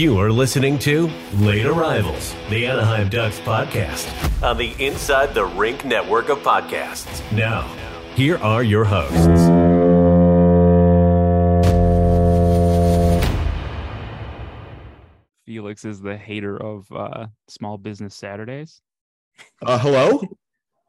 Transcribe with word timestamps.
You 0.00 0.18
are 0.18 0.32
listening 0.32 0.78
to 0.78 1.10
Late 1.34 1.66
Arrivals, 1.66 2.34
the 2.48 2.66
Anaheim 2.66 3.10
Ducks 3.10 3.38
podcast 3.40 4.08
on 4.42 4.56
the 4.56 4.72
Inside 4.82 5.34
the 5.34 5.44
Rink 5.44 5.84
network 5.84 6.30
of 6.30 6.38
podcasts. 6.38 7.20
Now, 7.32 7.70
here 8.14 8.38
are 8.38 8.62
your 8.62 8.82
hosts. 8.82 9.26
Felix 15.44 15.84
is 15.84 16.00
the 16.00 16.16
hater 16.16 16.56
of 16.56 16.90
uh, 16.90 17.26
small 17.48 17.76
business 17.76 18.14
Saturdays. 18.14 18.80
Uh, 19.60 19.78
hello? 19.78 20.22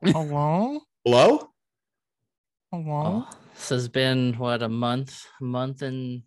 Hello? 0.05 0.79
Hello? 1.04 1.50
Hello? 2.71 3.28
Oh, 3.28 3.29
this 3.55 3.68
has 3.68 3.89
been 3.89 4.36
what 4.37 4.64
a 4.64 4.69
month, 4.69 5.25
a 5.41 5.43
month 5.43 5.82
and 5.82 6.23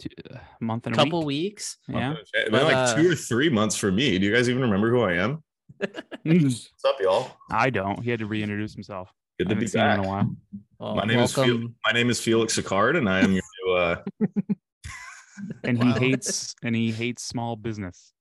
Two, 0.00 0.08
uh, 0.34 0.38
month 0.62 0.86
and 0.86 0.94
a 0.94 0.98
couple 0.98 1.20
week. 1.24 1.52
weeks. 1.52 1.76
Yeah. 1.86 2.14
It's 2.18 2.50
been 2.50 2.64
like 2.64 2.74
Uh, 2.74 2.96
two 2.96 3.10
or 3.10 3.14
three 3.14 3.50
months 3.50 3.76
for 3.76 3.92
me. 3.92 4.18
Do 4.18 4.24
you 4.26 4.34
guys 4.34 4.48
even 4.48 4.62
remember 4.62 4.90
who 4.90 5.02
I 5.02 5.12
am? 5.14 5.42
What's 6.24 6.70
up, 6.86 6.96
y'all? 7.00 7.30
I 7.50 7.68
don't. 7.68 8.02
He 8.02 8.08
had 8.10 8.20
to 8.20 8.26
reintroduce 8.26 8.72
himself. 8.72 9.12
Good 9.38 9.50
to 9.50 9.56
be 9.56 9.66
seen 9.66 9.82
him 9.82 9.86
back. 9.88 9.98
in 9.98 10.04
a 10.04 10.08
while. 10.08 10.36
Well, 10.78 10.94
My 10.96 11.04
name 11.04 11.18
is 11.20 11.32
Fel- 11.34 11.68
my 11.84 11.92
name 11.92 12.08
is 12.10 12.18
Felix 12.20 12.58
Sicard, 12.58 12.96
and 12.96 13.08
I 13.08 13.20
am 13.20 13.32
your 13.32 13.42
new. 13.66 13.72
Uh, 13.74 14.02
And 15.64 15.78
Wow. 15.78 15.92
he 15.94 15.98
hates 16.10 16.54
and 16.62 16.74
he 16.76 16.92
hates 16.92 17.22
small 17.22 17.56
business. 17.56 18.12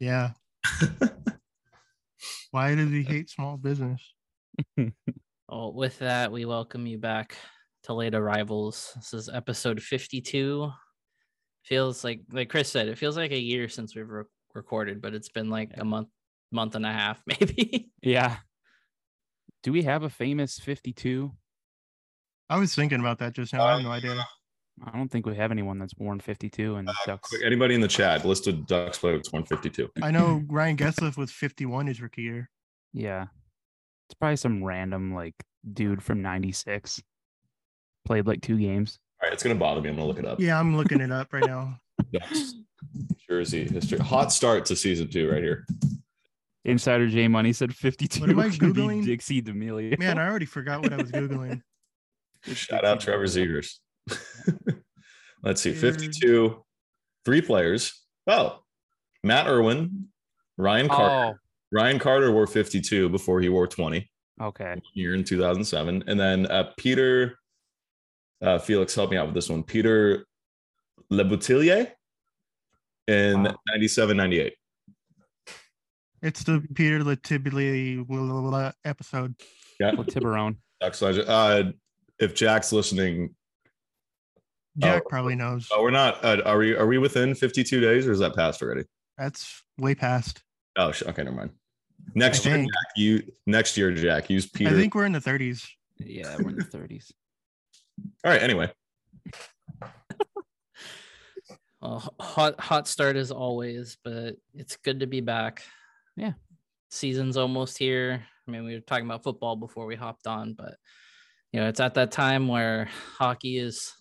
Yeah. 0.00 0.32
Why 2.50 2.74
does 2.74 2.90
he 2.90 3.02
hate 3.02 3.30
small 3.30 3.56
business? 3.56 4.02
Well, 5.48 5.72
with 5.72 5.98
that, 6.00 6.30
we 6.32 6.44
welcome 6.44 6.86
you 6.86 6.98
back 6.98 7.36
to 7.84 7.94
Late 7.94 8.14
Arrivals. 8.14 8.92
This 8.96 9.14
is 9.14 9.28
episode 9.30 9.82
52. 9.82 10.70
Feels 11.68 12.02
like, 12.02 12.20
like 12.32 12.48
Chris 12.48 12.70
said, 12.70 12.88
it 12.88 12.96
feels 12.96 13.16
like 13.16 13.30
a 13.30 13.38
year 13.38 13.68
since 13.68 13.94
we've 13.94 14.08
re- 14.08 14.24
recorded, 14.54 15.02
but 15.02 15.12
it's 15.12 15.28
been 15.28 15.50
like 15.50 15.72
a 15.76 15.84
month, 15.84 16.08
month 16.50 16.74
and 16.74 16.86
a 16.86 16.92
half, 16.92 17.22
maybe. 17.26 17.90
Yeah. 18.02 18.36
Do 19.62 19.72
we 19.72 19.82
have 19.82 20.02
a 20.02 20.08
famous 20.08 20.58
52? 20.58 21.30
I 22.48 22.58
was 22.58 22.74
thinking 22.74 23.00
about 23.00 23.18
that 23.18 23.34
just 23.34 23.52
now. 23.52 23.66
I 23.66 23.74
have 23.74 23.82
no 23.82 23.90
idea. 23.90 24.24
I 24.86 24.96
don't 24.96 25.10
think 25.10 25.26
we 25.26 25.36
have 25.36 25.50
anyone 25.50 25.78
that's 25.78 25.92
born 25.92 26.20
52 26.20 26.76
and 26.76 26.88
uh, 26.88 26.92
Ducks. 27.04 27.28
quick, 27.28 27.42
anybody 27.44 27.74
in 27.74 27.80
the 27.82 27.88
chat 27.88 28.24
listed 28.24 28.66
Ducks 28.66 28.98
players 28.98 29.30
152. 29.30 29.90
I 30.02 30.10
know 30.10 30.42
Ryan 30.48 30.76
Getzlaf 30.76 31.18
was 31.18 31.30
51 31.30 31.88
his 31.88 32.00
rookie 32.00 32.22
year. 32.22 32.48
Yeah. 32.94 33.26
It's 34.08 34.14
probably 34.18 34.36
some 34.36 34.64
random 34.64 35.14
like 35.14 35.34
dude 35.70 36.02
from 36.02 36.22
96. 36.22 37.02
Played 38.06 38.26
like 38.26 38.40
two 38.40 38.56
games. 38.56 38.98
All 39.20 39.26
right, 39.26 39.32
it's 39.32 39.42
gonna 39.42 39.54
bother 39.54 39.80
me. 39.80 39.88
I'm 39.88 39.96
gonna 39.96 40.06
look 40.06 40.18
it 40.18 40.26
up. 40.26 40.40
Yeah, 40.40 40.58
I'm 40.58 40.76
looking 40.76 41.00
it 41.00 41.12
up 41.12 41.32
right 41.32 41.44
now. 41.44 41.78
Ducks 42.12 42.54
jersey 43.28 43.64
history. 43.64 43.98
Hot 43.98 44.32
start 44.32 44.64
to 44.66 44.76
season 44.76 45.08
two 45.10 45.30
right 45.30 45.42
here. 45.42 45.66
Insider 46.64 47.08
J 47.08 47.28
Money 47.28 47.52
said 47.52 47.74
52 47.74 48.20
What 48.20 48.30
am 48.30 48.40
I 48.40 48.48
could 48.50 48.74
be 48.74 48.82
Googling? 48.82 49.04
Dixie 49.04 49.40
D'Amelio. 49.40 49.98
Man, 49.98 50.18
I 50.18 50.28
already 50.28 50.46
forgot 50.46 50.82
what 50.82 50.92
I 50.92 50.96
was 50.96 51.10
Googling. 51.10 51.62
Shout 52.52 52.84
out 52.84 53.00
Trevor 53.00 53.24
Zegras. 53.24 53.78
Let's 55.42 55.60
see, 55.60 55.72
52, 55.72 56.64
three 57.24 57.40
players. 57.40 58.04
Oh, 58.26 58.60
Matt 59.22 59.46
Irwin, 59.46 60.08
Ryan 60.56 60.88
Carter. 60.88 61.34
Oh, 61.34 61.38
Ryan 61.70 61.98
Carter 61.98 62.32
wore 62.32 62.46
52 62.46 63.08
before 63.08 63.40
he 63.40 63.48
wore 63.48 63.66
20 63.66 64.10
okay. 64.40 64.80
year 64.94 65.14
in 65.14 65.24
2007. 65.24 66.04
And 66.06 66.18
then 66.18 66.46
uh, 66.46 66.70
Peter, 66.76 67.38
uh, 68.42 68.58
Felix, 68.58 68.94
help 68.94 69.10
me 69.10 69.16
out 69.16 69.26
with 69.26 69.34
this 69.34 69.48
one. 69.48 69.62
Peter 69.62 70.24
LeBoutillier 71.12 71.90
in 73.06 73.42
Wow. 73.44 73.56
97 73.70 74.16
98. 74.16 74.54
It's 76.22 76.42
the 76.42 76.60
Peter 76.74 77.00
Latibili 77.00 78.04
episode. 78.84 79.34
Yeah. 79.78 79.92
Well, 79.94 80.04
Tiburon. 80.04 80.56
Ducks. 80.80 81.00
Uh, 81.02 81.70
if 82.18 82.34
Jack's 82.34 82.72
listening, 82.72 83.34
Jack 84.78 85.02
Oh. 85.04 85.08
probably 85.08 85.36
knows. 85.36 85.68
oh, 85.72 85.82
we're 85.82 85.90
not. 85.90 86.24
Uh, 86.24 86.42
are 86.44 86.58
we? 86.58 86.74
Are 86.74 86.86
we 86.86 86.98
within 86.98 87.34
52 87.34 87.80
days, 87.80 88.06
or 88.06 88.12
is 88.12 88.18
that 88.18 88.34
passed 88.34 88.62
already? 88.62 88.84
That's 89.16 89.62
way 89.78 89.94
past. 89.94 90.42
Oh, 90.76 90.90
sh- 90.92 91.02
okay, 91.04 91.22
never 91.22 91.36
mind. 91.36 91.50
Next 92.14 92.44
I 92.46 92.50
year, 92.50 92.58
think. 92.58 92.72
Jack, 92.72 92.92
you 92.96 93.22
next 93.46 93.76
year, 93.76 93.92
Jack, 93.92 94.30
use 94.30 94.46
Peter. 94.48 94.70
I 94.70 94.74
think 94.74 94.94
we're 94.94 95.06
in 95.06 95.12
the 95.12 95.20
30s. 95.20 95.66
Yeah, 95.98 96.36
we're 96.40 96.50
in 96.50 96.56
the 96.56 96.64
30s. 96.64 97.10
All 98.24 98.30
right. 98.32 98.42
Anyway, 98.42 98.70
Well, 101.80 102.12
hot, 102.20 102.58
hot 102.60 102.88
start 102.88 103.14
as 103.16 103.30
always, 103.30 103.98
but 104.02 104.34
it's 104.54 104.76
good 104.76 105.00
to 105.00 105.06
be 105.06 105.20
back. 105.20 105.62
Yeah. 106.16 106.32
Season's 106.90 107.36
almost 107.36 107.78
here. 107.78 108.24
I 108.46 108.50
mean, 108.50 108.64
we 108.64 108.74
were 108.74 108.80
talking 108.80 109.04
about 109.06 109.22
football 109.22 109.54
before 109.54 109.86
we 109.86 109.94
hopped 109.94 110.26
on, 110.26 110.54
but 110.54 110.74
you 111.52 111.60
know, 111.60 111.68
it's 111.68 111.78
at 111.80 111.94
that 111.94 112.10
time 112.10 112.48
where 112.48 112.86
hockey 113.16 113.58
is 113.58 113.92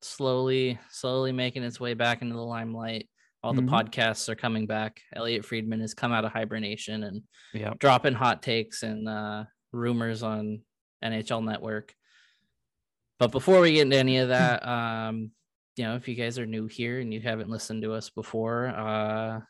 slowly, 0.00 0.78
slowly 0.90 1.30
making 1.32 1.62
its 1.62 1.78
way 1.78 1.92
back 1.92 2.22
into 2.22 2.34
the 2.34 2.40
limelight. 2.40 3.08
All 3.42 3.52
Mhm. 3.52 3.56
the 3.56 3.62
podcasts 3.72 4.28
are 4.30 4.34
coming 4.34 4.66
back. 4.66 5.02
Elliotte 5.14 5.44
Friedman 5.44 5.80
has 5.80 5.92
come 5.94 6.12
out 6.12 6.24
of 6.24 6.32
hibernation 6.32 7.04
and 7.04 7.22
Yeah. 7.52 7.74
dropping 7.78 8.14
hot 8.14 8.42
takes 8.42 8.82
and 8.82 9.06
uh, 9.08 9.44
rumors 9.72 10.22
on 10.22 10.62
NHL 11.04 11.42
Network. 11.42 11.94
But 13.18 13.32
before 13.32 13.60
we 13.60 13.72
get 13.72 13.82
into 13.82 13.96
any 13.96 14.18
of 14.18 14.28
that, 14.28 14.66
um, 14.66 15.30
you 15.76 15.84
know, 15.84 15.94
if 15.94 16.06
you 16.08 16.14
guys 16.14 16.38
are 16.38 16.46
new 16.46 16.66
here 16.66 17.00
and 17.00 17.12
you 17.12 17.20
haven't 17.20 17.48
listened 17.50 17.82
to 17.82 17.92
us 17.94 18.10
before, 18.10 18.68
uh, 18.68 19.40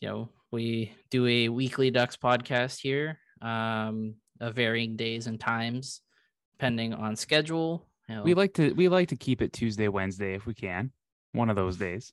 you 0.00 0.08
know, 0.08 0.28
we 0.52 0.92
do 1.10 1.26
a 1.26 1.48
weekly 1.48 1.90
Ducks 1.90 2.16
podcast 2.16 2.80
here, 2.80 3.18
um, 3.42 4.14
of 4.40 4.54
varying 4.54 4.96
days 4.96 5.26
and 5.26 5.38
times, 5.38 6.00
depending 6.52 6.94
on 6.94 7.16
schedule. 7.16 7.88
You 8.08 8.16
know, 8.16 8.22
We 8.22 8.34
like 8.34 8.54
to 8.54 8.72
we 8.72 8.88
like 8.88 9.08
to 9.08 9.16
keep 9.16 9.42
it 9.42 9.52
Tuesday, 9.52 9.88
Wednesday 9.88 10.34
if 10.34 10.46
we 10.46 10.54
can. 10.54 10.92
One 11.32 11.50
of 11.50 11.56
those 11.56 11.76
days. 11.76 12.12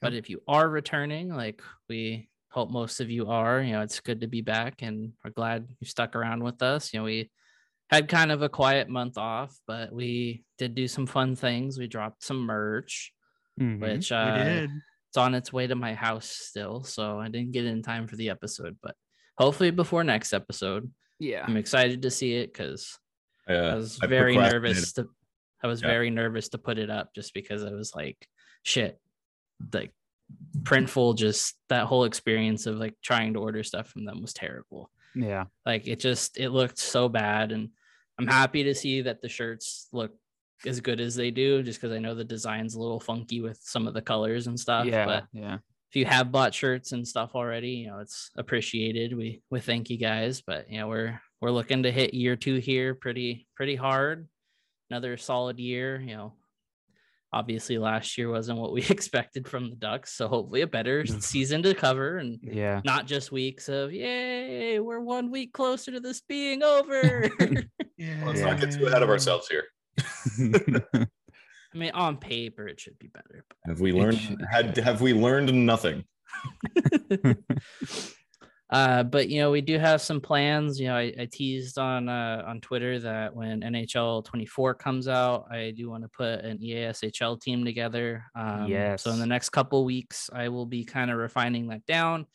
but 0.00 0.14
if 0.14 0.30
you 0.30 0.40
are 0.48 0.68
returning, 0.68 1.34
like 1.34 1.62
we 1.88 2.28
hope 2.48 2.70
most 2.70 3.00
of 3.00 3.10
you 3.10 3.28
are, 3.28 3.60
you 3.60 3.72
know, 3.72 3.82
it's 3.82 4.00
good 4.00 4.20
to 4.22 4.26
be 4.26 4.40
back 4.40 4.82
and 4.82 5.12
we're 5.24 5.30
glad 5.30 5.68
you 5.80 5.86
stuck 5.86 6.16
around 6.16 6.42
with 6.42 6.62
us. 6.62 6.92
You 6.92 7.00
know, 7.00 7.04
we 7.04 7.30
had 7.90 8.08
kind 8.08 8.32
of 8.32 8.42
a 8.42 8.48
quiet 8.48 8.88
month 8.88 9.18
off, 9.18 9.56
but 9.66 9.92
we 9.92 10.44
did 10.58 10.74
do 10.74 10.88
some 10.88 11.06
fun 11.06 11.36
things. 11.36 11.78
We 11.78 11.86
dropped 11.86 12.22
some 12.24 12.40
merch, 12.40 13.12
Mhm. 13.60 13.80
which 13.80 14.10
uh, 14.10 14.42
did. 14.44 14.70
it's 15.08 15.16
on 15.16 15.34
its 15.34 15.52
way 15.52 15.66
to 15.66 15.74
my 15.74 15.94
house 15.94 16.26
still. 16.28 16.82
So 16.84 17.18
I 17.20 17.28
didn't 17.28 17.52
get 17.52 17.64
it 17.64 17.68
in 17.68 17.82
time 17.82 18.08
for 18.08 18.16
the 18.16 18.30
episode, 18.30 18.76
but 18.82 18.96
hopefully 19.38 19.70
before 19.70 20.02
next 20.04 20.32
episode. 20.32 20.90
Yeah. 21.20 21.44
I'm 21.46 21.56
excited 21.56 22.02
to 22.02 22.10
see 22.10 22.34
it 22.34 22.52
because 22.52 22.98
uh, 23.48 23.52
I 23.52 23.74
was 23.74 23.98
I 24.02 24.06
very 24.06 24.36
nervous 24.36 24.92
to 24.94 25.08
I 25.62 25.66
was 25.66 25.80
Yeah. 25.82 25.88
very 25.88 26.10
nervous 26.10 26.48
to 26.50 26.58
put 26.58 26.78
it 26.78 26.90
up 26.90 27.14
just 27.14 27.32
because 27.34 27.64
I 27.64 27.70
was 27.70 27.94
like, 27.94 28.26
shit, 28.64 28.98
like 29.72 29.92
printful 30.62 31.16
just 31.16 31.54
that 31.68 31.86
whole 31.86 32.04
experience 32.04 32.66
of 32.66 32.76
like 32.76 32.94
trying 33.02 33.34
to 33.34 33.40
order 33.40 33.62
stuff 33.62 33.88
from 33.88 34.04
them 34.04 34.20
was 34.22 34.32
terrible. 34.32 34.90
Yeah. 35.14 35.44
Like 35.64 35.86
it 35.86 36.00
just 36.00 36.38
it 36.38 36.50
looked 36.50 36.78
so 36.78 37.08
bad 37.08 37.52
and 37.52 37.70
I'm 38.18 38.26
happy 38.26 38.64
to 38.64 38.74
see 38.74 39.02
that 39.02 39.20
the 39.20 39.28
shirts 39.28 39.88
look 39.92 40.12
as 40.66 40.80
good 40.80 41.00
as 41.00 41.14
they 41.14 41.30
do 41.30 41.62
just 41.62 41.80
because 41.80 41.94
I 41.94 41.98
know 41.98 42.14
the 42.14 42.24
design's 42.24 42.74
a 42.74 42.80
little 42.80 43.00
funky 43.00 43.40
with 43.40 43.58
some 43.62 43.86
of 43.86 43.94
the 43.94 44.02
colors 44.02 44.46
and 44.46 44.58
stuff. 44.58 44.86
yeah. 44.86 45.04
But 45.04 45.24
yeah. 45.32 45.58
if 45.90 45.96
you 45.96 46.04
have 46.06 46.32
bought 46.32 46.54
shirts 46.54 46.92
and 46.92 47.06
stuff 47.06 47.34
already, 47.34 47.70
you 47.70 47.88
know, 47.88 47.98
it's 47.98 48.30
appreciated. 48.36 49.16
We 49.16 49.42
we 49.50 49.60
thank 49.60 49.90
you 49.90 49.98
guys, 49.98 50.42
but 50.46 50.70
you 50.70 50.78
know, 50.78 50.88
we're 50.88 51.20
we're 51.40 51.50
looking 51.50 51.82
to 51.82 51.92
hit 51.92 52.14
year 52.14 52.36
two 52.36 52.56
here 52.56 52.94
pretty 52.94 53.46
pretty 53.56 53.76
hard. 53.76 54.28
Another 54.90 55.16
solid 55.16 55.58
year, 55.58 56.00
you 56.00 56.16
know. 56.16 56.34
Obviously 57.34 57.78
last 57.78 58.16
year 58.16 58.30
wasn't 58.30 58.56
what 58.60 58.72
we 58.72 58.80
expected 58.90 59.48
from 59.48 59.68
the 59.68 59.74
Ducks, 59.76 60.12
so 60.12 60.28
hopefully 60.28 60.60
a 60.60 60.68
better 60.68 61.04
season 61.20 61.64
to 61.64 61.74
cover 61.74 62.18
and 62.18 62.38
Yeah. 62.42 62.80
not 62.84 63.06
just 63.06 63.32
weeks 63.32 63.68
of 63.68 63.92
yay, 63.92 64.78
we're 64.78 65.00
one 65.00 65.32
week 65.32 65.52
closer 65.52 65.90
to 65.90 65.98
this 66.00 66.20
being 66.20 66.62
over. 66.62 67.28
Yeah. 67.96 68.24
let's 68.26 68.40
not 68.40 68.58
get 68.60 68.72
too 68.72 68.86
ahead 68.86 69.02
of 69.04 69.08
ourselves 69.08 69.46
here. 69.48 69.64
I 70.92 71.76
mean, 71.76 71.92
on 71.94 72.16
paper 72.16 72.66
it 72.66 72.80
should 72.80 72.98
be 72.98 73.06
better. 73.08 73.44
Have 73.66 73.80
we 73.80 73.92
learned? 73.92 74.44
Had 74.50 74.76
have 74.78 75.00
we 75.00 75.12
learned 75.14 75.52
nothing? 75.54 76.04
Uh, 78.74 79.04
but 79.04 79.28
you 79.28 79.40
know, 79.40 79.52
we 79.52 79.60
do 79.60 79.78
have 79.78 80.02
some 80.02 80.20
plans. 80.20 80.80
You 80.80 80.88
know, 80.88 80.96
I, 80.96 81.14
I 81.16 81.28
teased 81.30 81.78
on 81.78 82.08
uh, 82.08 82.42
on 82.44 82.60
Twitter 82.60 82.98
that 82.98 83.34
when 83.34 83.60
NHL 83.60 84.24
24 84.24 84.74
comes 84.74 85.06
out, 85.06 85.46
I 85.48 85.72
do 85.76 85.88
want 85.88 86.02
to 86.02 86.08
put 86.08 86.40
an 86.40 86.58
EASHL 86.58 87.40
team 87.40 87.64
together. 87.64 88.24
Um, 88.34 88.66
So 88.96 89.12
in 89.12 89.20
the 89.20 89.26
next 89.26 89.50
couple 89.50 89.84
weeks, 89.84 90.28
I 90.32 90.48
will 90.48 90.66
be 90.66 90.84
kind 90.84 91.12
of 91.12 91.18
refining 91.18 91.68
that 91.68 91.86
down. 91.86 92.26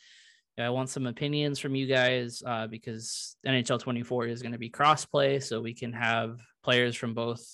I 0.58 0.70
want 0.70 0.90
some 0.90 1.08
opinions 1.08 1.60
from 1.60 1.76
you 1.76 1.88
guys 1.88 2.42
uh, 2.46 2.68
because 2.68 3.36
NHL 3.46 3.80
24 3.80 4.28
is 4.28 4.42
going 4.42 4.54
to 4.54 4.58
be 4.58 4.70
crossplay, 4.70 5.44
so 5.44 5.60
we 5.60 5.74
can 5.74 5.92
have 5.92 6.40
players 6.64 6.96
from 6.96 7.14
both 7.14 7.46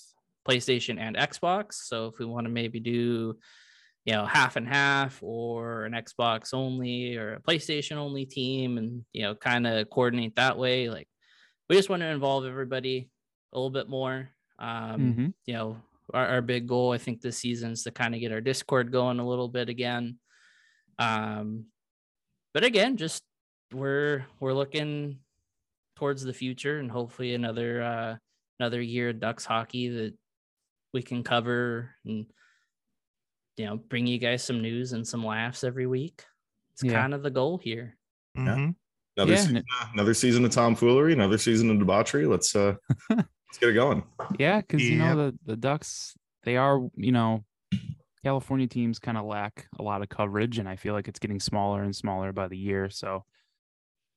PlayStation 0.46 1.00
and 1.00 1.16
Xbox. 1.16 1.74
So 1.74 2.06
if 2.06 2.20
we 2.20 2.24
want 2.24 2.46
to 2.46 2.52
maybe 2.52 2.78
do 2.78 3.36
you 4.06 4.12
know, 4.14 4.24
half 4.24 4.54
and 4.56 4.68
half 4.68 5.18
or 5.20 5.84
an 5.84 5.92
Xbox 5.92 6.54
only 6.54 7.16
or 7.16 7.34
a 7.34 7.40
PlayStation 7.40 7.96
only 7.96 8.24
team 8.24 8.78
and, 8.78 9.04
you 9.12 9.22
know, 9.22 9.34
kind 9.34 9.66
of 9.66 9.90
coordinate 9.90 10.36
that 10.36 10.56
way. 10.56 10.88
Like, 10.88 11.08
we 11.68 11.76
just 11.76 11.90
want 11.90 12.02
to 12.02 12.06
involve 12.06 12.46
everybody 12.46 13.10
a 13.52 13.58
little 13.58 13.70
bit 13.70 13.88
more. 13.88 14.30
Um, 14.60 15.00
Mhm. 15.14 15.34
You 15.46 15.54
know, 15.54 15.82
our, 16.14 16.26
our 16.26 16.40
big 16.40 16.68
goal, 16.68 16.92
I 16.92 16.98
think, 16.98 17.20
this 17.20 17.38
season 17.38 17.72
is 17.72 17.82
to 17.82 17.90
kind 17.90 18.14
of 18.14 18.20
get 18.20 18.30
our 18.30 18.40
Discord 18.40 18.92
going 18.92 19.18
a 19.18 19.28
little 19.28 19.48
bit 19.48 19.68
again. 19.68 20.18
Um, 21.00 21.66
but 22.54 22.62
again, 22.64 22.96
just 22.96 23.24
we're 23.72 24.24
we're 24.38 24.54
looking 24.54 25.18
towards 25.96 26.22
the 26.22 26.32
future 26.32 26.78
and 26.78 26.90
hopefully 26.90 27.34
another 27.34 27.82
uh 27.82 28.16
another 28.60 28.80
year 28.80 29.08
of 29.08 29.18
Ducks 29.18 29.44
hockey 29.44 29.88
that 29.88 30.14
we 30.94 31.02
can 31.02 31.24
cover 31.24 31.90
and 32.04 32.26
you 33.56 33.64
know 33.66 33.76
bring 33.76 34.06
you 34.06 34.18
guys 34.18 34.44
some 34.44 34.60
news 34.60 34.92
and 34.92 35.06
some 35.06 35.24
laughs 35.24 35.64
every 35.64 35.86
week. 35.86 36.24
It's 36.72 36.84
Yeah. 36.84 36.92
kind 36.92 37.14
of 37.14 37.22
the 37.22 37.30
goal 37.30 37.58
here. 37.58 37.96
Mhm. 38.36 38.74
Another, 39.16 39.32
Yeah, 39.32 39.38
season, 39.38 39.56
uh, 39.80 39.86
another 39.94 40.12
season 40.14 40.44
of 40.44 40.50
tomfoolery, 40.50 41.14
another 41.14 41.38
season 41.38 41.70
of 41.70 41.78
debauchery. 41.78 42.26
Let's 42.26 42.54
uh 42.54 42.74
let's 43.10 43.58
get 43.58 43.70
it 43.70 43.74
going. 43.74 44.04
Yeah, 44.38 44.60
because 44.60 44.82
you 44.88 44.98
know 44.98 45.16
the 45.16 45.38
the 45.46 45.56
Ducks, 45.56 46.14
they 46.44 46.56
are 46.58 46.86
you 46.96 47.12
know, 47.12 47.44
California 48.22 48.66
teams 48.66 48.98
kind 48.98 49.16
of 49.16 49.24
lack 49.24 49.68
a 49.78 49.82
lot 49.82 50.02
of 50.02 50.08
coverage, 50.10 50.58
and 50.58 50.68
I 50.68 50.76
feel 50.76 50.92
like 50.92 51.08
it's 51.08 51.18
getting 51.18 51.40
smaller 51.40 51.82
and 51.82 51.96
smaller 51.96 52.32
by 52.32 52.48
the 52.48 52.58
year. 52.58 52.90
So 52.90 53.24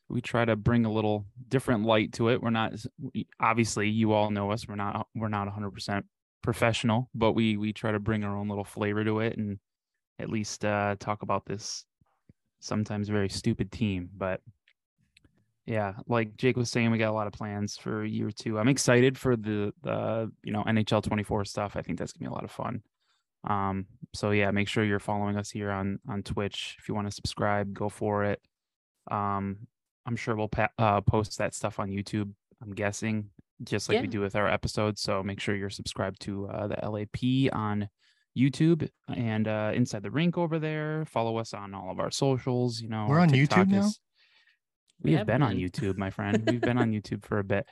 we 0.10 0.20
try 0.22 0.44
to 0.44 0.56
bring 0.58 0.86
a 0.86 0.92
little 0.92 1.26
different 1.48 1.86
light 1.86 2.14
to 2.14 2.30
it. 2.30 2.42
We're 2.42 2.50
not 2.50 2.74
obviously 3.40 3.88
you 3.90 4.12
all 4.12 4.32
know 4.32 4.52
us. 4.52 4.68
We're 4.68 4.76
not 4.76 5.08
we're 5.16 5.30
not 5.30 5.48
100 5.48 5.72
percent 5.72 6.06
professional, 6.42 7.10
but 7.14 7.34
we 7.34 7.58
we 7.58 7.74
try 7.74 7.92
to 7.92 8.00
bring 8.00 8.24
our 8.24 8.38
own 8.38 8.48
little 8.50 8.64
flavor 8.64 9.04
to 9.04 9.20
it 9.20 9.38
and 9.38 9.60
at 10.20 10.30
least 10.30 10.66
uh, 10.66 10.96
talk 11.00 11.22
about 11.22 11.46
this 11.46 11.86
sometimes 12.60 13.10
very 13.10 13.30
stupid 13.30 13.72
team. 13.72 14.10
But 14.16 14.42
yeah, 15.66 15.94
like 16.08 16.36
Jake 16.36 16.58
was 16.58 16.70
saying, 16.70 16.92
we 16.92 16.98
got 16.98 17.12
a 17.12 17.14
lot 17.14 17.28
of 17.28 17.34
plans 17.34 17.78
for 17.78 18.04
year 18.04 18.32
two. 18.32 18.60
I'm 18.60 18.68
excited 18.68 19.18
for 19.18 19.36
the 19.36 19.74
the 19.84 20.32
you 20.44 20.52
know 20.52 20.64
NHL 20.64 21.04
24 21.04 21.46
stuff. 21.46 21.76
I 21.76 21.82
think 21.82 21.98
that's 21.98 22.14
gonna 22.14 22.30
be 22.30 22.32
a 22.32 22.36
lot 22.36 22.44
of 22.44 22.52
fun. 22.52 22.82
Um, 23.46 23.86
so 24.14 24.32
yeah, 24.32 24.52
make 24.52 24.68
sure 24.68 24.84
you're 24.84 25.00
following 25.00 25.38
us 25.38 25.50
here 25.50 25.72
on 25.72 26.00
on 26.08 26.24
Twitch. 26.24 26.76
If 26.80 26.90
you 26.90 26.96
want 26.96 27.08
to 27.08 27.16
subscribe, 27.16 27.74
go 27.74 27.90
for 27.90 28.26
it. 28.26 28.42
Um, 29.10 29.68
I'm 30.06 30.16
sure 30.16 30.36
we'll 30.36 30.48
pa- 30.48 30.70
uh, 30.78 31.02
post 31.02 31.38
that 31.38 31.54
stuff 31.54 31.80
on 31.80 31.90
YouTube. 31.90 32.32
I'm 32.62 32.74
guessing 32.74 33.30
just 33.64 33.90
like 33.90 34.02
we 34.02 34.08
do 34.08 34.22
with 34.22 34.36
our 34.36 34.48
episodes. 34.48 35.02
So 35.02 35.22
make 35.24 35.40
sure 35.40 35.56
you're 35.56 35.70
subscribed 35.70 36.22
to 36.22 36.48
uh, 36.48 36.68
the 36.68 36.90
LAP 36.90 37.54
on 37.54 37.90
YouTube 38.38 38.88
and 39.14 39.48
uh, 39.48 39.72
Inside 39.74 40.04
the 40.04 40.12
Rink 40.12 40.38
over 40.38 40.60
there. 40.60 41.06
Follow 41.06 41.38
us 41.38 41.54
on 41.54 41.74
all 41.74 41.92
of 41.92 42.00
our 42.00 42.12
socials. 42.12 42.80
You 42.80 42.90
know, 42.90 43.08
We're 43.10 43.20
on 43.20 43.30
TikTok 43.30 43.68
YouTube 43.68 43.72
now? 43.72 43.80
is- 43.86 44.00
We, 45.04 45.10
We 45.10 45.12
have 45.14 45.20
have 45.20 45.28
been 45.28 45.44
on. 45.44 45.56
YouTube, 45.56 45.98
my 45.98 46.10
friend. 46.10 46.44
We've 46.50 46.62
been 46.62 46.78
on 46.78 46.92
YouTube 46.98 47.26
for 47.26 47.40
a 47.40 47.44
bit. 47.44 47.66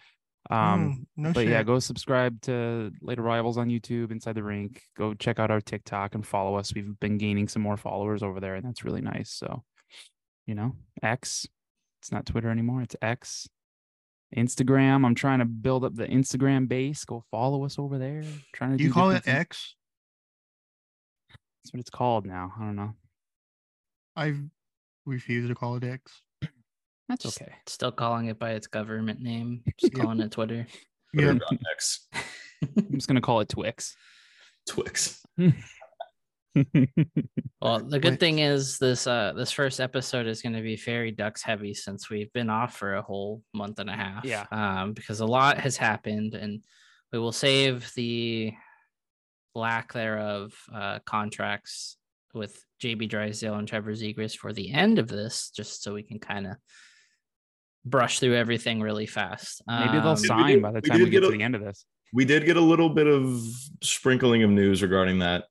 Um, 0.50 1.00
Oh, 1.02 1.06
no 1.18 1.34
but 1.34 1.42
shit. 1.42 1.50
yeah, 1.50 1.64
go 1.64 1.78
subscribe 1.80 2.42
to 2.44 2.92
Late 3.02 3.20
Arrivals 3.20 3.58
on 3.58 3.68
YouTube, 3.70 4.12
Inside 4.12 4.36
the 4.36 4.44
Rink. 4.44 4.82
Go 4.98 5.14
check 5.14 5.40
out 5.40 5.52
our 5.52 5.60
TikTok 5.62 6.16
and 6.16 6.26
follow 6.26 6.56
us. 6.56 6.74
We've 6.74 6.98
been 7.02 7.18
gaining 7.18 7.48
some 7.50 7.62
more 7.62 7.76
followers 7.78 8.24
over 8.24 8.40
there, 8.40 8.56
and 8.56 8.66
that's 8.66 8.86
really 8.86 9.02
nice. 9.02 9.30
So, 9.32 9.64
you 10.46 10.56
know, 10.56 10.74
X. 11.04 11.46
It's 12.02 12.12
not 12.14 12.26
Twitter 12.26 12.50
anymore. 12.50 12.82
It's 12.82 12.96
X. 13.02 13.48
Instagram. 14.36 15.06
I'm 15.06 15.16
trying 15.16 15.40
to 15.40 15.46
build 15.46 15.84
up 15.86 15.96
the 15.96 16.08
Instagram 16.08 16.68
base. 16.68 17.06
Go 17.06 17.24
follow 17.32 17.64
us 17.66 17.80
over 17.80 17.98
there. 17.98 18.24
trying 18.54 18.72
to 18.72 18.78
Do 18.78 18.84
you 18.84 18.92
call 18.92 19.12
it 19.12 19.24
things. 19.24 19.38
X? 19.38 19.76
That's 21.64 21.74
what 21.74 21.80
it's 21.80 21.90
called 21.90 22.26
now. 22.26 22.54
I 22.60 22.64
don't 22.64 22.76
know. 22.76 22.94
I 24.16 24.34
refuse 25.06 25.48
to 25.48 25.56
call 25.56 25.76
it 25.78 25.84
X. 25.84 26.22
That's 27.10 27.24
Just 27.24 27.42
okay. 27.42 27.54
Still 27.68 27.92
calling 27.92 28.28
it 28.28 28.38
by 28.40 28.52
its 28.52 28.68
government 28.68 29.22
name. 29.22 29.64
Just 29.80 29.94
Yep. 29.94 30.02
calling 30.02 30.20
it 30.20 30.32
Twitter. 30.32 30.68
Yeah. 31.14 31.36
X 31.72 32.08
I'm 32.76 32.92
just 32.94 33.08
gonna 33.08 33.22
call 33.22 33.40
it 33.40 33.50
Twix. 33.50 33.96
Twix. 34.68 35.24
Well, 37.62 37.80
the 37.80 38.00
good 38.00 38.20
thing 38.20 38.40
is 38.40 38.78
this 38.78 39.08
uh 39.08 39.34
this 39.36 39.52
first 39.52 39.80
episode 39.80 40.28
is 40.28 40.42
going 40.44 40.54
to 40.56 40.62
be 40.62 40.76
very 40.76 41.12
ducks 41.12 41.42
heavy 41.42 41.74
since 41.74 42.10
we've 42.10 42.32
been 42.34 42.50
off 42.52 42.78
for 42.78 42.94
a 42.96 43.02
whole 43.02 43.42
month 43.54 43.80
and 43.80 43.90
a 43.90 43.94
half. 43.96 44.24
Yeah. 44.26 44.46
Um, 44.52 44.94
because 44.94 45.20
a 45.22 45.26
lot 45.26 45.58
has 45.58 45.76
happened, 45.76 46.36
and 46.36 46.64
we 47.12 47.18
will 47.20 47.32
save 47.32 47.92
the 47.96 48.54
lack 49.56 49.92
thereof 49.94 50.54
uh 50.74 51.00
contracts 51.06 51.98
with 52.34 52.64
JB 52.84 53.10
Drysdale 53.10 53.56
and 53.56 53.68
Trevor 53.68 53.94
Zegras 53.94 54.38
for 54.38 54.54
the 54.54 54.72
end 54.72 55.00
of 55.00 55.08
this, 55.08 55.50
just 55.50 55.82
so 55.82 55.96
we 55.96 56.04
can 56.04 56.20
kind 56.20 56.46
of 56.46 56.58
brush 57.86 58.20
through 58.20 58.36
everything 58.36 58.82
really 58.82 59.08
fast. 59.08 59.64
Maybe 59.68 59.94
they'll 59.94 60.10
Um, 60.10 60.18
sign 60.18 60.62
by 60.62 60.72
the 60.74 60.82
time 60.82 61.00
we 61.00 61.06
did 61.06 61.12
get 61.12 61.22
get 61.22 61.28
to 61.28 61.34
a- 61.34 61.38
the 61.38 61.44
end 61.44 61.56
of 61.56 61.62
this. 61.62 61.86
We 62.14 62.24
did 62.24 62.46
get 62.46 62.56
a 62.56 62.62
little 62.62 62.90
bit 62.90 63.08
of 63.08 63.42
sprinkling 63.82 64.44
of 64.44 64.50
news 64.52 64.82
regarding 64.84 65.20
that 65.20 65.46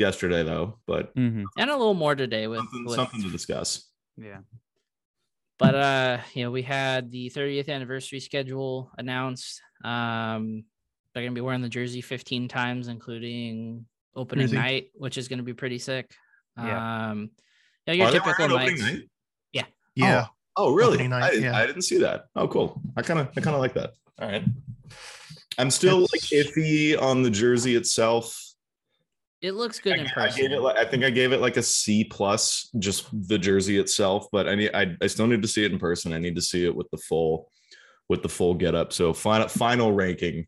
yesterday, 0.00 0.42
though, 0.42 0.78
but 0.86 1.12
hmm 1.14 1.44
and 1.58 1.70
a 1.70 1.76
little 1.76 1.94
more 1.94 2.14
today 2.16 2.46
with, 2.48 2.58
something, 2.58 2.84
with 2.86 2.94
something 2.96 3.22
to 3.22 3.30
discuss. 3.30 3.86
Yeah. 4.16 4.38
but 5.58 5.74
uh 5.74 6.18
you 6.34 6.44
know 6.44 6.50
we 6.50 6.62
had 6.62 7.10
the 7.10 7.30
30th 7.30 7.68
anniversary 7.68 8.20
schedule 8.20 8.90
announced 8.98 9.60
um 9.84 10.64
they're 11.14 11.22
gonna 11.22 11.34
be 11.34 11.40
wearing 11.40 11.62
the 11.62 11.68
jersey 11.68 12.00
15 12.00 12.48
times 12.48 12.88
including 12.88 13.86
opening 14.16 14.46
Jersey. 14.46 14.56
night 14.56 14.86
which 14.94 15.16
is 15.18 15.28
gonna 15.28 15.42
be 15.42 15.54
pretty 15.54 15.78
sick 15.78 16.10
Yeah. 16.58 17.10
um 17.10 17.30
you 17.86 17.92
know, 17.92 17.92
your 17.94 18.08
Are 18.08 18.12
typical 18.12 18.48
nights 18.48 18.80
night? 18.82 19.02
Yeah. 19.52 19.64
Yeah. 19.94 20.26
Oh, 20.56 20.72
really? 20.74 21.08
Night, 21.08 21.22
I, 21.22 21.30
didn't, 21.30 21.44
yeah. 21.44 21.56
I 21.56 21.66
didn't 21.66 21.82
see 21.82 21.98
that. 21.98 22.26
Oh, 22.36 22.46
cool. 22.46 22.80
I 22.96 23.02
kind 23.02 23.18
of, 23.20 23.28
I 23.36 23.40
kind 23.40 23.54
of 23.54 23.60
like 23.60 23.74
that. 23.74 23.94
All 24.20 24.28
right. 24.28 24.44
I'm 25.58 25.70
still 25.70 26.00
like 26.00 26.20
iffy 26.32 27.00
on 27.00 27.22
the 27.22 27.30
jersey 27.30 27.74
itself. 27.76 28.36
It 29.42 29.52
looks 29.52 29.78
good 29.80 29.94
I, 29.98 30.02
in 30.02 30.06
I 30.16 30.30
gave 30.30 30.52
it, 30.52 30.60
like, 30.60 30.76
I 30.76 30.84
think 30.84 31.04
I 31.04 31.10
gave 31.10 31.32
it 31.32 31.40
like 31.40 31.56
a 31.56 31.62
C 31.62 32.04
plus, 32.04 32.68
just 32.78 33.06
the 33.28 33.38
jersey 33.38 33.78
itself. 33.78 34.26
But 34.32 34.48
I 34.48 34.54
need, 34.54 34.70
I, 34.74 34.96
I 35.00 35.06
still 35.06 35.26
need 35.26 35.42
to 35.42 35.48
see 35.48 35.64
it 35.64 35.72
in 35.72 35.78
person. 35.78 36.12
I 36.12 36.18
need 36.18 36.34
to 36.36 36.42
see 36.42 36.64
it 36.66 36.74
with 36.74 36.90
the 36.90 36.98
full, 36.98 37.50
with 38.08 38.22
the 38.22 38.28
full 38.28 38.54
get 38.54 38.74
up. 38.74 38.92
So 38.92 39.12
final, 39.12 39.48
final 39.48 39.92
ranking 39.92 40.46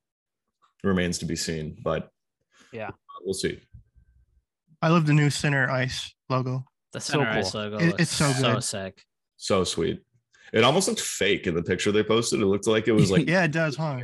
remains 0.84 1.18
to 1.18 1.24
be 1.26 1.36
seen, 1.36 1.76
but 1.82 2.10
Yeah. 2.72 2.90
we'll 3.24 3.34
see. 3.34 3.60
I 4.82 4.88
love 4.88 5.06
the 5.06 5.12
new 5.14 5.30
center 5.30 5.70
ice 5.70 6.12
logo. 6.28 6.64
the 6.92 7.00
so 7.00 7.12
center 7.12 7.30
ice 7.30 7.54
logo 7.54 7.78
It- 7.78 7.94
it's 8.00 8.10
so 8.14 8.26
good. 8.28 8.36
so 8.36 8.52
good. 8.54 8.64
sick 8.64 9.04
So 9.36 9.64
sweet. 9.64 10.00
It 10.52 10.64
almost 10.64 10.86
looked 10.88 11.00
fake 11.00 11.46
in 11.46 11.54
the 11.54 11.62
picture 11.62 11.92
they 11.92 12.02
posted. 12.02 12.40
It 12.40 12.46
looked 12.46 12.66
like 12.66 12.88
it 12.88 12.92
was 12.92 13.10
like 13.10 13.26
yeah, 13.28 13.44
it 13.44 13.52
does, 13.52 13.76
huh? 13.76 14.00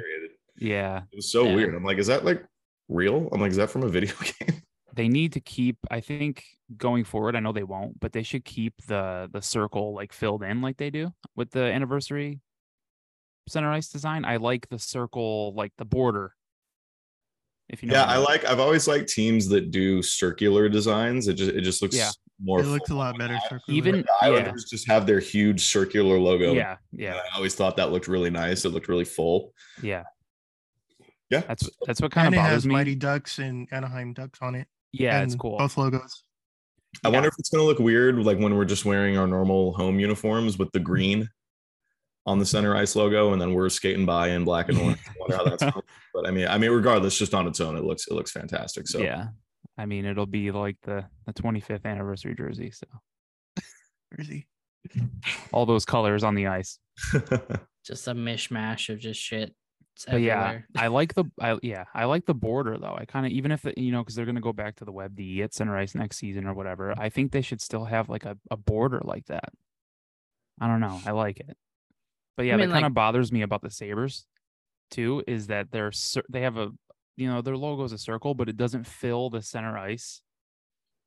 Yeah. 0.56 0.98
It 1.12 1.16
was 1.16 1.30
so 1.30 1.44
Yeah. 1.44 1.54
weird. 1.56 1.74
I'm 1.74 1.84
like, 1.84 1.98
is 1.98 2.06
that 2.06 2.24
like 2.24 2.42
real? 2.88 3.28
I'm 3.32 3.40
like, 3.40 3.50
is 3.50 3.56
that 3.56 3.68
from 3.70 3.82
a 3.82 3.88
video 3.88 4.14
game? 4.40 4.62
They 4.94 5.08
need 5.08 5.34
to 5.34 5.40
keep, 5.40 5.76
I 5.90 6.00
think 6.00 6.44
going 6.76 7.04
forward, 7.04 7.36
I 7.36 7.40
know 7.40 7.52
they 7.52 7.62
won't, 7.62 8.00
but 8.00 8.12
they 8.12 8.22
should 8.22 8.44
keep 8.44 8.74
the 8.86 9.28
the 9.32 9.42
circle 9.42 9.94
like 9.94 10.12
filled 10.12 10.42
in 10.42 10.62
like 10.62 10.76
they 10.78 10.90
do 10.90 11.12
with 11.36 11.50
the 11.50 11.60
anniversary 11.62 12.40
center 13.48 13.70
ice 13.70 13.88
design. 13.88 14.24
I 14.24 14.36
like 14.38 14.68
the 14.68 14.78
circle, 14.78 15.52
like 15.54 15.72
the 15.78 15.84
border. 15.84 16.32
If 17.68 17.82
you 17.82 17.88
know 17.90 17.96
yeah, 17.96 18.04
I 18.06 18.16
mean. 18.16 18.24
like. 18.24 18.44
I've 18.46 18.60
always 18.60 18.88
liked 18.88 19.10
teams 19.10 19.46
that 19.48 19.70
do 19.70 20.00
circular 20.02 20.70
designs. 20.70 21.28
It 21.28 21.34
just 21.34 21.50
it 21.50 21.60
just 21.60 21.82
looks 21.82 21.94
Yeah. 21.96 22.10
more. 22.42 22.60
It 22.60 22.66
looks 22.66 22.88
a 22.88 22.94
lot 22.94 23.18
better. 23.18 23.34
Like, 23.34 23.42
circular. 23.42 23.76
Even 23.76 23.92
the 23.96 24.06
yeah, 24.22 24.28
Islanders 24.28 24.64
just 24.70 24.88
have 24.88 25.06
their 25.06 25.20
huge 25.20 25.64
circular 25.66 26.18
logo. 26.18 26.54
yeah, 26.54 26.76
yeah, 26.92 27.16
I 27.16 27.36
always 27.36 27.54
thought 27.54 27.76
that 27.76 27.92
looked 27.92 28.08
really 28.08 28.30
nice. 28.30 28.64
It 28.64 28.70
looked 28.70 28.88
really 28.88 29.04
full. 29.04 29.52
yeah. 29.82 30.04
Yeah, 31.30 31.40
That's 31.46 31.68
that's 31.86 32.00
what 32.00 32.10
kind 32.10 32.28
and 32.28 32.34
of 32.36 32.38
it 32.38 32.42
bothers 32.42 32.54
has 32.54 32.66
me. 32.66 32.72
Mighty 32.72 32.94
Ducks 32.94 33.38
and 33.38 33.68
Anaheim 33.70 34.14
Ducks 34.14 34.38
on 34.40 34.54
it. 34.54 34.66
Yeah, 34.92 35.22
it's 35.22 35.34
cool. 35.34 35.58
Both 35.58 35.76
logos. 35.76 36.24
I 37.04 37.08
Yeah. 37.08 37.14
wonder 37.14 37.28
if 37.28 37.34
it's 37.38 37.50
gonna 37.50 37.64
look 37.64 37.78
weird, 37.78 38.16
like 38.18 38.38
when 38.38 38.54
we're 38.56 38.64
just 38.64 38.84
wearing 38.84 39.16
our 39.18 39.26
normal 39.26 39.72
home 39.74 39.98
uniforms 40.00 40.58
with 40.58 40.70
the 40.72 40.80
green 40.80 41.28
on 42.26 42.38
the 42.38 42.46
center 42.46 42.74
ice 42.76 42.96
logo, 42.96 43.32
and 43.32 43.40
then 43.40 43.52
we're 43.54 43.68
skating 43.68 44.04
by 44.06 44.28
in 44.30 44.44
black 44.44 44.68
and 44.68 44.78
orange. 44.78 44.98
I 45.06 45.12
wonder 45.20 45.36
how 45.36 45.44
that's. 45.56 45.62
But 46.14 46.26
I 46.26 46.30
mean, 46.32 46.48
I 46.48 46.58
mean, 46.58 46.70
regardless, 46.72 47.16
just 47.16 47.32
on 47.34 47.46
its 47.46 47.60
own, 47.60 47.76
it 47.76 47.84
looks 47.84 48.06
it 48.08 48.14
looks 48.14 48.32
fantastic. 48.32 48.88
So 48.88 48.98
Yeah. 48.98 49.28
I 49.76 49.86
mean, 49.86 50.04
it'll 50.04 50.26
be 50.26 50.50
like 50.50 50.76
the 50.82 51.04
the 51.26 51.32
25th 51.32 51.84
anniversary 51.84 52.34
jersey. 52.34 52.70
So 52.72 52.86
Jersey. 54.16 54.48
all 55.52 55.66
those 55.66 55.84
colors 55.84 56.24
on 56.24 56.34
the 56.34 56.46
ice. 56.48 56.78
just 57.84 58.08
a 58.08 58.12
mishmash 58.14 58.88
of 58.92 58.98
just 58.98 59.20
shit 59.20 59.50
it's 59.50 59.50
But 59.50 59.67
yeah. 60.12 60.60
I 60.76 60.86
like 60.88 61.14
the 61.14 61.24
I 61.40 61.58
yeah, 61.62 61.84
I 61.94 62.04
like 62.04 62.26
the 62.26 62.34
border 62.34 62.78
though. 62.78 62.96
I 62.96 63.04
kind 63.04 63.26
of 63.26 63.32
even 63.32 63.50
if 63.50 63.66
you 63.76 63.92
know 63.92 64.02
because 64.02 64.14
they're 64.14 64.26
gonna 64.26 64.40
go 64.40 64.52
back 64.52 64.76
to 64.76 64.84
the 64.84 64.92
web 64.92 65.16
D 65.16 65.42
at 65.42 65.54
Center 65.54 65.76
Ice 65.76 65.94
next 65.94 66.18
season 66.18 66.46
or 66.46 66.54
whatever. 66.54 66.94
I 66.96 67.08
think 67.08 67.32
they 67.32 67.42
should 67.42 67.60
still 67.60 67.84
have 67.84 68.08
like 68.08 68.24
a, 68.24 68.36
a 68.50 68.56
border 68.56 69.00
like 69.02 69.26
that. 69.26 69.50
I 70.60 70.66
don't 70.66 70.80
know. 70.80 71.00
I 71.06 71.12
like 71.12 71.40
it. 71.40 71.56
But 72.36 72.46
yeah, 72.46 72.56
mean, 72.56 72.68
that 72.68 72.74
kind 72.74 72.84
of 72.86 72.90
like- 72.90 72.94
bothers 72.94 73.32
me 73.32 73.42
about 73.42 73.62
the 73.62 73.70
Sabres 73.70 74.26
too. 74.90 75.22
Is 75.26 75.48
that 75.48 75.70
they're 75.72 75.92
they 76.28 76.42
have 76.42 76.56
a 76.56 76.70
you 77.16 77.28
know 77.28 77.42
their 77.42 77.56
logo 77.56 77.84
is 77.84 77.92
a 77.92 77.98
circle, 77.98 78.34
but 78.34 78.48
it 78.48 78.56
doesn't 78.56 78.86
fill 78.86 79.30
the 79.30 79.42
center 79.42 79.76
ice 79.76 80.22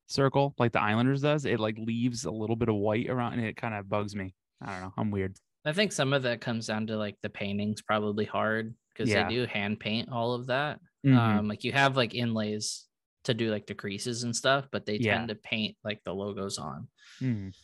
circle 0.08 0.54
like 0.58 0.72
the 0.72 0.80
Islanders 0.82 1.22
does. 1.22 1.44
It 1.44 1.58
like 1.58 1.76
leaves 1.78 2.24
a 2.24 2.30
little 2.30 2.56
bit 2.56 2.68
of 2.68 2.74
white 2.74 3.08
around, 3.08 3.34
and 3.34 3.44
it 3.44 3.56
kind 3.56 3.74
of 3.74 3.88
bugs 3.88 4.14
me. 4.14 4.34
I 4.60 4.72
don't 4.72 4.82
know. 4.82 4.92
I'm 4.96 5.10
weird. 5.10 5.36
I 5.64 5.72
think 5.72 5.92
some 5.92 6.12
of 6.12 6.24
that 6.24 6.40
comes 6.40 6.66
down 6.66 6.88
to 6.88 6.96
like 6.96 7.16
the 7.22 7.30
painting's 7.30 7.82
probably 7.82 8.24
hard 8.24 8.74
because 8.94 9.10
Yeah. 9.10 9.28
they 9.28 9.34
do 9.34 9.46
hand 9.46 9.80
paint 9.80 10.08
all 10.10 10.34
of 10.34 10.46
that. 10.46 10.80
Mhm. 11.04 11.16
Um, 11.16 11.48
like 11.48 11.64
you 11.64 11.72
have 11.72 11.96
like 11.96 12.14
inlays 12.14 12.86
to 13.24 13.34
do 13.34 13.50
like 13.50 13.66
the 13.66 13.74
creases 13.74 14.22
and 14.24 14.34
stuff, 14.34 14.68
but 14.70 14.86
they 14.86 14.96
Yeah. 14.96 15.16
tend 15.16 15.28
to 15.28 15.34
paint 15.34 15.76
like 15.84 16.02
the 16.04 16.14
logos 16.14 16.58
on. 16.58 16.88
Mhm. 17.20 17.54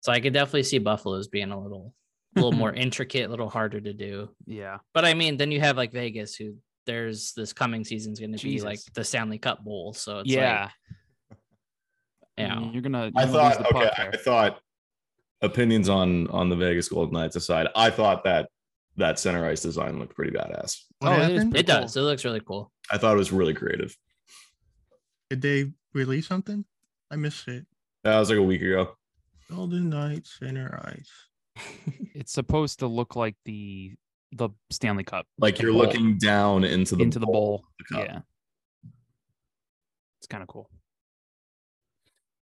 So 0.00 0.12
I 0.12 0.20
could 0.20 0.32
definitely 0.32 0.62
see 0.64 0.78
Buffalo's 0.78 1.28
being 1.28 1.50
a 1.50 1.60
little, 1.60 1.94
a 2.36 2.40
little 2.40 2.52
more 2.52 2.72
intricate, 2.74 3.26
a 3.26 3.28
little 3.28 3.50
harder 3.50 3.80
to 3.80 3.92
do. 3.92 4.34
Yeah. 4.46 4.78
But 4.94 5.04
I 5.04 5.14
mean, 5.14 5.36
then 5.36 5.50
you 5.50 5.60
have 5.60 5.76
like 5.76 5.92
Vegas, 5.92 6.34
who 6.36 6.56
there's 6.86 7.32
this 7.34 7.52
coming 7.52 7.84
season's 7.84 8.18
going 8.18 8.32
to 8.36 8.42
be 8.42 8.60
like 8.60 8.80
the 8.94 9.04
Stanley 9.04 9.38
Cup 9.38 9.62
Bowl. 9.64 9.92
So 9.92 10.20
it's 10.20 10.30
yeah. 10.30 10.70
like, 11.30 11.38
you 12.38 12.48
know, 12.48 12.70
you're 12.72 12.82
gonna. 12.82 13.04
You're 13.04 13.12
I 13.16 13.26
gonna 13.26 13.32
thought 13.32 13.58
the 13.58 13.76
okay. 13.76 14.08
I 14.12 14.16
thought 14.16 14.60
opinions 15.42 15.88
on 15.88 16.26
on 16.28 16.48
the 16.48 16.56
Vegas 16.56 16.88
Golden 16.88 17.12
Knights 17.14 17.36
aside, 17.36 17.68
I 17.76 17.90
thought 17.90 18.24
that 18.24 18.48
that 19.00 19.18
center 19.18 19.44
ice 19.46 19.60
design 19.62 19.98
looked 19.98 20.14
pretty 20.14 20.30
badass. 20.36 20.76
What 21.00 21.12
Oh, 21.12 21.14
it 21.14 21.18
is 21.18 21.22
happened? 21.22 21.50
pretty 21.52 21.60
it 21.60 21.66
does. 21.66 21.96
It 21.96 22.00
looks 22.02 22.24
really 22.24 22.40
cool. 22.40 22.72
I 22.90 22.98
thought 22.98 23.14
it 23.14 23.18
was 23.18 23.32
really 23.32 23.54
creative. 23.54 23.96
Did 25.28 25.42
they 25.42 25.72
release 25.94 26.26
something? 26.26 26.64
I 27.10 27.16
missed 27.16 27.46
it. 27.48 27.66
That 28.04 28.18
was 28.18 28.30
like 28.30 28.38
a 28.38 28.42
week 28.42 28.62
ago. 28.62 28.96
Golden 29.50 29.88
Knights 29.90 30.36
Center 30.38 30.80
Ice. 30.84 31.10
It's 32.14 32.32
supposed 32.32 32.80
to 32.80 32.86
look 32.86 33.16
like 33.16 33.36
the 33.44 33.94
the 34.32 34.50
Stanley 34.70 35.04
Cup, 35.04 35.26
Like 35.38 35.60
you're 35.60 35.72
bowl, 35.72 35.80
looking 35.82 36.18
down 36.18 36.64
into 36.64 36.94
the 36.96 37.02
into 37.02 37.18
the 37.18 37.26
bowl. 37.26 37.64
the. 37.90 37.98
Yeah. 37.98 38.20
It's 40.18 40.26
kind 40.28 40.42
of 40.42 40.48
cool. 40.48 40.68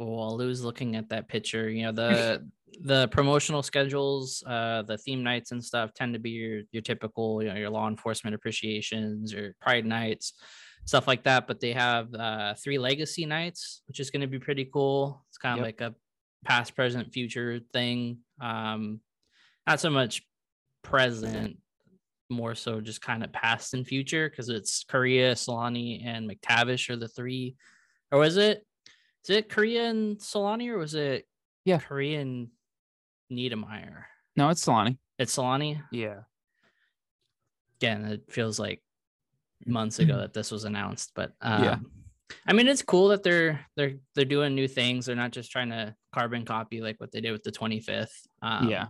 Well, 0.01 0.17
while 0.17 0.37
Lou's 0.37 0.63
looking 0.63 0.95
at 0.95 1.09
that 1.09 1.27
picture, 1.27 1.69
you 1.69 1.83
know 1.83 1.91
the 1.91 2.49
the 2.83 3.07
promotional 3.09 3.61
schedules, 3.61 4.43
uh, 4.47 4.81
the 4.83 4.97
theme 4.97 5.23
nights 5.23 5.51
and 5.51 5.63
stuff 5.63 5.93
tend 5.93 6.13
to 6.13 6.19
be 6.19 6.31
your 6.31 6.61
your 6.71 6.81
typical, 6.81 7.43
you 7.43 7.49
know, 7.49 7.55
your 7.55 7.69
law 7.69 7.87
enforcement 7.87 8.33
appreciations 8.35 9.33
or 9.33 9.55
Pride 9.61 9.85
nights, 9.85 10.33
stuff 10.85 11.07
like 11.07 11.23
that. 11.23 11.47
But 11.47 11.59
they 11.59 11.73
have 11.73 12.13
uh, 12.15 12.55
three 12.55 12.79
legacy 12.79 13.25
nights, 13.25 13.83
which 13.87 13.99
is 13.99 14.09
going 14.09 14.21
to 14.21 14.27
be 14.27 14.39
pretty 14.39 14.65
cool. 14.65 15.23
It's 15.29 15.37
kind 15.37 15.59
of 15.59 15.65
Yep. 15.65 15.65
like 15.65 15.81
a 15.81 15.95
past, 16.45 16.75
present, 16.75 17.13
future 17.13 17.59
thing. 17.71 18.19
Um, 18.39 19.01
not 19.67 19.79
so 19.79 19.91
much 19.91 20.23
present, 20.81 21.57
more 22.31 22.55
so 22.55 22.81
just 22.81 23.01
kind 23.01 23.23
of 23.23 23.31
past 23.31 23.75
and 23.75 23.85
future 23.85 24.27
because 24.29 24.49
it's 24.49 24.83
Kariya, 24.83 25.33
Selanne, 25.33 26.03
and 26.03 26.27
McTavish 26.27 26.89
are 26.89 26.95
the 26.95 27.07
three. 27.07 27.55
Or 28.11 28.17
was 28.17 28.37
it? 28.37 28.65
Is 29.23 29.29
it 29.29 29.49
Kariya 29.49 29.89
and 29.89 30.17
Selanne 30.17 30.67
or 30.69 30.77
was 30.77 30.95
it 30.95 31.25
Yeah. 31.65 31.79
Kariya 31.79 32.21
and 32.21 32.47
Niedermayer? 33.31 34.03
No, 34.35 34.49
it's 34.49 34.65
Selanne. 34.65 34.97
It's 35.19 35.35
Selanne. 35.35 35.81
Yeah. 35.91 36.21
Again, 37.79 38.05
it 38.05 38.23
feels 38.31 38.59
like 38.59 38.81
months 39.65 39.99
ago 39.99 40.17
that 40.21 40.33
this 40.33 40.51
was 40.51 40.63
announced, 40.63 41.11
but 41.15 41.33
um. 41.41 41.63
Yeah. 41.63 41.77
I 42.47 42.53
mean, 42.53 42.69
it's 42.69 42.81
cool 42.81 43.09
that 43.09 43.23
they're 43.23 43.59
they're 43.75 43.95
they're 44.15 44.23
doing 44.23 44.55
new 44.55 44.67
things. 44.67 45.05
They're 45.05 45.17
not 45.17 45.31
just 45.31 45.51
trying 45.51 45.69
to 45.71 45.93
carbon 46.13 46.45
copy 46.45 46.79
like 46.79 46.97
what 46.99 47.11
they 47.11 47.19
did 47.19 47.33
with 47.33 47.43
the 47.43 47.51
25th. 47.51 48.07
Um, 48.41 48.69
yeah. 48.69 48.87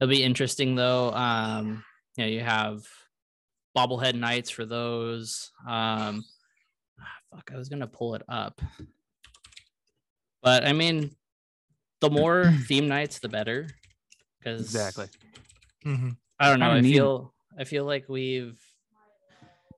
It'll 0.00 0.10
be 0.10 0.24
interesting 0.24 0.74
though. 0.74 1.12
Um, 1.12 1.84
you 2.16 2.24
know, 2.24 2.30
you 2.30 2.40
have 2.40 2.82
bobblehead 3.78 4.16
nights 4.16 4.50
for 4.50 4.66
those. 4.66 5.52
Um, 5.64 6.24
ah, 7.00 7.16
fuck, 7.30 7.50
I 7.54 7.56
was 7.56 7.68
gonna 7.68 7.86
pull 7.86 8.16
it 8.16 8.22
up, 8.28 8.60
but 10.42 10.64
I 10.66 10.72
mean, 10.72 11.14
the 12.00 12.10
more 12.10 12.52
theme 12.66 12.88
nights, 12.88 13.18
the 13.18 13.28
better. 13.28 13.68
Because 14.38 14.60
Exactly. 14.60 15.06
hmm 15.84 16.10
I 16.38 16.48
don't 16.48 16.58
know. 16.58 16.72
Kinda 16.74 16.88
I 16.88 16.92
feel 16.92 17.34
I 17.58 17.64
feel 17.64 17.84
like 17.84 18.08
we've 18.08 18.58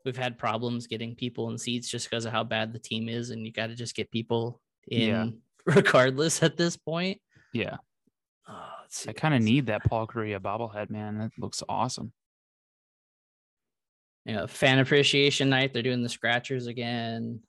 we've 0.05 0.17
had 0.17 0.39
problems 0.39 0.87
getting 0.87 1.15
people 1.15 1.51
in 1.51 1.59
seats 1.59 1.89
just 1.89 2.09
because 2.09 2.25
of 2.25 2.33
how 2.33 2.45
bad 2.45 2.73
the 2.73 2.79
team 2.79 3.09
is, 3.09 3.31
and 3.31 3.45
you 3.45 3.53
got 3.53 3.67
to 3.69 3.75
just 3.75 3.95
get 3.95 4.11
people 4.11 4.61
in 4.89 5.01
Yeah. 5.09 5.27
regardless 5.67 6.43
at 6.43 6.57
this 6.57 6.77
point. 6.77 7.21
Yeah. 7.53 7.77
Oh, 8.49 8.71
I 9.09 9.13
kind 9.13 9.35
of 9.35 9.43
need 9.43 9.67
that 9.67 9.85
Paul 9.85 10.07
Kariya 10.07 10.39
bobblehead, 10.41 10.91
man. 10.91 11.19
That 11.19 11.31
looks 11.39 11.63
awesome. 11.69 12.13
you 14.25 14.35
know, 14.35 14.47
fan 14.47 14.79
appreciation 14.79 15.51
night. 15.51 15.73
They're 15.73 15.83
doing 15.83 16.03
the 16.03 16.09
scratchers 16.09 16.67
again. 16.67 17.41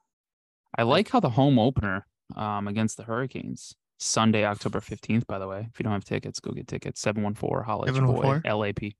I 0.78 0.84
like 0.84 1.10
how 1.10 1.20
the 1.20 1.30
home 1.30 1.58
opener 1.58 2.06
um, 2.36 2.68
against 2.68 2.98
the 2.98 3.04
Hurricanes, 3.04 3.76
Sunday, 3.98 4.46
October 4.46 4.80
15th, 4.80 5.26
by 5.28 5.40
the 5.40 5.48
way. 5.48 5.68
If 5.72 5.80
you 5.80 5.84
don't 5.84 5.94
have 5.94 6.06
tickets, 6.06 6.40
go 6.40 6.52
get 6.52 6.68
tickets. 6.68 7.02
714 7.02 7.64
holla 7.66 7.88
at 7.88 7.96
your 7.96 8.06
boy, 8.06 8.42
LAP. 8.46 8.94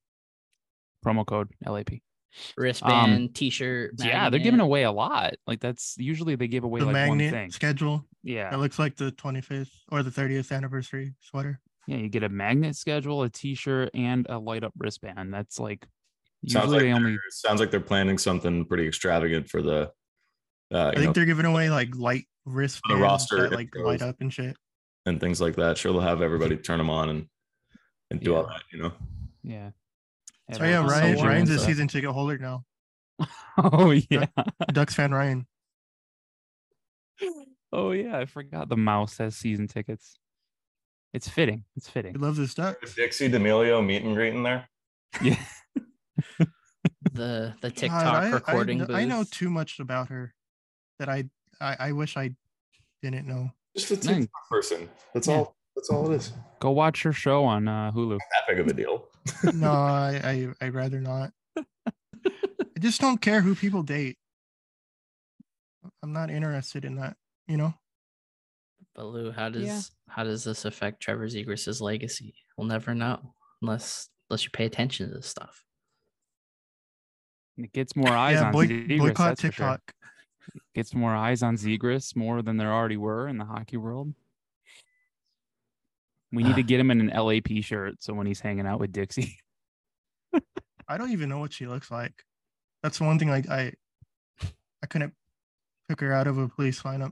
Promo 1.06 1.26
code 1.26 1.50
LAP. 1.66 1.90
Wristband, 2.58 3.34
T-shirt. 3.36 3.92
Yeah, 4.00 4.30
they're 4.30 4.40
giving 4.40 4.60
away 4.60 4.84
a 4.84 4.92
lot. 4.92 5.36
Like 5.48 5.60
that's 5.62 5.96
usually 5.98 6.36
they 6.36 6.48
give 6.48 6.64
away 6.64 6.82
The 6.82 6.88
like 6.88 7.08
one 7.08 7.18
magnet 7.18 7.32
thing. 7.32 7.52
schedule. 7.52 8.06
Yeah. 8.24 8.50
That 8.50 8.60
looks 8.60 8.78
like 8.80 8.98
the 8.98 9.12
25th 9.14 9.70
or 9.92 10.04
the 10.04 10.10
30th 10.10 10.52
anniversary 10.52 11.14
sweater. 11.22 11.62
Yeah, 11.88 11.98
you 11.98 12.10
get 12.10 12.24
a 12.24 12.30
magnet 12.30 12.76
schedule, 12.76 13.24
a 13.24 13.30
t-shirt, 13.30 13.92
and 13.94 14.26
a 14.30 14.40
light 14.40 14.64
up 14.64 14.74
wristband. 14.78 15.34
That's 15.34 15.60
like 15.60 15.86
Sounds 16.48 16.66
usually 16.66 16.78
like 16.78 16.82
they 16.84 16.94
only 16.94 17.18
sounds 17.30 17.60
like 17.60 17.72
they're 17.72 17.80
planning 17.80 18.18
something 18.18 18.66
pretty 18.66 18.88
extravagant 18.88 19.50
for 19.50 19.62
the 19.62 19.92
uh, 20.74 20.88
I 20.88 20.92
think 20.96 21.06
know, 21.06 21.14
they're 21.14 21.26
giving 21.26 21.46
away 21.46 21.70
like 21.70 21.96
light 21.96 22.26
wristbands 22.46 23.02
roster 23.02 23.42
that 23.42 23.52
like 23.54 23.76
light 23.76 24.02
up 24.02 24.18
and 24.22 24.32
shit. 24.34 24.56
and 25.06 25.20
things 25.20 25.42
like 25.42 25.56
that. 25.56 25.78
Sure, 25.78 25.92
they'll 25.92 26.02
have 26.02 26.22
everybody 26.22 26.58
turn 26.58 26.78
them 26.78 26.90
on 26.90 27.10
and 27.10 27.28
and 28.12 28.20
do 28.22 28.36
all 28.36 28.44
that. 28.48 28.62
You 28.72 28.84
know, 28.84 28.92
yeah. 29.44 29.72
So 30.54 30.64
yeah, 30.64 30.80
also 30.82 30.94
Ryan, 30.96 31.18
one 31.18 31.28
Ryan's 31.28 31.50
a 31.50 31.54
with 31.54 31.62
season 31.62 31.88
ticket 31.88 32.12
holder 32.12 32.38
now. 32.38 32.64
oh 33.58 33.92
yeah. 34.10 34.26
Ducks 34.72 34.94
fan 34.94 35.12
Ryan. 35.12 35.48
Oh 37.74 37.92
yeah, 37.92 38.18
I 38.18 38.26
forgot 38.26 38.70
the 38.70 38.78
mouse 38.78 39.18
has 39.18 39.36
season 39.36 39.68
tickets. 39.68 40.18
It's 41.14 41.28
fitting. 41.30 41.64
It's 41.76 41.88
He 41.88 41.94
fitting. 41.94 42.14
loves 42.20 42.38
his 42.38 42.54
ducks. 42.54 42.94
Dixie 42.94 43.30
D'Amelio 43.30 43.86
meet 43.86 44.04
and 44.04 44.16
greet 44.16 44.34
in 44.34 44.44
there. 44.44 44.68
Yeah. 45.22 45.40
the 47.12 47.54
the 47.62 47.70
God, 47.70 47.76
TikTok 47.76 48.04
I, 48.04 48.28
I 48.28 48.30
recording 48.32 48.78
kn- 48.80 48.88
booth. 48.88 48.96
I 48.96 49.06
know 49.06 49.24
too 49.30 49.50
much 49.50 49.80
about 49.80 50.10
her 50.10 50.34
that 51.00 51.10
I 51.10 51.26
I, 51.62 51.76
I 51.80 51.92
wish 51.92 52.18
I 52.18 52.32
didn't 53.02 53.28
know. 53.28 53.50
Just 53.76 53.92
a 53.92 54.08
Man. 54.10 54.22
TikTok 54.22 54.50
person. 54.50 54.90
That's 55.14 55.28
Yeah. 55.28 55.36
all. 55.36 55.56
That's 55.76 55.90
all 55.90 56.10
it 56.12 56.16
is. 56.16 56.32
Go 56.60 56.72
watch 56.72 57.04
her 57.04 57.12
show 57.12 57.44
on 57.44 57.68
uh, 57.68 57.92
Hulu. 57.92 58.18
That 58.18 58.48
big 58.48 58.60
of 58.60 58.68
a 58.68 58.74
deal. 58.74 59.08
No, 59.54 59.72
I, 59.72 60.54
I 60.62 60.66
I'd 60.66 60.74
rather 60.74 61.02
not. 61.02 61.32
I 61.58 62.80
just 62.80 63.02
don't 63.02 63.20
care 63.20 63.42
who 63.42 63.56
people 63.56 63.84
date. 63.84 64.18
I'm 66.04 66.14
not 66.14 66.30
interested 66.30 66.86
in 66.86 66.96
that. 66.96 67.18
You 67.48 67.58
know. 67.58 67.74
But 68.94 69.06
Lou, 69.08 69.32
how 69.32 69.50
does 69.50 69.64
Yeah. 69.64 69.82
how 70.08 70.24
does 70.24 70.44
this 70.46 70.64
affect 70.66 71.02
Trevor 71.02 71.28
Zegras' 71.28 71.82
legacy? 71.82 72.36
We'll 72.58 72.68
never 72.68 72.96
know 72.96 73.34
unless 73.62 74.10
unless 74.30 74.44
you 74.46 74.52
pay 74.52 74.66
attention 74.66 75.10
to 75.10 75.16
this 75.16 75.28
stuff. 75.28 75.64
It 77.58 77.72
gets 77.74 77.96
more 77.96 78.10
eyes 78.12 78.36
yeah, 78.36 78.48
on 78.48 78.52
boy, 78.54 78.68
Zegras. 78.68 78.98
boycott 79.00 79.28
that's 79.30 79.42
for 79.42 79.52
sure. 79.52 79.80
Gets 80.74 80.94
more 80.94 81.16
eyes 81.16 81.44
on 81.44 81.56
Zegras 81.56 82.16
more 82.16 82.42
than 82.42 82.58
there 82.58 82.72
already 82.74 82.98
were 82.98 83.28
in 83.28 83.38
the 83.38 83.46
hockey 83.46 83.78
world. 83.78 84.14
We 86.32 86.44
need 86.44 86.56
to 86.56 86.64
get 86.64 86.80
him 86.80 86.92
in 86.92 87.10
an 87.10 87.18
LAP 87.26 87.48
shirt 87.62 87.96
so 88.04 88.14
when 88.14 88.28
he's 88.28 88.42
hanging 88.42 88.68
out 88.68 88.80
with 88.80 88.92
Dixie. 88.92 89.40
I 90.88 90.98
don't 90.98 91.12
even 91.12 91.30
know 91.30 91.40
what 91.40 91.54
she 91.54 91.66
looks 91.68 91.90
like. 91.90 92.14
That's 92.84 93.00
the 93.00 93.06
one 93.06 93.18
thing 93.18 93.30
like 93.30 93.50
I 93.50 93.74
I 94.84 94.88
couldn't 94.88 95.14
pick 95.90 96.02
her 96.02 96.14
out 96.14 96.28
of 96.28 96.38
a 96.38 96.48
police 96.48 96.82
lineup. 96.84 97.12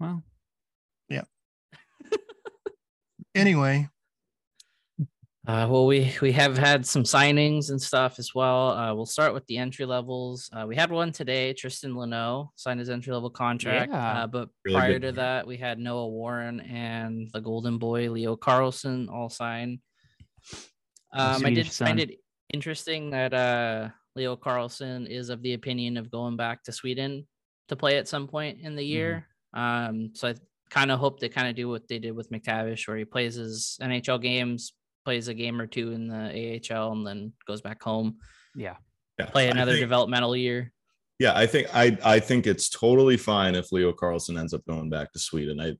Well, 0.00 0.22
Yeah. 1.08 1.24
Anyway, 3.34 3.88
Uh, 5.46 5.66
well, 5.68 5.84
we 5.84 6.10
we 6.22 6.32
have 6.32 6.56
had 6.56 6.86
some 6.86 7.02
signings 7.02 7.68
and 7.68 7.80
stuff 7.80 8.18
as 8.18 8.34
well. 8.34 8.70
Uh, 8.70 8.94
we'll 8.94 9.04
start 9.04 9.34
with 9.34 9.44
the 9.46 9.58
entry 9.58 9.84
levels. 9.84 10.48
Uh, 10.52 10.64
we 10.66 10.74
had 10.74 10.90
one 10.90 11.12
today. 11.12 11.52
Tristan 11.52 11.92
Luneau 11.92 12.48
signed 12.56 12.80
his 12.80 12.88
entry 12.88 13.12
level 13.12 13.28
contract. 13.28 13.92
Yeah. 13.92 14.22
Uh, 14.22 14.26
but 14.26 14.48
Really 14.64 14.78
prior 14.78 14.92
good 14.94 15.02
to 15.02 15.12
that, 15.12 15.46
we 15.46 15.58
had 15.58 15.78
Noah 15.78 16.08
Warren 16.08 16.60
and 16.60 17.28
the 17.34 17.42
Golden 17.42 17.76
Boy 17.76 18.10
Leo 18.10 18.36
Carlsson 18.36 19.10
all 19.10 19.28
signed. 19.28 19.80
Um, 21.12 21.34
I 21.34 21.38
Swedish 21.38 21.68
did 21.68 21.86
find 21.86 22.00
it 22.00 22.18
interesting 22.54 23.10
that 23.10 23.34
uh, 23.34 23.90
Leo 24.16 24.36
Carlsson 24.36 25.06
is 25.06 25.28
of 25.28 25.42
the 25.42 25.52
opinion 25.52 25.98
of 25.98 26.10
going 26.10 26.38
back 26.38 26.62
to 26.64 26.72
Sweden 26.72 27.26
to 27.68 27.76
play 27.76 27.98
at 27.98 28.08
some 28.08 28.28
point 28.28 28.60
in 28.62 28.76
the 28.76 28.82
Mm-hmm. 28.82 28.90
year. 28.92 29.26
Um, 29.52 30.10
so 30.14 30.28
I 30.28 30.34
kind 30.70 30.90
of 30.90 30.98
hope 30.98 31.20
they 31.20 31.28
kind 31.28 31.48
of 31.48 31.54
do 31.54 31.68
what 31.68 31.86
they 31.86 31.98
did 31.98 32.12
with 32.12 32.30
McTavish, 32.30 32.88
where 32.88 32.96
he 32.96 33.04
plays 33.04 33.34
his 33.34 33.76
NHL 33.82 34.20
games, 34.22 34.72
plays 35.04 35.28
a 35.28 35.34
game 35.34 35.60
or 35.60 35.66
two 35.66 35.92
in 35.92 36.08
the 36.08 36.60
AHL, 36.72 36.92
and 36.92 37.06
then 37.06 37.32
goes 37.46 37.60
back 37.60 37.82
home, 37.82 38.16
yeah. 38.54 38.76
Yeah. 39.18 39.26
play 39.26 39.48
another 39.48 39.72
think- 39.72 39.84
developmental 39.84 40.36
year. 40.36 40.72
Yeah, 41.20 41.32
I 41.36 41.46
think 41.46 41.68
I 41.72 41.96
I 42.04 42.18
think 42.18 42.46
it's 42.46 42.68
totally 42.68 43.16
fine 43.16 43.54
if 43.54 43.70
Leo 43.70 43.92
Carlsson 43.92 44.36
ends 44.38 44.52
up 44.52 44.64
going 44.66 44.90
back 44.90 45.12
to 45.12 45.20
Sweden. 45.20 45.60
I 45.60 45.76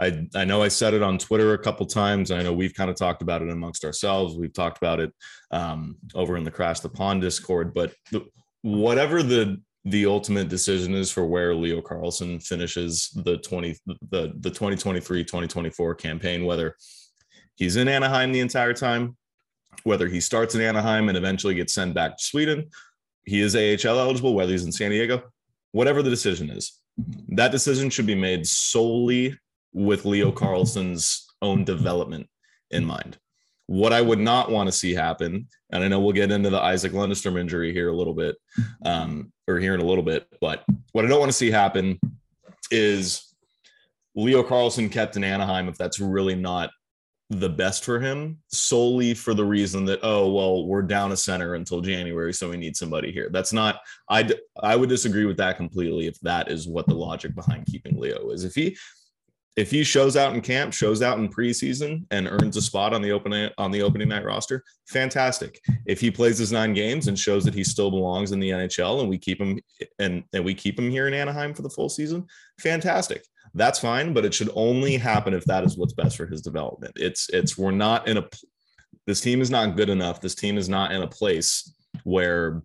I 0.00 0.26
I 0.36 0.44
know 0.44 0.62
I 0.62 0.68
said 0.68 0.94
it 0.94 1.02
on 1.02 1.18
Twitter 1.18 1.54
a 1.54 1.58
couple 1.58 1.86
times. 1.86 2.30
I 2.30 2.42
know 2.42 2.52
we've 2.52 2.74
kind 2.74 2.88
of 2.88 2.94
talked 2.94 3.20
about 3.20 3.42
it 3.42 3.50
amongst 3.50 3.84
ourselves. 3.84 4.36
We've 4.36 4.52
talked 4.52 4.78
about 4.78 5.00
it 5.00 5.12
um, 5.50 5.96
over 6.14 6.36
in 6.36 6.44
the 6.44 6.52
Crash 6.52 6.80
the 6.80 6.88
Pond 6.88 7.20
Discord. 7.20 7.74
But 7.74 7.94
the, 8.12 8.24
whatever 8.62 9.24
the 9.24 9.60
the 9.84 10.06
ultimate 10.06 10.48
decision 10.48 10.94
is 10.94 11.10
for 11.10 11.26
where 11.26 11.52
Leo 11.52 11.80
Carlsson 11.80 12.40
finishes 12.40 13.10
the 13.24 13.38
20 13.38 13.76
the 14.10 14.32
the 14.38 14.50
2023 14.50 15.24
2024 15.24 15.94
campaign, 15.96 16.44
whether 16.44 16.76
he's 17.60 17.76
in 17.76 17.86
Anaheim 17.86 18.32
the 18.32 18.40
entire 18.40 18.72
time, 18.72 19.16
whether 19.84 20.08
he 20.08 20.18
starts 20.18 20.56
in 20.56 20.60
Anaheim 20.60 21.08
and 21.08 21.16
eventually 21.16 21.54
gets 21.54 21.74
sent 21.74 21.94
back 21.94 22.16
to 22.16 22.24
Sweden, 22.24 22.68
he 23.24 23.40
is 23.40 23.54
AHL 23.54 24.00
eligible, 24.00 24.34
whether 24.34 24.50
he's 24.50 24.64
in 24.64 24.72
San 24.72 24.90
Diego, 24.90 25.22
whatever 25.70 26.02
the 26.02 26.10
decision 26.10 26.50
is, 26.50 26.80
that 27.28 27.52
decision 27.52 27.90
should 27.90 28.06
be 28.06 28.14
made 28.16 28.46
solely 28.46 29.38
with 29.72 30.04
Leo 30.04 30.32
Carlsson's 30.32 31.28
own 31.42 31.64
development 31.64 32.28
in 32.70 32.84
mind. 32.84 33.18
What 33.66 33.92
I 33.92 34.00
would 34.00 34.18
not 34.18 34.50
want 34.50 34.66
to 34.66 34.72
see 34.72 34.94
happen, 34.94 35.46
and 35.70 35.84
I 35.84 35.88
know 35.88 36.00
we'll 36.00 36.12
get 36.12 36.32
into 36.32 36.50
the 36.50 36.60
Isac 36.60 36.90
Lundestrom 36.92 37.38
injury 37.38 37.72
here 37.72 37.90
a 37.90 37.96
little 37.96 38.14
bit, 38.14 38.36
um, 38.84 39.32
or 39.46 39.60
here 39.60 39.74
in 39.74 39.80
a 39.80 39.84
little 39.84 40.02
bit, 40.02 40.26
but 40.40 40.64
what 40.92 41.04
I 41.04 41.08
don't 41.08 41.20
want 41.20 41.30
to 41.30 41.36
see 41.36 41.50
happen 41.50 42.00
is 42.70 43.32
Leo 44.16 44.42
Carlsson 44.42 44.90
kept 44.90 45.16
in 45.16 45.22
Anaheim 45.22 45.68
if 45.68 45.76
that's 45.76 46.00
really 46.00 46.34
not 46.34 46.70
the 47.30 47.48
best 47.48 47.84
for 47.84 48.00
him 48.00 48.36
solely 48.48 49.14
for 49.14 49.34
the 49.34 49.44
reason 49.44 49.84
that 49.84 50.00
oh 50.02 50.30
well 50.32 50.66
we're 50.66 50.82
down 50.82 51.12
a 51.12 51.16
center 51.16 51.54
until 51.54 51.80
January 51.80 52.32
so 52.32 52.50
we 52.50 52.56
need 52.56 52.76
somebody 52.76 53.12
here. 53.12 53.30
That's 53.32 53.52
not 53.52 53.80
I 54.08 54.28
I 54.60 54.74
would 54.74 54.88
disagree 54.88 55.26
with 55.26 55.36
that 55.36 55.56
completely 55.56 56.08
if 56.08 56.18
that 56.20 56.50
is 56.50 56.66
what 56.66 56.86
the 56.86 56.94
logic 56.94 57.36
behind 57.36 57.66
keeping 57.66 57.98
Leo 57.98 58.30
is. 58.30 58.44
If 58.44 58.54
he 58.56 58.76
if 59.56 59.70
he 59.70 59.84
shows 59.84 60.16
out 60.16 60.34
in 60.34 60.40
camp, 60.40 60.72
shows 60.72 61.02
out 61.02 61.18
in 61.18 61.28
preseason, 61.28 62.04
and 62.10 62.28
earns 62.28 62.56
a 62.56 62.62
spot 62.62 62.94
on 62.94 63.02
the 63.02 63.12
opening 63.12 63.50
on 63.58 63.70
the 63.70 63.82
opening 63.82 64.08
night 64.08 64.24
roster, 64.24 64.64
fantastic. 64.88 65.60
If 65.86 66.00
he 66.00 66.10
plays 66.10 66.38
his 66.38 66.52
nine 66.52 66.72
games 66.72 67.08
and 67.08 67.18
shows 67.18 67.44
that 67.44 67.54
he 67.54 67.64
still 67.64 67.90
belongs 67.90 68.32
in 68.32 68.40
the 68.40 68.50
NHL, 68.50 69.00
and 69.00 69.08
we 69.08 69.18
keep 69.18 69.40
him 69.40 69.60
and 69.98 70.24
and 70.32 70.44
we 70.44 70.54
keep 70.54 70.78
him 70.78 70.90
here 70.90 71.08
in 71.08 71.14
Anaheim 71.14 71.52
for 71.52 71.62
the 71.62 71.70
full 71.70 71.88
season, 71.88 72.26
fantastic. 72.58 73.24
That's 73.54 73.78
fine, 73.78 74.12
but 74.12 74.24
it 74.24 74.32
should 74.32 74.50
only 74.54 74.96
happen 74.96 75.34
if 75.34 75.44
that 75.46 75.64
is 75.64 75.76
what's 75.76 75.92
best 75.92 76.16
for 76.16 76.26
his 76.26 76.40
development. 76.40 76.92
It's 76.96 77.28
it's 77.30 77.58
we're 77.58 77.70
not 77.70 78.06
in 78.06 78.18
a 78.18 78.28
this 79.06 79.20
team 79.20 79.40
is 79.40 79.50
not 79.50 79.76
good 79.76 79.88
enough. 79.88 80.20
This 80.20 80.34
team 80.34 80.56
is 80.56 80.68
not 80.68 80.92
in 80.92 81.02
a 81.02 81.08
place 81.08 81.74
where 82.04 82.62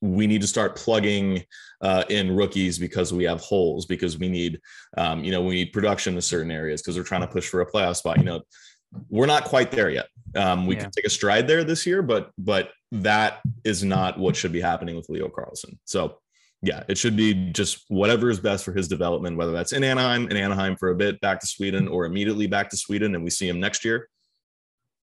we 0.00 0.26
need 0.26 0.40
to 0.40 0.46
start 0.46 0.76
plugging 0.76 1.44
uh, 1.82 2.04
in 2.08 2.34
rookies 2.34 2.78
because 2.78 3.12
we 3.12 3.24
have 3.24 3.40
holes 3.40 3.86
because 3.86 4.18
we 4.18 4.28
need 4.28 4.60
um, 4.96 5.24
you 5.24 5.30
know 5.30 5.42
we 5.42 5.54
need 5.54 5.72
production 5.72 6.14
in 6.14 6.20
certain 6.20 6.50
areas 6.50 6.80
because 6.80 6.96
we're 6.96 7.04
trying 7.04 7.20
to 7.20 7.26
push 7.26 7.48
for 7.48 7.60
a 7.60 7.70
playoff 7.70 7.96
spot 7.96 8.18
you 8.18 8.24
know 8.24 8.40
we're 9.08 9.26
not 9.26 9.44
quite 9.44 9.70
there 9.70 9.90
yet 9.90 10.06
um, 10.36 10.66
we 10.66 10.74
yeah. 10.74 10.82
can 10.82 10.90
take 10.90 11.04
a 11.04 11.10
stride 11.10 11.46
there 11.46 11.64
this 11.64 11.86
year 11.86 12.02
but 12.02 12.30
but 12.38 12.70
that 12.92 13.40
is 13.64 13.84
not 13.84 14.18
what 14.18 14.34
should 14.34 14.52
be 14.52 14.60
happening 14.60 14.96
with 14.96 15.08
leo 15.08 15.28
carlsson 15.28 15.78
so 15.84 16.18
yeah 16.62 16.82
it 16.88 16.98
should 16.98 17.16
be 17.16 17.50
just 17.52 17.84
whatever 17.88 18.30
is 18.30 18.40
best 18.40 18.64
for 18.64 18.72
his 18.72 18.88
development 18.88 19.36
whether 19.36 19.52
that's 19.52 19.72
in 19.72 19.84
anaheim 19.84 20.28
in 20.28 20.36
anaheim 20.36 20.76
for 20.76 20.90
a 20.90 20.94
bit 20.94 21.20
back 21.20 21.40
to 21.40 21.46
sweden 21.46 21.88
or 21.88 22.04
immediately 22.04 22.46
back 22.46 22.68
to 22.68 22.76
sweden 22.76 23.14
and 23.14 23.24
we 23.24 23.30
see 23.30 23.48
him 23.48 23.60
next 23.60 23.84
year 23.84 24.08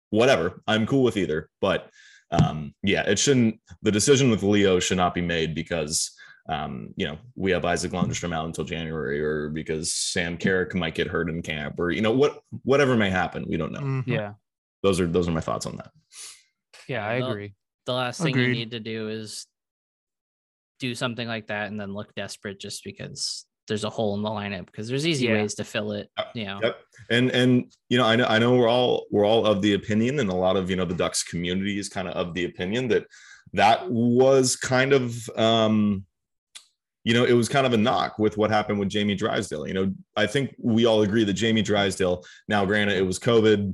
whatever 0.09 0.61
i'm 0.67 0.85
cool 0.85 1.03
with 1.03 1.17
either 1.17 1.49
but 1.61 1.89
um, 2.29 2.73
yeah 2.83 3.03
it 3.03 3.17
shouldn't 3.17 3.59
the 3.81 3.91
decision 3.91 4.29
with 4.29 4.43
leo 4.43 4.79
should 4.79 4.97
not 4.97 5.13
be 5.13 5.21
made 5.21 5.55
because 5.55 6.11
um, 6.49 6.93
you 6.95 7.05
know, 7.05 7.17
we 7.35 7.51
have 7.51 7.65
Isac 7.65 7.91
Lundestrom 7.91 8.33
out 8.33 8.45
until 8.45 8.63
January, 8.63 9.21
or 9.21 9.49
because 9.49 9.93
Sam 9.93 10.37
Carrick 10.37 10.73
might 10.73 10.95
get 10.95 11.07
hurt 11.07 11.29
in 11.29 11.41
camp, 11.41 11.79
or 11.79 11.91
you 11.91 12.01
know, 12.01 12.11
what 12.11 12.39
whatever 12.63 12.95
may 12.95 13.09
happen, 13.09 13.45
we 13.47 13.57
don't 13.57 13.73
know. 13.73 13.81
Mm-hmm. 13.81 14.11
Yeah, 14.11 14.33
those 14.81 14.99
are 15.01 15.07
those 15.07 15.27
are 15.27 15.31
my 15.31 15.41
thoughts 15.41 15.65
on 15.65 15.75
that. 15.75 15.91
Yeah, 16.87 17.05
I 17.05 17.15
agree. 17.15 17.53
The, 17.85 17.91
the 17.91 17.93
last 17.93 18.21
thing 18.21 18.33
Agreed. 18.33 18.47
you 18.47 18.53
need 18.53 18.71
to 18.71 18.79
do 18.79 19.09
is 19.09 19.45
do 20.79 20.95
something 20.95 21.27
like 21.27 21.47
that 21.47 21.67
and 21.67 21.79
then 21.79 21.93
look 21.93 22.13
desperate 22.15 22.59
just 22.59 22.83
because 22.83 23.45
there's 23.67 23.83
a 23.83 23.89
hole 23.89 24.15
in 24.15 24.23
the 24.23 24.29
lineup 24.29 24.65
because 24.65 24.87
there's 24.87 25.05
easy 25.05 25.27
yeah. 25.27 25.33
ways 25.33 25.55
to 25.55 25.63
fill 25.63 25.91
it. 25.91 26.09
You 26.33 26.45
know. 26.45 26.59
Yep. 26.63 26.79
And 27.09 27.31
and 27.31 27.71
you 27.89 27.97
know, 27.97 28.05
I 28.05 28.15
know 28.15 28.25
I 28.25 28.39
know 28.39 28.55
we're 28.55 28.69
all 28.69 29.05
we're 29.11 29.25
all 29.25 29.45
of 29.45 29.61
the 29.61 29.73
opinion, 29.73 30.19
and 30.19 30.29
a 30.29 30.35
lot 30.35 30.55
of 30.55 30.69
you 30.69 30.75
know 30.75 30.85
the 30.85 30.95
Ducks 30.95 31.23
community 31.23 31.77
is 31.77 31.89
kind 31.89 32.07
of 32.07 32.15
of 32.15 32.33
the 32.33 32.45
opinion 32.45 32.87
that 32.89 33.05
that 33.53 33.89
was 33.89 34.55
kind 34.55 34.93
of 34.93 35.29
um 35.35 36.05
you 37.07 37.13
know, 37.13 37.23
it 37.23 37.31
was 37.31 37.47
kind 37.47 37.65
of 37.65 37.71
a 37.71 37.77
knock 37.77 38.19
with 38.19 38.35
what 38.35 38.51
happened 38.51 38.79
with 38.79 38.89
Jamie 38.89 39.15
Drysdale. 39.15 39.65
You 39.65 39.73
know, 39.73 39.93
I 40.17 40.27
think 40.27 40.53
we 40.59 40.85
all 40.85 41.03
agree 41.03 41.23
that 41.23 41.31
Jamie 41.31 41.61
Drysdale, 41.61 42.25
now 42.49 42.65
granted, 42.65 42.97
it 42.97 43.05
was 43.05 43.17
COVID, 43.17 43.73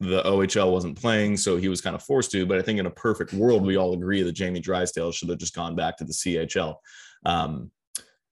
the 0.00 0.22
OHL 0.22 0.72
wasn't 0.72 1.00
playing, 1.00 1.36
so 1.36 1.56
he 1.56 1.68
was 1.68 1.80
kind 1.80 1.96
of 1.96 2.02
forced 2.02 2.30
to. 2.32 2.46
But 2.46 2.58
I 2.58 2.62
think 2.62 2.78
in 2.78 2.86
a 2.86 2.90
perfect 2.90 3.32
world, 3.32 3.66
we 3.66 3.76
all 3.76 3.94
agree 3.94 4.22
that 4.22 4.32
Jamie 4.32 4.60
Drysdale 4.60 5.12
should 5.12 5.28
have 5.28 5.38
just 5.38 5.54
gone 5.54 5.74
back 5.74 5.96
to 5.96 6.04
the 6.04 6.12
CHL 6.12 6.76
um, 7.26 7.70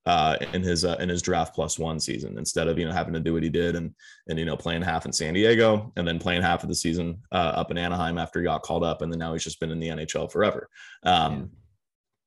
uh, 0.04 0.36
in 0.52 0.62
his 0.62 0.84
uh, 0.84 0.96
in 1.00 1.08
his 1.08 1.22
draft 1.22 1.54
plus 1.54 1.78
one 1.78 1.98
season 1.98 2.38
instead 2.38 2.68
of 2.68 2.78
you 2.78 2.84
know 2.84 2.92
having 2.92 3.14
to 3.14 3.20
do 3.20 3.34
what 3.34 3.42
he 3.42 3.50
did 3.50 3.74
and 3.74 3.92
and 4.28 4.38
you 4.38 4.44
know 4.44 4.56
playing 4.56 4.82
half 4.82 5.06
in 5.06 5.12
San 5.12 5.34
Diego 5.34 5.92
and 5.96 6.06
then 6.06 6.18
playing 6.18 6.42
half 6.42 6.62
of 6.62 6.68
the 6.68 6.74
season 6.74 7.18
uh, 7.32 7.52
up 7.56 7.70
in 7.70 7.78
Anaheim 7.78 8.18
after 8.18 8.38
he 8.38 8.44
got 8.44 8.62
called 8.62 8.84
up 8.84 9.02
and 9.02 9.12
then 9.12 9.18
now 9.18 9.32
he's 9.32 9.44
just 9.44 9.58
been 9.58 9.72
in 9.72 9.80
the 9.80 9.88
NHL 9.88 10.30
forever. 10.30 10.68
Um, 11.02 11.50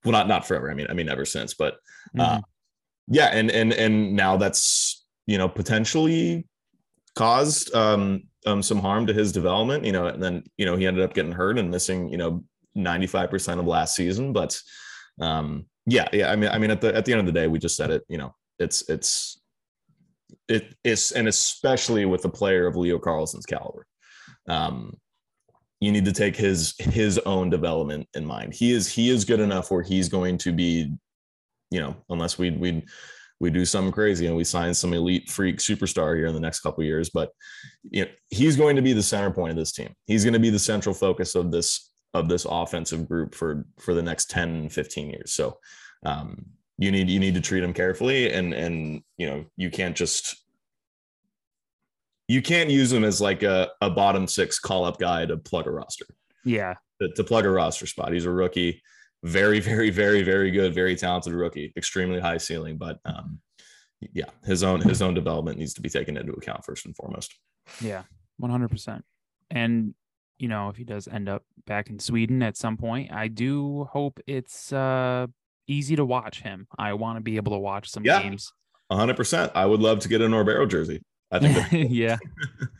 well 0.03 0.11
not 0.11 0.27
not 0.27 0.47
forever 0.47 0.71
i 0.71 0.73
mean 0.73 0.87
i 0.89 0.93
mean 0.93 1.09
ever 1.09 1.25
since 1.25 1.53
but 1.53 1.77
uh, 2.17 2.37
mm-hmm. 2.37 2.39
yeah 3.13 3.27
and 3.27 3.51
and 3.51 3.73
and 3.73 4.15
now 4.15 4.37
that's 4.37 5.05
you 5.25 5.37
know 5.37 5.49
potentially 5.49 6.45
caused 7.15 7.73
um, 7.75 8.23
um 8.45 8.63
some 8.63 8.79
harm 8.79 9.05
to 9.05 9.13
his 9.13 9.31
development 9.31 9.83
you 9.83 9.91
know 9.91 10.07
and 10.07 10.21
then 10.21 10.43
you 10.57 10.65
know 10.65 10.75
he 10.75 10.87
ended 10.87 11.03
up 11.03 11.13
getting 11.13 11.31
hurt 11.31 11.57
and 11.57 11.69
missing 11.69 12.09
you 12.09 12.17
know 12.17 12.43
95% 12.77 13.59
of 13.59 13.65
last 13.65 13.95
season 13.95 14.31
but 14.31 14.59
um 15.19 15.65
yeah 15.85 16.07
yeah 16.13 16.31
i 16.31 16.35
mean 16.35 16.49
i 16.49 16.57
mean 16.57 16.71
at 16.71 16.81
the 16.81 16.95
at 16.95 17.05
the 17.05 17.11
end 17.11 17.19
of 17.19 17.25
the 17.25 17.31
day 17.31 17.47
we 17.47 17.59
just 17.59 17.75
said 17.75 17.89
it 17.89 18.03
you 18.07 18.17
know 18.17 18.33
it's 18.59 18.87
it's 18.89 19.41
it 20.47 20.75
is 20.83 21.11
and 21.11 21.27
especially 21.27 22.05
with 22.05 22.23
a 22.25 22.29
player 22.29 22.67
of 22.67 22.75
leo 22.75 22.99
carlsson's 22.99 23.45
caliber 23.45 23.85
um 24.47 24.95
you 25.79 25.91
need 25.91 26.05
to 26.05 26.11
take 26.11 26.35
his 26.35 26.75
his 26.77 27.17
own 27.19 27.49
development 27.49 28.07
in 28.13 28.25
mind. 28.25 28.53
He 28.53 28.71
is 28.71 28.91
he 28.91 29.09
is 29.09 29.25
good 29.25 29.39
enough 29.39 29.71
where 29.71 29.81
he's 29.81 30.09
going 30.09 30.37
to 30.39 30.51
be, 30.51 30.93
you 31.71 31.79
know, 31.79 31.95
unless 32.09 32.37
we 32.37 32.51
we 32.51 32.83
we 33.39 33.49
do 33.49 33.65
something 33.65 33.91
crazy 33.91 34.27
and 34.27 34.35
we 34.35 34.43
sign 34.43 34.73
some 34.73 34.93
elite 34.93 35.29
freak 35.29 35.57
superstar 35.57 36.15
here 36.15 36.27
in 36.27 36.33
the 36.33 36.39
next 36.39 36.59
couple 36.59 36.83
years. 36.83 37.09
But 37.09 37.31
you 37.89 38.05
know, 38.05 38.11
he's 38.29 38.55
going 38.55 38.75
to 38.75 38.81
be 38.81 38.93
the 38.93 39.03
center 39.03 39.31
point 39.31 39.51
of 39.51 39.57
this 39.57 39.71
team. 39.71 39.93
He's 40.07 40.23
going 40.23 40.33
to 40.33 40.39
be 40.39 40.49
the 40.49 40.59
central 40.59 40.93
focus 40.93 41.35
of 41.35 41.51
this 41.51 41.91
of 42.13 42.27
this 42.27 42.45
offensive 42.49 43.07
group 43.07 43.35
for 43.35 43.65
for 43.79 43.93
the 43.93 44.01
next 44.01 44.29
10, 44.29 44.69
15 44.69 45.09
years. 45.09 45.33
So 45.33 45.57
um, 46.05 46.45
you 46.77 46.91
need 46.91 47.09
you 47.09 47.19
need 47.19 47.35
to 47.35 47.41
treat 47.41 47.63
him 47.63 47.73
carefully 47.73 48.31
and 48.31 48.53
and 48.53 49.01
you 49.17 49.27
know 49.27 49.45
you 49.57 49.69
can't 49.69 49.95
just 49.95 50.35
you 52.27 52.41
can't 52.43 52.69
use 52.69 52.93
him 52.93 53.03
as 53.03 53.19
like 53.19 53.41
a, 53.41 53.69
a 53.81 53.89
bottom 53.89 54.27
six 54.27 54.59
call 54.59 54.85
up 54.85 54.99
guy 54.99 55.25
to 55.25 55.35
plug 55.35 55.65
a 55.65 55.71
roster. 55.71 56.05
Yeah. 56.45 56.75
To, 57.01 57.09
to, 57.15 57.23
plug 57.23 57.45
a 57.45 57.49
roster 57.49 57.87
spot. 57.87 58.13
He's 58.13 58.25
a 58.25 58.31
rookie. 58.31 58.83
Very, 59.23 59.59
very, 59.59 59.89
very, 59.89 60.23
very 60.23 60.51
good, 60.51 60.73
very 60.73 60.95
talented 60.95 61.33
rookie, 61.33 61.73
extremely 61.75 62.19
high 62.19 62.37
ceiling. 62.37 62.77
But 62.77 62.99
um, 63.05 63.39
yeah, 64.13 64.29
his 64.45 64.63
own 64.63 64.81
his 64.81 65.01
own 65.01 65.13
development 65.13 65.57
needs 65.57 65.73
to 65.73 65.81
be 65.81 65.89
taken 65.89 66.17
into 66.17 66.33
account 66.33 66.63
first 66.63 66.85
and 66.85 66.95
foremost. 66.95 67.37
Yeah, 67.81 68.03
one 68.37 68.51
hundred 68.51 68.69
percent. 68.69 69.03
And 69.49 69.93
you 70.37 70.47
know, 70.47 70.69
if 70.69 70.77
he 70.77 70.85
does 70.85 71.07
end 71.07 71.27
up 71.27 71.43
back 71.67 71.89
in 71.89 71.99
Sweden 71.99 72.41
at 72.41 72.55
some 72.55 72.77
point, 72.77 73.11
I 73.11 73.27
do 73.27 73.89
hope 73.91 74.19
it's 74.25 74.71
uh 74.71 75.27
easy 75.67 75.95
to 75.95 76.05
watch 76.05 76.41
him. 76.41 76.67
I 76.77 76.93
want 76.93 77.17
to 77.17 77.21
be 77.21 77.35
able 77.35 77.51
to 77.51 77.59
watch 77.59 77.89
some 77.89 78.03
yeah, 78.03 78.21
games. 78.23 78.51
100%. 78.91 79.51
I 79.53 79.65
would 79.65 79.81
love 79.81 79.99
to 79.99 80.09
get 80.09 80.21
a 80.21 80.25
Norbero 80.25 80.67
jersey. 80.67 81.03
I 81.31 81.39
think 81.39 81.91
yeah, 81.91 82.17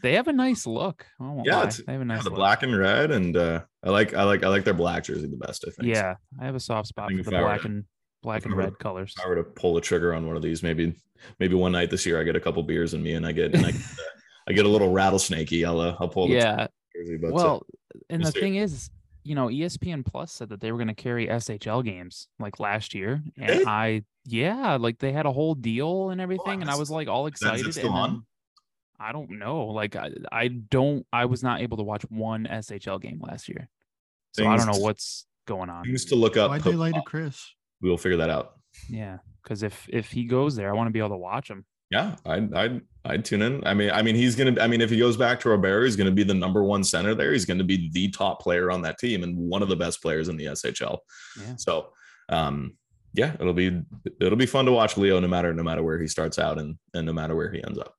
they 0.02 0.14
have 0.14 0.28
a 0.28 0.34
nice 0.34 0.66
look. 0.66 1.06
yeah, 1.44 1.70
they 1.86 1.94
have 1.94 2.02
a 2.02 2.06
nice 2.06 2.18
yeah, 2.18 2.24
the 2.24 2.30
look. 2.30 2.38
black 2.38 2.64
and 2.64 2.76
red, 2.76 3.12
and 3.12 3.38
uh, 3.38 3.62
I 3.84 3.90
like 3.90 4.14
I 4.14 4.24
like 4.24 4.44
I 4.44 4.48
like 4.48 4.64
their 4.64 4.74
black 4.74 5.04
jersey 5.04 5.28
the 5.28 5.38
best. 5.38 5.66
I 5.68 5.72
think. 5.72 5.94
Yeah, 5.94 6.16
I 6.40 6.46
have 6.46 6.56
a 6.56 6.60
soft 6.60 6.88
spot 6.88 7.12
for 7.12 7.24
the 7.24 7.30
black 7.30 7.62
to, 7.62 7.68
and 7.68 7.84
black 8.24 8.46
and 8.46 8.56
red 8.56 8.78
colors. 8.80 9.14
If 9.18 9.24
I 9.24 9.30
were 9.30 9.36
to 9.36 9.44
pull 9.44 9.76
the 9.76 9.82
trigger 9.82 10.16
on 10.16 10.26
one 10.26 10.36
of 10.36 10.42
these, 10.42 10.64
maybe 10.64 10.96
maybe 11.40 11.56
one 11.56 11.72
night 11.72 11.92
this 11.92 12.06
year 12.06 12.20
I 12.20 12.24
get 12.24 12.36
a 12.36 12.40
couple 12.40 12.64
beers 12.64 12.94
in 12.94 13.04
me 13.04 13.14
and 13.14 13.26
I 13.26 13.32
get 13.32 13.54
and 13.54 13.66
I, 13.66 13.72
get, 13.72 13.82
uh, 13.82 14.04
I 14.48 14.54
get 14.54 14.66
a 14.66 14.70
little 14.70 14.92
rattlesnakey. 14.92 15.66
I'll 15.66 15.80
uh, 15.80 15.96
I'll 16.00 16.10
pull. 16.10 16.30
yeah. 16.30 16.68
Jersey, 16.96 17.18
but, 17.18 17.32
well, 17.32 17.64
uh, 17.96 18.00
and 18.10 18.26
the 18.26 18.32
thing 18.32 18.56
is, 18.56 18.90
you 19.24 19.36
know, 19.36 19.48
ESPN 19.48 20.04
Plus 20.04 20.34
said 20.34 20.50
that 20.50 20.60
they 20.60 20.72
were 20.72 20.80
going 20.80 20.88
to 20.88 20.96
carry 20.96 21.28
SHL 21.28 21.86
games 21.86 22.28
like 22.40 22.60
last 22.60 22.96
year, 22.96 23.22
and 23.38 23.68
I 23.68 24.04
yeah, 24.26 24.76
like 24.78 24.98
they 25.00 25.12
had 25.12 25.26
a 25.26 25.32
whole 25.32 25.56
deal 25.56 26.10
and 26.10 26.20
everything, 26.20 26.62
and 26.62 26.70
I 26.70 26.76
was 26.76 26.90
like 26.90 27.08
all 27.08 27.28
excited. 27.28 27.66
and 27.66 27.74
then, 27.74 28.24
I 29.00 29.12
don't 29.12 29.32
know. 29.32 29.68
Like 29.68 29.96
I, 29.96 30.12
I 30.32 30.48
don't 30.50 31.06
I 31.14 31.26
was 31.26 31.44
not 31.44 31.62
able 31.62 31.78
to 31.78 31.84
watch 31.84 32.04
one 32.10 32.48
SHL 32.50 33.02
game 33.02 33.22
last 33.22 33.48
year. 33.48 33.70
So 34.34 34.44
things, 34.44 34.62
I 34.62 34.66
don't 34.66 34.76
know 34.76 34.82
what's 34.84 35.26
going 35.48 35.70
on. 35.70 35.86
Things 35.86 36.06
to 36.06 36.16
look 36.16 36.38
up. 36.38 36.50
Why'd 36.50 36.64
they 36.64 36.74
lie 36.74 36.92
to 36.92 37.02
Chris? 37.02 37.54
we 37.82 37.90
will 37.90 37.98
figure 37.98 38.18
that 38.18 38.30
out. 38.30 38.54
Yeah, 38.90 39.18
because 39.44 39.64
if 39.64 39.88
if 39.90 40.12
he 40.12 40.26
goes 40.26 40.56
there, 40.56 40.70
I 40.70 40.74
want 40.74 40.88
to 40.88 40.92
be 40.92 41.00
able 41.00 41.10
to 41.10 41.18
watch 41.18 41.50
him. 41.50 41.66
Yeah, 41.90 42.16
I'd 42.26 42.54
I'd 42.54 42.82
I'd 43.06 43.26
tune 43.26 43.42
in. 43.42 43.66
I 43.66 43.74
mean, 43.74 43.90
I 43.92 44.02
mean, 44.02 44.16
he's 44.16 44.36
gonna. 44.36 44.62
I 44.62 44.68
mean, 44.68 44.82
if 44.82 44.90
he 44.90 45.00
goes 45.00 45.18
back 45.18 45.40
to 45.42 45.50
Örebro, 45.50 45.86
he's 45.86 45.96
gonna 45.96 46.12
be 46.12 46.24
the 46.24 46.34
number 46.34 46.64
one 46.64 46.84
center 46.84 47.16
there. 47.16 47.32
He's 47.32 47.46
gonna 47.46 47.64
be 47.64 47.90
the 47.92 48.10
top 48.10 48.42
player 48.42 48.70
on 48.70 48.82
that 48.84 49.00
team 49.00 49.24
and 49.24 49.36
one 49.36 49.62
of 49.64 49.70
the 49.70 49.76
best 49.76 50.02
players 50.02 50.30
in 50.30 50.38
the 50.38 50.46
SHL. 50.46 51.00
Yeah. 51.40 51.56
So, 51.58 51.90
um, 52.30 52.78
yeah, 53.14 53.34
it'll 53.40 53.54
be 53.54 53.82
it'll 54.22 54.38
be 54.38 54.46
fun 54.46 54.66
to 54.66 54.72
watch 54.72 54.98
Leo 54.98 55.20
no 55.20 55.28
matter 55.28 55.54
no 55.54 55.64
matter 55.64 55.82
where 55.82 56.00
he 56.00 56.08
starts 56.08 56.38
out 56.38 56.60
and 56.60 56.78
and 56.94 57.06
no 57.08 57.14
matter 57.14 57.36
where 57.36 57.52
he 57.52 57.64
ends 57.64 57.80
up. 57.80 57.96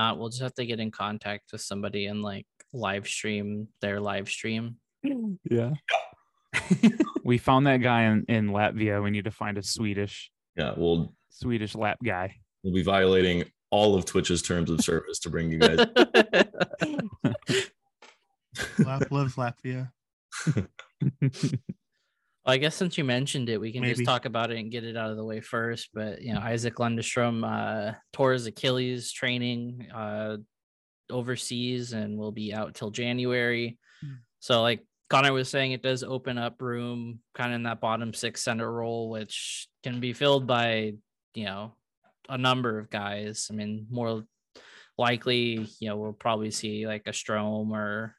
Uh, 0.00 0.14
we'll 0.14 0.30
just 0.30 0.40
have 0.40 0.54
to 0.54 0.64
get 0.64 0.80
in 0.80 0.90
contact 0.90 1.52
with 1.52 1.60
somebody 1.60 2.06
and 2.06 2.22
like 2.22 2.46
live 2.72 3.06
stream 3.06 3.68
their 3.82 4.00
live 4.00 4.30
stream. 4.30 4.76
Yeah. 5.50 5.72
we 7.24 7.36
found 7.36 7.66
that 7.66 7.78
guy 7.78 8.04
in, 8.04 8.24
in 8.28 8.48
Latvia. 8.48 9.02
We 9.02 9.10
need 9.10 9.24
to 9.24 9.30
find 9.30 9.58
a 9.58 9.62
Swedish 9.62 10.30
Yeah, 10.56 10.72
we'll 10.74 11.12
Swedish 11.28 11.74
lap 11.74 11.98
guy. 12.02 12.36
we'll 12.62 12.72
be 12.72 12.82
violating 12.82 13.44
all 13.70 13.94
of 13.94 14.06
Twitch's 14.06 14.40
terms 14.40 14.70
of 14.70 14.80
service 14.80 15.18
to 15.20 15.28
bring 15.28 15.52
you 15.52 15.58
guys. 15.58 15.86
Lap 18.78 19.10
loves 19.10 19.36
Latvia. 19.36 19.92
Well, 22.44 22.54
I 22.54 22.58
guess 22.58 22.74
since 22.74 22.96
you 22.96 23.04
mentioned 23.04 23.48
it, 23.50 23.60
we 23.60 23.72
can 23.72 23.82
Maybe. 23.82 23.94
just 23.94 24.06
talk 24.06 24.24
about 24.24 24.50
it 24.50 24.58
and 24.58 24.70
get 24.70 24.84
it 24.84 24.96
out 24.96 25.10
of 25.10 25.16
the 25.16 25.24
way 25.24 25.40
first. 25.40 25.90
But 25.92 26.22
you 26.22 26.32
know, 26.32 26.40
Isac 26.40 26.74
Lundestrom 26.76 27.44
uh, 27.44 27.94
tore 28.12 28.32
his 28.32 28.46
Achilles 28.46 29.12
training 29.12 29.88
uh, 29.94 30.38
overseas 31.10 31.92
and 31.92 32.16
will 32.16 32.32
be 32.32 32.54
out 32.54 32.74
till 32.74 32.90
January. 32.90 33.78
Hmm. 34.00 34.14
So, 34.38 34.62
like 34.62 34.86
Connor 35.10 35.32
was 35.32 35.50
saying, 35.50 35.72
it 35.72 35.82
does 35.82 36.02
open 36.02 36.38
up 36.38 36.62
room 36.62 37.20
kind 37.34 37.52
of 37.52 37.56
in 37.56 37.62
that 37.64 37.80
bottom 37.80 38.14
six 38.14 38.42
center 38.42 38.70
role, 38.70 39.10
which 39.10 39.68
can 39.82 40.00
be 40.00 40.14
filled 40.14 40.46
by 40.46 40.94
you 41.34 41.44
know 41.44 41.74
a 42.28 42.38
number 42.38 42.78
of 42.78 42.88
guys. 42.88 43.48
I 43.50 43.54
mean, 43.54 43.86
more 43.90 44.24
likely, 44.96 45.66
you 45.78 45.88
know, 45.88 45.96
we'll 45.96 46.12
probably 46.12 46.50
see 46.50 46.86
like 46.86 47.02
a 47.06 47.12
Strom 47.12 47.72
or 47.72 48.14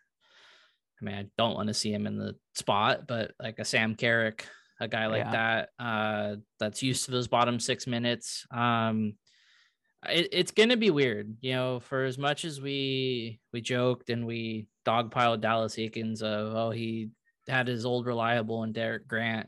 I 1.01 1.05
mean, 1.05 1.15
I 1.15 1.25
don't 1.37 1.55
want 1.55 1.67
to 1.67 1.73
see 1.73 1.91
him 1.91 2.05
in 2.07 2.17
the 2.17 2.35
spot, 2.55 3.07
but 3.07 3.31
like 3.41 3.59
a 3.59 3.65
Sam 3.65 3.95
Carrick, 3.95 4.45
a 4.79 4.87
guy 4.87 5.07
like 5.07 5.25
Yeah. 5.25 5.31
that, 5.31 5.69
uh, 5.83 6.35
that's 6.59 6.83
used 6.83 7.05
to 7.05 7.11
those 7.11 7.27
bottom 7.27 7.59
six 7.59 7.87
minutes. 7.87 8.45
Um, 8.51 9.13
it, 10.09 10.29
it's 10.31 10.51
gonna 10.51 10.77
be 10.77 10.89
weird, 10.89 11.35
you 11.41 11.53
know. 11.53 11.79
For 11.79 12.05
as 12.05 12.17
much 12.17 12.43
as 12.43 12.59
we 12.59 13.39
we 13.53 13.61
joked 13.61 14.09
and 14.09 14.25
we 14.25 14.67
dogpiled 14.85 15.41
Dallas 15.41 15.75
Eakins 15.75 16.23
of 16.23 16.55
oh 16.55 16.71
he 16.71 17.09
had 17.47 17.67
his 17.67 17.85
old 17.85 18.07
reliable 18.07 18.63
and 18.63 18.73
Derek 18.73 19.07
Grant, 19.07 19.47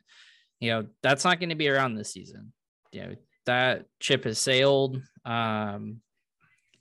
you 0.60 0.70
know 0.70 0.86
that's 1.02 1.26
not 1.26 1.40
going 1.40 1.50
to 1.50 1.56
be 1.56 1.70
around 1.70 1.96
this 1.96 2.12
season. 2.12 2.54
You 2.92 3.02
know 3.02 3.16
that 3.48 3.86
ship 4.00 4.26
has 4.26 4.38
sailed. 4.38 5.02
Um, 5.26 6.02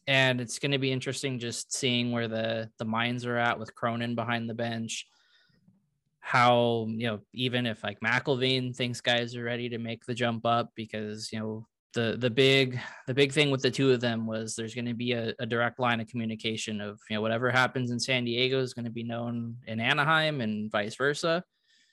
and 0.06 0.40
it's 0.40 0.58
going 0.58 0.72
to 0.72 0.78
be 0.78 0.92
interesting 0.92 1.38
just 1.38 1.72
seeing 1.72 2.12
where 2.12 2.28
the 2.28 2.70
the 2.78 2.84
minds 2.84 3.26
are 3.26 3.36
at 3.36 3.58
with 3.58 3.74
Cronin 3.74 4.14
behind 4.14 4.48
the 4.48 4.54
bench. 4.54 5.06
How 6.20 6.86
you 6.88 7.06
know 7.06 7.20
even 7.32 7.66
if 7.66 7.82
like 7.82 8.00
McIlvane 8.00 8.74
thinks 8.74 9.00
guys 9.00 9.36
are 9.36 9.44
ready 9.44 9.68
to 9.70 9.78
make 9.78 10.04
the 10.04 10.14
jump 10.14 10.46
up 10.46 10.70
because 10.74 11.32
you 11.32 11.38
know 11.38 11.66
the 11.94 12.16
the 12.18 12.30
big 12.30 12.80
the 13.06 13.14
big 13.14 13.32
thing 13.32 13.50
with 13.50 13.60
the 13.60 13.70
two 13.70 13.92
of 13.92 14.00
them 14.00 14.26
was 14.26 14.54
there's 14.54 14.74
going 14.74 14.86
to 14.86 14.94
be 14.94 15.12
a, 15.12 15.34
a 15.38 15.46
direct 15.46 15.78
line 15.78 16.00
of 16.00 16.08
communication 16.08 16.80
of 16.80 17.00
you 17.10 17.16
know 17.16 17.20
whatever 17.20 17.50
happens 17.50 17.90
in 17.90 18.00
San 18.00 18.24
Diego 18.24 18.60
is 18.60 18.72
going 18.72 18.84
to 18.84 18.90
be 18.90 19.02
known 19.02 19.56
in 19.66 19.80
Anaheim 19.80 20.40
and 20.40 20.70
vice 20.70 20.96
versa. 20.96 21.44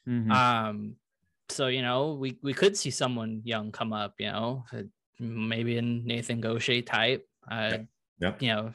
Mhm. 0.08 0.32
Um, 0.32 0.96
so 1.50 1.68
you 1.68 1.82
know, 1.82 2.14
we 2.14 2.38
we 2.42 2.54
could 2.54 2.78
see 2.78 2.92
someone 2.92 3.42
young 3.44 3.72
come 3.72 3.94
up. 3.94 4.16
You 4.20 4.32
know, 4.32 4.66
maybe 5.20 5.78
a 5.78 5.82
Nathan 5.82 6.42
Gaucher 6.42 6.82
type. 6.82 7.28
Uh, 7.50 7.80
Yep. 8.20 8.42
You 8.42 8.48
know, 8.50 8.74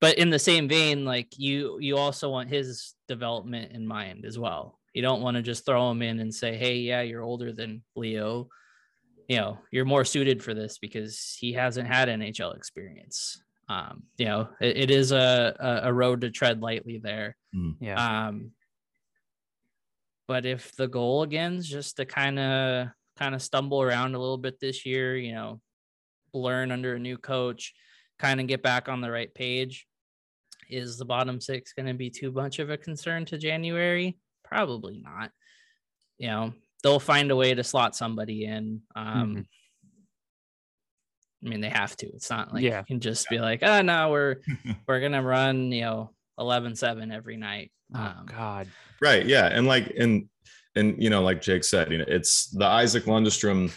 but 0.00 0.18
in 0.18 0.30
the 0.30 0.38
same 0.38 0.68
vein, 0.68 1.04
like 1.04 1.38
you 1.38 1.78
you 1.80 1.96
also 1.96 2.30
want 2.30 2.48
his 2.48 2.94
development 3.08 3.72
in 3.72 3.86
mind 3.86 4.24
as 4.24 4.38
well. 4.38 4.78
You 4.92 5.00
don't 5.00 5.22
want 5.22 5.36
to 5.36 5.42
just 5.42 5.64
throw 5.64 5.90
him 5.90 6.02
in 6.02 6.18
and 6.18 6.34
say, 6.34 6.56
"Hey, 6.56 6.78
yeah, 6.78 7.02
you're 7.02 7.22
older 7.22 7.52
than 7.52 7.82
Leo." 7.96 8.48
You 9.28 9.36
know, 9.36 9.58
you're 9.70 9.84
more 9.84 10.04
suited 10.04 10.42
for 10.42 10.54
this 10.54 10.78
because 10.78 11.36
he 11.38 11.52
hasn't 11.52 11.88
had 11.88 12.08
NHL 12.08 12.56
experience. 12.56 13.40
Um, 13.68 14.02
you 14.18 14.26
know, 14.26 14.48
it, 14.60 14.76
it 14.76 14.90
is 14.90 15.12
a, 15.12 15.56
a 15.58 15.88
a 15.88 15.92
road 15.92 16.22
to 16.22 16.30
tread 16.30 16.60
lightly 16.60 16.98
there. 16.98 17.36
yeah. 17.80 18.26
Um, 18.26 18.50
but 20.28 20.46
if 20.46 20.74
the 20.76 20.88
goal 20.88 21.22
again 21.22 21.54
is 21.54 21.68
just 21.68 21.96
to 21.96 22.04
kind 22.04 22.38
of 22.38 22.88
kind 23.16 23.34
of 23.34 23.42
stumble 23.42 23.82
around 23.82 24.14
a 24.14 24.18
little 24.18 24.38
bit 24.38 24.58
this 24.60 24.84
year, 24.84 25.16
you 25.16 25.32
know, 25.32 25.60
learn 26.34 26.72
under 26.72 26.94
a 26.94 26.98
new 26.98 27.18
coach, 27.18 27.72
kind 28.22 28.40
of 28.40 28.46
get 28.46 28.62
back 28.62 28.88
on 28.88 29.00
the 29.00 29.10
right 29.10 29.34
page, 29.34 29.86
is 30.70 30.96
the 30.96 31.04
bottom 31.04 31.40
six 31.40 31.72
going 31.72 31.86
to 31.86 31.94
be 31.94 32.08
too 32.08 32.30
much 32.30 32.60
of 32.60 32.70
a 32.70 32.76
concern 32.78 33.24
to 33.26 33.36
January? 33.36 34.16
Probably 34.44 35.02
not. 35.04 35.30
You 36.18 36.28
know, 36.28 36.52
they'll 36.82 37.00
find 37.00 37.30
a 37.32 37.36
way 37.36 37.52
to 37.52 37.64
slot 37.64 37.96
somebody 37.96 38.44
in. 38.44 38.82
Um, 38.94 39.44
I 41.44 41.48
mean, 41.48 41.60
they 41.60 41.68
have 41.68 41.96
to. 41.96 42.06
It's 42.06 42.30
not 42.30 42.54
like 42.54 42.62
Yeah. 42.62 42.78
you 42.78 42.84
can 42.86 43.00
just 43.00 43.28
be 43.28 43.38
like, 43.40 43.64
oh 43.64 43.82
no, 43.82 44.10
we're 44.10 44.36
we're 44.86 45.00
gonna 45.00 45.22
run, 45.22 45.72
you 45.72 45.80
know, 45.82 46.10
11-7 46.38 47.12
every 47.12 47.36
night. 47.36 47.72
oh 47.94 48.00
Um, 48.00 48.26
God. 48.26 48.68
Right. 49.00 49.26
Yeah. 49.26 49.46
And 49.46 49.66
like, 49.66 49.92
and, 49.98 50.28
and, 50.76 51.02
you 51.02 51.10
know, 51.10 51.22
like 51.22 51.42
Jake 51.42 51.64
said, 51.64 51.90
you 51.90 51.98
know, 51.98 52.04
it's 52.06 52.46
the 52.50 52.64
Isaac 52.66 53.04
Lundstrom 53.04 53.76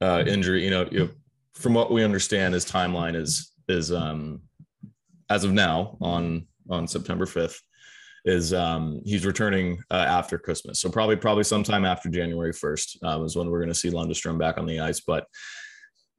uh, 0.00 0.24
injury, 0.26 0.64
you 0.64 0.70
know, 0.70 0.88
you 0.90 0.98
know, 0.98 1.08
from 1.54 1.74
what 1.74 1.90
we 1.92 2.02
understand, 2.04 2.54
his 2.54 2.66
timeline 2.66 3.14
is, 3.16 3.47
is, 3.68 3.92
um, 3.92 4.42
as 5.30 5.44
of 5.44 5.52
now 5.52 5.96
on, 6.00 6.46
on 6.70 6.86
September 6.86 7.26
5th 7.26 7.60
is, 8.24 8.52
um, 8.52 9.00
he's 9.04 9.26
returning 9.26 9.82
uh, 9.90 10.06
after 10.08 10.38
Christmas. 10.38 10.80
So 10.80 10.90
probably, 10.90 11.16
probably 11.16 11.44
sometime 11.44 11.84
after 11.84 12.08
January 12.08 12.52
1st 12.52 13.04
um, 13.04 13.24
is 13.24 13.36
when 13.36 13.50
we're 13.50 13.60
going 13.60 13.68
to 13.68 13.74
see 13.74 13.90
Lundestrom 13.90 14.38
back 14.38 14.58
on 14.58 14.66
the 14.66 14.80
ice. 14.80 15.00
But 15.00 15.26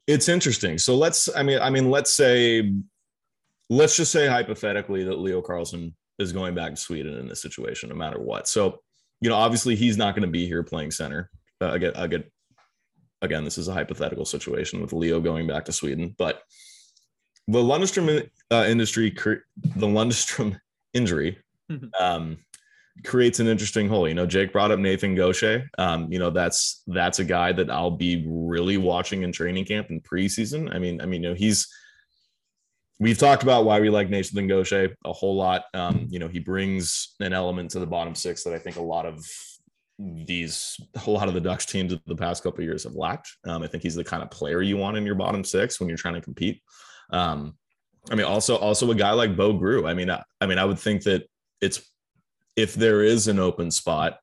it's 0.07 0.27
interesting. 0.27 0.77
So 0.77 0.95
let's, 0.95 1.33
I 1.35 1.43
mean, 1.43 1.59
I 1.59 1.69
mean, 1.69 1.91
let's 1.91 2.13
say, 2.13 2.73
let's 3.69 3.95
just 3.95 4.11
say 4.11 4.27
hypothetically 4.27 5.03
that 5.03 5.19
Leo 5.19 5.41
Carlsson 5.41 5.93
is 6.17 6.33
going 6.33 6.55
back 6.55 6.71
to 6.71 6.77
Sweden 6.77 7.17
in 7.17 7.27
this 7.27 7.41
situation, 7.41 7.89
no 7.89 7.95
matter 7.95 8.19
what. 8.19 8.47
So, 8.47 8.79
you 9.21 9.29
know, 9.29 9.35
obviously 9.35 9.75
he's 9.75 9.97
not 9.97 10.15
going 10.15 10.25
to 10.25 10.31
be 10.31 10.45
here 10.47 10.63
playing 10.63 10.91
center. 10.91 11.29
Uh, 11.61 11.71
again, 11.71 11.91
again, 11.95 12.23
again, 13.21 13.43
this 13.43 13.57
is 13.57 13.67
a 13.67 13.73
hypothetical 13.73 14.25
situation 14.25 14.81
with 14.81 14.93
Leo 14.93 15.19
going 15.19 15.45
back 15.45 15.65
to 15.65 15.73
Sweden, 15.73 16.15
but 16.17 16.41
the 17.51 17.59
Lundstrom 17.59 18.29
uh, 18.51 18.65
industry, 18.67 19.09
cre- 19.09 19.45
the 19.75 19.87
Lundstrom 19.87 20.59
injury, 20.93 21.37
um, 21.99 22.37
creates 23.03 23.39
an 23.39 23.47
interesting 23.47 23.89
hole. 23.89 24.07
You 24.07 24.13
know, 24.13 24.27
Jake 24.27 24.53
brought 24.53 24.71
up 24.71 24.79
Nathan 24.79 25.15
Gaucher. 25.15 25.67
Um, 25.77 26.11
you 26.11 26.19
know, 26.19 26.29
that's 26.29 26.83
that's 26.87 27.19
a 27.19 27.23
guy 27.23 27.51
that 27.53 27.71
I'll 27.71 27.91
be 27.91 28.23
really 28.27 28.77
watching 28.77 29.23
in 29.23 29.31
training 29.31 29.65
camp 29.65 29.89
and 29.89 30.03
preseason. 30.03 30.73
I 30.73 30.79
mean, 30.79 31.01
I 31.01 31.05
mean, 31.05 31.23
you 31.23 31.29
know, 31.29 31.35
he's 31.35 31.67
we've 32.99 33.17
talked 33.17 33.41
about 33.41 33.65
why 33.65 33.79
we 33.79 33.89
like 33.89 34.09
Nathan 34.09 34.47
Gaucher 34.47 34.95
a 35.05 35.13
whole 35.13 35.35
lot. 35.35 35.63
Um, 35.73 36.07
you 36.09 36.19
know, 36.19 36.27
he 36.27 36.39
brings 36.39 37.15
an 37.19 37.33
element 37.33 37.71
to 37.71 37.79
the 37.79 37.87
bottom 37.87 38.13
six 38.13 38.43
that 38.43 38.53
I 38.53 38.59
think 38.59 38.75
a 38.75 38.81
lot 38.81 39.07
of 39.07 39.25
these 39.97 40.79
a 41.05 41.09
lot 41.09 41.27
of 41.27 41.33
the 41.33 41.41
Ducks 41.41 41.65
teams 41.65 41.93
of 41.93 41.99
the 42.05 42.15
past 42.15 42.43
couple 42.43 42.59
of 42.59 42.65
years 42.65 42.83
have 42.83 42.93
lacked. 42.93 43.29
Um, 43.45 43.63
I 43.63 43.67
think 43.67 43.81
he's 43.81 43.95
the 43.95 44.03
kind 44.03 44.21
of 44.21 44.29
player 44.29 44.61
you 44.61 44.77
want 44.77 44.97
in 44.97 45.05
your 45.05 45.15
bottom 45.15 45.43
six 45.43 45.79
when 45.79 45.89
you're 45.89 45.97
trying 45.97 46.13
to 46.13 46.21
compete. 46.21 46.61
Um, 47.11 47.55
I 48.11 48.15
mean, 48.15 48.25
also 48.25 48.57
also 48.57 48.89
a 48.91 48.95
guy 48.95 49.11
like 49.11 49.35
Bo 49.35 49.53
Groulx. 49.53 49.87
I 49.87 49.93
mean, 49.93 50.09
I, 50.09 50.23
I 50.41 50.45
mean, 50.45 50.57
I 50.57 50.65
would 50.65 50.79
think 50.79 51.03
that 51.03 51.27
it's 51.61 51.81
if 52.55 52.73
there 52.73 53.03
is 53.03 53.27
an 53.27 53.39
open 53.39 53.71
spot 53.71 54.19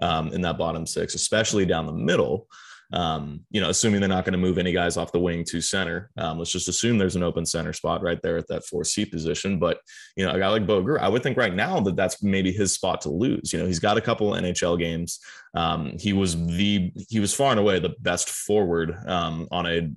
um, 0.00 0.28
in 0.32 0.42
that 0.42 0.58
bottom 0.58 0.86
six, 0.86 1.14
especially 1.14 1.64
down 1.64 1.86
the 1.86 1.92
middle, 1.92 2.46
um, 2.92 3.44
you 3.50 3.60
know, 3.60 3.70
assuming 3.70 4.00
they're 4.00 4.08
not 4.08 4.24
going 4.24 4.32
to 4.32 4.38
move 4.38 4.58
any 4.58 4.72
guys 4.72 4.96
off 4.96 5.12
the 5.12 5.20
wing 5.20 5.44
to 5.44 5.60
center, 5.60 6.10
um, 6.16 6.38
let's 6.38 6.50
just 6.50 6.68
assume 6.68 6.98
there's 6.98 7.16
an 7.16 7.22
open 7.22 7.46
center 7.46 7.72
spot 7.72 8.02
right 8.02 8.20
there 8.22 8.36
at 8.36 8.48
that 8.48 8.64
four 8.64 8.84
C 8.84 9.04
position. 9.04 9.58
But 9.58 9.78
you 10.16 10.26
know, 10.26 10.32
a 10.32 10.38
guy 10.38 10.48
like 10.48 10.66
Bo 10.66 10.82
Groulx, 10.82 11.00
I 11.00 11.08
would 11.08 11.22
think 11.22 11.36
right 11.36 11.54
now 11.54 11.80
that 11.80 11.96
that's 11.96 12.22
maybe 12.22 12.52
his 12.52 12.72
spot 12.72 13.00
to 13.02 13.10
lose. 13.10 13.52
You 13.52 13.60
know, 13.60 13.66
he's 13.66 13.78
got 13.78 13.96
a 13.96 14.00
couple 14.00 14.32
NHL 14.32 14.78
games. 14.78 15.20
Um, 15.54 15.96
he 15.98 16.12
was 16.12 16.36
the 16.46 16.92
he 17.08 17.20
was 17.20 17.34
far 17.34 17.52
and 17.52 17.60
away 17.60 17.78
the 17.78 17.94
best 18.00 18.28
forward 18.28 18.96
um, 19.06 19.46
on 19.52 19.66
a 19.66 19.90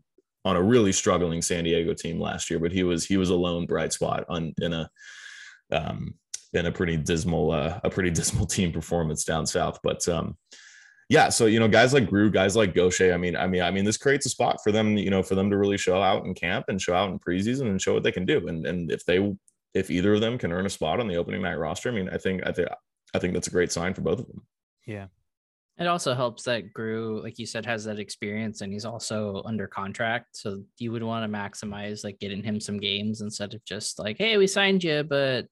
on 0.45 0.55
a 0.55 0.61
really 0.61 0.91
struggling 0.91 1.41
San 1.41 1.63
Diego 1.63 1.93
team 1.93 2.19
last 2.19 2.49
year, 2.49 2.59
but 2.59 2.71
he 2.71 2.83
was 2.83 3.05
he 3.05 3.17
was 3.17 3.29
a 3.29 3.35
lone 3.35 3.65
bright 3.65 3.93
spot 3.93 4.25
on 4.29 4.53
in 4.61 4.73
a 4.73 4.89
um, 5.71 6.15
in 6.53 6.65
a 6.65 6.71
pretty 6.71 6.97
dismal 6.97 7.51
uh, 7.51 7.79
a 7.83 7.89
pretty 7.89 8.09
dismal 8.19 8.45
team 8.45 8.71
performance 8.71 9.23
down 9.23 9.45
south. 9.45 9.79
But 9.83 10.07
um, 10.07 10.37
yeah, 11.09 11.29
so 11.29 11.45
you 11.45 11.59
know, 11.59 11.67
guys 11.67 11.93
like 11.93 12.09
Groulx, 12.09 12.33
guys 12.33 12.55
like 12.55 12.73
Gaucher. 12.73 13.13
I 13.13 13.17
mean, 13.17 13.35
I 13.35 13.47
mean, 13.47 13.61
I 13.61 13.71
mean, 13.71 13.85
this 13.85 13.97
creates 13.97 14.25
a 14.25 14.29
spot 14.29 14.57
for 14.63 14.71
them, 14.71 14.97
you 14.97 15.09
know, 15.09 15.23
for 15.23 15.35
them 15.35 15.49
to 15.49 15.57
really 15.57 15.77
show 15.77 16.01
out 16.01 16.25
in 16.25 16.33
camp 16.33 16.65
and 16.67 16.81
show 16.81 16.93
out 16.93 17.09
in 17.09 17.19
preseason 17.19 17.67
and 17.67 17.81
show 17.81 17.93
what 17.93 18.03
they 18.03 18.11
can 18.11 18.25
do. 18.25 18.47
And 18.47 18.65
and 18.65 18.91
if 18.91 19.05
they 19.05 19.33
if 19.73 19.89
either 19.89 20.13
of 20.13 20.21
them 20.21 20.37
can 20.37 20.51
earn 20.51 20.65
a 20.65 20.69
spot 20.69 20.99
on 20.99 21.07
the 21.07 21.15
opening 21.15 21.41
night 21.41 21.55
roster, 21.55 21.89
I 21.89 21.93
mean, 21.93 22.09
I 22.09 22.17
think 22.17 22.45
I 22.45 22.51
think 22.51 22.69
I 23.13 23.19
think 23.19 23.33
that's 23.33 23.47
a 23.47 23.51
great 23.51 23.71
sign 23.71 23.93
for 23.93 24.01
both 24.01 24.19
of 24.19 24.27
them. 24.27 24.45
Yeah. 24.85 25.07
It 25.79 25.87
also 25.87 26.13
helps 26.13 26.43
that 26.43 26.71
Groulx, 26.73 27.23
like 27.23 27.39
you 27.39 27.47
said, 27.47 27.65
has 27.65 27.83
that 27.85 27.97
experience 27.99 28.61
and 28.61 28.71
he's 28.71 28.85
also 28.85 29.41
under 29.43 29.65
contract. 29.67 30.37
So 30.37 30.63
you 30.77 30.91
would 30.91 31.01
want 31.01 31.29
to 31.31 31.37
maximize 31.37 32.03
like 32.03 32.19
getting 32.19 32.43
him 32.43 32.59
some 32.59 32.77
games 32.79 33.21
instead 33.21 33.55
of 33.55 33.65
just 33.65 33.97
like, 33.97 34.17
hey, 34.19 34.37
we 34.37 34.45
signed 34.47 34.83
you, 34.83 35.03
but 35.03 35.47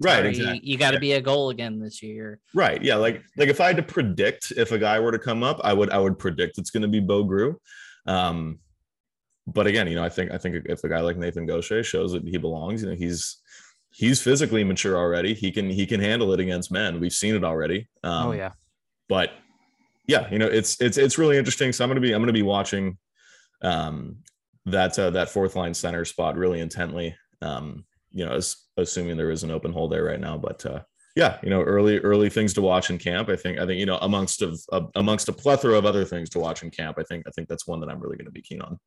Right, 0.00 0.16
sorry, 0.16 0.28
exactly. 0.30 0.60
you 0.64 0.76
got 0.76 0.90
to 0.90 0.96
Yeah. 0.96 1.00
be 1.00 1.12
a 1.12 1.20
goal 1.20 1.50
again 1.50 1.78
this 1.80 2.02
year. 2.02 2.40
Right. 2.54 2.82
Yeah. 2.82 2.96
Like 2.96 3.22
like 3.36 3.48
if 3.48 3.60
I 3.60 3.68
had 3.68 3.76
to 3.76 3.82
predict 3.82 4.52
if 4.56 4.70
a 4.72 4.78
guy 4.78 4.98
were 5.00 5.12
to 5.12 5.18
come 5.18 5.42
up, 5.42 5.60
I 5.64 5.72
would 5.72 5.90
I 5.90 5.98
would 5.98 6.18
predict 6.18 6.58
it's 6.58 6.70
going 6.70 6.82
to 6.82 6.88
be 6.88 7.00
Bo 7.00 7.24
Groulx. 7.24 7.56
Um, 8.06 8.58
but 9.46 9.66
again, 9.66 9.86
you 9.88 9.94
know, 9.96 10.04
I 10.04 10.08
think 10.08 10.30
I 10.32 10.38
think 10.38 10.66
if 10.66 10.82
a 10.84 10.88
guy 10.88 11.00
like 11.00 11.16
Nathan 11.16 11.46
Gaucher 11.46 11.82
shows 11.84 12.12
that 12.12 12.26
he 12.26 12.38
belongs, 12.38 12.82
you 12.82 12.88
know, 12.90 12.94
he's 12.96 13.40
he's 13.90 14.20
physically 14.20 14.64
mature 14.64 14.96
already. 14.96 15.32
He 15.34 15.50
can 15.52 15.68
he 15.70 15.86
can 15.86 16.00
handle 16.00 16.32
it 16.32 16.40
against 16.40 16.72
men. 16.72 16.98
We've 17.00 17.12
seen 17.12 17.34
it 17.36 17.44
already. 17.44 17.88
Um, 18.02 18.28
oh 18.28 18.32
yeah. 18.32 18.52
but 19.08 19.30
yeah, 20.06 20.30
you 20.30 20.38
know, 20.38 20.46
it's 20.46 20.80
it's 20.80 20.98
it's 20.98 21.18
really 21.18 21.38
interesting. 21.38 21.72
So 21.72 21.84
I'm 21.84 21.90
gonna 21.90 22.00
be 22.00 22.12
I'm 22.12 22.20
gonna 22.22 22.32
be 22.32 22.42
watching 22.42 22.98
um 23.62 24.16
that 24.66 24.98
uh, 24.98 25.10
that 25.10 25.30
fourth 25.30 25.56
line 25.56 25.74
center 25.74 26.04
spot 26.04 26.36
really 26.36 26.60
intently. 26.60 27.14
Um, 27.42 27.84
you 28.10 28.24
know, 28.24 28.32
as, 28.34 28.56
assuming 28.76 29.16
there 29.16 29.30
is 29.30 29.42
an 29.42 29.50
open 29.50 29.72
hole 29.72 29.88
there 29.88 30.04
right 30.04 30.20
now, 30.20 30.38
but 30.38 30.64
uh 30.66 30.80
yeah, 31.16 31.38
you 31.44 31.50
know, 31.50 31.62
early 31.62 31.98
early 32.00 32.28
things 32.28 32.52
to 32.54 32.60
watch 32.60 32.90
in 32.90 32.98
camp. 32.98 33.28
I 33.28 33.36
think 33.36 33.58
I 33.58 33.66
think 33.66 33.78
you 33.78 33.86
know 33.86 33.98
amongst 33.98 34.42
of 34.42 34.60
uh, 34.72 34.82
amongst 34.96 35.28
a 35.28 35.32
plethora 35.32 35.78
of 35.78 35.86
other 35.86 36.04
things 36.04 36.28
to 36.30 36.40
watch 36.40 36.62
in 36.64 36.70
camp. 36.70 36.98
I 36.98 37.04
think 37.04 37.24
I 37.26 37.30
think 37.30 37.48
that's 37.48 37.68
one 37.68 37.78
that 37.80 37.88
I'm 37.88 38.00
really 38.00 38.16
going 38.16 38.26
to 38.26 38.32
be 38.32 38.42
keen 38.42 38.60
on. 38.60 38.80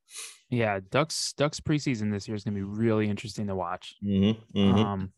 Yeah. 0.50 0.80
Ducks 0.92 1.34
Ducks 1.38 1.60
preseason 1.62 2.12
this 2.12 2.28
year 2.28 2.36
is 2.36 2.44
gonna 2.44 2.56
be 2.56 2.64
really 2.64 3.10
interesting 3.10 3.48
to 3.48 3.56
watch. 3.56 3.96
Mm-hmm, 4.04 4.58
mhm. 4.60 4.78
Um 4.78 5.14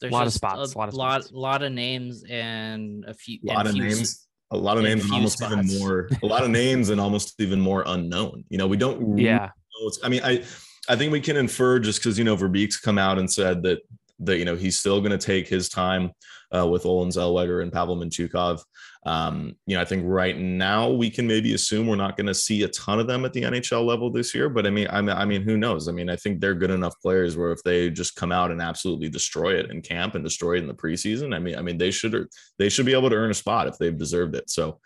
There's 0.00 0.12
a 0.12 0.14
Lot 0.14 0.26
of 0.26 0.32
spots, 0.34 0.74
a 0.74 0.78
lot 0.78 0.88
of 0.88 0.94
lot, 0.94 1.22
spots. 1.22 1.32
lot 1.34 1.62
of 1.62 1.72
names 1.72 2.22
and 2.28 3.04
a 3.06 3.14
few, 3.14 3.38
a 3.48 3.52
lot 3.52 3.66
of 3.66 3.72
few 3.72 3.82
names, 3.84 4.26
a 4.52 4.56
lot 4.56 4.76
of 4.76 4.84
names, 4.84 5.02
and 5.04 5.12
almost 5.12 5.42
even 5.42 5.66
more, 5.78 6.08
a 6.22 6.26
lot 6.26 6.44
of 6.44 6.50
names, 6.62 6.90
and 6.90 7.00
almost 7.00 7.40
even 7.40 7.60
more 7.60 7.82
unknown. 7.86 8.44
You 8.48 8.58
know, 8.58 8.66
we 8.66 8.76
don't 8.76 9.00
really 9.02 9.24
yeah. 9.24 9.46
know 9.46 9.84
what's- 9.84 10.00
I 10.04 10.08
mean, 10.08 10.22
I 10.22 10.44
I 10.88 10.96
think 10.96 11.12
we 11.12 11.20
can 11.20 11.36
infer 11.36 11.78
just 11.78 12.00
because 12.00 12.18
you 12.18 12.24
know 12.24 12.36
Verbeek's 12.36 12.78
come 12.78 12.98
out 12.98 13.18
and 13.18 13.30
said 13.30 13.62
that 13.64 13.80
that 14.20 14.38
you 14.38 14.44
know 14.44 14.56
he's 14.56 14.78
still 14.78 15.00
going 15.00 15.12
to 15.12 15.18
take 15.18 15.48
his 15.48 15.68
time 15.68 16.12
uh, 16.56 16.66
with 16.66 16.86
Olen 16.86 17.08
Zellweger 17.08 17.62
and 17.62 17.72
Pavel 17.72 17.96
Mintyukov. 17.96 18.62
Um, 19.04 19.56
you 19.66 19.74
know, 19.74 19.82
I 19.82 19.84
think 19.84 20.04
right 20.06 20.38
now 20.38 20.90
we 20.90 21.10
can 21.10 21.26
maybe 21.26 21.54
assume 21.54 21.86
we're 21.86 21.96
not 21.96 22.16
going 22.16 22.28
to 22.28 22.34
see 22.34 22.62
a 22.62 22.68
ton 22.68 23.00
of 23.00 23.06
them 23.06 23.24
at 23.24 23.32
the 23.32 23.42
NHL 23.42 23.84
level 23.84 24.10
this 24.10 24.34
year. 24.34 24.48
But 24.48 24.66
I 24.66 24.70
mean, 24.70 24.86
I 24.90 25.00
mean, 25.00 25.16
I 25.16 25.24
mean, 25.24 25.42
who 25.42 25.56
knows? 25.56 25.88
I 25.88 25.92
mean, 25.92 26.08
I 26.08 26.16
think 26.16 26.40
they're 26.40 26.54
good 26.54 26.70
enough 26.70 26.94
players 27.00 27.36
where 27.36 27.52
if 27.52 27.62
they 27.64 27.90
just 27.90 28.14
come 28.14 28.30
out 28.30 28.50
and 28.50 28.62
absolutely 28.62 29.08
destroy 29.08 29.54
it 29.58 29.70
in 29.70 29.82
camp 29.82 30.14
and 30.14 30.24
destroy 30.24 30.54
it 30.54 30.60
in 30.60 30.68
the 30.68 30.74
preseason, 30.74 31.34
I 31.34 31.38
mean, 31.38 31.56
I 31.56 31.62
mean, 31.62 31.78
they 31.78 31.90
should 31.90 32.28
they 32.58 32.68
should 32.68 32.86
be 32.86 32.94
able 32.94 33.10
to 33.10 33.16
earn 33.16 33.30
a 33.30 33.34
spot 33.34 33.66
if 33.66 33.78
they've 33.78 33.96
deserved 33.96 34.36
it. 34.36 34.48
So, 34.48 34.78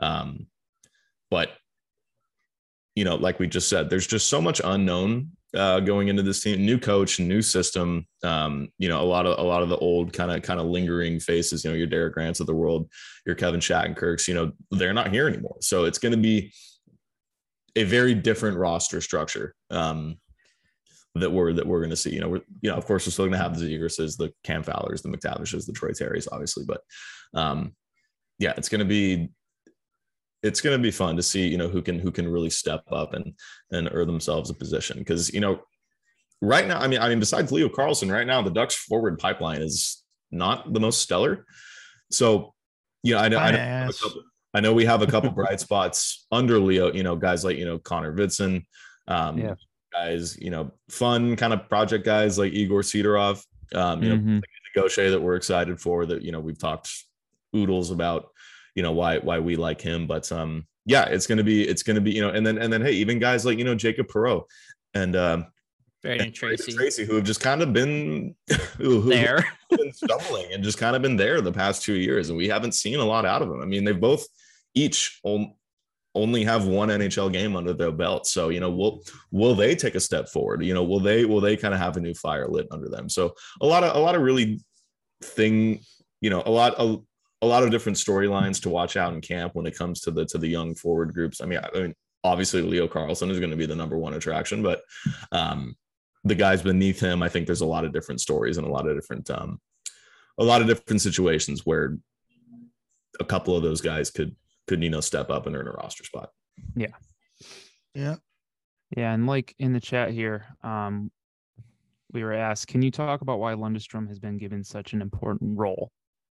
um, 0.00 0.46
but 1.30 1.50
you 2.94 3.04
know, 3.04 3.16
like 3.16 3.38
we 3.38 3.46
just 3.46 3.70
said, 3.70 3.88
there's 3.88 4.06
just 4.06 4.28
so 4.28 4.42
much 4.42 4.60
unknown 4.62 5.30
uh, 5.54 5.80
going 5.80 6.08
into 6.08 6.22
this 6.22 6.42
team. 6.42 6.64
New 6.64 6.78
coach, 6.78 7.20
new 7.20 7.42
system. 7.42 8.06
Um, 8.22 8.68
you 8.78 8.88
know, 8.88 9.00
a 9.00 9.04
lot 9.04 9.26
of 9.26 9.38
a 9.38 9.42
lot 9.42 9.62
of 9.62 9.68
the 9.68 9.76
old 9.78 10.12
kind 10.12 10.30
of 10.30 10.42
kind 10.42 10.60
of 10.60 10.66
lingering 10.66 11.20
faces. 11.20 11.64
You 11.64 11.70
know, 11.70 11.76
your 11.76 11.86
Derek 11.86 12.14
Grants 12.14 12.40
of 12.40 12.46
the 12.46 12.54
world, 12.54 12.90
your 13.26 13.34
Kevin 13.34 13.60
Shattenkirks. 13.60 14.28
You 14.28 14.34
know, 14.34 14.52
they're 14.70 14.94
not 14.94 15.12
here 15.12 15.28
anymore. 15.28 15.56
So 15.60 15.84
it's 15.84 15.98
going 15.98 16.12
to 16.12 16.18
be 16.18 16.52
a 17.76 17.84
very 17.84 18.14
different 18.14 18.58
roster 18.58 19.00
structure. 19.00 19.54
Um, 19.70 20.18
that 21.14 21.30
we're 21.30 21.52
that 21.52 21.66
we're 21.66 21.80
going 21.80 21.90
to 21.90 21.96
see. 21.96 22.14
You 22.14 22.20
know, 22.20 22.28
we're 22.28 22.42
you 22.62 22.70
know, 22.70 22.76
of 22.76 22.86
course, 22.86 23.06
we're 23.06 23.12
still 23.12 23.26
going 23.26 23.38
to 23.38 23.42
have 23.42 23.58
the 23.58 23.66
Zegras, 23.66 24.16
the 24.16 24.32
Cam 24.44 24.62
Fowlers, 24.62 25.02
the 25.02 25.10
McTavishes, 25.10 25.66
the 25.66 25.72
Troy 25.72 25.90
Terrys, 25.90 26.26
obviously, 26.32 26.64
but 26.66 26.80
um, 27.34 27.74
yeah, 28.38 28.54
it's 28.56 28.68
going 28.68 28.80
to 28.80 28.84
be 28.84 29.30
it's 30.42 30.60
going 30.60 30.76
to 30.76 30.82
be 30.82 30.90
fun 30.90 31.16
to 31.16 31.22
see 31.22 31.46
you 31.46 31.56
know 31.58 31.68
who 31.68 31.80
can 31.82 31.98
who 31.98 32.10
can 32.10 32.28
really 32.28 32.50
step 32.50 32.82
up 32.90 33.14
and 33.14 33.34
and 33.70 33.88
earn 33.92 34.06
themselves 34.06 34.50
a 34.50 34.54
position 34.54 34.98
because 34.98 35.32
you 35.32 35.40
know 35.40 35.60
right 36.40 36.66
now 36.66 36.78
i 36.80 36.86
mean 36.88 36.98
i 37.00 37.08
mean 37.08 37.20
besides 37.20 37.52
leo 37.52 37.68
carlsson 37.68 38.10
right 38.10 38.26
now 38.26 38.42
the 38.42 38.50
ducks 38.50 38.74
forward 38.74 39.18
pipeline 39.18 39.62
is 39.62 40.02
not 40.30 40.72
the 40.72 40.80
most 40.80 41.00
stellar 41.00 41.46
so 42.10 42.52
you 43.02 43.14
know 43.14 43.20
i 43.20 43.28
know 43.28 43.38
I 43.38 43.50
know, 43.52 43.54
we 43.54 43.64
have 43.64 43.88
a 43.90 43.92
couple- 44.02 44.22
I 44.54 44.60
know 44.60 44.74
we 44.74 44.84
have 44.84 45.02
a 45.02 45.06
couple 45.06 45.30
bright 45.30 45.60
spots 45.60 46.26
under 46.32 46.58
leo 46.58 46.92
you 46.92 47.02
know 47.02 47.16
guys 47.16 47.44
like 47.44 47.56
you 47.56 47.64
know 47.64 47.78
connor 47.78 48.12
vidson 48.14 48.64
um 49.08 49.38
Yeah. 49.38 49.54
guys 49.92 50.36
you 50.38 50.50
know 50.50 50.72
fun 50.90 51.36
kind 51.36 51.52
of 51.52 51.68
project 51.68 52.04
guys 52.04 52.38
like 52.38 52.52
igor 52.52 52.82
sidorov 52.82 53.42
um 53.74 54.02
you 54.02 54.08
know 54.10 54.16
Mhm. 54.16 54.42
Gaucher 54.74 55.10
that 55.10 55.20
we're 55.20 55.36
excited 55.36 55.78
for 55.78 56.06
that 56.06 56.22
you 56.22 56.32
know 56.32 56.40
we've 56.40 56.58
talked 56.58 56.88
oodles 57.54 57.90
about 57.90 58.28
you 58.74 58.82
know 58.82 58.92
why 58.92 59.18
why 59.18 59.38
we 59.38 59.56
like 59.56 59.80
him 59.80 60.06
but 60.06 60.30
um 60.32 60.66
yeah 60.86 61.04
it's 61.04 61.26
gonna 61.26 61.44
be 61.44 61.66
it's 61.66 61.82
gonna 61.82 62.00
be 62.00 62.12
you 62.12 62.20
know 62.20 62.30
and 62.30 62.46
then 62.46 62.58
and 62.58 62.72
then 62.72 62.82
hey 62.82 62.92
even 62.92 63.18
guys 63.18 63.44
like 63.44 63.58
you 63.58 63.64
know 63.64 63.74
Jacob 63.74 64.08
Perreault 64.08 64.44
and 64.94 65.16
um 65.16 65.46
Brandon 66.02 66.26
and 66.26 66.34
Tracy 66.34 66.72
Tracy. 66.72 67.04
Who 67.04 67.14
have 67.14 67.24
just 67.24 67.40
kind 67.40 67.62
of 67.62 67.72
been 67.72 68.34
who, 68.76 69.02
there. 69.02 69.40
have 69.40 69.78
been 69.78 69.92
stumbling 69.92 70.52
and 70.52 70.64
just 70.64 70.78
kind 70.78 70.96
of 70.96 71.02
been 71.02 71.16
there 71.16 71.40
the 71.40 71.52
past 71.52 71.82
two 71.82 71.94
years 71.94 72.28
and 72.28 72.36
we 72.36 72.48
haven't 72.48 72.72
seen 72.72 72.98
a 72.98 73.04
lot 73.04 73.24
out 73.24 73.42
of 73.42 73.48
them. 73.48 73.60
I 73.60 73.66
mean 73.66 73.84
they've 73.84 73.98
both 73.98 74.26
each 74.74 75.20
on- 75.22 75.54
only 76.14 76.44
have 76.44 76.66
one 76.66 76.90
NHL 76.90 77.32
game 77.32 77.56
under 77.56 77.72
their 77.72 77.90
belt 77.92 78.26
so 78.26 78.50
you 78.50 78.60
know 78.60 78.70
will 78.70 79.02
will 79.30 79.54
they 79.54 79.74
take 79.74 79.94
a 79.94 80.00
step 80.00 80.28
forward? 80.28 80.64
You 80.64 80.74
know 80.74 80.82
will 80.82 81.00
they 81.00 81.24
will 81.24 81.40
they 81.40 81.56
kind 81.56 81.74
of 81.74 81.80
have 81.80 81.96
a 81.96 82.00
new 82.00 82.14
fire 82.14 82.48
lit 82.48 82.66
under 82.70 82.88
them? 82.88 83.08
So 83.08 83.34
a 83.60 83.66
lot 83.66 83.84
of 83.84 83.94
a 83.94 84.00
lot 84.00 84.14
of 84.16 84.22
really 84.22 84.60
thing 85.22 85.80
you 86.20 86.30
know 86.30 86.42
a 86.44 86.50
lot 86.50 86.74
a, 86.78 86.96
a 87.42 87.46
lot 87.46 87.62
of 87.62 87.70
different 87.70 87.98
storylines 87.98 88.62
to 88.62 88.70
watch 88.70 88.96
out 88.96 89.12
in 89.12 89.20
camp 89.20 89.54
when 89.54 89.66
it 89.66 89.76
comes 89.76 90.00
to 90.00 90.10
the 90.10 90.24
to 90.26 90.38
the 90.38 90.48
young 90.48 90.74
forward 90.74 91.12
groups 91.12 91.40
i 91.40 91.46
mean 91.46 91.58
i, 91.58 91.68
I 91.74 91.82
mean 91.82 91.94
obviously 92.24 92.62
leo 92.62 92.88
carlsson 92.88 93.30
is 93.30 93.38
going 93.38 93.50
to 93.50 93.56
be 93.56 93.66
the 93.66 93.76
number 93.76 93.98
one 93.98 94.14
attraction 94.14 94.62
but 94.62 94.82
um 95.32 95.74
the 96.24 96.34
guys 96.34 96.62
beneath 96.62 97.00
him 97.00 97.22
i 97.22 97.28
think 97.28 97.46
there's 97.46 97.60
a 97.60 97.66
lot 97.66 97.84
of 97.84 97.92
different 97.92 98.20
stories 98.20 98.58
and 98.58 98.66
a 98.66 98.70
lot 98.70 98.88
of 98.88 98.96
different 98.96 99.28
um 99.30 99.60
a 100.38 100.44
lot 100.44 100.62
of 100.62 100.66
different 100.66 101.02
situations 101.02 101.66
where 101.66 101.98
a 103.20 103.24
couple 103.24 103.56
of 103.56 103.62
those 103.62 103.80
guys 103.80 104.10
could 104.10 104.34
could 104.66 104.82
you 104.82 104.90
know 104.90 105.00
step 105.00 105.28
up 105.30 105.46
and 105.46 105.56
earn 105.56 105.68
a 105.68 105.72
roster 105.72 106.04
spot 106.04 106.30
Yeah. 106.76 106.88
Yeah, 107.94 108.16
Yeah, 108.96 109.12
and 109.12 109.26
like 109.26 109.54
in 109.58 109.72
the 109.72 109.80
chat 109.80 110.10
here, 110.10 110.46
um, 110.62 111.10
we 112.12 112.22
were 112.24 112.32
asked, 112.32 112.68
can 112.68 112.82
you 112.82 112.90
talk 112.90 113.20
about 113.20 113.38
why 113.38 113.54
Lundestrom 113.54 114.08
has 114.08 114.18
been 114.18 114.38
given 114.38 114.64
such 114.64 114.92
an 114.92 115.02
important 115.02 115.58
role? 115.58 115.90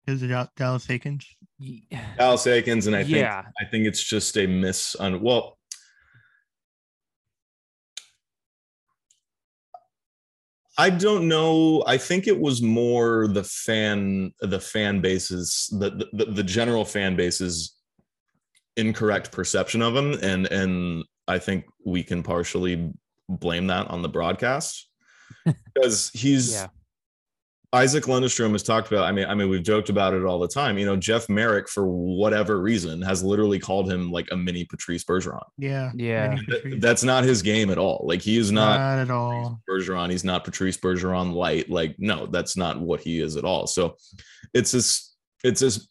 Is 0.07 0.23
it 0.23 0.29
Dallas 0.57 0.87
Eakins? 0.87 1.25
Dallas 2.19 2.45
Eakins, 2.47 2.87
and 2.87 2.95
I 2.95 3.03
think 3.03 3.17
Yeah. 3.17 3.43
I 3.61 3.65
think 3.65 3.87
it's 3.87 4.03
just 4.03 4.37
a 4.37 4.47
miss 4.47 4.95
on 4.97 5.21
well. 5.21 5.59
I 10.79 10.91
don't 10.91 11.27
know. 11.27 11.83
I 11.87 11.97
think 11.97 12.27
it 12.27 12.39
was 12.39 12.61
more 12.61 13.29
the 13.29 13.45
fan, 13.45 14.33
the 14.41 14.61
fan 14.61 15.01
bases, 15.01 15.69
the 15.73 16.07
the, 16.13 16.27
the 16.27 16.43
general 16.43 16.85
fan 16.85 17.17
base's 17.17 17.75
incorrect 18.77 19.33
perception 19.33 19.81
of 19.81 19.97
him, 19.97 20.13
and 20.23 20.47
and 20.47 21.05
I 21.27 21.39
think 21.39 21.65
we 21.85 22.03
can 22.03 22.23
partially 22.23 22.93
blame 23.29 23.67
that 23.69 23.89
on 23.89 24.03
the 24.03 24.09
broadcast 24.09 24.89
because 25.75 26.11
he's 26.11 26.53
Yeah. 26.53 26.69
Isac 27.75 28.05
Lundestrom 28.05 28.53
has 28.53 28.63
talked 28.63 28.89
about. 28.89 29.05
I 29.05 29.13
mean, 29.13 29.27
I 29.27 29.35
mean, 29.35 29.49
we've 29.51 29.63
joked 29.63 29.89
about 29.89 30.15
it 30.15 30.25
all 30.25 30.39
the 30.39 30.49
time. 30.49 30.79
You 30.79 30.87
know, 30.87 30.97
Jeff 30.97 31.29
Merrick, 31.29 31.69
for 31.69 31.87
whatever 31.87 32.61
reason, 32.61 33.03
has 33.03 33.23
literally 33.25 33.59
called 33.59 33.91
him 33.91 34.11
like 34.11 34.29
a 34.31 34.37
mini 34.37 34.65
Patrice 34.65 35.05
Bergeron. 35.05 35.43
Yeah. 35.59 35.91
Yeah. 35.95 36.29
Manny 36.29 36.47
Th- 36.47 36.81
That's 36.81 37.03
not 37.03 37.25
his 37.25 37.43
game 37.43 37.71
at 37.71 37.79
all. 37.79 38.05
Like 38.07 38.23
he 38.23 38.39
is 38.39 38.53
not 38.53 38.79
Not 38.79 38.99
at 39.01 39.11
all. 39.11 39.61
Bergeron. 39.69 40.11
He's 40.11 40.25
not 40.25 40.45
Patrice 40.45 40.77
Bergeron 40.77 41.35
light. 41.35 41.69
Like, 41.69 41.97
no, 41.99 42.27
that's 42.27 42.57
not 42.57 42.81
what 42.81 43.01
he 43.01 43.21
is 43.21 43.37
at 43.37 43.45
all. 43.45 43.67
So 43.67 43.97
it's 44.55 44.71
this, 44.73 45.15
it's 45.45 45.61
this, 45.61 45.89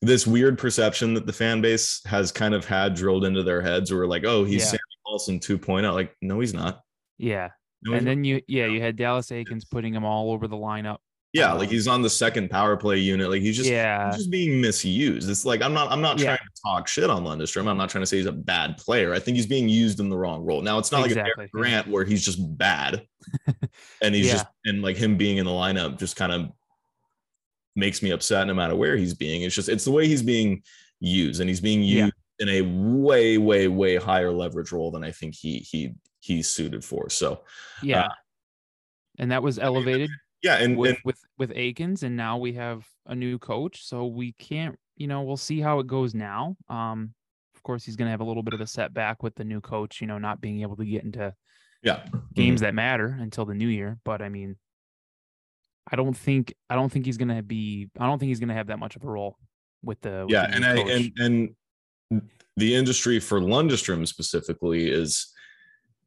this 0.00 0.26
weird 0.26 0.58
perception 0.58 1.14
that 1.14 1.26
the 1.26 1.32
fan 1.32 1.60
base 1.60 2.00
has 2.06 2.32
kind 2.32 2.54
of 2.54 2.64
had 2.64 2.94
drilled 2.94 3.24
into 3.24 3.42
their 3.42 3.60
heads 3.60 3.92
where 3.92 4.06
like, 4.06 4.24
oh, 4.24 4.44
he's 4.44 4.62
Yeah. 4.62 4.70
Sammy 4.70 4.80
Pahlsson 5.06 5.40
2.0. 5.40 5.92
Like, 5.92 6.16
no, 6.22 6.40
he's 6.40 6.54
not. 6.54 6.80
Yeah. 7.18 7.48
No, 7.82 7.92
And 7.94 8.06
then 8.06 8.24
you, 8.24 8.40
yeah, 8.48 8.66
you 8.66 8.80
had 8.80 8.96
Dallas 8.96 9.28
Eakins 9.30 9.62
putting 9.70 9.94
him 9.94 10.04
all 10.04 10.32
over 10.32 10.48
the 10.48 10.56
lineup. 10.56 10.98
yeah, 11.32 11.52
like 11.52 11.68
um, 11.68 11.74
he's 11.74 11.86
on 11.86 12.02
the 12.02 12.10
second 12.10 12.50
power 12.50 12.76
play 12.76 12.98
unit. 12.98 13.30
Like 13.30 13.42
he's 13.42 13.56
just, 13.56 13.70
yeah. 13.70 14.06
he's 14.08 14.16
just 14.16 14.30
being 14.30 14.60
misused. 14.60 15.28
It's 15.30 15.44
like 15.44 15.62
I'm 15.62 15.72
not 15.74 15.92
I'm 15.92 16.00
not 16.00 16.18
Yeah. 16.18 16.24
trying 16.36 16.38
to 16.38 16.62
talk 16.64 16.88
shit 16.88 17.08
on 17.10 17.22
Lundstrom. 17.24 17.68
I'm 17.68 17.76
not 17.76 17.88
trying 17.90 18.02
to 18.02 18.06
say 18.06 18.16
he's 18.16 18.26
a 18.26 18.32
bad 18.32 18.78
player. 18.78 19.12
I 19.14 19.18
think 19.20 19.36
he's 19.36 19.46
being 19.46 19.68
used 19.68 20.00
in 20.00 20.08
the 20.08 20.16
wrong 20.16 20.44
role. 20.44 20.62
Now 20.62 20.78
it's 20.78 20.90
not 20.90 21.02
like 21.02 21.10
a 21.12 21.20
Exactly. 21.20 21.48
Grant 21.52 21.86
where 21.86 22.04
he's 22.04 22.24
just 22.24 22.38
bad, 22.58 23.06
and 24.02 24.14
he's 24.14 24.26
Yeah. 24.26 24.32
just 24.32 24.46
and 24.64 24.82
like 24.82 24.96
him 24.96 25.16
being 25.16 25.36
in 25.36 25.44
the 25.44 25.52
lineup 25.52 25.98
just 25.98 26.16
kind 26.16 26.32
of 26.32 26.50
makes 27.76 28.02
me 28.02 28.10
upset 28.10 28.46
no 28.46 28.54
matter 28.54 28.74
where 28.74 28.96
he's 28.96 29.14
being. 29.14 29.42
It's 29.42 29.54
just 29.54 29.68
it's 29.68 29.84
the 29.84 29.92
way 29.92 30.08
he's 30.08 30.22
being 30.22 30.62
used, 30.98 31.40
and 31.40 31.48
he's 31.48 31.60
being 31.60 31.82
Yeah. 31.84 32.04
used 32.06 32.14
in 32.40 32.48
a 32.48 32.62
way 32.62 33.36
way 33.38 33.68
way 33.68 33.96
higher 33.96 34.32
leverage 34.32 34.72
role 34.72 34.90
than 34.90 35.04
I 35.04 35.10
think 35.12 35.34
he 35.36 35.58
he 35.58 35.94
he's 36.20 36.48
suited 36.48 36.84
for. 36.84 37.10
So 37.10 37.42
Yeah. 37.82 38.08
and 39.18 39.30
that 39.30 39.42
was 39.42 39.58
elevated 39.58 40.10
yeah, 40.42 40.56
and, 40.56 40.76
with, 40.76 40.90
and 40.90 40.98
with 41.04 41.18
with 41.36 41.50
Eakins, 41.54 42.04
and 42.04 42.16
now 42.16 42.38
we 42.38 42.52
have 42.52 42.86
a 43.06 43.14
new 43.14 43.38
coach, 43.38 43.84
so 43.84 44.06
we 44.06 44.32
can't 44.32 44.78
you 44.98 45.06
know, 45.06 45.22
we'll 45.22 45.36
see 45.36 45.60
how 45.60 45.78
it 45.78 45.86
goes 45.86 46.12
now. 46.12 46.56
Um, 46.68 47.14
of 47.54 47.62
course, 47.62 47.84
he's 47.84 47.96
going 47.96 48.06
to 48.06 48.10
have 48.10 48.20
a 48.20 48.24
little 48.24 48.42
bit 48.42 48.52
of 48.54 48.60
a 48.60 48.66
setback 48.66 49.22
with 49.22 49.34
the 49.36 49.44
new 49.44 49.60
coach, 49.60 50.00
you 50.00 50.06
know, 50.06 50.18
not 50.18 50.40
being 50.40 50.62
able 50.62 50.76
to 50.76 50.84
get 50.84 51.04
into 51.04 51.32
Yeah. 51.82 52.04
games 52.34 52.60
that 52.60 52.74
matter 52.74 53.16
until 53.20 53.44
the 53.44 53.54
new 53.54 53.68
year. 53.68 53.98
But 54.04 54.22
I 54.22 54.28
mean, 54.28 54.56
I 55.90 55.96
don't 55.96 56.16
think 56.16 56.52
I 56.68 56.74
don't 56.74 56.90
think 56.90 57.06
he's 57.06 57.16
going 57.16 57.34
to 57.34 57.42
be. 57.42 57.88
I 57.98 58.06
don't 58.06 58.18
think 58.18 58.28
he's 58.28 58.40
going 58.40 58.48
to 58.48 58.54
have 58.54 58.66
that 58.66 58.78
much 58.78 58.96
of 58.96 59.04
a 59.04 59.06
role 59.06 59.38
with 59.82 60.00
the 60.00 60.26
with 60.26 60.34
yeah 60.34 60.46
the 60.46 60.54
and 60.56 60.76
new 60.76 60.82
i 60.82 60.92
and 60.92 61.12
and 61.18 62.30
the 62.56 62.74
industry 62.74 63.20
for 63.20 63.40
lundstrom 63.40 64.06
specifically 64.06 64.90
is 64.90 65.32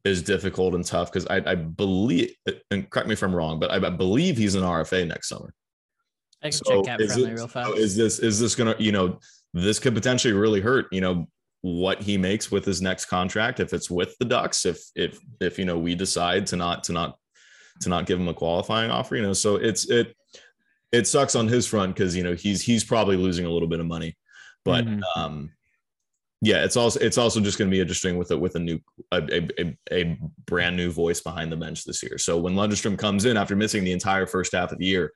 is 0.03 0.21
difficult 0.23 0.73
and 0.75 0.85
tough 0.85 1.11
because 1.11 1.27
I, 1.27 1.37
I 1.51 1.55
believe 1.55 2.33
and 2.71 2.89
correct 2.89 3.07
me 3.07 3.13
if 3.13 3.21
i'm 3.23 3.35
wrong 3.35 3.59
but 3.59 3.69
I, 3.71 3.75
I 3.75 3.89
believe 3.91 4.35
he's 4.37 4.55
an 4.55 4.63
rfa 4.63 5.07
next 5.07 5.29
summer. 5.29 5.53
I 6.41 6.47
can 6.49 6.53
so 6.53 6.83
check 6.83 6.99
friendly 6.99 7.31
it- 7.31 7.35
real 7.35 7.47
so 7.47 7.73
is 7.73 7.95
this 7.95 8.19
is 8.19 8.39
this 8.39 8.55
gonna 8.55 8.75
you 8.79 8.91
know 8.91 9.19
this 9.53 9.77
could 9.79 9.93
potentially 9.93 10.33
really 10.33 10.59
hurt 10.61 10.87
you 10.91 11.01
know 11.01 11.27
what 11.61 12.01
he 12.01 12.17
makes 12.17 12.49
with 12.49 12.65
his 12.65 12.81
next 12.81 13.05
contract 13.05 13.59
if 13.59 13.73
it's 13.73 13.91
with 13.91 14.15
the 14.17 14.25
ducks 14.25 14.65
if 14.65 14.81
if 14.95 15.19
if 15.39 15.59
you 15.59 15.65
know 15.65 15.77
we 15.77 15.93
decide 15.93 16.47
to 16.47 16.55
not 16.55 16.83
to 16.85 16.93
not 16.93 17.17
to 17.81 17.89
not 17.89 18.07
give 18.07 18.19
him 18.19 18.27
a 18.27 18.33
qualifying 18.33 18.89
offer 18.89 19.15
you 19.15 19.21
know? 19.21 19.33
So 19.33 19.57
it's 19.57 19.87
it 19.89 20.15
it 20.91 21.05
sucks 21.07 21.35
on 21.35 21.47
his 21.47 21.67
front 21.67 21.93
because 21.95 22.15
you 22.15 22.23
know 22.23 22.33
he's 22.33 22.61
he's 22.63 22.83
probably 22.83 23.17
losing 23.17 23.45
a 23.45 23.49
little 23.51 23.67
bit 23.67 23.79
of 23.79 23.85
money 23.85 24.17
but 24.65 24.85
Mhm. 24.85 25.01
um 25.15 25.51
yeah 26.41 26.63
it's 26.63 26.75
also 26.75 26.99
it's 26.99 27.17
also 27.17 27.39
just 27.39 27.57
going 27.57 27.69
to 27.69 27.75
be 27.75 27.81
interesting 27.81 28.17
with 28.17 28.31
it 28.31 28.39
with 28.39 28.55
a 28.55 28.59
new 28.59 28.79
a, 29.11 29.21
a, 29.31 29.49
a, 29.59 29.77
a 29.91 30.17
brand 30.45 30.75
new 30.75 30.91
voice 30.91 31.21
behind 31.21 31.51
the 31.51 31.57
bench 31.57 31.85
this 31.85 32.01
year. 32.03 32.17
So 32.17 32.37
when 32.37 32.55
Lundestrom 32.55 32.97
comes 32.97 33.25
in 33.25 33.37
after 33.37 33.55
missing 33.55 33.83
the 33.83 33.91
entire 33.91 34.25
first 34.25 34.53
half 34.53 34.71
of 34.71 34.77
the 34.79 34.85
year 34.85 35.13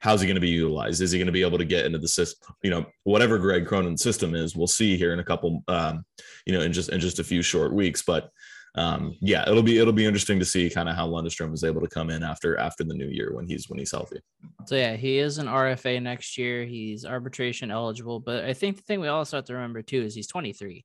how's 0.00 0.22
he 0.22 0.26
going 0.26 0.34
to 0.34 0.40
be 0.40 0.48
utilized? 0.48 1.02
Is 1.02 1.10
he 1.10 1.18
going 1.18 1.26
to 1.26 1.32
be 1.32 1.42
able 1.42 1.58
to 1.58 1.64
get 1.64 1.84
into 1.86 1.98
the 1.98 2.08
system 2.08 2.54
you 2.62 2.70
know 2.70 2.86
whatever 3.04 3.38
greg 3.38 3.66
cronin's 3.66 4.02
system 4.02 4.34
is 4.34 4.56
we'll 4.56 4.66
see 4.66 4.96
here 4.96 5.12
in 5.12 5.20
a 5.20 5.24
couple 5.24 5.62
um 5.68 6.04
you 6.46 6.52
know 6.52 6.60
in 6.60 6.72
just 6.72 6.90
in 6.90 7.00
just 7.00 7.18
a 7.18 7.24
few 7.24 7.42
short 7.42 7.72
weeks. 7.72 8.02
But 8.02 8.30
um 8.76 9.16
yeah 9.20 9.42
it'll 9.48 9.62
be 9.62 9.78
it'll 9.78 9.92
be 9.92 10.06
interesting 10.06 10.38
to 10.38 10.44
see 10.44 10.70
kind 10.70 10.88
of 10.88 10.94
how 10.94 11.08
Lundestrom 11.08 11.52
is 11.52 11.64
able 11.64 11.80
to 11.80 11.88
come 11.88 12.08
in 12.08 12.22
after 12.22 12.56
after 12.56 12.84
the 12.84 12.94
new 12.94 13.08
year 13.08 13.32
when 13.34 13.46
he's 13.46 13.68
when 13.68 13.78
he's 13.78 13.90
healthy. 13.90 14.20
So 14.66 14.76
yeah, 14.76 14.94
he 14.96 15.18
is 15.18 15.38
an 15.38 15.46
RFA 15.46 16.00
next 16.00 16.38
year. 16.38 16.64
He's 16.64 17.04
arbitration 17.04 17.70
eligible, 17.70 18.20
but 18.20 18.44
I 18.44 18.52
think 18.52 18.76
the 18.76 18.82
thing 18.82 19.00
we 19.00 19.08
also 19.08 19.38
have 19.38 19.46
to 19.46 19.54
remember 19.54 19.82
too 19.82 20.02
is 20.02 20.14
he's 20.14 20.28
23. 20.28 20.84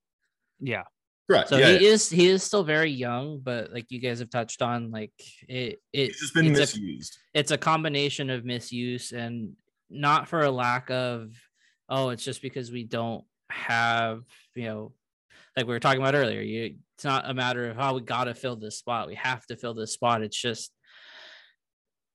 yeah, 0.62 0.84
right 1.30 1.48
So 1.48 1.58
yeah 1.58 1.78
he 1.78 1.86
is 1.86 2.10
he 2.10 2.28
is 2.28 2.41
still 2.43 2.63
very 2.63 2.89
young, 2.91 3.39
but 3.43 3.71
like 3.71 3.91
you 3.91 4.00
guys 4.00 4.19
have 4.19 4.30
touched 4.32 4.62
on, 4.63 4.89
like 4.91 5.13
it 5.48 5.80
it 5.93 6.15
has 6.19 6.32
been 6.32 6.48
it's 6.48 6.58
a, 6.58 6.62
misused. 6.62 7.17
it's 7.34 7.52
a 7.52 7.58
combination 7.58 8.30
of 8.32 8.45
misuse 8.45 9.12
and 9.12 9.54
not 9.89 10.28
for 10.28 10.41
a 10.41 10.52
lack 10.52 10.89
of 10.89 11.32
oh, 11.88 12.10
it's 12.10 12.24
just 12.24 12.41
because 12.41 12.71
we 12.71 12.84
don't 12.84 13.24
have, 13.52 14.24
you 14.56 14.63
know, 14.63 14.91
like 15.56 15.68
we 15.68 15.74
were 15.74 15.80
talking 15.80 16.02
about 16.02 16.15
earlier. 16.15 16.41
You 16.41 16.76
it's 16.96 17.04
not 17.04 17.30
a 17.30 17.34
matter 17.34 17.70
of 17.70 17.76
how 17.76 17.94
we 17.96 18.02
gotta 18.02 18.34
fill 18.34 18.56
this 18.56 18.78
spot. 18.78 19.08
We 19.08 19.15
have 19.15 19.46
to 19.48 19.58
fill 19.58 19.74
this 19.74 19.91
spot. 19.91 20.22
It's 20.22 20.39
just 20.39 20.72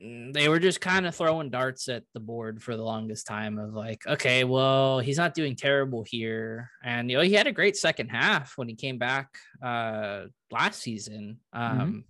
mm, 0.03 0.33
they 0.33 0.49
were 0.49 0.59
just 0.59 0.81
kind 0.81 1.07
of 1.07 1.15
throwing 1.15 1.51
darts 1.51 1.89
at 1.89 2.05
the 2.15 2.21
board 2.21 2.63
for 2.63 2.77
the 2.77 2.83
longest 2.83 3.27
time 3.27 3.59
of 3.59 3.75
like, 3.75 4.07
okay, 4.07 4.45
well, 4.45 4.99
he's 5.01 5.19
not 5.19 5.35
doing 5.35 5.57
terrible 5.57 6.03
here. 6.03 6.71
And 6.83 7.11
you 7.11 7.17
know, 7.19 7.23
he 7.23 7.35
had 7.35 7.47
a 7.47 7.53
great 7.53 7.77
second 7.77 8.09
half 8.09 8.57
when 8.57 8.69
he 8.69 8.75
came 8.75 8.99
back 8.99 9.29
uh 9.63 10.25
last 10.51 10.81
season. 10.81 11.39
Um 11.53 12.05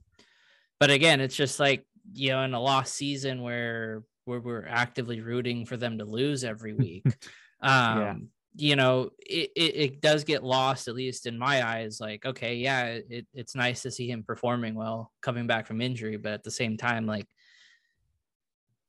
but 0.79 0.91
again, 0.91 1.21
it's 1.21 1.37
just 1.37 1.61
like, 1.61 1.85
you 2.13 2.31
know, 2.31 2.43
in 2.43 2.55
a 2.55 2.61
lost 2.61 2.95
season 2.95 3.43
where 3.43 4.05
where 4.25 4.41
we're 4.41 4.67
actively 4.67 5.21
rooting 5.21 5.67
for 5.67 5.77
them 5.77 5.99
to 5.99 6.05
lose 6.05 6.45
every 6.45 6.75
week. 6.75 7.05
um 7.61 8.31
you 8.57 8.75
know 8.75 9.11
it, 9.19 9.51
it, 9.55 9.77
it 9.77 10.01
does 10.01 10.25
get 10.25 10.43
lost 10.43 10.89
at 10.89 10.95
least 10.95 11.27
in 11.27 11.39
my 11.39 11.65
eyes 11.67 12.01
like 12.01 12.27
okay 12.27 12.57
yeah 12.57 12.99
it, 13.09 13.27
it's 13.33 13.55
nice 13.55 13.83
to 13.83 13.91
see 13.91 14.11
him 14.11 14.25
performing 14.25 14.75
well 14.75 15.13
coming 15.21 15.47
back 15.47 15.67
from 15.67 15.81
injury 15.81 16.17
but 16.17 16.33
at 16.33 16.43
the 16.43 16.51
same 16.51 16.77
time 16.77 17.07
like 17.07 17.27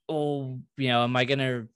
oh 0.10 0.60
you 0.78 0.88
know 0.88 1.04
am 1.04 1.16
i 1.16 1.26
gonna 1.26 1.68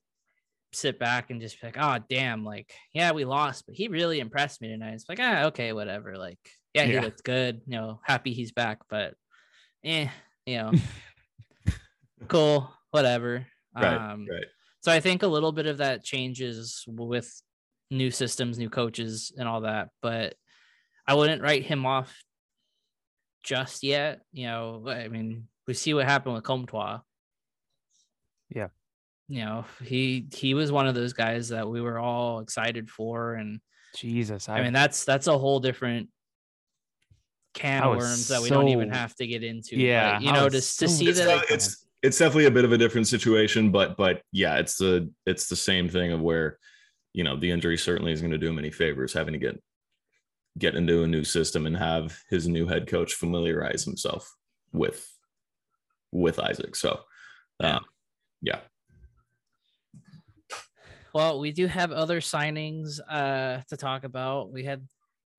sit 0.74 1.00
back 1.00 1.30
and 1.30 1.40
just 1.40 1.62
be 1.62 1.68
like 1.68 1.78
oh 1.80 1.98
damn 2.10 2.44
like 2.44 2.74
yeah 2.92 3.12
we 3.12 3.24
lost 3.24 3.66
but 3.66 3.76
he 3.76 3.88
really 3.88 4.20
impressed 4.20 4.62
me 4.62 4.68
tonight. 4.68 4.94
It's 4.94 5.06
like 5.08 5.20
ah 5.22 5.46
okay 5.46 5.72
whatever 5.72 6.18
like 6.18 6.40
yeah 6.74 6.84
he 6.84 6.94
Yeah. 6.94 7.02
looked 7.02 7.24
good 7.24 7.62
you 7.66 7.78
know 7.78 8.02
happy 8.04 8.34
he's 8.34 8.52
back 8.52 8.80
but 8.90 9.14
eh 9.84 10.08
you 10.46 10.58
know. 10.58 10.72
Cool 12.28 12.70
whatever 12.92 13.46
right 13.76 14.12
um 14.12 14.26
right. 14.30 14.46
so 14.82 14.92
I 14.92 15.00
think 15.00 15.22
a 15.24 15.28
little 15.28 15.52
bit 15.52 15.68
of 15.68 15.78
that 15.78 16.04
changes 16.04 16.84
with 16.88 17.42
new 17.92 18.12
systems, 18.12 18.58
new 18.58 18.70
coaches, 18.70 19.32
and 19.38 19.48
all 19.48 19.62
that. 19.62 19.90
But 20.02 20.36
I 21.08 21.14
wouldn't 21.14 21.42
write 21.42 21.64
him 21.64 21.86
off 21.86 22.24
just 23.44 23.84
yet. 23.84 24.22
You 24.32 24.48
know, 24.48 24.84
I 24.88 25.08
mean, 25.08 25.48
we 25.68 25.74
see 25.74 25.94
what 25.94 26.06
happened 26.06 26.36
with 26.36 26.44
Comtois. 26.44 27.00
Yeah. 28.50 28.68
You 29.28 29.46
know, 29.46 29.66
he 29.84 30.28
he 30.34 30.54
was 30.54 30.72
one 30.72 30.88
of 30.88 30.94
those 30.96 31.14
guys 31.14 31.50
that 31.50 31.68
we 31.68 31.82
were 31.82 31.98
all 31.98 32.40
excited 32.40 32.90
for, 32.90 33.34
and 33.34 33.60
Jesus, 33.96 34.50
I 34.50 34.62
mean 34.62 34.74
that's 34.74 35.04
that's 35.04 35.26
a 35.26 35.36
whole 35.36 35.60
different 35.60 36.10
can 37.56 37.82
of 37.82 37.96
was 37.96 38.04
worms 38.04 38.28
that 38.28 38.42
we 38.42 38.50
don't 38.50 38.68
even 38.68 38.92
have 38.92 39.16
to 39.16 39.26
get 39.26 39.44
into. 39.44 39.78
Yeah, 39.78 40.14
but, 40.14 40.22
you 40.22 40.30
I 40.30 40.36
know, 40.36 40.44
was 40.44 40.54
to, 40.54 40.62
so 40.62 40.86
to 40.86 40.92
see 40.92 41.10
it's, 41.10 41.20
that 41.20 41.28
not- 41.28 41.46
it's 41.50 41.88
it's 42.04 42.20
definitely 42.20 42.46
a 42.46 42.52
bit 42.52 42.66
of 42.66 42.72
a 42.72 42.78
different 42.78 43.08
situation 43.08 43.72
but 43.72 43.98
but 43.98 44.22
yeah 44.32 44.58
it's 44.58 44.78
the 44.78 45.12
it's 45.26 45.50
the 45.50 45.56
same 45.56 45.90
thing 45.90 46.12
of 46.12 46.22
where 46.22 46.60
you 47.16 47.24
know 47.24 47.36
the 47.38 47.50
injury 47.50 47.78
certainly 47.78 48.12
isn't 48.12 48.28
going 48.28 48.38
to 48.40 48.46
do 48.46 48.52
him 48.52 48.60
any 48.60 48.72
favors 48.72 49.14
having 49.14 49.34
to 49.34 49.40
get 49.40 49.62
get 50.58 50.76
into 50.76 51.04
a 51.04 51.08
new 51.08 51.24
system 51.24 51.66
and 51.66 51.78
have 51.78 52.18
his 52.30 52.48
new 52.48 52.68
head 52.68 52.88
coach 52.88 53.14
familiarize 53.14 53.84
himself 53.86 54.36
with 54.74 55.08
with 56.12 56.38
isac 56.40 56.76
so 56.76 57.00
Yeah. 57.62 57.76
um, 57.78 57.86
yeah 58.42 58.60
Well, 61.14 61.40
we 61.40 61.52
do 61.54 61.68
have 61.68 61.92
other 61.94 62.20
signings 62.20 63.00
uh 63.10 63.62
to 63.70 63.78
talk 63.78 64.04
about. 64.04 64.52
We 64.52 64.64
had 64.66 64.86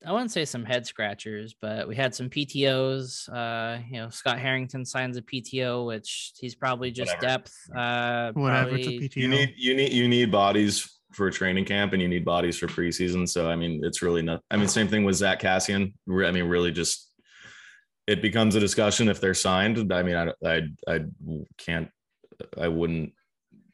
I 0.07 0.13
wouldn't 0.13 0.31
say 0.31 0.45
some 0.45 0.65
head 0.65 0.87
scratchers, 0.87 1.55
but 1.61 1.89
we 1.89 1.97
had 1.97 2.15
some 2.15 2.29
PTOs. 2.31 3.29
Uh, 3.33 3.83
you 3.91 3.99
know, 3.99 4.09
Scott 4.11 4.39
Harrington 4.39 4.85
signs 4.85 5.17
a 5.17 5.23
PTO, 5.23 5.87
which 5.87 6.33
he's 6.39 6.55
probably 6.55 6.91
just 6.91 7.15
Whatever. 7.17 7.27
depth. 7.27 7.55
Uh 7.75 8.33
Whatever. 8.33 8.77
It's 8.77 8.87
a 8.87 8.91
probably- 8.91 9.09
PTO. 9.09 9.17
you 9.23 9.29
need 9.29 9.55
you 9.59 9.77
need 9.77 9.93
you 9.93 10.09
need 10.09 10.31
bodies 10.33 10.96
for 11.13 11.29
a 11.29 11.33
training 11.33 11.65
camp 11.65 11.93
and 11.93 12.03
you 12.03 12.09
need 12.09 12.25
bodies 12.25 12.59
for 12.59 12.67
preseason. 12.67 13.29
So 13.29 13.49
i 13.49 13.57
mean 13.57 13.81
it's 13.85 14.03
really 14.03 14.23
not 14.23 14.43
i 14.51 14.57
mean 14.57 14.69
same 14.69 14.89
thing 14.89 15.05
with 15.05 15.17
zack 15.17 15.41
kassian. 15.41 15.93
I 16.09 16.31
mean 16.33 16.45
really 16.45 16.73
just 16.73 17.11
it 18.07 18.23
becomes 18.23 18.55
a 18.55 18.61
discussion 18.61 19.09
if 19.09 19.21
they're 19.21 19.35
signed. 19.35 19.93
I 19.93 20.03
mean 20.03 20.17
i 20.17 20.33
i, 20.45 20.63
I 20.89 21.05
can't 21.59 21.89
i 22.59 22.69
wouldn't 22.69 23.13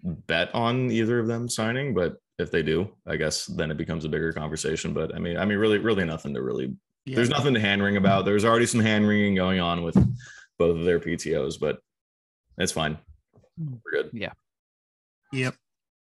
bet 0.03 0.55
on 0.55 0.90
either 0.90 1.18
of 1.18 1.27
them 1.27 1.49
signing 1.49 1.95
but 1.95 2.16
if 2.38 2.51
they 2.51 2.62
do 2.62 2.88
i 3.07 3.16
guess 3.16 3.47
then 3.47 3.71
it 3.71 3.77
becomes 3.77 4.05
a 4.05 4.09
bigger 4.09 4.33
conversation. 4.33 4.92
But 4.92 5.14
i 5.14 5.18
mean 5.18 5.37
i 5.37 5.45
mean 5.45 5.59
really 5.59 5.79
really 5.79 6.05
nothing 6.05 6.35
to 6.35 6.42
really 6.42 6.75
Yeah. 7.07 7.16
there's 7.16 7.31
nothing 7.31 7.55
to 7.55 7.61
hand 7.61 7.83
wring 7.83 7.97
about. 7.97 8.25
There's 8.25 8.45
already 8.45 8.66
some 8.66 8.81
hand 8.81 9.09
wringing 9.09 9.35
going 9.35 9.59
on 9.61 9.83
with 9.83 9.97
both 10.59 10.79
of 10.79 10.85
their 10.85 11.01
ptos 11.01 11.59
but 11.59 11.79
it's 12.59 12.73
fine. 12.73 12.99
We're 13.59 14.03
good. 14.03 14.11
Yeah. 14.12 14.33
Yep. 15.33 15.55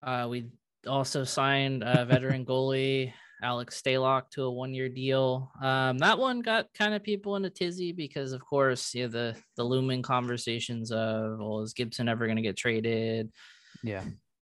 Uh, 0.04 0.28
we 0.30 0.50
also 0.88 1.24
signed 1.24 1.84
a 1.86 2.06
veteran 2.06 2.46
goalie, 2.46 3.14
Alex 3.44 3.82
Stalock, 3.82 4.30
to 4.32 4.44
a 4.44 4.52
one-year 4.52 4.90
deal. 4.90 5.52
Um, 5.62 5.98
that 6.00 6.18
one 6.20 6.42
got 6.42 6.68
kind 6.74 6.94
of 6.94 7.04
people 7.04 7.36
in 7.36 7.46
a 7.46 7.50
tizzy 7.50 7.92
because, 7.92 8.34
of 8.34 8.42
course, 8.42 8.94
yeah, 8.94 9.08
the 9.08 9.36
the 9.58 9.64
looming 9.64 10.02
conversations 10.02 10.92
of, 10.92 11.40
well, 11.40 11.62
is 11.62 11.74
Gibson 11.74 12.08
ever 12.10 12.26
going 12.26 12.36
to 12.38 12.42
get 12.44 12.58
traded? 12.58 13.32
yeah, 13.84 14.04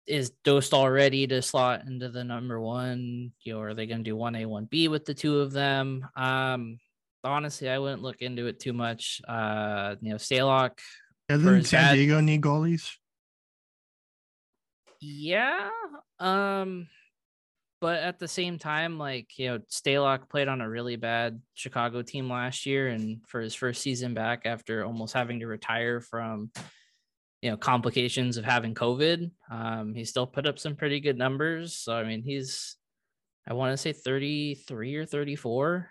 is 0.07 0.31
Dostal 0.45 0.93
ready 0.93 1.27
to 1.27 1.43
slot 1.43 1.83
into 1.87 2.09
the 2.09 2.23
number 2.23 2.61
one? 2.61 3.33
You 3.43 3.55
know, 3.55 3.61
are 3.61 3.75
they 3.75 3.87
going 3.87 4.05
to 4.05 4.11
do 4.11 4.15
one 4.17 4.37
A, 4.37 4.47
one 4.47 4.67
B 4.67 4.87
with 4.89 5.05
the 5.05 5.15
two 5.15 5.41
of 5.41 5.53
them? 5.53 6.07
Um, 6.17 6.79
honestly, 7.25 7.69
I 7.69 7.79
wouldn't 7.79 8.03
look 8.03 8.23
into 8.23 8.47
it 8.47 8.61
too 8.61 8.73
much. 8.73 9.21
Uh, 9.27 9.97
you 10.01 10.11
know, 10.11 10.17
Stalock, 10.17 10.79
Doesn't 11.29 11.65
San 11.65 11.83
bad- 11.83 11.95
Diego 11.97 12.21
need 12.21 12.41
goalies? 12.43 12.89
yeah. 15.01 15.69
Um, 16.19 16.89
but 17.81 17.99
at 18.03 18.19
the 18.19 18.29
same 18.29 18.59
time, 18.59 18.99
like 18.99 19.39
you 19.39 19.49
know, 19.49 19.59
Stalock 19.71 20.29
played 20.31 20.49
on 20.49 20.61
a 20.61 20.69
really 20.69 20.97
bad 20.97 21.41
Chicago 21.55 22.03
team 22.03 22.31
last 22.31 22.65
year, 22.67 22.89
and 22.89 23.21
for 23.29 23.41
his 23.41 23.55
first 23.55 23.83
season 23.83 24.15
back 24.15 24.43
after 24.47 24.85
almost 24.85 25.13
having 25.15 25.41
to 25.41 25.47
retire 25.47 26.01
from 26.01 26.51
you 27.43 27.51
know 27.51 27.57
complications 27.57 28.39
of 28.39 28.45
having 28.45 28.75
COVID, 28.75 29.31
um, 29.51 29.95
he 29.95 30.05
still 30.05 30.27
put 30.27 30.47
up 30.47 30.59
some 30.59 30.75
pretty 30.75 31.01
good 31.01 31.19
numbers. 31.19 31.75
So 31.77 31.95
I 31.95 32.05
mean, 32.05 32.23
he's 32.23 32.77
I 33.47 33.53
want 33.53 33.73
to 33.73 33.77
say 33.77 33.93
33 33.93 34.97
or 34.97 35.05
34. 35.07 35.91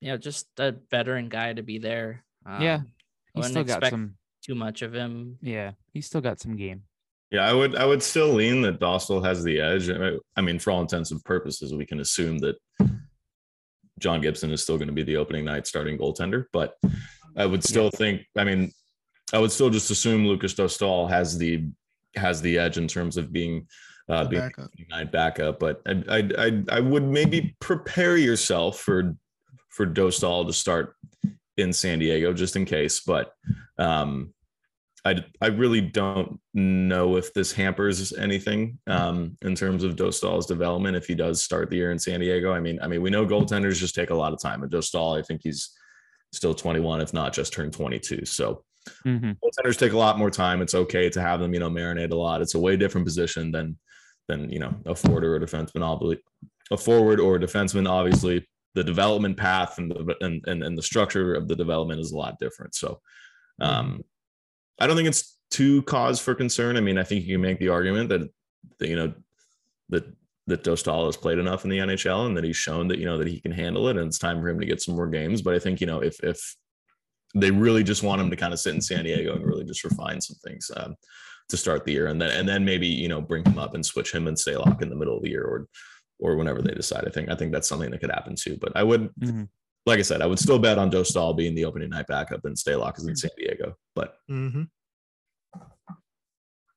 You 0.00 0.12
know, 0.12 0.16
just 0.16 0.46
a 0.58 0.74
veteran 0.90 1.28
guy 1.28 1.52
to 1.52 1.62
be 1.62 1.78
there. 1.78 2.24
Yeah, 2.46 2.76
Um, 2.76 2.86
he's 3.34 3.34
wouldn't 3.34 3.52
still 3.52 3.64
got 3.64 3.90
some. 3.90 4.14
too 4.42 4.54
much 4.54 4.80
of 4.82 4.94
him. 4.94 5.36
Yeah, 5.42 5.72
he's 5.92 6.06
still 6.06 6.22
got 6.22 6.40
some 6.40 6.56
game. 6.56 6.84
Yeah, 7.30 7.42
I 7.48 7.52
would 7.52 7.76
I 7.76 7.84
would 7.84 8.02
still 8.02 8.28
lean 8.32 8.62
that 8.62 8.80
Dostal 8.80 9.24
has 9.24 9.42
the 9.44 9.60
edge. 9.60 9.90
I- 9.90 10.40
mean, 10.40 10.58
for 10.58 10.70
all 10.70 10.80
intents 10.80 11.10
and 11.10 11.22
purposes, 11.24 11.74
we 11.74 11.84
can 11.86 12.00
assume 12.00 12.38
that 12.38 12.56
John 13.98 14.20
Gibson 14.20 14.50
is 14.52 14.62
still 14.62 14.78
going 14.78 14.88
to 14.88 14.94
be 14.94 15.02
the 15.02 15.16
opening 15.16 15.44
night 15.44 15.66
starting 15.66 15.98
goaltender, 15.98 16.44
but 16.52 16.74
I 17.36 17.44
would 17.46 17.64
still 17.64 17.90
think, 17.90 18.22
I 18.36 18.44
mean, 18.44 18.72
I 19.32 19.38
would 19.38 19.52
still 19.52 19.70
just 19.70 19.90
assume 19.90 20.26
Lukas 20.26 20.54
Dostal 20.54 21.08
has 21.10 21.36
the 21.36 21.66
has 22.16 22.40
the 22.40 22.58
edge 22.58 22.78
in 22.78 22.88
terms 22.88 23.16
of 23.16 23.32
being 23.32 23.66
uh 24.08 24.22
The 24.24 24.28
being 24.30 24.42
backup. 24.42 24.70
night 24.88 25.12
backup, 25.12 25.58
but 25.60 25.82
I 25.86 26.02
I 26.08 26.30
I, 26.46 26.62
I 26.78 26.80
would 26.80 27.04
maybe 27.04 27.54
prepare 27.60 28.16
yourself 28.16 28.78
for 28.80 29.14
for 29.68 29.86
Dostal 29.86 30.46
to 30.46 30.52
start 30.52 30.94
in 31.58 31.72
San 31.74 31.98
Diego 31.98 32.32
just 32.32 32.56
in 32.56 32.64
case, 32.64 33.00
but 33.00 33.32
um 33.78 34.32
I, 35.04 35.24
I 35.40 35.46
really 35.46 35.80
don't 35.80 36.40
know 36.54 37.16
if 37.16 37.32
this 37.32 37.52
hampers 37.52 38.12
anything 38.12 38.78
um, 38.86 39.36
in 39.42 39.54
terms 39.54 39.84
of 39.84 39.96
Dostal's 39.96 40.46
development 40.46 40.96
if 40.96 41.06
he 41.06 41.14
does 41.14 41.42
start 41.42 41.70
the 41.70 41.76
year 41.76 41.92
in 41.92 41.98
San 41.98 42.20
Diego. 42.20 42.52
I 42.52 42.60
mean, 42.60 42.78
I 42.82 42.88
mean, 42.88 43.00
we 43.00 43.10
know 43.10 43.24
goaltenders 43.24 43.76
just 43.78 43.94
take 43.94 44.10
a 44.10 44.14
lot 44.14 44.32
of 44.32 44.40
time. 44.40 44.62
And 44.62 44.72
Dostal, 44.72 45.18
I 45.18 45.22
think 45.22 45.42
he's 45.44 45.70
still 46.32 46.52
21, 46.54 47.00
if 47.00 47.14
not 47.14 47.32
just 47.32 47.52
turned 47.52 47.72
22. 47.72 48.24
So 48.24 48.64
Mhm. 49.04 49.36
goaltenders 49.42 49.78
take 49.78 49.92
a 49.92 49.98
lot 49.98 50.18
more 50.18 50.30
time. 50.30 50.62
It's 50.62 50.74
okay 50.74 51.10
to 51.10 51.20
have 51.20 51.40
them, 51.40 51.52
you 51.54 51.60
know, 51.60 51.70
marinate 51.70 52.10
a 52.12 52.16
lot. 52.16 52.40
It's 52.40 52.54
a 52.54 52.58
way 52.58 52.76
different 52.76 53.06
position 53.06 53.52
than 53.52 53.78
than 54.28 54.50
you 54.50 54.58
know 54.58 54.74
a 54.84 54.94
forward 54.94 55.24
or 55.24 55.36
a 55.36 55.40
defenseman. 55.40 55.82
Obviously, 55.82 56.22
a 56.70 56.76
forward 56.76 57.20
or 57.20 57.36
a 57.36 57.40
defenseman. 57.40 57.88
Obviously, 57.88 58.46
the 58.74 58.84
development 58.84 59.36
path 59.36 59.78
and 59.78 59.90
the 59.90 60.16
and 60.20 60.42
and, 60.46 60.62
and 60.62 60.76
the 60.76 60.82
structure 60.82 61.34
of 61.34 61.48
the 61.48 61.56
development 61.56 62.00
is 62.00 62.12
a 62.12 62.16
lot 62.16 62.38
different. 62.38 62.74
So, 62.74 63.00
um, 63.60 64.02
I 64.78 64.86
don't 64.86 64.96
think 64.96 65.08
it's 65.08 65.36
too 65.50 65.82
cause 65.82 66.20
for 66.20 66.34
concern. 66.34 66.76
I 66.76 66.80
mean, 66.80 66.98
I 66.98 67.04
think 67.04 67.24
you 67.24 67.34
can 67.34 67.40
make 67.42 67.58
the 67.58 67.68
argument 67.68 68.08
that, 68.10 68.28
that 68.78 68.88
you 68.88 68.96
know 68.96 69.12
that 69.88 70.04
that 70.46 70.64
Dostal 70.64 71.06
has 71.06 71.16
played 71.16 71.38
enough 71.38 71.64
in 71.64 71.70
the 71.70 71.78
NHL 71.78 72.26
and 72.26 72.36
that 72.36 72.44
he's 72.44 72.56
shown 72.56 72.88
that 72.88 72.98
you 72.98 73.06
know 73.06 73.18
that 73.18 73.28
he 73.28 73.40
can 73.40 73.52
handle 73.52 73.88
it, 73.88 73.96
and 73.96 74.06
it's 74.06 74.18
time 74.18 74.40
for 74.40 74.48
him 74.48 74.60
to 74.60 74.66
get 74.66 74.80
some 74.80 74.96
more 74.96 75.08
games. 75.08 75.42
But 75.42 75.54
I 75.54 75.58
think 75.58 75.80
you 75.80 75.86
know 75.86 76.00
if 76.00 76.22
if 76.22 76.56
they 77.34 77.50
really 77.50 77.82
just 77.82 78.02
want 78.02 78.20
him 78.20 78.30
to 78.30 78.36
kind 78.36 78.52
of 78.52 78.60
sit 78.60 78.74
in 78.74 78.80
San 78.80 79.04
Diego 79.04 79.34
and 79.34 79.44
really 79.44 79.64
just 79.64 79.84
refine 79.84 80.20
some 80.20 80.36
things 80.44 80.70
um, 80.76 80.94
to 81.50 81.56
start 81.56 81.84
the 81.84 81.92
year, 81.92 82.06
and 82.06 82.20
then 82.20 82.30
and 82.30 82.48
then 82.48 82.64
maybe 82.64 82.86
you 82.86 83.08
know 83.08 83.20
bring 83.20 83.44
him 83.44 83.58
up 83.58 83.74
and 83.74 83.84
switch 83.84 84.12
him 84.14 84.26
and 84.26 84.36
Stalock 84.36 84.80
in 84.82 84.88
the 84.88 84.96
middle 84.96 85.16
of 85.16 85.22
the 85.22 85.30
year 85.30 85.44
or 85.44 85.68
or 86.20 86.36
whenever 86.36 86.62
they 86.62 86.74
decide. 86.74 87.04
I 87.06 87.10
think 87.10 87.28
I 87.30 87.34
think 87.34 87.52
that's 87.52 87.68
something 87.68 87.90
that 87.90 88.00
could 88.00 88.10
happen 88.10 88.34
too. 88.36 88.56
But 88.60 88.72
I 88.74 88.82
would, 88.82 89.10
Mhm. 89.20 89.48
Like 89.86 89.98
I 89.98 90.02
said, 90.02 90.20
I 90.22 90.26
would 90.26 90.38
still 90.38 90.58
bet 90.58 90.76
on 90.78 90.90
Dostal 90.90 91.36
being 91.36 91.54
the 91.54 91.64
opening 91.64 91.88
night 91.90 92.06
backup 92.06 92.44
and 92.44 92.56
Stalock 92.56 92.98
is 92.98 93.06
in 93.06 93.16
San 93.16 93.30
Diego. 93.38 93.74
But 93.94 94.16
hmm 94.28 94.62
I 95.54 95.94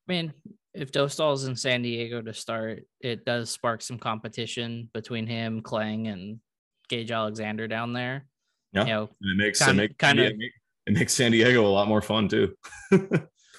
mean, 0.07 0.33
if 0.73 0.91
Dostal's 0.91 1.45
in 1.45 1.55
San 1.55 1.81
Diego 1.81 2.21
to 2.21 2.33
start, 2.33 2.83
it 3.01 3.25
does 3.25 3.49
spark 3.49 3.81
some 3.81 3.97
competition 3.99 4.89
between 4.93 5.27
him, 5.27 5.61
Clang, 5.61 6.07
and 6.07 6.39
Gage 6.89 7.11
Alexander 7.11 7.67
down 7.67 7.93
there. 7.93 8.25
yeah, 8.73 8.81
You 8.85 8.87
know, 8.93 9.09
and 9.21 9.31
it 9.41 9.43
makes 9.43 9.61
it 9.61 9.73
makes 9.73 9.95
kinda- 9.97 10.23
San 10.29 10.37
Diego- 10.37 10.53
it 10.87 10.93
makes 10.93 11.13
San 11.13 11.31
Diego 11.31 11.65
a 11.65 11.69
lot 11.69 11.87
more 11.87 12.01
fun 12.01 12.27
too. 12.27 12.55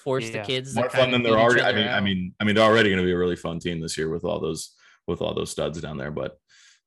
force 0.03 0.25
Yeah. 0.29 0.41
the 0.41 0.47
kids 0.47 0.75
more 0.75 0.89
to 0.89 0.97
fun 0.97 1.11
than 1.11 1.23
they're 1.23 1.39
already. 1.39 1.61
I 1.61 1.69
other 1.69 1.77
mean, 1.79 1.87
I 1.87 1.99
mean, 2.01 2.35
I 2.41 2.43
mean, 2.43 2.55
they're 2.55 2.65
already 2.65 2.89
going 2.89 2.99
to 3.01 3.05
be 3.05 3.13
a 3.13 3.17
really 3.17 3.37
fun 3.37 3.59
team 3.59 3.79
this 3.79 3.97
year 3.97 4.09
with 4.09 4.25
all 4.25 4.39
those 4.41 4.73
with 5.07 5.21
all 5.21 5.33
those 5.33 5.49
studs 5.49 5.79
down 5.79 5.97
there. 5.97 6.11
But 6.11 6.37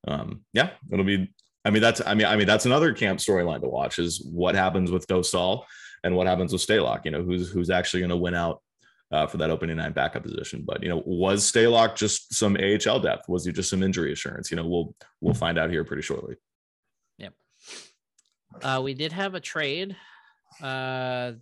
um, 0.06 0.44
yeah, 0.52 0.70
it'll 0.92 1.04
be. 1.06 1.32
I 1.66 1.70
mean, 1.70 1.82
that's. 1.82 2.00
I 2.06 2.14
mean, 2.14 2.26
I 2.26 2.36
mean, 2.36 2.46
that's 2.46 2.64
another 2.64 2.92
camp 2.92 3.18
storyline 3.18 3.60
to 3.60 3.68
watch 3.68 3.98
is 3.98 4.24
what 4.24 4.54
happens 4.54 4.92
with 4.92 5.08
Dostal 5.08 5.64
and 6.04 6.14
what 6.14 6.28
happens 6.28 6.52
with 6.52 6.64
Stalock. 6.64 7.04
You 7.04 7.10
know, 7.10 7.24
who's 7.24 7.50
who's 7.50 7.70
actually 7.70 8.00
going 8.00 8.10
to 8.10 8.16
win 8.16 8.34
out 8.34 8.62
uh, 9.10 9.26
for 9.26 9.38
that 9.38 9.50
opening 9.50 9.76
nine 9.76 9.92
backup 9.92 10.22
position. 10.22 10.62
But 10.64 10.80
you 10.80 10.88
know, 10.88 11.02
was 11.04 11.50
Stalock 11.50 11.96
just 11.96 12.32
some 12.32 12.56
AHL 12.56 13.00
depth? 13.00 13.28
Was 13.28 13.44
he 13.44 13.50
just 13.50 13.68
some 13.68 13.82
injury 13.82 14.12
assurance? 14.12 14.50
You 14.52 14.56
know, 14.56 14.66
we'll 14.66 14.94
we'll 15.20 15.34
find 15.34 15.58
out 15.58 15.70
here 15.70 15.82
pretty 15.84 16.02
shortly. 16.02 16.36
Yep. 17.18 17.34
Uh, 18.62 18.80
we 18.84 18.94
did 18.94 19.10
have 19.10 19.34
a 19.34 19.40
trade, 19.40 19.96
uh, 20.62 21.32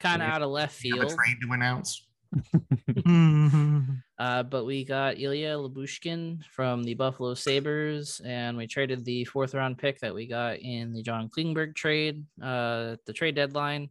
kind 0.00 0.22
of 0.22 0.28
out 0.28 0.40
of 0.40 0.48
left 0.48 0.82
You 0.82 0.94
have 0.94 1.04
a 1.04 1.08
field. 1.08 1.18
trade 1.18 1.36
to 1.46 1.52
announce. 1.52 2.06
Uh, 4.20 4.42
but 4.42 4.66
we 4.66 4.84
got 4.84 5.18
Ilya 5.18 5.54
Lyubushkin 5.56 6.44
from 6.44 6.84
the 6.84 6.92
Buffalo 6.92 7.32
Sabres, 7.32 8.20
and 8.22 8.54
we 8.56 8.66
traded 8.66 9.02
the 9.04 9.24
fourth 9.24 9.54
round 9.54 9.78
pick 9.78 9.98
that 10.00 10.14
we 10.14 10.26
got 10.26 10.58
in 10.58 10.92
the 10.92 11.02
John 11.02 11.30
Klingberg 11.30 11.74
trade, 11.74 12.24
uh, 12.42 12.96
the 13.06 13.14
trade 13.14 13.34
deadline. 13.34 13.88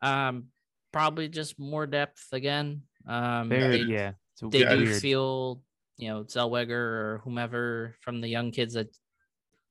Um, 0.00 0.46
probably 0.92 1.28
just 1.28 1.58
more 1.58 1.86
depth 1.88 2.28
again. 2.32 2.82
Um, 3.08 3.48
Very, 3.48 3.82
they, 3.84 3.92
yeah. 3.92 4.12
They 4.40 4.60
Yeah, 4.60 4.76
do 4.76 4.84
weird. 4.84 5.02
feel, 5.02 5.62
you 5.96 6.08
know, 6.10 6.22
Zellweger 6.24 6.70
or 6.70 7.20
whomever 7.24 7.96
from 8.00 8.20
the 8.20 8.28
young 8.28 8.52
kids 8.52 8.74
that 8.74 8.96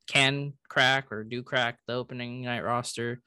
can 0.08 0.54
crack 0.68 1.10
or 1.12 1.24
do 1.24 1.42
crack 1.42 1.80
the 1.88 1.94
opening 1.94 2.42
night 2.42 2.66
roster. 2.66 3.22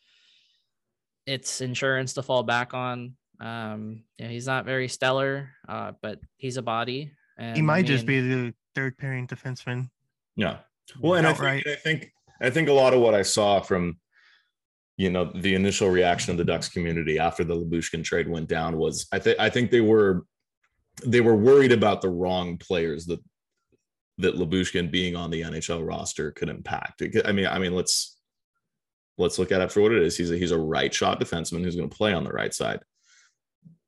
It's 1.24 1.62
insurance 1.62 2.12
to 2.14 2.22
fall 2.22 2.42
back 2.42 2.74
on. 2.74 3.16
Um, 3.40 4.04
yeah, 4.18 4.28
he's 4.28 4.46
not 4.46 4.64
very 4.64 4.88
stellar, 4.88 5.50
uh, 5.68 5.92
but 6.02 6.20
he's 6.36 6.56
a 6.56 6.62
body. 6.62 7.12
And 7.38 7.56
he 7.56 7.62
I 7.62 7.64
might 7.64 7.86
just 7.86 8.06
be 8.06 8.20
the 8.20 8.54
third 8.74 8.96
pairing 8.96 9.26
defenseman. 9.26 9.90
Yeah. 10.36 10.58
Well, 11.00 11.14
and 11.14 11.26
I 11.26 11.30
outright. 11.30 11.64
think, 11.64 11.78
I 11.78 11.80
think 11.80 12.12
I 12.40 12.50
think 12.50 12.68
a 12.68 12.72
lot 12.72 12.94
of 12.94 13.00
what 13.00 13.14
I 13.14 13.22
saw 13.22 13.60
from 13.60 13.98
you 14.96 15.10
know 15.10 15.30
the 15.34 15.54
initial 15.54 15.90
reaction 15.90 16.30
of 16.30 16.38
the 16.38 16.44
Ducks 16.44 16.68
community 16.68 17.18
after 17.18 17.44
the 17.44 17.54
Lyubushkin 17.54 18.04
trade 18.04 18.28
went 18.28 18.48
down 18.48 18.76
was 18.76 19.06
I 19.12 19.18
think 19.18 19.38
I 19.38 19.50
think 19.50 19.70
they 19.70 19.80
were 19.80 20.24
they 21.04 21.20
were 21.20 21.36
worried 21.36 21.72
about 21.72 22.00
the 22.00 22.08
wrong 22.08 22.56
players 22.56 23.06
that 23.06 23.20
that 24.18 24.36
Lyubushkin 24.36 24.90
being 24.90 25.14
on 25.14 25.30
the 25.30 25.42
NHL 25.42 25.86
roster 25.86 26.30
could 26.30 26.48
impact. 26.48 27.02
I 27.24 27.32
mean, 27.32 27.46
I 27.46 27.58
mean, 27.58 27.74
let's 27.74 28.16
let's 29.18 29.38
look 29.38 29.52
at 29.52 29.60
it 29.60 29.72
for 29.72 29.82
what 29.82 29.92
it 29.92 30.02
is. 30.02 30.16
He's 30.16 30.30
a 30.30 30.38
he's 30.38 30.52
a 30.52 30.58
right 30.58 30.92
shot 30.92 31.20
defenseman 31.20 31.62
who's 31.62 31.76
going 31.76 31.90
to 31.90 31.96
play 31.96 32.14
on 32.14 32.24
the 32.24 32.32
right 32.32 32.54
side. 32.54 32.80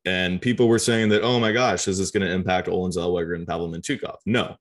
And 0.08 0.40
people 0.40 0.68
were 0.68 0.78
saying 0.78 1.10
that, 1.10 1.22
oh 1.22 1.38
my 1.38 1.52
gosh, 1.52 1.86
is 1.86 1.98
this 1.98 2.10
going 2.10 2.26
to 2.26 2.32
impact 2.32 2.68
Olen 2.68 2.90
Zellweger 2.90 3.34
and 3.34 3.46
Pavel 3.46 3.68
Mintyukov? 3.68 4.16
No, 4.24 4.56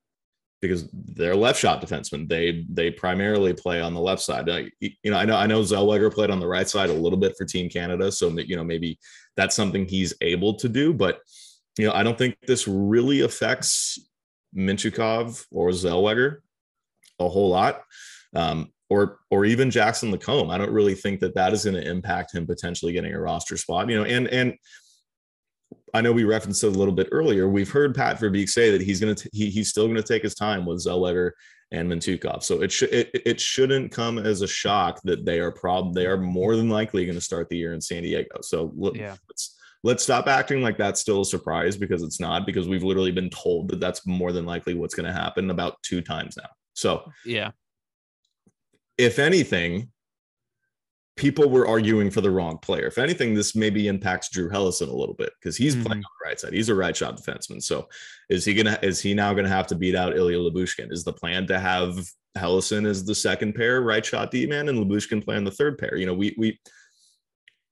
because 0.62 0.89
they're 0.91 1.38
left 1.38 1.58
shot 1.58 1.82
defensemen. 1.82 2.28
They 2.28 2.66
they 2.70 2.91
primarily 2.91 3.54
play 3.54 3.80
on 3.80 3.93
the 3.93 4.02
left 4.02 4.22
side. 4.22 4.50
Uh, 4.50 4.64
you 4.82 5.12
know, 5.12 5.18
I 5.18 5.24
know 5.24 5.38
I 5.38 5.48
know 5.48 5.62
Zellweger 5.62 6.14
played 6.14 6.32
on 6.32 6.41
the 6.41 6.48
right 6.48 6.68
side 6.68 6.89
a 6.89 6.93
little 6.93 7.18
bit 7.18 7.36
for 7.38 7.45
Team 7.45 7.70
Canada, 7.70 8.12
so 8.12 8.30
you 8.30 8.58
know 8.58 8.64
maybe 8.64 9.00
that's 9.38 9.56
something 9.56 9.88
he's 9.88 10.14
able 10.20 10.56
to 10.56 10.68
do. 10.68 10.93
But 10.93 11.20
you 11.78 11.86
know, 11.86 11.93
I 11.93 12.04
don't 12.04 12.18
think 12.18 12.36
this 12.45 12.68
really 12.68 13.22
affects 13.22 13.98
Mintyukov 14.56 15.45
or 15.50 15.70
Zellweger 15.70 16.39
a 17.20 17.30
whole 17.30 17.50
lot, 17.50 17.84
um, 18.36 18.74
or 18.89 19.20
or 19.32 19.45
even 19.45 19.72
Jackson 19.72 20.12
Lacombe. 20.12 20.52
I 20.52 20.58
don't 20.58 20.72
really 20.72 20.95
think 20.95 21.22
that 21.22 21.36
that 21.36 21.54
is 21.54 21.64
going 21.64 21.82
to 21.82 21.89
impact 21.89 22.36
him 22.36 22.45
potentially 22.45 22.91
getting 22.91 23.14
a 23.14 23.22
roster 23.22 23.56
spot. 23.56 23.89
You 23.89 23.98
know, 23.98 24.04
and 24.04 24.28
and 24.28 24.58
I 25.94 26.02
know 26.02 26.12
we 26.12 26.24
referenced 26.24 26.64
it 26.64 26.68
a 26.68 26.72
little 26.72 26.94
bit 26.94 27.10
earlier. 27.12 27.48
We've 27.48 27.70
heard 27.72 27.96
Pat 27.96 28.20
Verbeek 28.20 28.50
say 28.50 28.72
that 28.72 28.82
he's 28.82 29.00
going 29.00 29.16
to 29.16 29.30
he, 29.34 29.50
he's 29.50 29.70
still 29.70 29.86
going 29.86 29.96
to 29.98 30.04
take 30.04 30.24
his 30.24 30.36
time 30.36 30.66
with 30.66 30.84
Zellweger 30.84 31.32
and 31.72 31.90
Mintyukov. 31.92 32.44
So 32.44 32.62
it 32.62 32.72
should 32.72 32.90
it, 32.94 33.10
it 33.26 33.40
shouldn't 33.40 33.92
come 33.92 34.18
as 34.18 34.42
a 34.42 34.48
shock 34.48 35.02
that 35.04 35.26
they 35.26 35.40
are 35.40 35.52
prob 35.52 35.94
they 35.94 36.06
are 36.06 36.18
more 36.18 36.56
than 36.56 36.70
likely 36.70 37.06
going 37.06 37.16
to 37.18 37.22
start 37.22 37.50
the 37.50 37.58
year 37.58 37.74
in 37.74 37.82
San 37.82 38.04
Diego. 38.04 38.40
So 38.42 38.72
let, 38.76 38.96
Yeah. 38.96 39.16
let's 39.30 39.56
let's 39.84 40.04
stop 40.04 40.28
acting 40.28 40.62
like 40.62 40.78
that's 40.78 41.00
still 41.00 41.22
a 41.22 41.26
surprise 41.26 41.78
because 41.78 42.04
it's 42.04 42.20
not 42.20 42.46
because 42.46 42.68
we've 42.68 42.84
literally 42.84 43.12
been 43.12 43.30
told 43.30 43.70
that 43.70 43.80
that's 43.80 44.06
more 44.06 44.32
than 44.32 44.46
likely 44.46 44.74
what's 44.74 44.96
going 44.96 45.06
to 45.06 45.14
happen 45.14 45.50
about 45.52 45.82
two 45.84 46.02
times 46.02 46.36
now. 46.38 46.50
So 46.74 47.12
Yeah. 47.26 47.52
if 48.98 49.20
anything, 49.20 49.92
people 51.18 51.49
were 51.49 51.68
arguing 51.68 52.09
for 52.09 52.22
the 52.22 52.32
wrong 52.32 52.57
player. 52.59 52.86
If 52.88 52.97
anything, 52.97 53.34
this 53.34 53.55
maybe 53.55 53.88
impacts 53.88 54.30
Drew 54.30 54.49
Helleson 54.49 54.88
a 54.88 54.95
little 54.95 55.15
bit 55.15 55.32
because 55.39 55.57
he's 55.57 55.74
playing 55.76 56.01
Mhm. 56.01 56.05
on 56.05 56.11
the 56.22 56.26
right 56.30 56.39
side. 56.39 56.53
He's 56.53 56.70
a 56.70 56.76
right 56.76 56.95
shot 56.95 57.20
defenseman. 57.20 57.61
So 57.61 57.89
is 58.30 58.45
he 58.45 58.53
gonna 58.53 58.80
is 58.82 59.01
he 59.01 59.13
now 59.13 59.34
gonna 59.34 59.49
have 59.49 59.68
to 59.68 59.76
beat 59.76 59.95
out 59.95 60.15
Ilya 60.15 60.38
Lyubushkin? 60.38 60.91
Is 60.93 61.03
the 61.03 61.13
plan 61.13 61.45
to 61.47 61.59
have 61.59 62.07
Helleson 62.38 62.88
as 62.88 63.03
the 63.03 63.15
second 63.15 63.55
pair, 63.55 63.82
right 63.82 64.05
shot 64.05 64.32
D 64.32 64.45
man, 64.45 64.70
and 64.70 64.78
Lyubushkin 64.80 65.26
playing 65.26 65.43
the 65.43 65.51
third 65.51 65.78
pair? 65.78 65.97
You 65.97 66.05
know, 66.05 66.13
we 66.13 66.34
we 66.38 66.59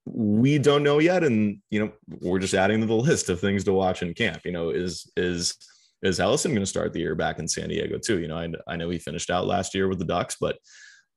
we 0.07 0.57
don't 0.59 0.83
know 0.83 0.99
yet, 0.99 1.23
and 1.23 1.59
you 1.71 1.79
know, 1.79 1.91
we're 2.21 2.39
just 2.39 2.53
adding 2.53 2.81
to 2.81 2.85
the 2.87 2.93
list 3.09 3.29
of 3.29 3.39
things 3.39 3.63
to 3.63 3.73
watch 3.73 4.01
in 4.01 4.13
camp. 4.13 4.41
You 4.45 4.51
know, 4.51 4.69
is 4.69 5.09
is 5.17 5.55
is 6.03 6.19
Helleson 6.19 6.47
going 6.49 6.59
to 6.59 6.65
start 6.67 6.93
the 6.93 6.99
year 6.99 7.15
back 7.15 7.39
in 7.39 7.47
San 7.47 7.69
Diego 7.69 7.97
too? 7.97 8.19
You 8.19 8.27
know, 8.27 8.37
I, 8.37 8.49
I 8.67 8.75
know 8.75 8.89
he 8.89 8.99
finished 8.99 9.31
out 9.31 9.47
last 9.47 9.73
year 9.73 9.87
with 9.87 9.97
the 9.97 10.05
Ducks, 10.05 10.35
but 10.39 10.57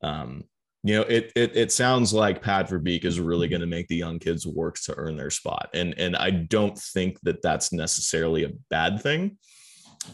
um, 0.02 0.44
you 0.89 0.95
know, 0.95 1.03
it 1.03 1.32
it 1.36 1.55
it 1.55 1.70
sounds 1.70 2.14
like 2.14 2.41
Pat 2.41 2.70
Verbeek 2.70 3.05
is 3.05 3.20
really 3.20 3.47
mm-hmm. 3.47 3.53
going 3.53 3.61
to 3.61 3.66
make 3.66 3.89
the 3.89 3.97
young 3.97 4.18
kids 4.18 4.47
work 4.47 4.78
to 4.84 4.95
earn 4.97 5.18
their 5.18 5.28
spot, 5.28 5.68
and 5.74 5.93
and 5.99 6.16
I 6.16 6.30
don't 6.30 6.78
think 6.78 7.20
that 7.24 7.43
that's 7.43 7.74
necessarily 7.74 8.45
a 8.45 8.53
bad 8.70 9.03
thing. 9.03 9.36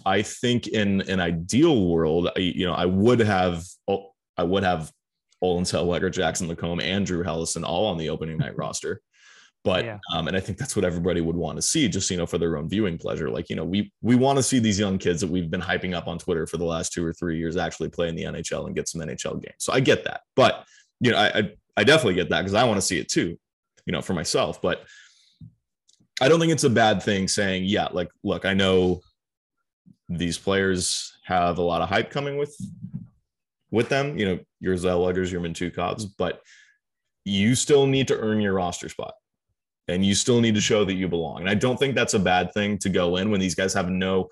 I 0.05 0.23
think 0.23 0.67
in 0.67 1.03
an 1.03 1.21
ideal 1.21 1.87
world, 1.87 2.29
I, 2.37 2.41
you 2.41 2.67
know, 2.67 2.75
I 2.75 2.87
would 2.87 3.21
have 3.21 3.63
I 4.37 4.43
would 4.43 4.65
have 4.65 4.91
Olen 5.41 5.63
Zellweger, 5.63 6.11
Jackson 6.11 6.49
Lacombe, 6.49 6.81
and 6.81 7.07
Drew 7.07 7.23
Helleson 7.23 7.63
all 7.65 7.87
on 7.87 7.97
the 7.97 8.11
opening 8.11 8.39
night 8.39 8.57
roster. 8.57 9.01
But 9.65 9.85
Yeah. 9.87 9.99
um, 10.13 10.29
and 10.29 10.37
I 10.37 10.41
think 10.41 10.59
that's 10.59 10.77
what 10.77 10.85
everybody 10.85 11.23
would 11.23 11.37
want 11.37 11.57
to 11.57 11.63
see, 11.63 11.89
just 11.89 12.11
you 12.11 12.19
know, 12.19 12.27
for 12.27 12.37
their 12.39 12.59
own 12.59 12.69
viewing 12.69 12.99
pleasure. 12.99 13.31
Like 13.31 13.49
you 13.49 13.57
know, 13.57 13.65
we 13.65 13.91
we 14.03 14.15
want 14.15 14.37
to 14.37 14.43
see 14.43 14.59
these 14.59 14.79
young 14.79 14.99
kids 14.99 15.21
that 15.23 15.31
we've 15.31 15.51
been 15.51 15.63
hyping 15.63 15.95
up 15.95 16.07
on 16.07 16.19
Twitter 16.19 16.47
for 16.47 16.59
the 16.59 16.65
last 16.65 16.93
two 16.93 17.05
or 17.05 17.13
three 17.15 17.39
years 17.39 17.57
actually 17.57 17.89
play 17.89 18.09
in 18.09 18.15
the 18.15 18.25
NHL 18.25 18.67
and 18.67 18.75
get 18.75 18.89
some 18.89 19.01
NHL 19.01 19.43
games. 19.43 19.57
So 19.59 19.73
I 19.73 19.81
get 19.81 20.05
that, 20.05 20.21
but 20.37 20.65
you 21.01 21.11
know, 21.11 21.17
I 21.19 21.39
I, 21.39 21.51
I 21.79 21.85
definitely 21.85 22.15
get 22.15 22.29
that 22.29 22.43
because 22.43 22.55
I 22.55 22.65
want 22.65 22.77
to 22.77 22.87
see 22.87 22.99
it 22.99 23.09
too, 23.09 23.39
you 23.87 23.93
know, 23.93 24.03
for 24.03 24.13
myself. 24.13 24.61
But 24.61 24.85
I 26.21 26.29
don't 26.29 26.39
think 26.39 26.53
it's 26.53 26.65
a 26.65 26.71
bad 26.71 27.03
thing 27.03 27.27
saying, 27.27 27.65
yeah, 27.65 27.89
like, 27.91 28.09
look, 28.23 28.45
I 28.45 28.55
know 28.55 29.01
these 30.09 30.39
players 30.39 31.13
have 31.25 31.59
a 31.59 31.63
lot 31.63 31.83
of 31.83 31.89
hype 31.89 32.11
coming 32.11 32.37
with 32.37 32.55
with 33.71 33.89
them. 33.89 34.17
You 34.19 34.27
know, 34.27 34.39
your 34.61 34.77
Zellwegers, 34.77 35.33
your 35.33 35.41
Mintyukovs, 35.41 36.07
but 36.19 36.41
you 37.25 37.55
still 37.55 37.87
need 37.87 38.07
to 38.09 38.19
earn 38.19 38.41
your 38.41 38.53
roster 38.53 38.89
spot, 38.89 39.15
and 39.89 40.05
you 40.05 40.15
still 40.15 40.41
need 40.41 40.55
to 40.55 40.61
show 40.61 40.85
that 40.85 40.95
you 40.95 41.09
belong. 41.09 41.41
And 41.41 41.51
I 41.51 41.55
don't 41.55 41.79
think 41.79 41.95
that's 41.95 42.15
a 42.15 42.19
bad 42.19 42.53
thing 42.53 42.79
to 42.79 42.89
go 42.89 43.17
in 43.17 43.31
when 43.31 43.41
these 43.41 43.55
guys 43.55 43.75
have 43.75 43.91
no. 43.91 44.29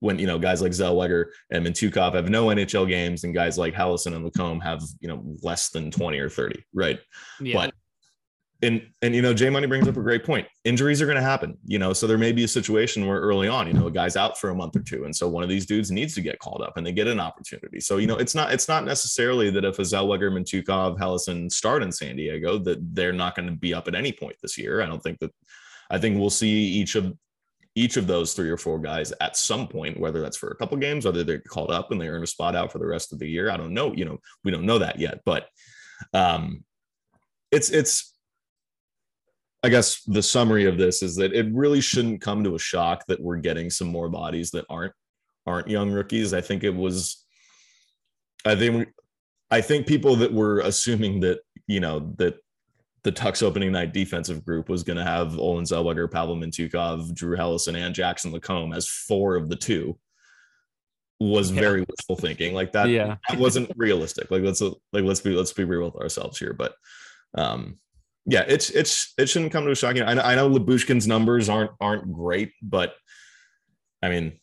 When 0.00 0.18
you 0.18 0.26
know 0.26 0.38
guys 0.38 0.60
like 0.60 0.72
Zellweger 0.72 1.26
and 1.50 1.64
Mintyukov 1.64 2.14
have 2.14 2.28
no 2.28 2.46
NHL 2.46 2.86
games, 2.86 3.24
and 3.24 3.32
guys 3.32 3.56
like 3.56 3.72
Helleson 3.72 4.14
and 4.14 4.22
Lacombe 4.22 4.60
have 4.60 4.82
you 5.00 5.08
know 5.08 5.22
less 5.42 5.70
than 5.70 5.90
twenty 5.90 6.18
or 6.18 6.28
thirty, 6.28 6.62
right? 6.74 6.98
Yeah. 7.40 7.54
But 7.54 7.74
and 8.64 8.86
and 9.02 9.14
you 9.14 9.22
know, 9.22 9.34
Jay 9.34 9.50
Money 9.50 9.66
brings 9.66 9.86
up 9.86 9.96
a 9.96 10.02
great 10.02 10.24
point. 10.24 10.46
Injuries 10.64 11.00
are 11.00 11.06
going 11.06 11.16
to 11.16 11.22
happen, 11.22 11.56
you 11.66 11.78
know. 11.78 11.92
So 11.92 12.06
there 12.06 12.18
may 12.18 12.32
be 12.32 12.44
a 12.44 12.48
situation 12.48 13.06
where 13.06 13.20
early 13.20 13.48
on, 13.48 13.66
you 13.66 13.72
know, 13.72 13.86
a 13.86 13.90
guy's 13.90 14.16
out 14.16 14.38
for 14.38 14.50
a 14.50 14.54
month 14.54 14.74
or 14.76 14.80
two, 14.80 15.04
and 15.04 15.14
so 15.14 15.28
one 15.28 15.42
of 15.42 15.48
these 15.48 15.66
dudes 15.66 15.90
needs 15.90 16.14
to 16.14 16.20
get 16.20 16.38
called 16.38 16.62
up, 16.62 16.76
and 16.76 16.86
they 16.86 16.92
get 16.92 17.06
an 17.06 17.20
opportunity. 17.20 17.80
So 17.80 17.98
you 17.98 18.06
know, 18.06 18.16
it's 18.16 18.34
not 18.34 18.52
it's 18.52 18.68
not 18.68 18.84
necessarily 18.84 19.50
that 19.50 19.64
if 19.64 19.78
a 19.78 19.82
Zellweger, 19.82 20.32
Mintyukov, 20.32 20.98
Helleson 20.98 21.50
start 21.52 21.82
in 21.82 21.92
San 21.92 22.16
Diego, 22.16 22.58
that 22.58 22.94
they're 22.94 23.12
not 23.12 23.34
going 23.34 23.48
to 23.48 23.54
be 23.54 23.74
up 23.74 23.88
at 23.88 23.94
any 23.94 24.12
point 24.12 24.36
this 24.42 24.58
year. 24.58 24.82
I 24.82 24.86
don't 24.86 25.02
think 25.02 25.18
that. 25.20 25.32
I 25.90 25.98
think 25.98 26.18
we'll 26.18 26.30
see 26.30 26.48
each 26.48 26.94
of 26.94 27.14
each 27.74 27.96
of 27.96 28.06
those 28.06 28.34
three 28.34 28.50
or 28.50 28.56
four 28.56 28.78
guys 28.78 29.12
at 29.20 29.36
some 29.36 29.66
point, 29.66 29.98
whether 29.98 30.20
that's 30.20 30.36
for 30.36 30.48
a 30.48 30.56
couple 30.56 30.76
games, 30.76 31.04
whether 31.04 31.24
they're 31.24 31.40
called 31.40 31.70
up 31.70 31.90
and 31.90 32.00
they 32.00 32.08
earn 32.08 32.22
a 32.22 32.26
spot 32.26 32.54
out 32.54 32.70
for 32.70 32.78
the 32.78 32.86
rest 32.86 33.12
of 33.12 33.18
the 33.18 33.28
year. 33.28 33.50
I 33.50 33.56
don't 33.56 33.74
know. 33.74 33.92
You 33.92 34.04
know, 34.04 34.18
we 34.44 34.52
don't 34.52 34.64
know 34.64 34.78
that 34.78 34.98
yet, 34.98 35.20
but 35.24 35.48
um, 36.12 36.64
it's 37.50 37.70
it's 37.70 38.13
I 39.64 39.68
guess 39.70 40.02
the 40.02 40.22
summary 40.22 40.66
of 40.66 40.76
this 40.76 41.02
is 41.02 41.16
that 41.16 41.32
it 41.32 41.46
really 41.52 41.80
shouldn't 41.80 42.20
come 42.20 42.44
to 42.44 42.54
a 42.54 42.58
shock 42.58 43.06
that 43.06 43.20
we're 43.20 43.38
getting 43.38 43.70
some 43.70 43.88
more 43.88 44.08
bodies 44.10 44.50
that 44.50 44.66
aren't 44.68 44.92
aren't 45.46 45.68
young 45.68 45.90
rookies. 45.90 46.34
I 46.34 46.40
think 46.40 46.64
it 46.64 46.74
was 46.74 47.24
I 48.44 48.54
think 48.56 48.76
we. 48.76 48.86
I 49.50 49.60
think 49.60 49.86
people 49.86 50.16
that 50.16 50.32
were 50.32 50.60
assuming 50.60 51.20
that, 51.20 51.40
you 51.66 51.78
know, 51.80 52.12
that 52.18 52.36
the 53.04 53.10
Ducks 53.10 53.42
opening 53.42 53.72
night 53.72 53.92
defensive 53.92 54.44
group 54.44 54.68
was 54.68 54.82
going 54.82 54.96
to 54.96 55.04
have 55.04 55.38
Olen 55.38 55.64
Zellweger, 55.64 56.10
Pavel 56.10 56.36
Mintyukov, 56.36 57.14
Drew 57.14 57.36
Helleson, 57.36 57.76
and 57.76 57.94
Jackson 57.94 58.32
Lacombe 58.32 58.72
as 58.72 58.88
four 58.88 59.36
of 59.36 59.48
the 59.48 59.56
two 59.56 59.98
was 61.20 61.52
Yeah. 61.52 61.60
very 61.60 61.84
wishful 61.88 62.16
thinking. 62.16 62.52
Like 62.54 62.72
that, 62.72 62.88
Yeah. 62.88 63.16
that 63.28 63.38
wasn't 63.38 63.70
realistic. 63.76 64.30
Like 64.30 64.42
let's 64.42 64.60
like 64.60 65.04
let's 65.04 65.20
be 65.20 65.30
let's 65.30 65.52
be 65.52 65.64
real 65.64 65.84
with 65.84 66.02
ourselves 66.02 66.38
here. 66.38 66.52
But 66.52 66.74
um 67.34 67.78
yeah, 68.26 68.44
it's 68.48 68.70
it's 68.70 69.12
it 69.18 69.28
shouldn't 69.28 69.52
come 69.52 69.64
to 69.64 69.70
a 69.70 69.74
shock. 69.74 69.96
You 69.96 70.02
know, 70.02 70.08
I 70.08 70.14
know, 70.14 70.22
I 70.22 70.34
know 70.34 70.50
Lyubushkin's 70.50 71.06
numbers 71.06 71.48
aren't 71.48 71.72
aren't 71.80 72.12
great, 72.12 72.52
but 72.62 72.94
I 74.02 74.08
mean, 74.08 74.38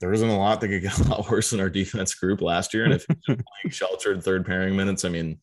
there 0.00 0.12
isn't 0.12 0.28
a 0.28 0.36
lot 0.38 0.60
that 0.60 0.68
could 0.68 0.82
get 0.82 0.98
a 0.98 1.08
lot 1.08 1.30
worse 1.30 1.52
in 1.52 1.60
our 1.60 1.70
defense 1.70 2.14
group 2.14 2.40
last 2.40 2.74
year. 2.74 2.84
And 2.84 2.94
if 2.94 3.06
playing 3.26 3.42
sheltered 3.70 4.22
third 4.22 4.44
pairing 4.44 4.76
minutes, 4.76 5.04
I 5.04 5.08
mean, 5.08 5.38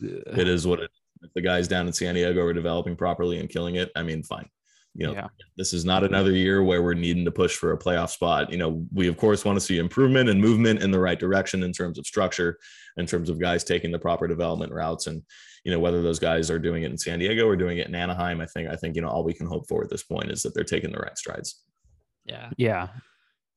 it 0.00 0.48
is 0.48 0.66
what 0.66 0.80
it. 0.80 0.90
If 1.22 1.32
the 1.34 1.40
guys 1.40 1.68
down 1.68 1.86
in 1.86 1.92
San 1.92 2.16
Diego 2.16 2.42
are 2.42 2.52
developing 2.52 2.96
properly 2.96 3.38
and 3.38 3.48
killing 3.48 3.76
it, 3.76 3.92
I 3.94 4.02
mean, 4.02 4.24
fine. 4.24 4.48
You 4.94 5.06
know, 5.06 5.12
Yeah. 5.12 5.28
this 5.56 5.72
is 5.72 5.84
not 5.84 6.02
another 6.02 6.32
year 6.32 6.64
where 6.64 6.82
we're 6.82 6.94
needing 6.94 7.24
to 7.24 7.30
push 7.30 7.54
for 7.54 7.72
a 7.72 7.78
playoff 7.78 8.10
spot. 8.10 8.50
You 8.50 8.58
know, 8.58 8.84
we 8.92 9.06
of 9.06 9.16
course 9.16 9.44
want 9.44 9.56
to 9.56 9.60
see 9.64 9.78
improvement 9.78 10.28
and 10.28 10.40
movement 10.40 10.82
in 10.82 10.90
the 10.90 10.98
right 10.98 11.18
direction 11.18 11.62
in 11.62 11.72
terms 11.72 11.96
of 11.96 12.06
structure, 12.06 12.58
in 12.96 13.06
terms 13.06 13.30
of 13.30 13.38
guys 13.38 13.62
taking 13.62 13.92
the 13.92 14.00
proper 14.00 14.26
development 14.26 14.72
routes, 14.72 15.06
and 15.06 15.22
you 15.64 15.72
know 15.72 15.78
whether 15.78 16.02
those 16.02 16.18
guys 16.18 16.50
are 16.50 16.58
doing 16.58 16.82
it 16.82 16.90
in 16.90 16.98
San 16.98 17.18
Diego 17.18 17.46
or 17.46 17.56
doing 17.56 17.78
it 17.78 17.86
in 17.86 17.94
Anaheim. 17.94 18.40
I 18.40 18.46
think 18.46 18.68
I 18.68 18.76
think 18.76 18.96
you 18.96 19.02
know 19.02 19.08
all 19.08 19.24
we 19.24 19.34
can 19.34 19.46
hope 19.46 19.68
for 19.68 19.82
at 19.82 19.90
this 19.90 20.02
point 20.02 20.30
is 20.30 20.42
that 20.42 20.54
they're 20.54 20.64
taking 20.64 20.92
the 20.92 20.98
right 20.98 21.16
strides. 21.16 21.62
Yeah. 22.24 22.50
Yeah. 22.56 22.88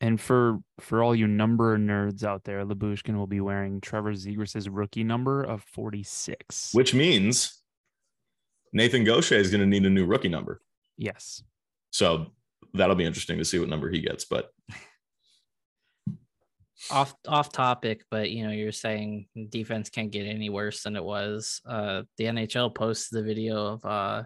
And 0.01 0.19
for 0.19 0.59
for 0.79 1.01
all 1.01 1.15
you 1.15 1.25
number 1.27 1.77
nerds 1.77 2.23
out 2.23 2.43
there, 2.43 2.65
Lyubushkin 2.65 3.15
will 3.15 3.27
be 3.27 3.41
wearing 3.41 3.81
Trevor 3.81 4.13
Zegras' 4.13 4.67
rookie 4.69 5.03
number 5.03 5.41
of 5.43 5.63
46. 5.63 6.71
Which 6.73 6.93
means 6.93 7.61
Nathan 8.73 9.03
Gaucher 9.03 9.35
is 9.35 9.49
going 9.49 9.61
to 9.61 9.67
need 9.67 9.85
a 9.85 9.89
new 9.89 10.05
rookie 10.05 10.29
number. 10.29 10.61
yes. 10.97 11.41
So 11.91 12.33
that'll 12.73 12.97
be 12.97 13.05
interesting 13.05 13.37
to 13.37 13.45
see 13.45 13.57
what 13.57 13.69
number 13.69 13.89
he 13.89 14.01
gets. 14.01 14.25
But 14.25 14.49
off 16.91 17.13
off 17.27 17.51
topic, 17.51 18.03
but 18.11 18.31
you 18.31 18.45
know, 18.45 18.51
you're 18.51 18.71
saying 18.71 19.27
defense 19.49 19.89
can't 19.89 20.11
get 20.11 20.25
any 20.27 20.49
worse 20.49 20.83
than 20.83 20.95
it 20.95 21.03
was. 21.03 21.61
Uh 21.65 22.03
the 22.17 22.25
NHL 22.25 22.73
posted 22.75 23.17
the 23.19 23.23
video 23.23 23.65
of 23.73 23.85
uh 23.85 24.23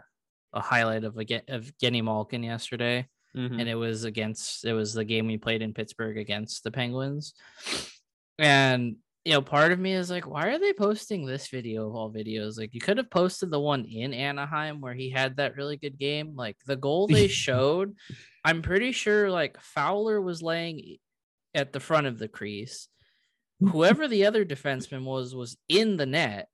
a 0.53 0.61
highlight 0.61 1.03
of 1.03 1.15
a 1.17 1.41
of 1.47 1.71
Genny 1.81 2.03
Malkin 2.03 2.43
yesterday, 2.43 3.07
Mm-hmm. 3.37 3.59
and 3.59 3.69
it 3.69 3.75
was 3.75 4.05
against 4.05 4.65
it 4.65 4.73
was 4.73 4.93
the 4.93 5.05
game 5.05 5.27
we 5.27 5.37
played 5.37 5.61
in 5.61 5.71
Pittsburgh 5.73 6.17
against 6.17 6.63
the 6.63 6.71
Penguins. 6.71 7.35
And 8.37 8.95
you 9.25 9.33
know, 9.33 9.41
part 9.41 9.71
of 9.71 9.79
me 9.79 9.93
is 9.93 10.09
like, 10.09 10.25
why 10.25 10.47
are 10.47 10.57
they 10.57 10.73
posting 10.73 11.25
this 11.25 11.49
video 11.49 11.87
of 11.87 11.93
all 11.93 12.11
videos? 12.11 12.57
Like, 12.57 12.73
you 12.73 12.79
could 12.79 12.97
have 12.97 13.11
posted 13.11 13.51
the 13.51 13.59
one 13.59 13.83
in 13.85 14.13
Anaheim 14.13 14.79
where 14.79 14.93
he 14.93 15.09
had 15.09 15.35
that 15.37 15.57
really 15.57 15.75
good 15.77 15.99
game. 15.99 16.35
Like, 16.35 16.55
the 16.65 16.77
goal 16.77 17.05
they 17.05 17.27
showed, 17.45 17.95
I'm 18.45 18.61
pretty 18.61 18.93
sure 18.93 19.29
like 19.29 19.59
Fowler 19.61 20.21
was 20.21 20.41
laying 20.41 20.97
at 21.53 21.73
the 21.73 21.79
front 21.79 22.07
of 22.07 22.19
the 22.19 22.27
crease. 22.27 22.87
Whoever 23.59 24.07
the 24.07 24.25
other 24.25 24.45
defenseman 24.45 25.03
was 25.03 25.35
was 25.35 25.57
in 25.67 25.97
the 25.97 26.05
net. 26.05 26.47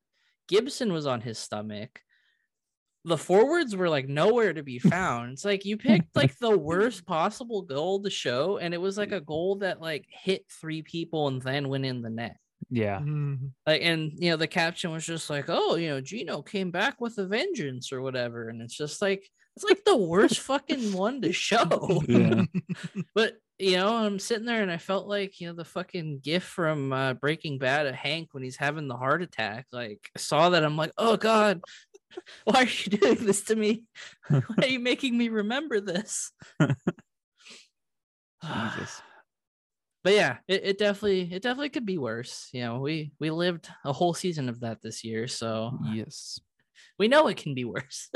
Gibson 0.48 0.92
was 0.92 1.06
on 1.06 1.22
his 1.22 1.38
stomach. 1.38 2.00
The 3.04 3.18
forwards 3.18 3.76
were 3.76 3.90
like 3.90 4.08
nowhere 4.08 4.54
to 4.54 4.64
be 4.64 4.80
found. 4.80 5.34
It's 5.34 5.46
like 5.46 5.66
you 5.66 5.78
picked 5.78 6.16
like 6.16 6.38
the 6.40 6.58
worst 6.58 7.06
possible 7.06 7.62
goal 7.62 8.02
to 8.02 8.10
show, 8.10 8.58
and 8.58 8.74
it 8.74 8.82
was 8.82 8.98
like 8.98 9.12
a 9.12 9.22
goal 9.22 9.58
that 9.58 9.80
like 9.82 10.06
hit 10.10 10.46
three 10.50 10.82
people 10.82 11.28
and 11.28 11.42
then 11.42 11.70
went 11.70 11.86
in 11.86 12.02
the 12.02 12.10
net. 12.10 12.38
Yeah. 12.72 13.00
Mhm. 13.00 13.52
Like, 13.68 13.82
and 13.84 14.12
you 14.16 14.32
know, 14.32 14.38
the 14.38 14.48
caption 14.48 14.92
was 14.92 15.06
just 15.06 15.30
like, 15.30 15.46
"Oh, 15.50 15.76
you 15.76 15.90
know, 15.90 16.02
Gino 16.02 16.42
came 16.42 16.72
back 16.72 17.00
with 17.00 17.20
a 17.20 17.28
vengeance" 17.28 17.92
or 17.92 18.02
whatever, 18.02 18.50
and 18.50 18.60
it's 18.64 18.76
just 18.76 19.00
like 19.04 19.30
it's 19.56 19.66
like 19.66 19.86
the 19.86 19.96
worst 19.96 20.40
fucking 20.50 20.94
one 20.94 21.22
to 21.22 21.32
show. 21.32 22.02
Yeah. 22.08 22.46
But 23.14 23.36
you 23.58 23.78
know, 23.78 23.96
I'm 23.96 24.20
sitting 24.20 24.46
there 24.46 24.62
and 24.62 24.72
I 24.72 24.78
felt 24.78 25.08
like 25.08 25.40
you 25.40 25.48
know 25.48 25.54
the 25.54 25.64
fucking 25.66 26.20
gif 26.24 26.44
from 26.44 26.92
uh, 26.92 27.14
Breaking 27.14 27.58
Bad 27.58 27.88
of 27.88 27.96
Hank 27.96 28.30
when 28.34 28.44
he's 28.44 28.58
having 28.58 28.88
the 28.88 28.98
heart 28.98 29.22
attack. 29.22 29.68
Like 29.72 30.10
I 30.16 30.20
saw 30.20 30.50
that, 30.50 30.64
I'm 30.64 30.76
like, 30.76 30.92
oh 30.98 31.16
god, 31.16 31.62
why 32.44 32.64
are 32.64 32.66
you 32.66 32.98
doing 32.98 33.26
this 33.26 33.44
to 33.46 33.56
me? 33.56 33.84
Why 34.30 34.42
are 34.64 34.68
you 34.68 34.80
making 34.80 35.18
me 35.18 35.30
remember 35.30 35.80
this? 35.80 36.32
Jesus. 38.44 39.02
But 40.04 40.14
yeah, 40.14 40.38
it, 40.48 40.62
it 40.64 40.78
definitely 40.78 41.30
it 41.32 41.42
definitely 41.42 41.70
could 41.70 41.86
be 41.86 41.98
worse. 41.98 42.50
You 42.52 42.62
know, 42.62 42.80
we 42.80 43.12
we 43.20 43.32
lived 43.32 43.70
a 43.86 43.94
whole 43.94 44.14
season 44.14 44.50
of 44.50 44.60
that 44.60 44.82
this 44.84 45.04
year, 45.04 45.28
so 45.28 45.80
Yes. 45.94 46.40
we 47.00 47.08
know 47.08 47.28
it 47.28 47.38
can 47.38 47.56
be 47.56 47.66
worse. 47.66 48.10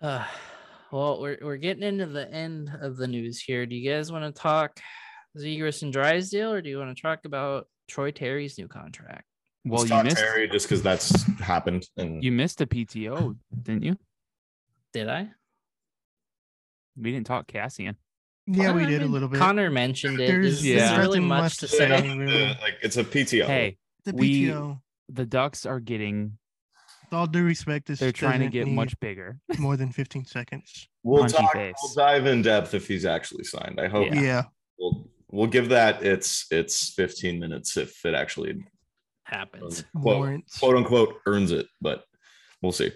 Uh, 0.00 0.24
well, 0.92 1.20
we're 1.20 1.38
we're 1.42 1.56
getting 1.56 1.82
into 1.82 2.06
the 2.06 2.30
end 2.32 2.70
of 2.80 2.96
the 2.96 3.06
news 3.06 3.40
here. 3.40 3.66
Do 3.66 3.74
you 3.76 3.90
guys 3.90 4.10
want 4.12 4.24
to 4.34 4.40
talk 4.40 4.78
Zegras 5.36 5.82
and 5.82 5.92
Drysdale, 5.92 6.52
or 6.52 6.62
do 6.62 6.68
you 6.70 6.78
want 6.78 6.96
to 6.96 7.00
talk 7.02 7.24
about 7.24 7.66
Troy 7.88 8.10
Terry's 8.10 8.58
new 8.58 8.68
contract? 8.68 9.24
well, 9.64 9.80
Let's 9.80 9.90
you 9.90 9.96
talk 9.96 10.04
missed 10.04 10.16
Terry 10.18 10.48
just 10.48 10.66
because 10.66 10.82
that's 10.82 11.22
happened. 11.40 11.86
And 11.96 12.22
you 12.24 12.32
missed 12.32 12.60
a 12.60 12.66
PTO, 12.66 13.36
didn't 13.62 13.82
you? 13.82 13.96
Did 14.94 15.08
I? 15.08 15.28
We 16.96 17.12
didn't 17.12 17.26
talk 17.26 17.46
Kassian. 17.46 17.96
Yeah, 18.46 18.72
we 18.72 18.84
I 18.84 18.86
did 18.86 19.02
a 19.02 19.06
little 19.06 19.28
bit. 19.28 19.38
Connor 19.38 19.70
mentioned 19.70 20.18
it. 20.20 20.26
There's, 20.26 20.62
There's, 20.62 20.66
Yeah. 20.66 20.76
there's 20.76 20.88
there's 20.90 20.98
really 21.06 21.20
much 21.20 21.42
much 21.42 21.56
to 21.58 21.66
to 21.66 21.68
say. 21.68 21.88
say. 22.00 22.16
really. 22.16 22.46
like 22.62 22.74
it's 22.82 22.96
a 22.96 23.04
PTO. 23.04 23.44
Hey, 23.44 23.76
The 24.04 24.14
we- 24.14 24.44
PTO. 24.46 24.80
the 25.10 25.26
Ducks 25.26 25.66
are 25.66 25.80
getting 25.80 26.22
With 26.22 26.32
all 27.12 27.26
due 27.26 27.44
respect, 27.44 27.86
this 27.86 27.98
they're 27.98 28.12
trying 28.12 28.40
to 28.40 28.48
get 28.48 28.66
much 28.68 28.98
bigger. 29.00 29.40
more 29.58 29.76
than 29.76 29.90
15 29.92 30.24
seconds. 30.24 30.88
we'll 31.02 31.20
punchy 31.22 31.36
talk. 31.38 31.52
face. 31.52 31.74
We'll 31.82 31.94
dive 32.06 32.26
in 32.26 32.42
depth 32.42 32.74
if 32.74 32.86
he's 32.88 33.04
actually 33.06 33.44
signed. 33.44 33.80
I 33.80 33.88
hope 33.88 34.06
Yeah. 34.12 34.20
Yeah. 34.20 34.42
we'll 34.78 35.08
we'll 35.30 35.46
give 35.46 35.68
that 35.70 36.02
its 36.02 36.46
its 36.50 36.90
15 36.94 37.38
minutes 37.38 37.76
if 37.76 38.04
it 38.04 38.14
actually 38.14 38.64
Happens. 39.24 39.84
quote, 40.00 40.40
quote 40.58 40.76
unquote 40.76 41.14
earns 41.26 41.52
it, 41.52 41.66
but 41.80 42.04
we'll 42.62 42.72
see. 42.72 42.90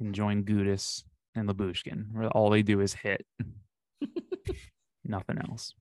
and 0.00 0.14
join 0.14 0.44
Gudas 0.44 1.02
and 1.34 1.48
Lyubushkin, 1.48 2.12
where 2.12 2.28
all 2.28 2.50
they 2.50 2.62
do 2.62 2.80
is 2.80 2.92
hit. 2.94 3.24
Nothing 5.04 5.38
else. 5.48 5.74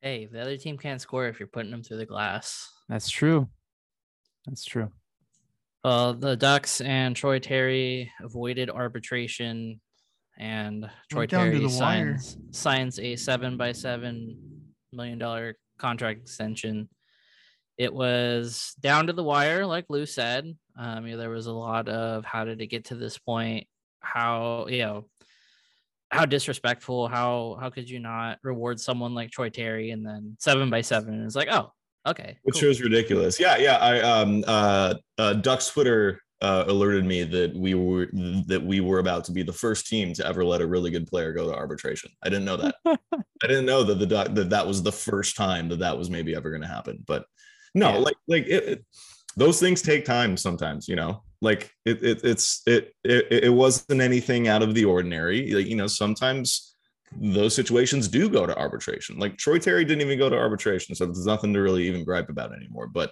Hey, 0.00 0.26
the 0.26 0.40
other 0.40 0.56
team 0.56 0.78
can't 0.78 1.00
score 1.00 1.28
if 1.28 1.38
you're 1.38 1.46
putting 1.46 1.70
them 1.70 1.82
through 1.82 1.98
the 1.98 2.06
glass. 2.06 2.68
That's 2.88 3.08
true. 3.10 3.48
That's 4.46 4.64
true. 4.64 4.90
Well, 5.84 6.14
the 6.14 6.36
Ducks 6.36 6.80
and 6.80 7.16
Troy 7.16 7.40
Terry 7.40 8.12
avoided 8.20 8.70
arbitration, 8.70 9.80
and 10.38 10.88
Troy 11.10 11.20
Went 11.20 11.30
down 11.30 11.46
to 11.46 11.52
Terry 11.52 11.64
wire. 11.64 11.70
signs 12.18 12.36
signs 12.52 12.98
a 13.00 13.16
seven 13.16 13.56
by 13.56 13.72
seven 13.72 14.36
million 14.92 15.18
dollar 15.18 15.56
contract 15.78 16.20
extension. 16.20 16.88
It 17.78 17.92
was 17.92 18.74
down 18.80 19.08
to 19.08 19.12
the 19.12 19.24
wire, 19.24 19.66
like 19.66 19.86
Lou 19.88 20.06
said. 20.06 20.56
Um, 20.76 21.06
you 21.06 21.12
know, 21.12 21.18
there 21.18 21.30
was 21.30 21.46
a 21.46 21.52
lot 21.52 21.88
of 21.88 22.24
how 22.24 22.44
did 22.44 22.60
it 22.60 22.68
get 22.68 22.86
to 22.86 22.94
this 22.94 23.18
point? 23.18 23.66
How 24.00 24.66
you 24.68 24.78
know 24.78 25.08
how 26.12 26.26
disrespectful? 26.26 27.08
How 27.08 27.56
how 27.60 27.70
could 27.70 27.90
you 27.90 27.98
not 27.98 28.38
reward 28.44 28.78
someone 28.78 29.14
like 29.14 29.30
Troy 29.32 29.48
Terry 29.48 29.90
and 29.90 30.06
then 30.06 30.36
seven 30.38 30.70
by 30.70 30.82
seven? 30.82 31.24
It's 31.24 31.34
like, 31.34 31.48
oh, 31.50 31.72
okay, 32.06 32.36
which 32.42 32.60
cool. 32.60 32.68
was 32.68 32.80
ridiculous. 32.82 33.38
Yeah, 33.40 33.56
yeah. 33.56 33.76
I 33.78 34.00
um 34.00 34.44
uh, 34.46 34.94
uh 35.18 35.32
Ducks 35.34 35.68
Twitter 35.68 36.20
uh, 36.40 36.64
alerted 36.66 37.04
me 37.04 37.22
that 37.22 37.54
we 37.54 37.74
were 37.74 38.08
that 38.46 38.60
we 38.64 38.80
were 38.80 38.98
about 38.98 39.24
to 39.26 39.32
be 39.32 39.42
the 39.44 39.52
first 39.52 39.86
team 39.86 40.12
to 40.14 40.26
ever 40.26 40.44
let 40.44 40.60
a 40.60 40.66
really 40.66 40.90
good 40.90 41.06
player 41.06 41.32
go 41.32 41.48
to 41.48 41.54
arbitration. 41.56 42.10
I 42.24 42.28
didn't 42.28 42.44
know 42.44 42.56
that. 42.56 42.74
I 42.84 43.46
didn't 43.46 43.66
know 43.66 43.84
that 43.84 43.98
the 44.00 44.06
Duck 44.06 44.34
that 44.34 44.50
that 44.50 44.66
was 44.66 44.82
the 44.82 44.90
first 44.92 45.36
time 45.36 45.68
that 45.68 45.78
that 45.80 45.96
was 45.96 46.10
maybe 46.10 46.34
ever 46.34 46.50
going 46.50 46.62
to 46.62 46.68
happen. 46.68 47.04
But 47.06 47.24
no, 47.74 47.90
Yeah. 47.92 47.98
like 47.98 48.16
like 48.28 48.46
it, 48.46 48.64
it- 48.68 48.84
those 49.34 49.58
things 49.58 49.80
take 49.80 50.04
time 50.04 50.36
sometimes. 50.36 50.88
You 50.88 50.96
know, 50.96 51.22
like 51.40 51.70
it, 51.86 52.02
it 52.04 52.20
it's 52.24 52.60
it, 52.66 52.92
it 53.02 53.44
it 53.44 53.48
wasn't 53.54 54.02
anything 54.02 54.46
out 54.46 54.62
of 54.62 54.74
the 54.74 54.84
ordinary. 54.84 55.52
Like 55.52 55.66
you 55.68 55.76
know, 55.76 55.86
sometimes 55.86 56.71
those 57.20 57.54
situations 57.54 58.08
do 58.08 58.28
go 58.28 58.46
to 58.46 58.56
arbitration. 58.56 59.18
Like 59.18 59.36
Troy 59.36 59.58
Terry 59.58 59.84
didn't 59.84 60.02
even 60.02 60.18
go 60.18 60.30
to 60.30 60.36
arbitration, 60.36 60.94
so 60.94 61.06
there's 61.06 61.26
nothing 61.26 61.52
to 61.54 61.60
really 61.60 61.86
even 61.86 62.04
gripe 62.04 62.28
about 62.28 62.54
anymore. 62.54 62.86
But 62.86 63.10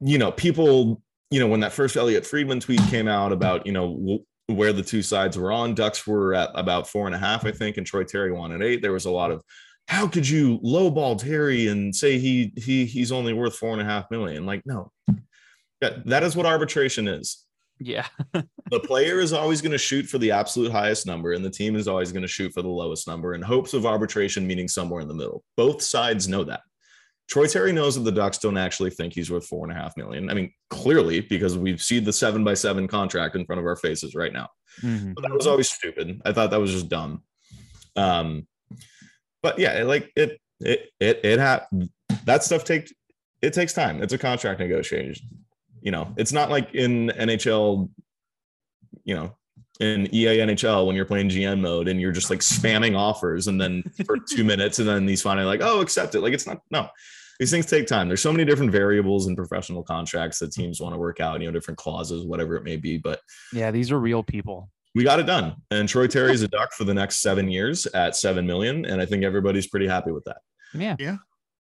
you 0.00 0.18
know, 0.18 0.32
people, 0.32 1.02
you 1.30 1.40
know, 1.40 1.46
when 1.46 1.60
that 1.60 1.72
first 1.72 1.96
Elliotte 1.96 2.26
Friedman 2.26 2.60
tweet 2.60 2.82
came 2.88 3.08
out 3.08 3.32
about 3.32 3.66
you 3.66 3.72
know 3.72 4.24
where 4.46 4.72
the 4.72 4.82
two 4.82 5.02
sides 5.02 5.38
were 5.38 5.52
on, 5.52 5.74
Ducks 5.74 6.06
were 6.06 6.34
at 6.34 6.50
about 6.54 6.88
four 6.88 7.06
and 7.06 7.14
a 7.14 7.18
half, 7.18 7.46
I 7.46 7.52
think, 7.52 7.76
and 7.76 7.86
Troy 7.86 8.04
Terry 8.04 8.32
wanted 8.32 8.62
eight. 8.62 8.82
There 8.82 8.92
was 8.92 9.04
a 9.04 9.10
lot 9.10 9.30
of 9.30 9.42
how 9.88 10.06
could 10.06 10.28
you 10.28 10.58
lowball 10.60 11.18
Terry 11.18 11.68
and 11.68 11.94
say 11.94 12.18
he 12.18 12.52
he 12.56 12.84
he's 12.84 13.12
only 13.12 13.32
worth 13.32 13.56
four 13.56 13.72
and 13.72 13.80
a 13.80 13.84
half 13.84 14.10
million? 14.10 14.46
Like, 14.46 14.62
no, 14.66 14.90
that, 15.80 16.06
that 16.06 16.22
is 16.22 16.36
what 16.36 16.46
arbitration 16.46 17.08
is 17.08 17.41
Yeah. 17.84 18.06
the 18.32 18.80
player 18.80 19.20
is 19.20 19.32
always 19.32 19.60
going 19.60 19.72
to 19.72 19.78
shoot 19.78 20.06
for 20.06 20.18
the 20.18 20.30
absolute 20.30 20.70
highest 20.70 21.06
number 21.06 21.32
and 21.32 21.44
the 21.44 21.50
team 21.50 21.76
is 21.76 21.88
always 21.88 22.12
going 22.12 22.22
to 22.22 22.28
shoot 22.28 22.52
for 22.52 22.62
the 22.62 22.68
lowest 22.68 23.08
number 23.08 23.34
in 23.34 23.42
hopes 23.42 23.74
of 23.74 23.86
arbitration 23.86 24.46
meeting 24.46 24.68
somewhere 24.68 25.00
in 25.00 25.08
the 25.08 25.14
middle. 25.14 25.42
Both 25.56 25.82
sides 25.82 26.28
know 26.28 26.44
that. 26.44 26.60
Troy 27.28 27.46
terry 27.46 27.72
knows 27.72 27.94
that 27.94 28.02
the 28.02 28.12
ducks 28.12 28.38
don't 28.38 28.56
actually 28.56 28.90
think 28.90 29.14
he's 29.14 29.30
worth 29.30 29.46
four 29.46 29.64
and 29.66 29.76
a 29.76 29.80
half 29.80 29.96
million. 29.96 30.30
I 30.30 30.34
mean 30.34 30.52
clearly 30.70 31.20
because 31.20 31.56
we've 31.56 31.82
see 31.82 31.98
the 31.98 32.12
seven 32.12 32.44
by 32.44 32.54
seven 32.54 32.86
contract 32.86 33.36
in 33.36 33.46
front 33.46 33.60
of 33.60 33.66
our 33.66 33.76
faces 33.76 34.14
right 34.14 34.32
now. 34.32 34.48
Mhm. 34.80 35.14
but 35.14 35.22
that 35.22 35.32
was 35.32 35.46
always 35.46 35.70
stupid. 35.70 36.20
I 36.24 36.32
thought 36.32 36.50
that 36.50 36.60
was 36.60 36.72
just 36.72 36.88
dumb. 36.88 37.22
Um 37.96 38.46
but 39.42 39.58
yeah 39.58 39.82
like 39.82 40.10
it 40.14 40.40
it 40.60 40.90
it, 41.00 41.20
it 41.24 41.38
had 41.38 41.66
that 42.24 42.44
stuff 42.44 42.64
take 42.64 42.92
it 43.40 43.52
takes 43.52 43.72
time. 43.72 44.02
It's 44.02 44.12
a 44.12 44.18
contract 44.18 44.60
negotiation 44.60 45.26
you 45.82 45.90
know 45.90 46.12
it's 46.16 46.32
not 46.32 46.50
like 46.50 46.74
in 46.74 47.08
nhl 47.16 47.88
you 49.04 49.14
know 49.14 49.34
in 49.80 50.06
ea 50.14 50.38
nhl 50.38 50.86
when 50.86 50.94
you're 50.96 51.04
playing 51.04 51.28
gm 51.28 51.60
mode 51.60 51.88
and 51.88 52.00
you're 52.00 52.12
just 52.12 52.30
like 52.30 52.40
spamming 52.40 52.96
offers 52.96 53.48
and 53.48 53.60
then 53.60 53.82
for 54.06 54.16
two 54.30 54.44
minutes 54.44 54.78
and 54.78 54.88
then 54.88 55.06
these 55.06 55.22
finally 55.22 55.46
like 55.46 55.60
oh 55.62 55.80
accept 55.80 56.14
it 56.14 56.20
like 56.20 56.32
it's 56.32 56.46
not 56.46 56.58
no 56.70 56.88
these 57.40 57.50
things 57.50 57.66
take 57.66 57.86
time 57.86 58.06
there's 58.06 58.22
so 58.22 58.30
many 58.32 58.44
different 58.44 58.70
variables 58.70 59.26
in 59.26 59.34
professional 59.34 59.82
contracts 59.82 60.38
that 60.38 60.52
teams 60.52 60.80
want 60.80 60.94
to 60.94 60.98
work 60.98 61.18
out 61.20 61.40
you 61.40 61.46
know 61.46 61.52
different 61.52 61.78
clauses 61.78 62.24
whatever 62.24 62.56
it 62.56 62.62
may 62.62 62.76
be 62.76 62.98
but 62.98 63.18
Yeah, 63.52 63.70
these 63.70 63.90
are 63.90 63.98
real 63.98 64.22
people. 64.22 64.70
we 64.94 65.02
got 65.04 65.18
it 65.18 65.26
done. 65.26 65.56
And 65.70 65.88
Troy 65.88 66.06
Terry's 66.06 66.42
a 66.42 66.48
duck 66.48 66.72
for 66.74 66.84
the 66.84 66.94
next 66.94 67.20
seven 67.20 67.50
years 67.50 67.86
at 67.86 68.14
seven 68.14 68.46
million. 68.46 68.84
And 68.84 69.00
I 69.00 69.06
think 69.06 69.24
everybody's 69.24 69.66
pretty 69.66 69.88
happy 69.88 70.12
with 70.12 70.24
that. 70.24 70.36
Yeah. 70.74 70.96
Yeah. 70.98 71.16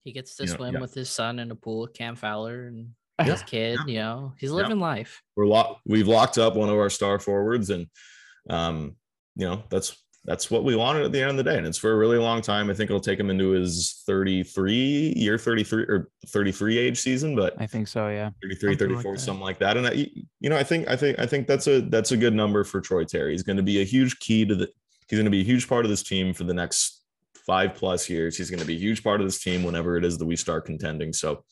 He 0.04 0.12
gets 0.12 0.36
to 0.38 0.46
Yeah, 0.46 0.56
swim 0.56 0.74
yeah. 0.74 0.80
with 0.82 0.96
his 0.96 1.10
son 1.12 1.38
in 1.38 1.52
a 1.52 1.56
pool 1.56 1.82
with 1.82 1.94
Cam 1.94 2.16
Fowler 2.16 2.66
and 2.68 2.90
Yeah, 3.20 3.32
his 3.32 3.44
kid. 3.44 3.80
You 3.88 4.00
know, 4.00 4.34
he's 4.38 4.52
living 4.52 4.80
life. 4.80 5.22
We're 5.36 5.48
locked, 5.48 5.82
we've 5.86 6.08
locked 6.08 6.38
up 6.38 6.56
one 6.56 6.70
of 6.70 6.76
our 6.76 6.90
star 6.90 7.20
forwards, 7.20 7.70
and 7.70 7.88
um, 8.50 8.96
you 9.36 9.46
know, 9.46 9.64
that's 9.70 9.96
that's 10.26 10.52
what 10.52 10.64
we 10.64 10.76
wanted 10.76 11.04
at 11.04 11.12
the 11.12 11.22
end 11.22 11.32
of 11.32 11.38
the 11.38 11.44
day. 11.44 11.58
And 11.58 11.66
it's 11.66 11.78
for 11.78 11.92
a 11.92 11.98
really 11.98 12.18
long 12.18 12.42
time. 12.42 12.70
I 12.70 12.74
think 12.74 12.90
it'll 12.90 13.00
take 13.00 13.20
him 13.20 13.30
into 13.30 13.52
his 13.52 14.04
33 14.06 15.14
year 15.16 15.38
33 15.38 15.84
or 15.84 16.10
33 16.28 16.78
age 16.78 17.00
season, 17.00 17.36
but 17.36 17.56
I 17.58 17.66
think 17.66 17.88
so. 17.88 18.10
Yeah. 18.10 18.32
33 18.42 18.74
Something 18.74 18.90
34 18.90 19.14
that. 19.14 19.20
something 19.20 19.44
like 19.44 19.60
that 19.60 19.78
and 19.78 19.88
I, 19.88 19.92
you 20.40 20.50
know 20.50 20.58
i 20.58 20.64
think 20.64 20.88
i 20.88 20.96
think 20.96 21.20
i 21.20 21.26
think 21.26 21.48
that's 21.48 21.68
a 21.68 21.82
that's 21.82 22.12
a 22.12 22.18
good 22.18 22.34
number 22.34 22.64
for 22.64 22.82
troy 22.82 23.04
terry 23.04 23.32
he's 23.32 23.44
going 23.44 23.58
to 23.58 23.64
be 23.64 23.82
a 23.82 23.84
huge 23.84 24.20
key 24.20 24.46
to 24.46 24.56
the 24.56 24.70
he's 25.08 25.18
going 25.18 25.26
to 25.26 25.32
be 25.32 25.42
a 25.42 25.46
huge 25.46 25.68
part 25.68 25.86
of 25.86 25.90
this 25.90 26.04
team 26.04 26.34
for 26.34 26.44
the 26.44 26.54
next 26.54 27.04
five 27.46 27.76
plus 27.76 28.10
years 28.10 28.38
he's 28.38 28.50
going 28.50 28.60
to 28.60 28.66
be 28.66 28.76
a 28.76 28.80
huge 28.80 29.04
part 29.04 29.22
of 29.22 29.28
this 29.28 29.42
team 29.42 29.64
whenever 29.64 29.98
it 29.98 30.06
is 30.06 30.18
that 30.18 30.26
we 30.26 30.36
start 30.36 30.66
contending 30.66 31.14
so 31.14 31.44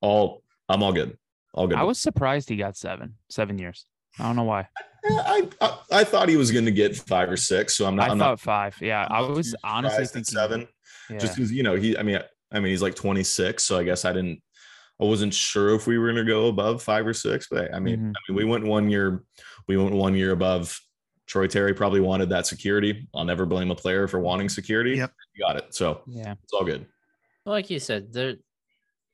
all 0.00 0.42
i'm 0.68 0.82
all 0.82 0.92
good 0.92 1.16
all 1.54 1.66
good 1.66 1.78
I 1.78 1.82
was 1.84 2.00
surprised 2.00 2.48
he 2.48 2.56
got 2.56 2.76
seven, 2.76 3.14
seven 3.30 3.58
years. 3.58 3.86
I 4.18 4.24
don't 4.24 4.34
know 4.34 4.42
why. 4.44 4.66
I, 5.08 5.48
I 5.60 5.78
i 5.92 6.04
thought 6.04 6.28
he 6.28 6.36
was 6.36 6.50
going 6.50 6.64
to 6.64 6.72
get 6.72 6.96
five 6.96 7.30
or 7.30 7.36
six 7.36 7.76
so 7.76 7.86
i'm 7.86 7.94
not 7.94 8.08
I 8.08 8.12
i'm 8.12 8.18
thought 8.18 8.30
not 8.30 8.40
five. 8.40 8.76
Yeah. 8.80 9.06
I 9.10 9.20
was 9.20 9.50
too 9.52 9.56
honestly 9.62 10.06
thinking 10.06 10.24
seven 10.24 10.68
Yeah. 11.10 11.18
just 11.18 11.36
because 11.36 11.52
you 11.52 11.62
know 11.62 11.74
he 11.76 11.96
i 11.98 12.02
mean 12.02 12.18
i 12.52 12.58
mean 12.60 12.70
he's 12.70 12.82
like 12.82 12.94
26 12.94 13.62
so 13.62 13.78
i 13.78 13.84
guess 13.84 14.04
i 14.04 14.12
didn't 14.12 14.40
i 15.00 15.04
wasn't 15.04 15.34
sure 15.34 15.74
if 15.74 15.86
we 15.86 15.98
were 15.98 16.06
going 16.12 16.24
to 16.24 16.30
go 16.32 16.46
above 16.48 16.82
five 16.82 17.06
or 17.06 17.12
six 17.14 17.46
but 17.50 17.72
i 17.74 17.78
mean 17.78 17.98
Mhm. 17.98 18.08
i 18.16 18.18
mean 18.28 18.36
we 18.36 18.44
went 18.44 18.64
one 18.64 18.88
year 18.88 19.24
we 19.68 19.76
went 19.76 19.94
one 19.94 20.14
year 20.16 20.30
above 20.32 20.76
troy 21.26 21.46
terry 21.46 21.74
probably 21.74 22.00
wanted 22.00 22.30
that 22.30 22.46
security 22.46 23.06
i'll 23.14 23.24
never 23.24 23.44
blame 23.46 23.70
a 23.70 23.74
player 23.74 24.08
for 24.08 24.20
wanting 24.20 24.48
security 24.48 24.96
Yep. 24.96 25.12
you 25.34 25.44
got 25.44 25.56
it 25.56 25.74
so 25.74 26.02
yeah. 26.06 26.34
it's 26.42 26.52
all 26.52 26.64
good 26.64 26.86
like 27.46 27.68
you 27.68 27.78
said, 27.78 28.10
they're 28.10 28.36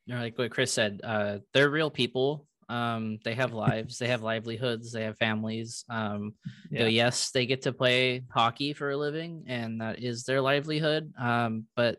you 0.06 0.14
know, 0.14 0.20
like 0.20 0.36
what 0.38 0.50
Chris 0.50 0.72
said, 0.72 1.00
uh, 1.04 1.38
they're 1.52 1.70
real 1.70 1.90
people. 1.90 2.46
Um, 2.68 3.18
they 3.24 3.34
have 3.34 3.52
lives, 3.52 3.98
they 3.98 4.06
have 4.08 4.22
livelihoods, 4.22 4.92
they 4.92 5.02
have 5.02 5.18
families. 5.18 5.84
Um, 5.90 6.34
you 6.70 6.78
know, 6.78 6.86
yes, 6.86 7.30
they 7.32 7.44
get 7.46 7.62
to 7.62 7.72
play 7.72 8.22
hockey 8.30 8.72
for 8.74 8.90
a 8.90 8.96
living, 8.96 9.44
and 9.48 9.80
that 9.80 10.02
is 10.02 10.22
their 10.24 10.40
livelihood. 10.40 11.12
Um, 11.18 11.66
but 11.74 11.98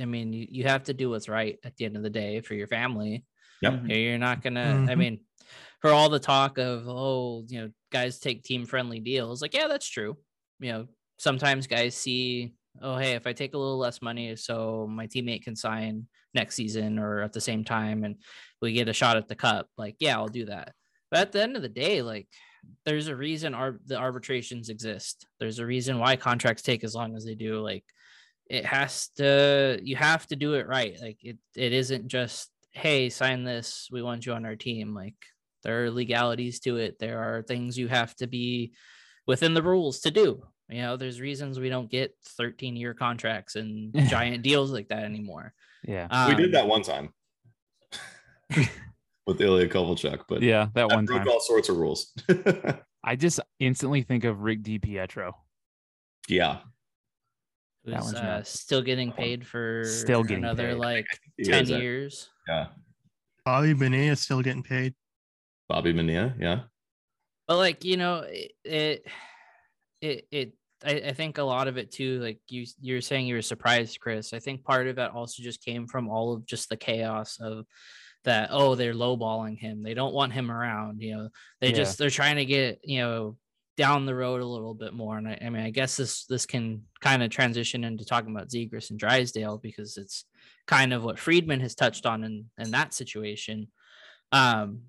I 0.00 0.04
mean, 0.04 0.32
you, 0.32 0.46
you 0.48 0.64
have 0.64 0.84
to 0.84 0.94
do 0.94 1.10
what's 1.10 1.28
right 1.28 1.58
at 1.64 1.76
the 1.76 1.84
end 1.86 1.96
of 1.96 2.02
the 2.04 2.10
day 2.10 2.40
for 2.40 2.54
your 2.54 2.68
family. 2.68 3.24
Yep. 3.62 3.72
You 3.82 3.88
know, 3.88 3.94
You're 3.94 4.18
not 4.18 4.42
gonna. 4.42 4.84
I 4.86 4.94
Mhm. 4.94 4.98
mean, 4.98 5.20
for 5.80 5.90
all 5.90 6.08
the 6.08 6.20
talk 6.20 6.58
of 6.58 6.84
oh, 6.88 7.44
you 7.48 7.60
know, 7.60 7.70
guys 7.90 8.18
take 8.20 8.44
team 8.44 8.64
friendly 8.64 9.00
deals. 9.00 9.42
Like, 9.42 9.54
yeah, 9.54 9.66
that's 9.66 9.88
true. 9.88 10.16
You 10.60 10.72
know, 10.72 10.86
sometimes 11.18 11.66
guys 11.66 11.96
see, 11.96 12.54
oh, 12.80 12.96
hey, 12.96 13.12
if 13.12 13.26
I 13.26 13.32
take 13.32 13.54
a 13.54 13.58
little 13.58 13.78
less 13.78 14.00
money, 14.00 14.34
so 14.36 14.86
my 14.90 15.06
teammate 15.06 15.42
can 15.42 15.56
sign 15.56 16.06
next 16.34 16.56
season 16.56 16.98
or 16.98 17.20
at 17.20 17.32
the 17.32 17.40
same 17.40 17.64
time, 17.64 18.04
and 18.04 18.16
we 18.60 18.72
get 18.72 18.88
a 18.88 18.92
shot 18.92 19.16
at 19.16 19.28
the 19.28 19.34
cup. 19.34 19.68
Like, 19.76 19.96
yeah, 19.98 20.16
I'll 20.16 20.28
do 20.28 20.46
that. 20.46 20.72
But 21.10 21.20
at 21.20 21.32
the 21.32 21.42
end 21.42 21.56
of 21.56 21.62
the 21.62 21.68
day, 21.68 22.02
like, 22.02 22.28
there's 22.84 23.08
a 23.08 23.16
reason 23.16 23.54
our 23.54 23.78
the 23.86 23.96
arbitrations 23.96 24.68
exist. 24.68 25.26
There's 25.40 25.58
a 25.58 25.66
reason 25.66 25.98
why 25.98 26.16
contracts 26.16 26.62
take 26.62 26.84
as 26.84 26.94
long 26.94 27.16
as 27.16 27.24
they 27.24 27.34
do. 27.34 27.60
Like, 27.60 27.84
it 28.48 28.64
has 28.64 29.08
to. 29.16 29.80
You 29.82 29.96
have 29.96 30.26
to 30.28 30.36
do 30.36 30.54
it 30.54 30.66
right. 30.66 30.96
Like, 31.00 31.18
it 31.22 31.38
it 31.56 31.72
isn't 31.72 32.08
just 32.08 32.50
hey, 32.72 33.10
sign 33.10 33.44
this. 33.44 33.88
We 33.92 34.02
want 34.02 34.24
you 34.24 34.32
on 34.32 34.46
our 34.46 34.56
team. 34.56 34.94
Like, 34.94 35.14
there 35.62 35.84
are 35.84 35.90
legalities 35.90 36.60
to 36.60 36.78
it. 36.78 36.98
There 36.98 37.18
are 37.18 37.42
things 37.42 37.78
you 37.78 37.88
have 37.88 38.14
to 38.16 38.26
be 38.26 38.72
within 39.26 39.54
the 39.54 39.62
rules 39.62 40.00
to 40.00 40.10
do. 40.10 40.42
You 40.72 40.80
know, 40.82 40.96
there's 40.96 41.20
reasons 41.20 41.60
we 41.60 41.68
don't 41.68 41.90
get 41.90 42.14
13 42.24 42.76
year 42.76 42.94
contracts 42.94 43.56
and 43.56 43.94
giant 44.08 44.42
deals 44.42 44.70
like 44.72 44.88
that 44.88 45.04
anymore. 45.04 45.52
Yeah. 45.86 46.06
we 46.28 46.34
Um, 46.34 46.40
did 46.40 46.52
that 46.54 46.66
one 46.66 46.82
time 46.82 47.12
with 49.26 49.40
Ilya 49.40 49.68
Kovalchuk, 49.68 50.22
but 50.28 50.42
Yeah. 50.42 50.68
That 50.74 50.88
that 50.88 50.94
one 50.94 51.04
broke 51.04 51.20
time. 51.20 51.28
all 51.28 51.40
sorts 51.40 51.68
of 51.68 51.76
rules 51.76 52.12
I 53.04 53.16
just 53.16 53.40
instantly 53.58 54.02
think 54.02 54.24
of 54.24 54.40
Rick 54.42 54.62
DiPietro. 54.62 55.32
yeah 56.28 56.60
That 57.84 57.96
who's 57.96 58.04
one's 58.04 58.14
uh, 58.16 58.42
still 58.44 58.82
getting 58.82 59.12
paid 59.12 59.46
for 59.46 59.82
Still 59.84 60.22
getting 60.22 60.44
another 60.44 60.68
paid. 60.68 60.78
like 60.78 61.06
10 61.44 61.62
is, 61.64 61.70
uh, 61.72 61.76
years. 61.78 62.30
yeah 62.48 62.66
Bobby 63.44 63.72
Bonilla 63.74 64.12
is 64.12 64.20
still 64.20 64.40
getting 64.42 64.62
paid. 64.62 64.94
bobby 65.68 65.92
mania 65.92 66.34
yeah 66.38 66.60
but 67.48 67.56
like 67.56 67.84
you 67.84 67.96
know 67.96 68.18
it 68.26 68.52
it 68.64 69.06
it, 70.00 70.26
it 70.30 70.52
I, 70.84 70.90
I 71.08 71.12
think 71.12 71.38
a 71.38 71.42
lot 71.42 71.68
of 71.68 71.76
it 71.76 71.90
too 71.92 72.20
like 72.20 72.40
you 72.48 72.66
you're 72.80 73.00
saying 73.00 73.26
you 73.26 73.34
were 73.34 73.42
surprised 73.42 74.00
chris. 74.00 74.32
I 74.32 74.38
think 74.38 74.64
part 74.64 74.86
of 74.88 74.96
that 74.96 75.12
also 75.12 75.42
just 75.42 75.64
came 75.64 75.86
from 75.86 76.08
all 76.08 76.32
of 76.34 76.46
just 76.46 76.68
the 76.68 76.76
chaos 76.76 77.38
of 77.40 77.66
that 78.24 78.48
oh 78.52 78.74
they're 78.74 78.94
lowballing 78.94 79.58
him. 79.58 79.82
They 79.82 79.94
don't 79.94 80.14
want 80.14 80.32
him 80.32 80.50
around 80.50 81.00
you 81.02 81.16
know. 81.16 81.28
They 81.60 81.68
Yeah. 81.68 81.74
just 81.76 81.98
they're 81.98 82.10
trying 82.10 82.36
to 82.36 82.44
get 82.44 82.80
you 82.84 83.00
know 83.00 83.36
down 83.76 84.04
the 84.04 84.14
road 84.14 84.42
a 84.42 84.46
little 84.46 84.74
bit 84.74 84.92
more. 84.92 85.16
And 85.16 85.26
i, 85.28 85.38
I 85.40 85.50
mean 85.50 85.62
i 85.62 85.70
guess 85.70 85.96
this 85.96 86.26
this 86.26 86.46
can 86.46 86.82
kind 87.00 87.22
of 87.22 87.30
transition 87.30 87.84
into 87.84 88.04
talking 88.04 88.30
about 88.34 88.50
zegras 88.50 88.90
and 88.90 88.98
drysdale 88.98 89.58
because 89.58 89.96
it's 89.96 90.24
kind 90.66 90.92
of 90.92 91.02
what 91.04 91.18
friedman 91.18 91.60
has 91.60 91.74
touched 91.74 92.06
on 92.06 92.22
in 92.24 92.50
in 92.58 92.70
that 92.72 92.94
situation. 92.94 93.68
Um 94.30 94.82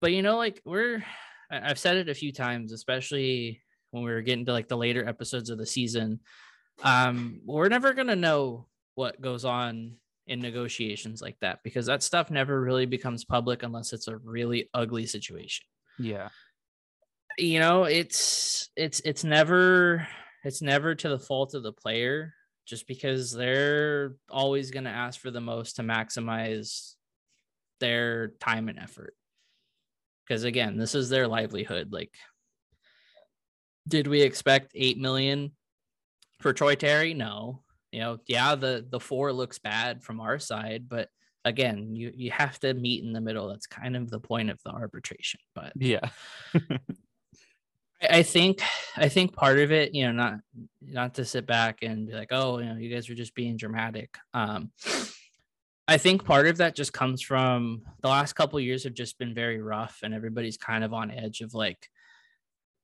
but 0.00 0.12
you 0.12 0.22
know, 0.22 0.36
like 0.36 0.60
we're 0.64 1.04
I've 1.50 1.78
said 1.78 1.96
it 1.96 2.08
a 2.08 2.14
few 2.14 2.32
times, 2.32 2.72
especially 2.72 3.62
when 3.90 4.02
we 4.02 4.10
were 4.10 4.22
getting 4.22 4.46
to 4.46 4.52
like 4.52 4.68
the 4.68 4.76
later 4.76 5.06
episodes 5.06 5.50
of 5.50 5.58
the 5.58 5.66
season. 5.66 6.20
Um, 6.82 7.40
we're 7.44 7.68
never 7.68 7.92
gonna 7.92 8.16
know 8.16 8.66
what 8.94 9.20
goes 9.20 9.44
on 9.44 9.96
in 10.26 10.40
negotiations 10.40 11.22
like 11.22 11.36
that 11.40 11.60
because 11.62 11.86
that 11.86 12.02
stuff 12.02 12.30
never 12.30 12.60
really 12.60 12.86
becomes 12.86 13.24
public 13.24 13.62
unless 13.62 13.92
it's 13.92 14.08
a 14.08 14.16
really 14.18 14.68
ugly 14.74 15.06
situation. 15.06 15.64
Yeah. 15.98 16.28
You 17.38 17.60
know, 17.60 17.84
it's 17.84 18.68
it's 18.76 19.00
it's 19.00 19.24
never 19.24 20.06
it's 20.44 20.62
never 20.62 20.94
to 20.94 21.08
the 21.08 21.18
fault 21.18 21.54
of 21.54 21.62
the 21.62 21.72
player 21.72 22.34
just 22.68 22.86
because 22.86 23.32
they're 23.32 24.14
always 24.30 24.70
going 24.70 24.84
to 24.84 24.90
ask 24.90 25.18
for 25.18 25.30
the 25.30 25.40
most 25.40 25.76
to 25.76 25.82
maximize 25.82 26.94
their 27.80 28.28
time 28.40 28.68
and 28.68 28.78
effort. 28.78 29.14
Because 30.26 30.44
again, 30.44 30.76
this 30.76 30.94
is 30.94 31.08
their 31.08 31.26
livelihood. 31.26 31.92
Like, 31.92 32.12
did 33.88 34.06
we 34.06 34.22
expect 34.22 34.72
eight 34.74 34.98
million 34.98 35.52
for 36.40 36.52
Troy 36.52 36.74
Terry? 36.74 37.14
No. 37.14 37.62
You 37.90 38.00
know, 38.00 38.18
yeah, 38.26 38.54
the 38.54 38.86
the 38.88 39.00
four 39.00 39.32
looks 39.32 39.58
bad 39.58 40.04
from 40.04 40.20
our 40.20 40.38
side, 40.38 40.88
but 40.88 41.08
again, 41.44 41.96
you 41.96 42.12
you 42.14 42.30
have 42.30 42.58
to 42.60 42.74
meet 42.74 43.02
in 43.02 43.12
the 43.12 43.20
middle. 43.20 43.48
That's 43.48 43.66
kind 43.66 43.96
of 43.96 44.10
the 44.10 44.20
point 44.20 44.50
of 44.50 44.60
the 44.64 44.70
arbitration. 44.70 45.40
But 45.54 45.72
Yeah. 45.76 46.08
I 48.02 48.18
I 48.18 48.22
think 48.22 48.62
I 48.96 49.08
think 49.08 49.34
part 49.34 49.58
of 49.58 49.72
it, 49.72 49.94
you 49.94 50.06
know, 50.06 50.12
not 50.12 50.34
not 50.82 51.14
to 51.14 51.24
sit 51.24 51.46
back 51.46 51.78
and 51.82 52.06
be 52.06 52.12
like, 52.12 52.28
oh, 52.30 52.58
you 52.58 52.66
know, 52.66 52.76
you 52.76 52.94
guys 52.94 53.08
are 53.10 53.14
just 53.14 53.34
being 53.34 53.56
dramatic. 53.56 54.16
Um, 54.34 54.70
I 55.88 55.96
think 55.96 56.24
part 56.24 56.46
of 56.46 56.58
that 56.58 56.76
just 56.76 56.92
comes 56.92 57.22
from 57.22 57.82
the 58.02 58.08
last 58.08 58.34
couple 58.34 58.60
years 58.60 58.84
have 58.84 58.94
just 58.94 59.18
been 59.18 59.34
very 59.34 59.60
rough, 59.60 60.00
and 60.02 60.12
everybody's 60.12 60.58
kind 60.58 60.84
of 60.84 60.92
on 60.92 61.10
edge 61.10 61.40
of 61.40 61.54
like 61.54 61.88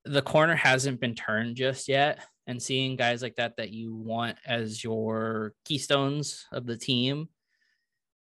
the 0.05 0.23
corner 0.23 0.55
hasn't 0.55 1.01
been 1.01 1.15
turned 1.15 1.57
just 1.57 1.89
yet, 1.89 2.21
and 2.47 2.63
seeing 2.63 2.97
guys 2.97 3.23
like 3.23 3.37
that 3.37 3.57
that 3.57 3.71
you 3.71 3.95
want 3.95 4.37
as 4.47 4.85
your 4.85 5.55
keystones 5.65 6.47
of 6.53 6.67
the 6.67 6.77
team, 6.77 7.29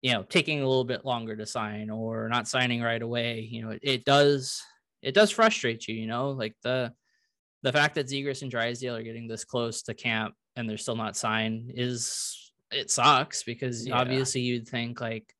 you 0.02 0.12
know, 0.14 0.24
taking 0.24 0.60
a 0.60 0.68
little 0.68 0.84
bit 0.84 1.06
longer 1.06 1.36
to 1.36 1.46
sign 1.46 1.90
or 1.90 2.28
not 2.30 2.48
signing 2.48 2.82
right 2.82 3.02
away, 3.02 3.48
you 3.50 3.62
know, 3.62 3.72
it, 3.72 3.80
it 3.84 4.06
does 4.06 4.62
it 5.02 5.14
does 5.14 5.32
frustrate 5.32 5.88
you, 5.88 5.96
you 5.96 6.08
know, 6.08 6.32
like 6.32 6.56
the 6.64 6.92
the 7.64 7.72
fact 7.72 7.96
that 7.96 8.08
Zegras 8.08 8.42
and 8.42 8.52
Drysdale 8.52 8.96
are 8.98 9.04
getting 9.04 9.28
this 9.28 9.46
close 9.46 9.82
to 9.84 9.94
camp 9.94 10.34
and 10.56 10.70
they're 10.70 10.78
still 10.78 10.96
not 10.96 11.16
signed 11.18 11.72
is 11.76 12.52
it 12.72 12.92
sucks 12.92 13.44
because 13.44 13.88
Yeah. 13.88 13.98
obviously 13.98 14.42
you'd 14.42 14.68
think 14.68 15.00
like 15.02 15.34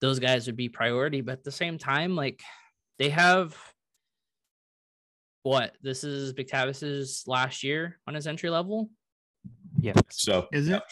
those 0.00 0.18
guys 0.18 0.46
would 0.46 0.56
be 0.56 0.68
priority, 0.68 1.20
but 1.20 1.32
at 1.32 1.44
the 1.44 1.52
same 1.52 1.78
time, 1.78 2.16
like 2.16 2.40
they 2.98 3.10
have 3.10 3.56
what 5.42 5.74
this 5.82 6.04
is 6.04 6.32
McTavish's 6.34 7.24
last 7.26 7.62
year 7.62 7.98
on 8.06 8.14
his 8.14 8.26
entry 8.26 8.50
level. 8.50 8.90
Yeah. 9.80 9.94
So 10.10 10.46
Is 10.52 10.68
it? 10.68 10.82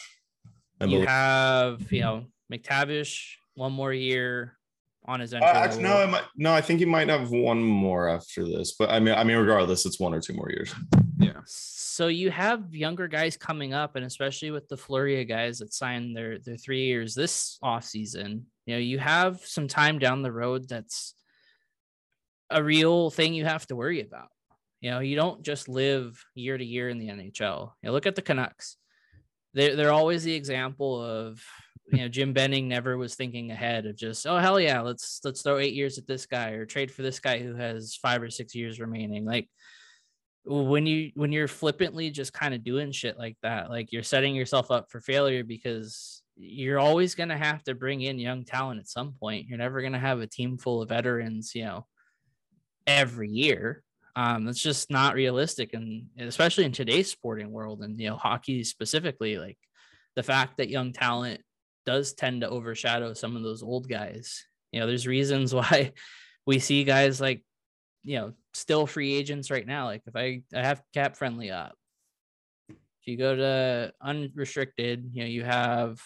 I 0.79 0.85
you 0.85 0.91
believe- 0.91 1.07
have 1.07 1.91
you 1.91 2.01
know 2.01 2.25
McTavish 2.51 3.35
one 3.55 3.71
more 3.71 3.93
year 3.93 4.57
on 5.05 5.19
his 5.19 5.33
Uh, 5.33 5.37
entry 5.37 5.49
actually, 5.49 5.83
no. 5.83 5.97
I 5.97 6.05
might, 6.05 6.23
no, 6.35 6.53
I 6.53 6.61
think 6.61 6.79
he 6.79 6.85
might 6.85 7.09
have 7.09 7.31
one 7.31 7.61
more 7.63 8.07
after 8.07 8.43
this. 8.45 8.73
But 8.77 8.89
I 8.91 8.99
mean, 8.99 9.15
I 9.15 9.23
mean, 9.23 9.37
regardless, 9.37 9.85
it's 9.85 9.99
one 9.99 10.13
or 10.13 10.21
two 10.21 10.33
more 10.33 10.49
years. 10.51 10.73
Yeah. 11.17 11.39
So 11.45 12.07
you 12.07 12.29
have 12.31 12.73
younger 12.75 13.07
guys 13.07 13.35
coming 13.37 13.73
up, 13.73 13.95
and 13.95 14.05
especially 14.05 14.51
with 14.51 14.67
the 14.67 14.77
flurry 14.77 15.21
of 15.21 15.27
guys 15.27 15.59
that 15.59 15.73
signed 15.73 16.15
their 16.15 16.39
their 16.39 16.57
three 16.57 16.85
years 16.85 17.15
this 17.15 17.57
off 17.63 17.83
season, 17.85 18.45
you 18.65 18.75
know, 18.75 18.79
you 18.79 18.99
have 18.99 19.39
some 19.45 19.67
time 19.67 19.97
down 19.97 20.21
the 20.23 20.31
road 20.31 20.67
that's 20.69 21.13
a 22.49 22.61
real 22.63 23.09
thing 23.09 23.33
you 23.33 23.45
have 23.45 23.65
to 23.67 23.75
worry 23.75 24.01
about. 24.01 24.29
You 24.81 24.91
know, 24.91 24.99
you 24.99 25.15
don't 25.15 25.43
just 25.43 25.69
live 25.69 26.23
year 26.35 26.57
to 26.57 26.65
year 26.65 26.89
in 26.89 26.97
the 26.97 27.07
NHL. 27.07 27.71
You 27.81 27.87
know, 27.87 27.91
look 27.91 28.07
at 28.07 28.15
the 28.15 28.21
Canucks. 28.21 28.77
They're 29.53 29.75
they're 29.75 29.91
always 29.91 30.23
the 30.23 30.33
example 30.33 31.01
of 31.01 31.43
you 31.91 31.99
know 31.99 32.07
Jim 32.07 32.33
Benning 32.33 32.67
never 32.67 32.97
was 32.97 33.15
thinking 33.15 33.51
ahead 33.51 33.85
of 33.85 33.95
just 33.95 34.25
oh 34.25 34.37
hell 34.37 34.59
yeah 34.59 34.81
let's 34.81 35.19
let's 35.23 35.41
throw 35.41 35.57
eight 35.57 35.73
years 35.73 35.97
at 35.97 36.07
this 36.07 36.25
guy 36.25 36.51
or 36.51 36.65
trade 36.65 36.91
for 36.91 37.01
this 37.01 37.19
guy 37.19 37.39
who 37.39 37.55
has 37.55 37.95
five 37.95 38.21
or 38.21 38.29
six 38.29 38.55
years 38.55 38.79
remaining 38.79 39.25
like 39.25 39.49
when 40.45 40.85
you 40.85 41.11
when 41.15 41.31
you're 41.31 41.47
flippantly 41.47 42.09
just 42.09 42.33
kind 42.33 42.53
of 42.53 42.63
doing 42.63 42.91
shit 42.91 43.17
like 43.17 43.37
that 43.43 43.69
like 43.69 43.91
you're 43.91 44.03
setting 44.03 44.33
yourself 44.33 44.71
up 44.71 44.89
for 44.89 44.99
failure 44.99 45.43
because 45.43 46.23
you're 46.37 46.79
always 46.79 47.13
going 47.13 47.29
to 47.29 47.37
have 47.37 47.63
to 47.63 47.75
bring 47.75 48.01
in 48.01 48.17
young 48.17 48.43
talent 48.43 48.79
at 48.79 48.87
some 48.87 49.13
point 49.19 49.47
you're 49.47 49.57
never 49.57 49.81
going 49.81 49.93
to 49.93 49.99
have 49.99 50.21
a 50.21 50.27
team 50.27 50.57
full 50.57 50.81
of 50.81 50.89
veterans 50.89 51.53
you 51.53 51.63
know 51.63 51.85
every 52.87 53.29
year 53.29 53.83
um 54.15 54.45
that's 54.45 54.61
just 54.61 54.91
not 54.91 55.15
realistic 55.15 55.73
and 55.73 56.07
especially 56.19 56.65
in 56.65 56.71
today's 56.71 57.09
sporting 57.09 57.51
world 57.51 57.81
and 57.81 57.99
you 57.99 58.09
know 58.09 58.15
hockey 58.15 58.63
specifically 58.63 59.37
like 59.37 59.57
the 60.15 60.23
fact 60.23 60.57
that 60.57 60.69
young 60.69 60.91
talent 60.91 61.41
does 61.85 62.13
tend 62.13 62.41
to 62.41 62.49
overshadow 62.49 63.13
some 63.13 63.35
of 63.35 63.43
those 63.43 63.63
old 63.63 63.89
guys. 63.89 64.45
You 64.71 64.79
know 64.79 64.87
there's 64.87 65.07
reasons 65.07 65.53
why 65.55 65.93
we 66.45 66.59
see 66.59 66.83
guys 66.83 67.21
like 67.21 67.43
you 68.03 68.17
know 68.17 68.33
still 68.53 68.87
free 68.87 69.13
agents 69.13 69.51
right 69.51 69.65
now. 69.65 69.85
Like 69.85 70.03
if 70.07 70.15
i 70.15 70.41
i 70.53 70.61
have 70.61 70.81
cap 70.93 71.15
friendly 71.15 71.51
up 71.51 71.75
if 72.69 73.07
you 73.07 73.17
go 73.17 73.35
to 73.35 73.93
unrestricted 74.01 75.09
you 75.13 75.23
know 75.23 75.29
you 75.29 75.43
have 75.43 75.99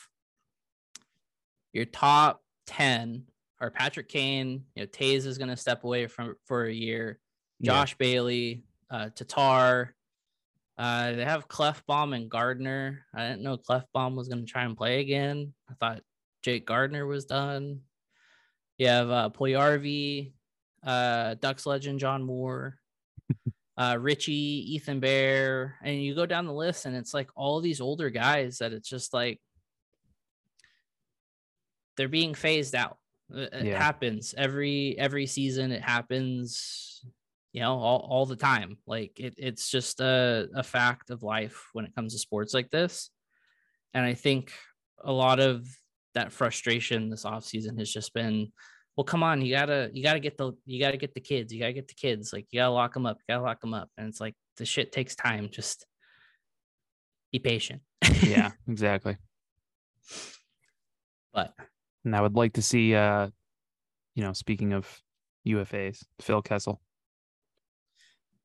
your 1.74 1.86
top 1.86 2.42
10 2.68 3.24
are 3.60 3.70
patrick 3.70 4.08
kane 4.08 4.64
you 4.76 4.84
know 4.84 4.88
taze 4.88 5.26
is 5.26 5.38
going 5.38 5.50
to 5.50 5.58
step 5.58 5.84
away 5.84 6.08
from 6.08 6.36
for 6.46 6.66
a 6.66 6.74
year 6.74 7.20
Yeah. 7.66 7.72
josh 7.74 7.96
bailey 7.98 8.64
uh 8.90 9.10
tatar 9.16 9.96
uh 10.78 11.12
they 11.14 11.24
have 11.26 11.48
klefbom 11.48 12.16
and 12.16 12.30
gardiner 12.30 13.06
i 13.14 13.28
didn't 13.28 13.44
know 13.44 13.58
klefbom 13.58 14.16
was 14.16 14.28
going 14.28 14.46
to 14.46 14.52
try 14.52 14.64
and 14.64 14.78
play 14.78 15.00
again 15.00 15.54
i 15.70 15.74
thought 15.80 16.02
jake 16.44 16.66
gardiner 16.66 17.06
was 17.06 17.26
done 17.26 17.82
you 18.78 18.88
have 18.88 19.10
uh 19.10 19.30
Puljujarvi, 19.30 20.34
uh 20.84 21.36
Ducks 21.36 21.66
legend 21.66 21.98
John 22.00 22.24
Moore, 22.24 22.78
uh 23.78 23.98
Richie, 24.00 24.74
Ethan 24.76 25.00
Bear, 25.00 25.78
and 25.82 26.04
you 26.04 26.14
go 26.14 26.26
down 26.26 26.46
the 26.46 26.54
list 26.54 26.86
and 26.86 26.94
it's 26.96 27.14
like 27.14 27.30
all 27.36 27.62
these 27.62 27.80
older 27.80 28.10
guys 28.10 28.58
that 28.58 28.74
it's 28.74 28.90
just 28.90 29.14
like 29.14 29.40
they're 31.96 32.10
being 32.10 32.34
phased 32.34 32.76
out. 32.76 32.98
It 33.32 33.54
it 33.54 33.66
Yeah. 33.68 33.82
happens 33.82 34.36
every 34.38 34.96
every 35.00 35.26
season. 35.26 35.72
It 35.72 35.82
happens, 35.82 37.02
you 37.56 37.62
know, 37.62 37.80
all, 37.80 38.06
all 38.10 38.26
the 38.26 38.36
time. 38.36 38.78
Like 38.86 39.18
it, 39.18 39.36
it's 39.38 39.72
just 39.72 40.02
a, 40.02 40.50
a 40.54 40.62
fact 40.62 41.10
of 41.10 41.24
life 41.24 41.70
when 41.72 41.86
it 41.86 41.96
comes 41.96 42.12
to 42.12 42.20
sports 42.20 42.54
like 42.54 42.70
this. 42.70 43.10
And 43.94 44.04
I 44.04 44.14
think 44.14 44.52
a 45.02 45.12
lot 45.14 45.40
of 45.40 45.66
that 46.16 46.34
frustration 46.34 47.10
this 47.10 47.24
offseason 47.24 47.80
has 47.80 47.90
just 47.90 48.14
been 48.14 48.52
well 48.98 49.04
come 49.04 49.24
on 49.24 49.42
you 49.42 49.54
gotta 49.54 49.90
you 49.94 50.02
gotta 50.02 50.20
get 50.20 50.38
the 50.38 50.54
you 50.66 50.80
gotta 50.80 50.96
get 50.96 51.14
the 51.14 51.20
kids 51.20 51.54
you 51.54 51.60
gotta 51.60 51.74
get 51.74 51.90
the 51.90 51.94
kids 51.94 52.32
like 52.32 52.48
you 52.52 52.60
gotta 52.62 52.72
lock 52.72 52.94
them 52.94 53.06
up 53.06 53.18
you 53.18 53.34
gotta 53.34 53.44
lock 53.44 53.60
them 53.60 53.74
up 53.74 53.90
and 53.98 54.08
it's 54.08 54.22
like 54.22 54.34
the 54.56 54.66
shit 54.66 54.94
takes 54.94 55.14
time 55.14 55.50
just 55.52 55.86
be 57.34 57.40
patient 57.40 57.82
Yeah. 58.24 58.52
Exactly. 58.70 59.18
but 61.34 61.54
And 62.06 62.16
I 62.16 62.22
would 62.22 62.36
like 62.36 62.54
to 62.54 62.62
see, 62.62 62.96
uh, 62.96 63.28
you 64.16 64.24
know, 64.24 64.32
speaking 64.32 64.72
of 64.72 64.88
UFAs, 65.46 66.04
Phil 66.22 66.42
Kessel. 66.42 66.80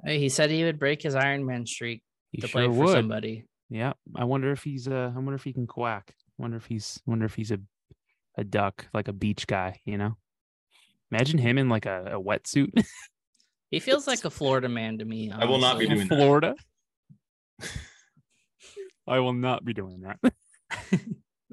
Hey, 0.04 0.18
he 0.18 0.28
said 0.28 0.50
he 0.50 0.64
would 0.64 0.78
break 0.78 1.02
his 1.02 1.14
Iron 1.14 1.44
Man 1.46 1.66
streak 1.66 2.02
He 2.32 2.40
to 2.40 2.48
sure 2.48 2.62
play 2.62 2.66
for 2.74 2.84
would. 2.84 2.92
somebody 2.92 3.46
Yeah. 3.68 3.92
I 4.16 4.24
wonder 4.24 4.50
if 4.52 4.62
he's 4.62 4.88
uh 4.88 5.12
I 5.14 5.18
wonder 5.18 5.34
if 5.34 5.44
he 5.44 5.52
can 5.52 5.66
quack. 5.66 6.14
Wonder 6.38 6.56
if 6.56 6.66
he's 6.66 7.00
wonder 7.06 7.26
if 7.26 7.34
he's 7.34 7.50
a 7.50 7.60
a 8.38 8.44
duck, 8.44 8.86
like 8.94 9.08
a 9.08 9.12
beach 9.12 9.46
guy, 9.46 9.80
you 9.84 9.98
know? 9.98 10.16
Imagine 11.12 11.38
him 11.38 11.58
in 11.58 11.68
like 11.68 11.86
a, 11.86 12.12
a 12.16 12.22
wetsuit 12.22 12.70
he 13.70 13.80
feels 13.80 14.06
like 14.06 14.24
a 14.24 14.30
Florida 14.30 14.68
man 14.68 14.98
to 14.98 15.04
me 15.04 15.30
I 15.30 15.44
will 15.44 15.58
not 15.58 15.78
be 15.78 15.86
honestly. 15.86 16.06
doing 16.06 16.08
that. 16.08 16.16
Florida. 16.16 16.54
I 19.08 19.18
will 19.18 19.32
not 19.32 19.64
be 19.64 19.72
doing 19.74 20.02
that. 20.02 20.20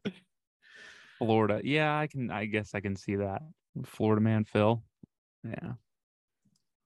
Florida. 1.18 1.62
Yeah, 1.64 1.98
I 1.98 2.06
can 2.08 2.30
I 2.30 2.46
guess 2.46 2.76
I 2.76 2.80
can 2.80 2.96
see 2.96 3.16
that. 3.16 3.42
Florida 3.86 4.22
man 4.22 4.46
Phil. 4.46 4.84
Yeah. 5.44 5.74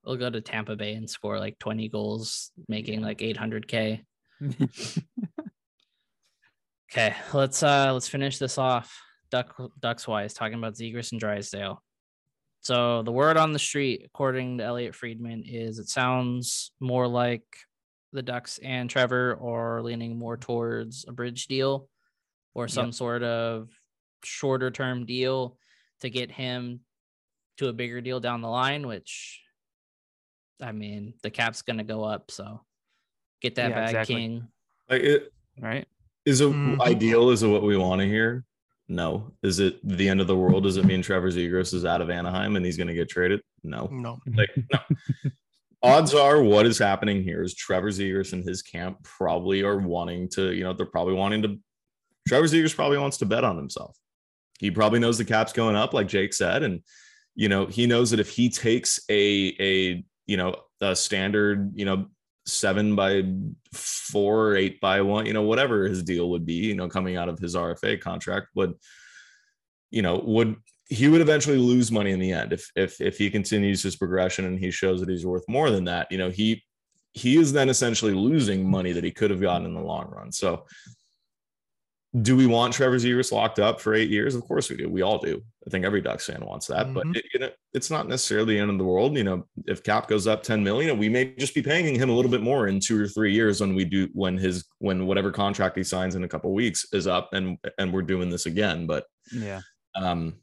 We'll 0.04 0.18
go 0.18 0.30
to 0.30 0.42
Tampa 0.42 0.76
Bay 0.76 0.94
and 0.94 1.10
score 1.10 1.40
like 1.40 1.60
20 1.60 1.90
goals 1.90 2.52
making 2.68 3.02
like 3.02 3.20
800k 3.20 4.02
Okay, 6.92 7.16
let's 7.34 7.64
uh 7.64 7.94
let's 7.94 8.10
finish 8.10 8.38
this 8.38 8.58
off. 8.58 9.02
Duck 9.30 9.56
Ducks 9.80 10.06
wise, 10.08 10.34
talking 10.34 10.58
about 10.58 10.74
Zegras 10.74 11.14
and 11.14 11.22
Drysdale. 11.22 11.82
So 12.60 13.02
the 13.02 13.14
word 13.14 13.38
on 13.38 13.54
the 13.54 13.60
street, 13.60 14.04
according 14.06 14.58
to 14.58 14.66
Elliotte 14.66 14.94
Friedman, 14.94 15.44
is 15.46 15.80
it 15.80 15.88
sounds 15.88 16.74
more 16.82 17.08
like 17.08 17.44
the 18.12 18.22
Ducks 18.22 18.60
and 18.62 18.90
Trevor 18.90 19.40
are 19.42 19.82
leaning 19.82 20.20
more 20.20 20.36
towards 20.36 21.06
a 21.08 21.14
bridge 21.14 21.48
deal 21.48 21.88
or 22.54 22.68
some 22.68 22.92
sort 22.92 23.24
of 23.24 23.70
shorter 24.26 24.70
term 24.70 25.06
deal 25.06 25.58
to 26.02 26.10
get 26.10 26.30
him 26.30 26.82
to 27.58 27.70
a 27.70 27.74
bigger 27.74 28.02
deal 28.02 28.20
down 28.20 28.42
the 28.42 28.50
line, 28.50 28.86
which 28.86 29.42
I 30.62 30.72
mean, 30.72 31.14
the 31.24 31.30
cap's 31.32 31.62
going 31.62 31.78
to 31.78 31.84
go 31.84 32.04
up. 32.04 32.32
So 32.32 32.62
get 33.42 33.56
that 33.56 33.70
Yeah, 33.72 33.76
bag, 33.76 33.90
exactly. 33.90 34.16
King. 34.16 34.48
Like 34.90 35.02
it 35.02 35.34
right? 35.60 35.88
is 36.26 36.42
it 36.42 36.50
Mhm. 36.50 36.80
ideal? 36.82 37.30
Is 37.30 37.44
it 37.44 37.48
what 37.48 37.64
we 37.64 37.78
want 37.78 38.02
to 38.02 38.08
hear? 38.08 38.46
No. 38.88 39.32
Is 39.42 39.60
it 39.60 39.80
the 39.88 40.10
end 40.10 40.22
of 40.22 40.28
the 40.28 40.36
world? 40.36 40.64
Does 40.64 40.78
it 40.78 40.86
mean 40.86 41.02
Trevor 41.02 41.32
Zegras 41.32 41.74
is 41.74 41.86
out 41.86 42.02
of 42.02 42.10
Anaheim 42.10 42.56
and 42.56 42.66
he's 42.66 42.78
going 42.78 42.88
to 42.90 42.94
get 42.94 43.10
traded? 43.10 43.42
No. 43.64 43.88
No. 43.92 44.20
Like 44.36 44.50
no. 44.72 44.80
Odds 45.84 46.14
are, 46.14 46.42
what 46.44 46.68
is 46.68 46.78
happening 46.78 47.24
here 47.24 47.42
is 47.42 47.56
Trevor 47.56 47.90
Zegras 47.90 48.34
and 48.34 48.44
his 48.48 48.62
camp 48.62 49.02
probably 49.04 49.64
are 49.64 49.78
wanting 49.80 50.30
to, 50.30 50.52
you 50.54 50.64
know, 50.64 50.74
they're 50.74 50.86
probably 50.86 51.16
wanting 51.16 51.42
to. 51.42 51.60
Trevor 52.28 52.46
Zegras 52.46 52.76
probably 52.76 53.00
wants 53.00 53.18
to 53.18 53.26
bet 53.26 53.44
on 53.44 53.58
himself. 53.58 53.98
He 54.60 54.70
probably 54.70 55.00
knows 55.00 55.18
the 55.18 55.26
cap's 55.26 55.54
going 55.54 55.76
up, 55.76 55.94
like 55.96 56.08
Jake 56.08 56.34
said, 56.36 56.62
and 56.62 56.82
you 57.34 57.50
know 57.50 57.66
he 57.66 57.88
knows 57.88 58.12
that 58.12 58.20
if 58.20 58.30
he 58.30 58.48
takes 58.50 59.00
a 59.10 59.56
a 59.60 60.04
you 60.32 60.38
know 60.38 60.56
a 60.80 60.96
standard 60.96 61.72
you 61.76 61.86
know 61.86 62.06
seven 62.46 62.96
by 62.96 63.24
four 63.74 64.56
eight 64.56 64.80
by 64.80 65.02
one 65.02 65.26
you 65.26 65.34
know 65.34 65.44
whatever 65.44 65.88
his 65.88 66.02
deal 66.04 66.30
would 66.30 66.46
be 66.46 66.54
you 66.54 66.76
know 66.76 66.88
coming 66.88 67.18
out 67.18 67.30
of 67.30 67.38
his 67.38 67.54
RFA 67.56 68.00
contract 68.00 68.48
would 68.56 68.74
you 69.92 70.02
know 70.02 70.22
would 70.26 70.56
he 70.88 71.08
would 71.08 71.22
eventually 71.22 71.58
lose 71.58 71.92
money 71.92 72.12
in 72.12 72.20
the 72.20 72.32
end 72.32 72.54
if 72.54 72.72
if 72.76 73.00
if 73.00 73.18
he 73.18 73.30
continues 73.30 73.84
his 73.84 73.96
progression 73.96 74.46
and 74.46 74.58
he 74.58 74.72
shows 74.72 75.00
that 75.00 75.10
he's 75.10 75.26
worth 75.26 75.46
more 75.48 75.70
than 75.70 75.86
that. 75.86 76.08
You 76.12 76.18
know 76.18 76.30
he 76.30 76.64
he 77.14 77.38
is 77.38 77.52
then 77.54 77.70
essentially 77.70 78.14
losing 78.14 78.70
money 78.70 78.94
that 78.94 79.04
he 79.04 79.12
could 79.12 79.32
have 79.32 79.42
gotten 79.42 79.68
in 79.68 79.74
the 79.74 79.82
long 79.82 80.10
run. 80.10 80.32
So 80.32 80.66
do 82.20 82.36
we 82.36 82.46
want 82.46 82.74
Trevor 82.74 82.98
Zegras 82.98 83.32
locked 83.32 83.58
up 83.60 83.80
for 83.80 83.94
eight 83.94 84.10
years? 84.10 84.36
Of 84.36 84.44
course 84.44 84.70
we 84.70 84.76
do. 84.76 84.90
We 84.90 85.02
all 85.02 85.18
do. 85.18 85.42
I 85.66 85.70
think 85.70 85.86
every 85.86 86.02
Ducks 86.02 86.26
fan 86.26 86.44
wants 86.46 86.68
that, 86.68 86.94
but 86.94 87.06
Mhm. 87.08 87.16
it, 87.16 87.26
you 87.34 87.40
know, 87.40 87.50
it's 87.74 87.90
not 87.90 88.10
necessarily 88.10 88.56
the 88.56 88.60
end 88.60 88.70
of 88.70 88.78
the 88.78 88.84
world. 88.84 89.16
You 89.16 89.24
know, 89.24 89.48
if 89.66 89.82
Cap 89.84 90.10
goes 90.10 90.28
up 90.28 90.44
10 90.44 90.62
million, 90.62 90.98
we 90.98 91.08
may 91.08 91.34
just 91.36 91.56
be 91.56 91.62
paying 91.62 91.96
him 91.96 92.10
a 92.10 92.14
little 92.14 92.30
bit 92.32 92.42
more 92.42 92.68
in 92.68 92.82
two 92.82 93.02
or 93.02 93.08
three 93.08 93.34
years 93.34 93.62
when 93.62 93.76
we 93.76 93.86
do 93.86 94.10
when 94.14 94.38
his 94.38 94.66
when 94.80 95.06
whatever 95.08 95.32
contract 95.32 95.78
he 95.78 95.84
signs 95.84 96.16
in 96.16 96.24
a 96.26 96.28
couple 96.28 96.54
weeks 96.54 96.86
is 96.92 97.08
up 97.08 97.30
and 97.34 97.58
and 97.78 97.94
we're 97.94 98.02
doing 98.02 98.30
this 98.30 98.46
again. 98.46 98.88
But 98.88 99.06
Yeah. 99.32 99.62
um, 99.96 100.36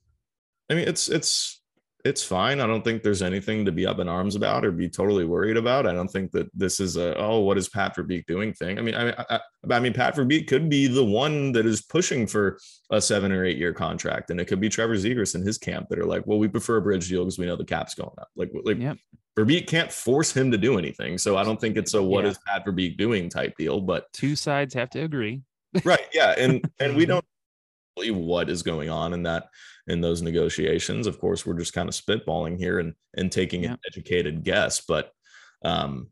I 0.70 0.74
mean, 0.74 0.88
it's 0.88 1.08
it's 1.08 1.57
it's 2.04 2.22
fine. 2.22 2.60
I 2.60 2.66
don't 2.66 2.84
think 2.84 3.02
there's 3.02 3.22
anything 3.22 3.64
to 3.64 3.72
be 3.72 3.86
up 3.86 3.98
in 3.98 4.08
arms 4.08 4.36
about 4.36 4.64
or 4.64 4.70
be 4.70 4.88
totally 4.88 5.24
worried 5.24 5.56
about. 5.56 5.86
I 5.86 5.92
don't 5.92 6.08
think 6.10 6.30
that 6.32 6.48
this 6.56 6.78
is 6.80 6.96
a 6.96 7.16
oh, 7.18 7.40
what 7.40 7.58
is 7.58 7.68
Pat 7.68 7.96
Verbeek 7.96 8.24
doing 8.26 8.52
thing. 8.52 8.78
I 8.78 8.82
mean, 8.82 8.94
I, 8.94 9.10
I, 9.28 9.40
I 9.70 9.80
mean, 9.80 9.92
Pat 9.92 10.14
Verbeek 10.14 10.46
could 10.46 10.68
be 10.68 10.86
the 10.86 11.04
one 11.04 11.52
that 11.52 11.66
is 11.66 11.82
pushing 11.82 12.26
for 12.26 12.58
a 12.90 13.00
seven 13.00 13.32
or 13.32 13.44
eight 13.44 13.58
year 13.58 13.72
contract, 13.72 14.30
and 14.30 14.40
it 14.40 14.44
could 14.46 14.60
be 14.60 14.68
Trevor 14.68 14.94
Zegras 14.94 15.34
and 15.34 15.44
his 15.44 15.58
camp 15.58 15.88
that 15.88 15.98
are 15.98 16.06
like, 16.06 16.26
well, 16.26 16.38
we 16.38 16.46
prefer 16.48 16.76
a 16.76 16.82
bridge 16.82 17.08
deal 17.08 17.24
because 17.24 17.38
we 17.38 17.46
know 17.46 17.56
the 17.56 17.64
cap's 17.64 17.94
going 17.94 18.10
up. 18.18 18.28
Like, 18.36 18.50
like 18.64 18.78
Yep. 18.78 18.98
Verbeek 19.36 19.66
can't 19.66 19.92
force 19.92 20.32
him 20.36 20.50
to 20.50 20.58
do 20.58 20.78
anything. 20.78 21.16
So 21.18 21.36
I 21.36 21.44
don't 21.44 21.60
think 21.60 21.76
it's 21.76 21.94
a 21.94 22.02
what 22.02 22.24
Yeah. 22.24 22.30
is 22.30 22.38
Pat 22.46 22.64
Verbeek 22.64 22.96
doing 22.96 23.28
type 23.28 23.54
deal. 23.58 23.80
But 23.80 24.12
Two 24.12 24.34
sides 24.36 24.74
have 24.74 24.90
to 24.90 25.00
agree. 25.00 25.42
right 25.84 26.06
yeah 26.14 26.34
and 26.38 26.64
and 26.80 26.96
we 26.96 27.04
don't 27.12 27.24
what 28.10 28.48
is 28.50 28.62
going 28.62 28.88
on 28.90 29.12
in 29.12 29.22
that 29.24 29.48
in 29.86 30.00
those 30.00 30.22
negotiations 30.22 31.06
of 31.06 31.18
course 31.18 31.44
we're 31.46 31.58
just 31.58 31.72
kind 31.72 31.88
of 31.88 31.94
spitballing 31.94 32.58
here 32.58 32.78
and 32.78 32.94
and 33.16 33.30
taking 33.32 33.62
Yeah. 33.62 33.72
an 33.72 33.78
educated 33.86 34.42
guess 34.44 34.80
but 34.80 35.10
um 35.64 36.08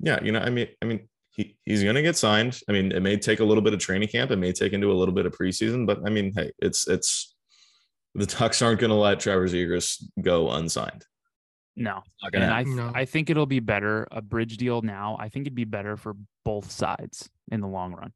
yeah 0.00 0.22
you 0.22 0.32
know 0.32 0.40
i 0.40 0.50
mean 0.50 0.68
i 0.82 0.84
mean 0.86 1.08
he, 1.30 1.56
he's 1.64 1.82
going 1.82 1.94
to 1.96 2.02
get 2.02 2.16
signed 2.16 2.60
i 2.68 2.72
mean 2.72 2.92
it 2.92 3.00
may 3.00 3.16
take 3.16 3.40
a 3.40 3.44
little 3.44 3.62
bit 3.62 3.72
of 3.74 3.80
training 3.80 4.08
camp 4.08 4.30
it 4.30 4.36
may 4.36 4.52
take 4.52 4.72
into 4.72 4.90
a 4.92 4.94
little 4.94 5.14
bit 5.14 5.26
of 5.26 5.32
preseason 5.36 5.86
but 5.86 5.98
i 6.06 6.10
mean 6.10 6.32
hey 6.36 6.50
it's 6.58 6.86
it's 6.88 7.34
the 8.14 8.26
ducks 8.26 8.62
aren't 8.62 8.80
going 8.80 8.90
to 8.90 8.96
let 8.96 9.20
trevor 9.20 9.46
zegras 9.48 10.02
go 10.20 10.50
unsigned 10.50 11.04
No. 11.76 12.02
And 12.32 12.42
I, 12.44 12.64
th- 12.64 12.76
No. 12.76 12.90
I 12.94 13.04
think 13.04 13.30
it'll 13.30 13.46
be 13.46 13.60
better 13.60 14.06
a 14.10 14.20
bridge 14.20 14.56
deal 14.56 14.82
now. 14.82 15.16
I 15.20 15.28
think 15.28 15.46
it'd 15.46 15.54
be 15.54 15.64
better 15.64 15.96
for 15.96 16.16
both 16.44 16.70
sides 16.72 17.30
in 17.52 17.60
the 17.60 17.68
long 17.68 17.92
run. 17.94 18.12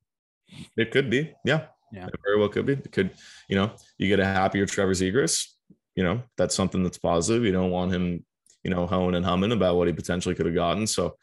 It 0.76 0.90
could 0.90 1.08
be, 1.08 1.32
yeah. 1.44 1.66
Yeah. 1.92 2.06
It 2.06 2.14
very 2.24 2.38
well 2.38 2.48
could 2.48 2.66
be. 2.66 2.72
It 2.72 2.90
could, 2.90 3.10
you 3.48 3.56
know, 3.56 3.72
you 3.98 4.08
get 4.08 4.18
a 4.20 4.24
happier 4.24 4.64
Trevor 4.66 4.92
Zegras, 4.94 5.46
you 5.94 6.02
know, 6.02 6.22
that's 6.38 6.54
something 6.54 6.82
that's 6.82 6.98
positive. 6.98 7.44
You 7.44 7.52
don't 7.52 7.70
want 7.70 7.92
him, 7.92 8.24
you 8.64 8.70
know, 8.70 8.86
hoeing 8.86 9.14
and 9.14 9.24
humming 9.24 9.52
about 9.52 9.76
what 9.76 9.88
he 9.88 9.92
potentially 9.92 10.34
could 10.34 10.46
have 10.46 10.54
gotten. 10.54 10.86
So 10.86 11.16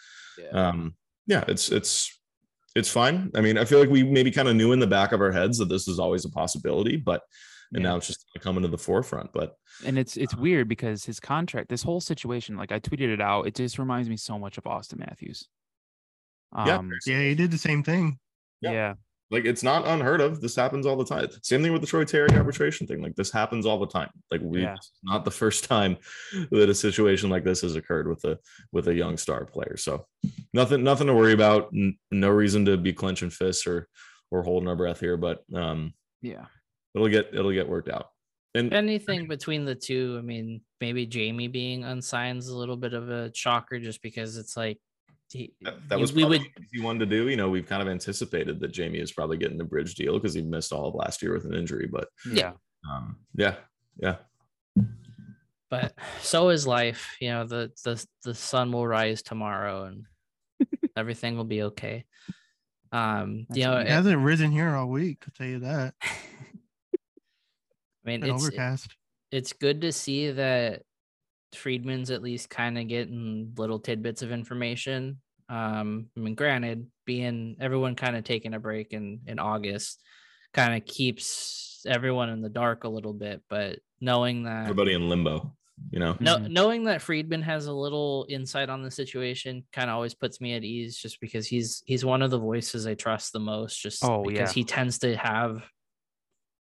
um 0.53 0.95
yeah, 1.27 1.43
it's 1.47 1.69
it's 1.71 2.19
it's 2.75 2.89
fine. 2.89 3.31
I 3.35 3.41
mean, 3.41 3.57
I 3.57 3.65
feel 3.65 3.79
like 3.79 3.89
we 3.89 4.03
maybe 4.03 4.31
kind 4.31 4.47
of 4.47 4.55
knew 4.55 4.71
in 4.71 4.79
the 4.79 4.87
back 4.87 5.11
of 5.11 5.21
our 5.21 5.31
heads 5.31 5.57
that 5.57 5.69
this 5.69 5.87
is 5.87 5.99
always 5.99 6.23
a 6.25 6.29
possibility, 6.29 6.95
but 6.97 7.21
and 7.73 7.83
Yeah. 7.83 7.89
now 7.89 7.97
it's 7.97 8.07
just 8.07 8.25
coming 8.39 8.61
to 8.63 8.67
the 8.69 8.77
forefront. 8.77 9.31
But 9.33 9.55
And 9.85 9.97
it's 9.97 10.17
it's 10.17 10.35
weird 10.35 10.67
because 10.67 11.03
his 11.05 11.19
contract, 11.19 11.69
this 11.69 11.83
whole 11.83 11.99
situation, 12.01 12.57
like 12.57 12.71
I 12.71 12.79
tweeted 12.79 13.11
it 13.13 13.21
out, 13.21 13.47
it 13.47 13.55
just 13.55 13.79
reminds 13.79 14.07
me 14.09 14.17
so 14.17 14.37
much 14.39 14.57
of 14.57 14.63
Auston 14.65 14.99
Matthews. 14.99 15.47
yeah, 16.55 16.77
Um, 16.77 16.91
Yeah, 17.05 17.21
he 17.21 17.35
did 17.35 17.51
the 17.51 17.57
same 17.57 17.83
thing. 17.83 18.17
Yeah. 18.61 18.71
yeah. 18.71 18.93
Like 19.31 19.45
it's 19.45 19.63
not 19.63 19.87
unheard 19.87 20.21
of. 20.21 20.41
This 20.41 20.55
happens 20.55 20.85
all 20.85 20.95
the 20.95 21.05
time. 21.05 21.27
Same 21.43 21.61
thing 21.61 21.71
with 21.71 21.81
the 21.81 21.87
Troy 21.87 22.03
Terry 22.03 22.29
arbitration 22.33 22.87
thing. 22.87 23.01
Like 23.01 23.15
this 23.15 23.31
happens 23.31 23.65
all 23.65 23.79
the 23.79 23.87
time. 23.87 24.09
Like 24.31 24.41
we 24.43 24.61
Yeah. 24.63 24.75
not 25.03 25.25
the 25.25 25.31
first 25.31 25.65
time 25.65 25.97
that 26.51 26.69
a 26.69 26.73
situation 26.75 27.29
like 27.29 27.43
this 27.43 27.61
has 27.61 27.75
occurred 27.75 28.07
with 28.07 28.23
a 28.25 28.39
with 28.71 28.87
a 28.87 28.93
young 28.93 29.17
star 29.17 29.45
player. 29.45 29.77
So 29.77 30.05
nothing 30.53 30.83
nothing 30.83 31.07
to 31.07 31.13
worry 31.13 31.33
about. 31.33 31.69
N- 31.75 31.97
no 32.11 32.29
reason 32.29 32.65
to 32.65 32.77
be 32.77 32.93
clenching 32.93 33.29
fists 33.29 33.67
or 33.67 33.87
or 34.31 34.43
holding 34.43 34.67
our 34.69 34.75
breath 34.75 34.99
here, 34.99 35.17
but 35.17 35.43
um 35.53 35.93
Yeah. 36.21 36.45
it'll 36.95 37.07
get 37.09 37.29
it'll 37.33 37.51
get 37.51 37.69
worked 37.69 37.89
out. 37.89 38.07
And 38.55 38.73
Anything 38.73 39.27
between 39.27 39.63
the 39.63 39.75
two, 39.75 40.15
I 40.17 40.21
mean, 40.23 40.61
maybe 40.81 41.05
Jamie 41.05 41.47
being 41.47 41.83
unsigned 41.83 42.39
is 42.39 42.47
a 42.47 42.57
little 42.57 42.77
bit 42.77 42.93
of 42.95 43.07
a 43.09 43.31
shocker 43.35 43.79
just 43.79 44.01
because 44.01 44.37
it's 44.37 44.57
like 44.57 44.79
he, 45.31 45.53
that, 45.61 45.75
that 45.89 45.99
was 45.99 46.13
we 46.13 46.21
probably 46.23 46.39
would 46.39 46.47
easy 46.73 46.83
one 46.83 46.99
to 46.99 47.05
do. 47.05 47.29
You 47.29 47.37
know, 47.37 47.49
we've 47.49 47.67
kind 47.67 47.81
of 47.81 47.87
anticipated 47.87 48.59
that 48.59 48.71
Jamie 48.71 48.99
is 48.99 49.11
probably 49.11 49.37
getting 49.37 49.57
the 49.57 49.63
bridge 49.63 49.95
deal 49.95 50.13
because 50.13 50.33
he 50.33 50.41
missed 50.41 50.71
all 50.73 50.87
of 50.87 50.95
last 50.95 51.21
year 51.21 51.33
with 51.33 51.45
an 51.45 51.53
injury. 51.53 51.87
But 51.91 52.07
Yeah. 52.31 52.53
um 52.89 53.17
yeah, 53.35 53.55
yeah. 53.97 54.15
but 55.69 55.93
so 56.21 56.49
is 56.49 56.65
life 56.65 57.15
you 57.21 57.29
know 57.29 57.45
the 57.45 57.71
the 57.83 58.03
the 58.23 58.33
sun 58.33 58.71
will 58.71 58.87
rise 58.87 59.21
tomorrow 59.21 59.83
and 59.85 60.05
everything 60.97 61.37
will 61.37 61.43
be 61.43 61.61
okay 61.63 62.05
um 62.91 63.45
That's 63.49 63.57
you 63.59 63.65
know 63.65 63.77
It 63.77 63.81
it- 63.81 63.89
hasn't 63.89 64.19
risen 64.23 64.51
here 64.51 64.73
all 64.75 64.87
week, 64.87 65.23
I'll 65.27 65.33
tell 65.37 65.47
you 65.47 65.59
that. 65.59 65.93
i 66.03 66.07
mean 68.03 68.21
Been 68.21 68.31
it's 68.31 68.43
overcast. 68.43 68.95
it's 69.31 69.53
good 69.53 69.81
to 69.81 69.91
see 69.91 70.31
that 70.31 70.81
friedman's 71.55 72.11
at 72.11 72.21
least 72.21 72.49
kind 72.49 72.77
of 72.77 72.87
getting 72.87 73.53
little 73.57 73.79
tidbits 73.79 74.21
of 74.21 74.31
information 74.31 75.19
um 75.49 76.07
i 76.15 76.19
mean 76.19 76.35
granted 76.35 76.87
being 77.05 77.55
everyone 77.59 77.95
kind 77.95 78.15
of 78.15 78.23
taking 78.23 78.53
a 78.53 78.59
break 78.59 78.93
in 78.93 79.19
in 79.25 79.39
august 79.39 80.01
kind 80.53 80.75
of 80.75 80.85
keeps 80.85 81.83
everyone 81.87 82.29
in 82.29 82.41
the 82.41 82.49
dark 82.49 82.83
a 82.83 82.89
little 82.89 83.13
bit 83.13 83.41
but 83.49 83.79
knowing 84.01 84.43
that 84.43 84.63
Everybody 84.63 84.93
in 84.93 85.09
limbo, 85.09 85.55
you 85.91 85.99
know. 85.99 86.15
No, 86.19 86.37
Mhm. 86.37 86.49
knowing 86.49 86.83
that 86.85 87.01
Friedman 87.01 87.41
has 87.43 87.67
a 87.67 87.73
little 87.73 88.25
insight 88.29 88.69
on 88.69 88.81
the 88.83 88.91
situation 88.91 89.63
kind 89.71 89.89
of 89.89 89.95
always 89.95 90.13
puts 90.13 90.39
me 90.41 90.53
at 90.53 90.63
ease, 90.63 90.97
just 90.97 91.19
because 91.21 91.47
he's 91.47 91.81
he's 91.85 92.03
one 92.05 92.21
of 92.21 92.31
the 92.31 92.37
voices 92.39 92.85
I 92.87 92.93
trust 92.95 93.31
the 93.33 93.39
most. 93.39 93.81
Just 93.81 94.03
Oh, 94.03 94.23
because 94.23 94.51
yeah. 94.51 94.53
he 94.53 94.63
tends 94.65 94.99
to 94.99 95.15
have 95.17 95.63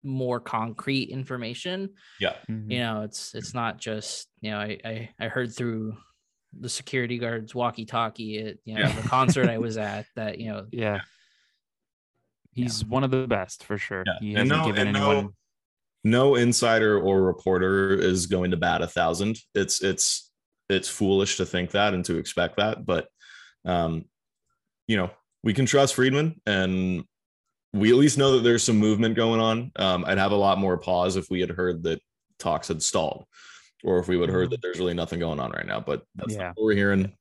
more 0.06 0.40
concrete 0.40 1.10
information. 1.10 1.90
Yeah. 2.20 2.36
Mhm. 2.48 2.70
You 2.70 2.78
know, 2.78 3.02
it's 3.02 3.34
it's 3.34 3.52
not 3.52 3.78
just 3.78 4.28
you 4.40 4.52
know 4.52 4.58
I 4.58 4.78
I, 4.84 5.10
I 5.20 5.28
heard 5.28 5.54
through 5.54 5.96
the 6.58 6.68
security 6.70 7.18
guard's 7.18 7.54
walkie-talkie 7.54 8.38
at 8.38 8.56
you 8.64 8.74
know 8.74 8.80
Yeah. 8.82 9.00
the 9.00 9.08
concert 9.08 9.50
I 9.50 9.58
was 9.66 9.76
at 9.76 10.06
that 10.14 10.38
you 10.38 10.50
know 10.50 10.66
Yeah. 10.70 11.00
He's 12.52 12.82
one 12.84 13.04
of 13.04 13.10
the 13.10 13.26
best 13.26 13.64
for 13.64 13.76
sure. 13.76 14.02
Yeah. 14.06 14.18
He 14.20 14.32
hasn't 14.32 14.48
no, 14.48 14.64
given 14.64 14.88
anyone 14.88 15.16
no, 15.16 15.32
no 16.04 16.34
insider 16.36 16.98
or 16.98 17.22
reporter 17.22 17.92
is 17.92 18.26
going 18.26 18.52
to 18.52 18.56
bat 18.56 18.80
a 18.80 18.86
thousand. 18.86 19.38
It's 19.54 19.82
it's 19.82 20.30
it's 20.70 20.88
foolish 20.88 21.36
to 21.36 21.44
think 21.44 21.72
that 21.72 21.92
and 21.92 22.04
to 22.06 22.16
expect 22.16 22.56
that. 22.56 22.86
But 22.86 23.08
um, 23.66 24.06
you 24.86 24.96
know, 24.96 25.10
we 25.42 25.52
can 25.52 25.66
trust 25.66 25.94
Friedman 25.94 26.40
and 26.46 27.04
we 27.76 27.90
at 27.90 27.96
least 27.96 28.18
know 28.18 28.32
that 28.32 28.42
there's 28.42 28.64
some 28.64 28.76
movement 28.78 29.14
going 29.14 29.40
on. 29.40 29.70
Um, 29.76 30.04
I'd 30.06 30.18
have 30.18 30.32
a 30.32 30.36
lot 30.36 30.58
more 30.58 30.76
pause 30.78 31.16
if 31.16 31.30
we 31.30 31.40
had 31.40 31.50
heard 31.50 31.82
that 31.84 32.00
talks 32.38 32.68
had 32.68 32.82
stalled, 32.82 33.26
or 33.84 33.98
if 33.98 34.08
we 34.08 34.16
would 34.16 34.28
have 34.28 34.34
heard 34.34 34.50
that 34.50 34.62
there's 34.62 34.78
really 34.78 34.94
nothing 34.94 35.18
going 35.20 35.40
on 35.40 35.50
right 35.52 35.66
now. 35.66 35.80
But 35.80 36.02
that's 36.14 36.34
Yeah. 36.34 36.38
not 36.48 36.56
what 36.56 36.64
we're 36.64 36.74
hearing. 36.74 37.12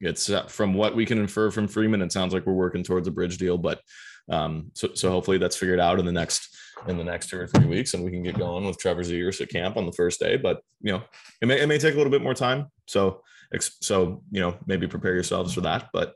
It's 0.00 0.28
uh, 0.30 0.46
from 0.46 0.74
what 0.74 0.94
we 0.96 1.06
can 1.06 1.18
infer 1.18 1.50
from 1.50 1.68
Friedman. 1.68 2.02
It 2.02 2.12
sounds 2.12 2.34
like 2.34 2.44
we're 2.46 2.52
working 2.52 2.82
towards 2.82 3.06
a 3.08 3.12
bridge 3.12 3.38
deal, 3.38 3.56
but 3.56 3.80
um, 4.28 4.70
so 4.74 4.94
so 4.94 5.10
hopefully 5.10 5.38
that's 5.38 5.56
figured 5.56 5.80
out 5.80 5.98
in 5.98 6.06
the 6.06 6.12
next 6.12 6.56
in 6.88 6.96
the 6.96 7.04
next 7.04 7.28
two 7.30 7.38
or 7.38 7.46
three 7.46 7.66
weeks, 7.66 7.94
and 7.94 8.04
we 8.04 8.10
can 8.10 8.22
get 8.22 8.38
going 8.38 8.64
with 8.64 8.78
Trevor 8.78 9.02
Zegras 9.02 9.40
at 9.40 9.48
camp 9.48 9.76
on 9.76 9.86
the 9.86 9.92
first 9.92 10.18
day. 10.20 10.36
But 10.36 10.62
you 10.80 10.92
know, 10.92 11.02
it 11.40 11.46
may 11.46 11.60
it 11.60 11.66
may 11.68 11.78
take 11.78 11.94
a 11.94 11.96
little 11.96 12.10
bit 12.10 12.22
more 12.22 12.34
time. 12.34 12.66
So 12.86 13.22
so 13.60 14.22
you 14.30 14.40
know, 14.40 14.56
maybe 14.66 14.86
prepare 14.88 15.14
yourselves 15.14 15.54
for 15.54 15.60
that. 15.62 15.90
But 15.92 16.14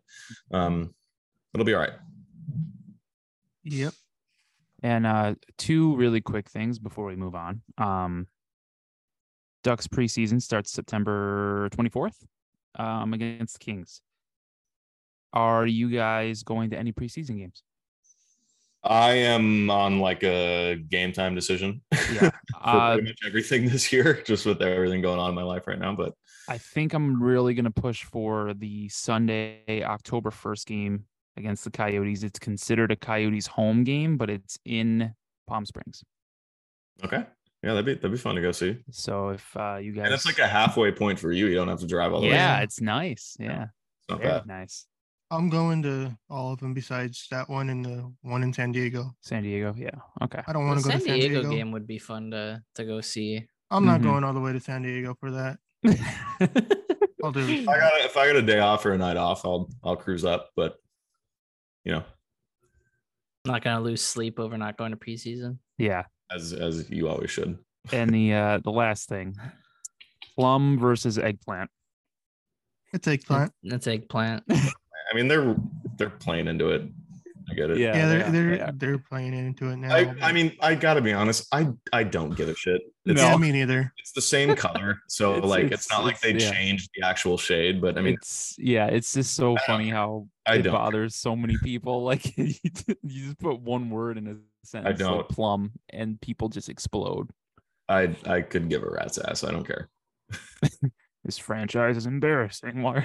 um, 0.50 0.94
it'll 1.54 1.66
be 1.66 1.74
all 1.74 1.80
right. 1.80 1.92
Yep. 3.66 3.92
And 4.82 5.06
uh, 5.06 5.34
two 5.58 5.96
really 5.96 6.20
quick 6.20 6.48
things 6.48 6.78
before 6.78 7.06
we 7.06 7.16
move 7.16 7.34
on. 7.34 7.62
Um, 7.78 8.28
Ducks 9.64 9.88
preseason 9.88 10.40
starts 10.40 10.70
September 10.70 11.68
24th 11.70 12.14
um, 12.76 13.12
against 13.12 13.58
the 13.58 13.64
Kings. 13.64 14.00
Are 15.32 15.66
you 15.66 15.90
guys 15.90 16.44
going 16.44 16.70
to 16.70 16.78
any 16.78 16.92
preseason 16.92 17.38
games? 17.38 17.62
I 18.84 19.12
am 19.14 19.68
on 19.68 19.98
like 19.98 20.22
a 20.22 20.76
game 20.76 21.12
time 21.12 21.34
decision 21.34 21.82
Yeah. 21.92 22.30
for 22.30 22.30
uh, 22.62 22.92
pretty 22.94 23.08
much 23.08 23.18
everything 23.26 23.68
this 23.68 23.92
year, 23.92 24.22
just 24.24 24.46
with 24.46 24.62
everything 24.62 25.02
going 25.02 25.18
on 25.18 25.30
in 25.30 25.34
my 25.34 25.42
life 25.42 25.66
right 25.66 25.78
now. 25.78 25.96
But 25.96 26.12
I 26.48 26.58
think 26.58 26.94
I'm 26.94 27.20
really 27.20 27.54
going 27.54 27.64
to 27.64 27.72
push 27.72 28.04
for 28.04 28.54
the 28.54 28.88
Sunday, 28.88 29.82
October 29.84 30.30
1st 30.30 30.66
game 30.66 31.04
against 31.36 31.64
the 31.64 31.70
Coyotes. 31.70 32.22
It's 32.22 32.38
considered 32.38 32.90
a 32.92 32.96
Coyotes 32.96 33.46
home 33.46 33.84
game, 33.84 34.16
but 34.16 34.30
it's 34.30 34.58
in 34.64 35.12
Palm 35.46 35.64
Springs. 35.66 36.02
okay, 37.04 37.24
yeah, 37.62 37.70
that'd 37.74 37.84
be 37.86 37.94
that'd 37.94 38.10
be 38.10 38.16
fun 38.18 38.34
to 38.36 38.42
go 38.42 38.52
see. 38.52 38.76
So 38.90 39.30
if 39.30 39.56
uh, 39.56 39.76
you 39.76 39.92
guys, 39.92 40.06
And 40.06 40.14
it's 40.14 40.26
like 40.26 40.38
a 40.38 40.46
halfway 40.48 40.92
point 40.92 41.18
for 41.18 41.32
you. 41.32 41.46
You 41.46 41.54
don't 41.54 41.68
have 41.68 41.80
to 41.80 41.86
drive 41.86 42.12
all 42.12 42.20
the 42.20 42.28
way. 42.28 42.32
yeah, 42.34 42.58
It's 42.60 42.76
it's 42.78 42.80
nice. 42.82 43.36
Yeah, 43.38 43.66
not 44.08 44.20
very 44.20 44.30
bad. 44.32 44.46
nice. 44.46 44.86
I'm 45.30 45.48
going 45.50 45.82
to 45.82 46.16
all 46.30 46.52
of 46.52 46.60
them 46.60 46.72
besides 46.72 47.26
that 47.32 47.48
one 47.50 47.68
and 47.70 47.84
the 47.84 48.12
one 48.22 48.44
in 48.44 48.52
San 48.52 48.70
Diego. 48.70 49.10
San 49.22 49.42
Diego. 49.42 49.74
Yeah. 49.76 49.90
Okay. 50.22 50.40
I 50.46 50.52
don't 50.52 50.66
want 50.68 50.78
to 50.78 50.84
go 50.84 50.90
San 50.90 51.00
to 51.00 51.04
San 51.04 51.18
Diego, 51.18 51.40
Diego. 51.40 51.50
game 51.50 51.72
would 51.72 51.86
be 51.86 51.98
fun 51.98 52.30
to 52.30 52.62
to 52.76 52.84
go 52.84 53.00
see. 53.00 53.44
I'm 53.72 53.84
not 53.84 54.00
Mhm. 54.00 54.04
going 54.04 54.24
all 54.24 54.32
the 54.32 54.40
way 54.40 54.52
to 54.52 54.60
San 54.60 54.82
Diego 54.82 55.16
for 55.18 55.32
that. 55.32 55.58
I'll 57.24 57.32
do 57.32 57.40
If 57.40 57.68
I 57.68 57.78
got 57.78 57.92
if 58.04 58.16
I 58.16 58.26
got 58.28 58.36
a 58.36 58.42
day 58.42 58.60
off 58.60 58.86
or 58.86 58.92
a 58.92 58.98
night 58.98 59.16
off, 59.16 59.44
I'll 59.44 59.68
I'll 59.82 59.96
cruise 59.96 60.24
up. 60.24 60.50
But 60.54 60.76
you 61.86 61.92
know, 61.92 62.04
not 63.44 63.62
gonna 63.62 63.80
lose 63.80 64.02
sleep 64.02 64.40
over 64.40 64.58
not 64.58 64.76
going 64.76 64.90
to 64.90 64.96
preseason. 64.96 65.58
yeah. 65.78 66.02
as 66.30 66.52
as 66.52 66.90
you 66.90 67.08
always 67.08 67.30
should. 67.30 67.56
And 67.92 68.10
the 68.10 68.34
uh 68.42 68.58
the 68.58 68.72
last 68.72 69.08
thing, 69.08 69.36
plum 70.34 70.78
versus 70.78 71.16
eggplant. 71.16 71.70
It's 72.92 73.06
eggplant. 73.06 73.52
It's 73.62 73.86
eggplant. 73.86 74.42
I 74.50 75.14
mean, 75.14 75.28
they're 75.28 75.56
they're 75.96 76.10
playing 76.10 76.48
into 76.48 76.70
it. 76.70 76.82
I 77.50 77.54
get 77.54 77.70
it. 77.70 77.78
Yeah, 77.78 77.92
they're 77.92 78.06
they 78.08 78.24
are, 78.24 78.30
they're 78.30 78.50
they 78.56 78.60
are. 78.60 78.72
they're 78.72 78.98
playing 78.98 79.32
into 79.34 79.68
it 79.70 79.76
now. 79.76 79.94
I, 79.94 80.12
I 80.20 80.32
mean, 80.32 80.52
I 80.60 80.74
gotta 80.74 81.00
be 81.00 81.12
honest. 81.12 81.46
I 81.52 81.68
I 81.92 82.02
don't 82.02 82.34
give 82.36 82.48
a 82.48 82.54
shit. 82.56 82.82
It's, 83.04 83.20
yeah, 83.20 83.30
No. 83.30 83.38
me 83.38 83.52
neither. 83.52 83.92
it's 83.98 84.12
the 84.12 84.20
same 84.20 84.56
color, 84.56 84.98
so 85.08 85.34
It's- 85.36 85.48
like 85.48 85.64
it's, 85.64 85.86
it's- 85.86 85.90
not 85.90 86.04
like 86.04 86.20
they 86.20 86.32
yeah. 86.32 86.50
changed 86.50 86.90
the 86.96 87.06
actual 87.06 87.38
shade. 87.38 87.80
But 87.80 87.98
I 87.98 88.00
mean, 88.00 88.14
it's 88.14 88.56
yeah, 88.58 88.86
it's 88.86 89.12
just 89.14 89.34
so 89.34 89.56
I 89.56 89.60
funny 89.66 89.88
how 89.90 90.26
I 90.46 90.56
it 90.56 90.62
don't. 90.62 90.72
bothers 90.72 91.14
so 91.14 91.36
many 91.36 91.56
people. 91.62 92.02
Like 92.04 92.36
you 92.36 92.52
just 93.02 93.38
put 93.38 93.60
one 93.60 93.90
word 93.90 94.18
in 94.18 94.26
a 94.26 94.36
sentence, 94.66 94.98
like 95.00 95.08
don't. 95.08 95.28
plum, 95.28 95.72
and 95.90 96.20
people 96.20 96.48
just 96.48 96.68
explode. 96.68 97.30
I 97.88 98.16
I 98.26 98.40
could 98.40 98.68
give 98.68 98.82
a 98.82 98.90
rat's 98.90 99.18
ass. 99.18 99.44
I 99.44 99.52
don't 99.52 99.64
care. 99.66 99.88
This 101.24 101.38
franchise 101.38 101.96
is 101.96 102.06
embarrassing. 102.06 102.82
Why 102.82 103.04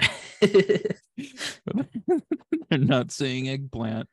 they're 2.70 2.78
not 2.78 3.10
saying 3.10 3.48
eggplant? 3.48 4.08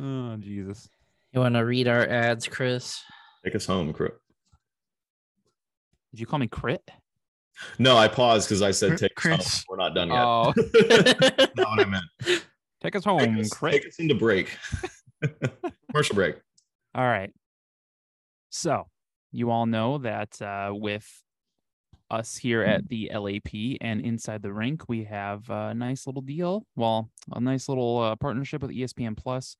Oh 0.00 0.36
Jesus! 0.36 0.88
you 1.32 1.40
want 1.40 1.54
to 1.54 1.60
read 1.64 1.88
our 1.88 2.06
ads, 2.08 2.46
Chris? 2.48 3.02
Take 3.44 3.54
us 3.54 3.66
home, 3.66 3.92
crew. 3.92 4.10
Did 6.12 6.20
you 6.20 6.26
call 6.26 6.38
me 6.38 6.46
crit? 6.48 6.82
No, 7.78 7.96
I 7.96 8.08
paused 8.08 8.48
because 8.48 8.62
I 8.62 8.70
said 8.72 8.90
Chris- 8.90 9.00
take 9.00 9.12
us 9.18 9.24
home. 9.24 9.36
Chris. 9.38 9.64
We're 9.68 9.76
not 9.76 9.94
done 9.94 10.08
yet. 10.08 10.18
Oh, 10.24 10.52
That's 10.56 11.54
not 11.56 11.68
what 11.70 11.80
I 11.80 11.84
meant. 11.84 12.04
take 12.82 12.96
us 12.96 13.04
Take 13.04 13.04
home, 13.04 13.38
us, 13.38 13.48
crit. 13.50 13.72
take 13.74 13.86
us 13.86 13.96
into 13.98 14.14
break. 14.14 14.56
Commercial 15.90 16.14
break. 16.16 16.36
All 16.94 17.04
right. 17.04 17.32
So 18.50 18.88
you 19.32 19.50
all 19.50 19.66
know 19.66 19.98
that 19.98 20.40
uh, 20.42 20.72
with 20.74 21.06
us 22.10 22.36
here 22.36 22.62
at 22.62 22.88
the 22.88 23.10
LAP 23.14 23.78
and 23.80 24.00
inside 24.00 24.42
the 24.42 24.52
rink, 24.52 24.88
we 24.88 25.04
have 25.04 25.48
a 25.50 25.74
nice 25.74 26.06
little 26.06 26.22
deal. 26.22 26.66
Well, 26.76 27.10
a 27.32 27.40
nice 27.40 27.68
little 27.68 27.98
uh, 28.00 28.16
partnership 28.16 28.62
with 28.62 28.70
ESPN 28.72 29.16
Plus. 29.16 29.56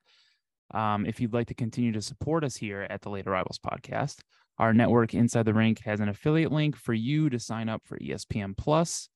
Um, 0.73 1.05
if 1.05 1.19
you'd 1.19 1.33
like 1.33 1.47
to 1.47 1.53
continue 1.53 1.91
to 1.93 2.01
support 2.01 2.43
us 2.43 2.55
here 2.55 2.87
at 2.89 3.01
the 3.01 3.09
Late 3.09 3.27
Arrivals 3.27 3.59
podcast, 3.59 4.19
our 4.57 4.73
network 4.73 5.13
Inside 5.13 5.45
the 5.45 5.53
Rink 5.53 5.81
has 5.83 5.99
an 5.99 6.09
affiliate 6.09 6.51
link 6.51 6.75
for 6.75 6.93
you 6.93 7.29
to 7.29 7.39
sign 7.39 7.69
up 7.69 7.81
for 7.85 7.99
ESPN 7.99 8.57
Plus. 8.57 9.09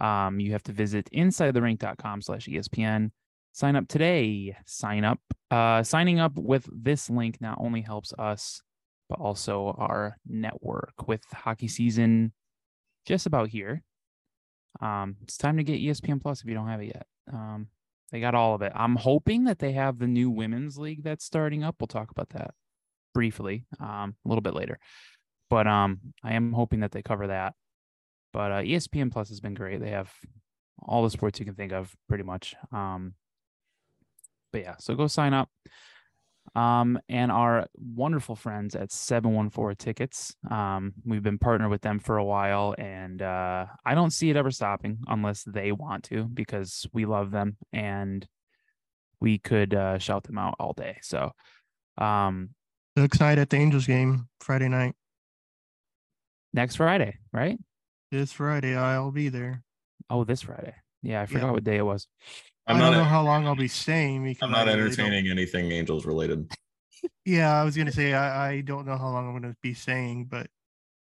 Um, 0.00 0.40
you 0.40 0.52
have 0.52 0.62
to 0.64 0.72
visit 0.72 1.08
insidetherink.com 1.14 2.22
slash 2.22 2.46
ESPN. 2.46 3.10
Sign 3.52 3.76
up 3.76 3.86
today. 3.86 4.56
Sign 4.64 5.04
up. 5.04 5.18
Uh, 5.50 5.82
signing 5.82 6.18
up 6.18 6.32
with 6.36 6.66
this 6.72 7.10
link 7.10 7.40
not 7.40 7.58
only 7.60 7.82
helps 7.82 8.14
us, 8.18 8.62
but 9.10 9.20
also 9.20 9.74
our 9.78 10.16
network 10.26 11.06
with 11.06 11.22
hockey 11.32 11.68
season 11.68 12.32
just 13.04 13.26
about 13.26 13.48
here. 13.48 13.82
Um, 14.80 15.16
it's 15.22 15.36
time 15.36 15.58
to 15.58 15.64
get 15.64 15.80
ESPN 15.80 16.22
Plus 16.22 16.40
if 16.40 16.46
you 16.46 16.54
don't 16.54 16.68
have 16.68 16.80
it 16.80 16.86
yet. 16.86 17.06
Um, 17.30 17.68
they 18.12 18.20
got 18.20 18.34
all 18.34 18.54
of 18.54 18.62
it. 18.62 18.72
I'm 18.74 18.96
hoping 18.96 19.44
that 19.44 19.58
they 19.58 19.72
have 19.72 19.98
the 19.98 20.06
new 20.06 20.30
women's 20.30 20.78
league 20.78 21.02
that's 21.02 21.24
starting 21.24 21.64
up. 21.64 21.76
We'll 21.80 21.88
talk 21.88 22.10
about 22.10 22.28
that 22.30 22.52
briefly 23.14 23.64
um, 23.80 24.14
a 24.24 24.28
little 24.28 24.42
bit 24.42 24.54
later. 24.54 24.78
But 25.48 25.66
um, 25.66 26.00
I 26.22 26.34
am 26.34 26.52
hoping 26.52 26.80
that 26.80 26.92
they 26.92 27.02
cover 27.02 27.26
that. 27.28 27.54
But 28.32 28.52
uh, 28.52 28.60
ESPN 28.62 29.10
Plus 29.10 29.30
has 29.30 29.40
been 29.40 29.54
great. 29.54 29.80
They 29.80 29.90
have 29.90 30.12
all 30.80 31.02
the 31.02 31.10
sports 31.10 31.38
you 31.38 31.46
can 31.46 31.54
think 31.54 31.72
of, 31.72 31.94
pretty 32.08 32.24
much. 32.24 32.54
Um, 32.70 33.14
but 34.52 34.62
yeah, 34.62 34.74
so 34.78 34.94
go 34.94 35.06
sign 35.06 35.34
up. 35.34 35.48
Um, 36.54 36.98
and 37.08 37.32
our 37.32 37.66
wonderful 37.74 38.36
friends 38.36 38.74
at 38.74 38.92
714 38.92 39.76
Tickets. 39.76 40.34
Um, 40.50 40.92
we've 41.04 41.22
been 41.22 41.38
partnered 41.38 41.70
with 41.70 41.80
them 41.80 41.98
for 41.98 42.18
a 42.18 42.24
while, 42.24 42.74
and 42.76 43.22
uh, 43.22 43.66
I 43.86 43.94
don't 43.94 44.10
see 44.10 44.28
it 44.28 44.36
ever 44.36 44.50
stopping 44.50 44.98
unless 45.06 45.44
they 45.44 45.72
want 45.72 46.04
to, 46.04 46.24
because 46.24 46.86
we 46.92 47.06
love 47.06 47.30
them 47.30 47.56
and 47.72 48.26
we 49.20 49.38
could 49.38 49.72
uh, 49.72 49.98
shout 49.98 50.24
them 50.24 50.36
out 50.36 50.56
all 50.58 50.74
day. 50.74 50.98
So, 51.02 51.32
um, 51.96 52.50
Ducks 52.96 53.20
night 53.20 53.38
at 53.38 53.48
the 53.48 53.56
Angels 53.56 53.86
game 53.86 54.28
Friday 54.40 54.68
night. 54.68 54.94
next 56.52 56.76
Friday, 56.76 57.16
right? 57.32 57.58
This 58.10 58.32
Friday, 58.32 58.76
I'll 58.76 59.10
be 59.10 59.30
there. 59.30 59.62
Oh, 60.10 60.24
this 60.24 60.42
Friday. 60.42 60.74
Yeah, 61.02 61.22
I 61.22 61.26
forgot 61.26 61.52
what 61.52 61.64
day 61.64 61.78
it 61.78 61.86
was. 61.86 62.06
I'm 62.66 62.76
I 62.76 62.78
don't 62.80 62.92
know 62.92 63.04
how 63.04 63.22
long 63.22 63.46
I'll 63.46 63.56
be 63.56 63.68
staying 63.68 64.24
because 64.24 64.42
I'm 64.42 64.50
not 64.52 64.68
I 64.68 64.72
really 64.74 64.84
entertaining 64.84 65.28
anything 65.28 65.72
Angels 65.72 66.06
related. 66.06 66.50
Yeah, 67.24 67.60
I 67.60 67.64
was 67.64 67.76
gonna 67.76 67.90
say 67.90 68.14
I, 68.14 68.50
I 68.52 68.60
don't 68.60 68.86
know 68.86 68.96
how 68.96 69.08
long 69.10 69.26
I'm 69.28 69.34
gonna 69.40 69.56
be 69.60 69.74
staying, 69.74 70.26
but 70.26 70.46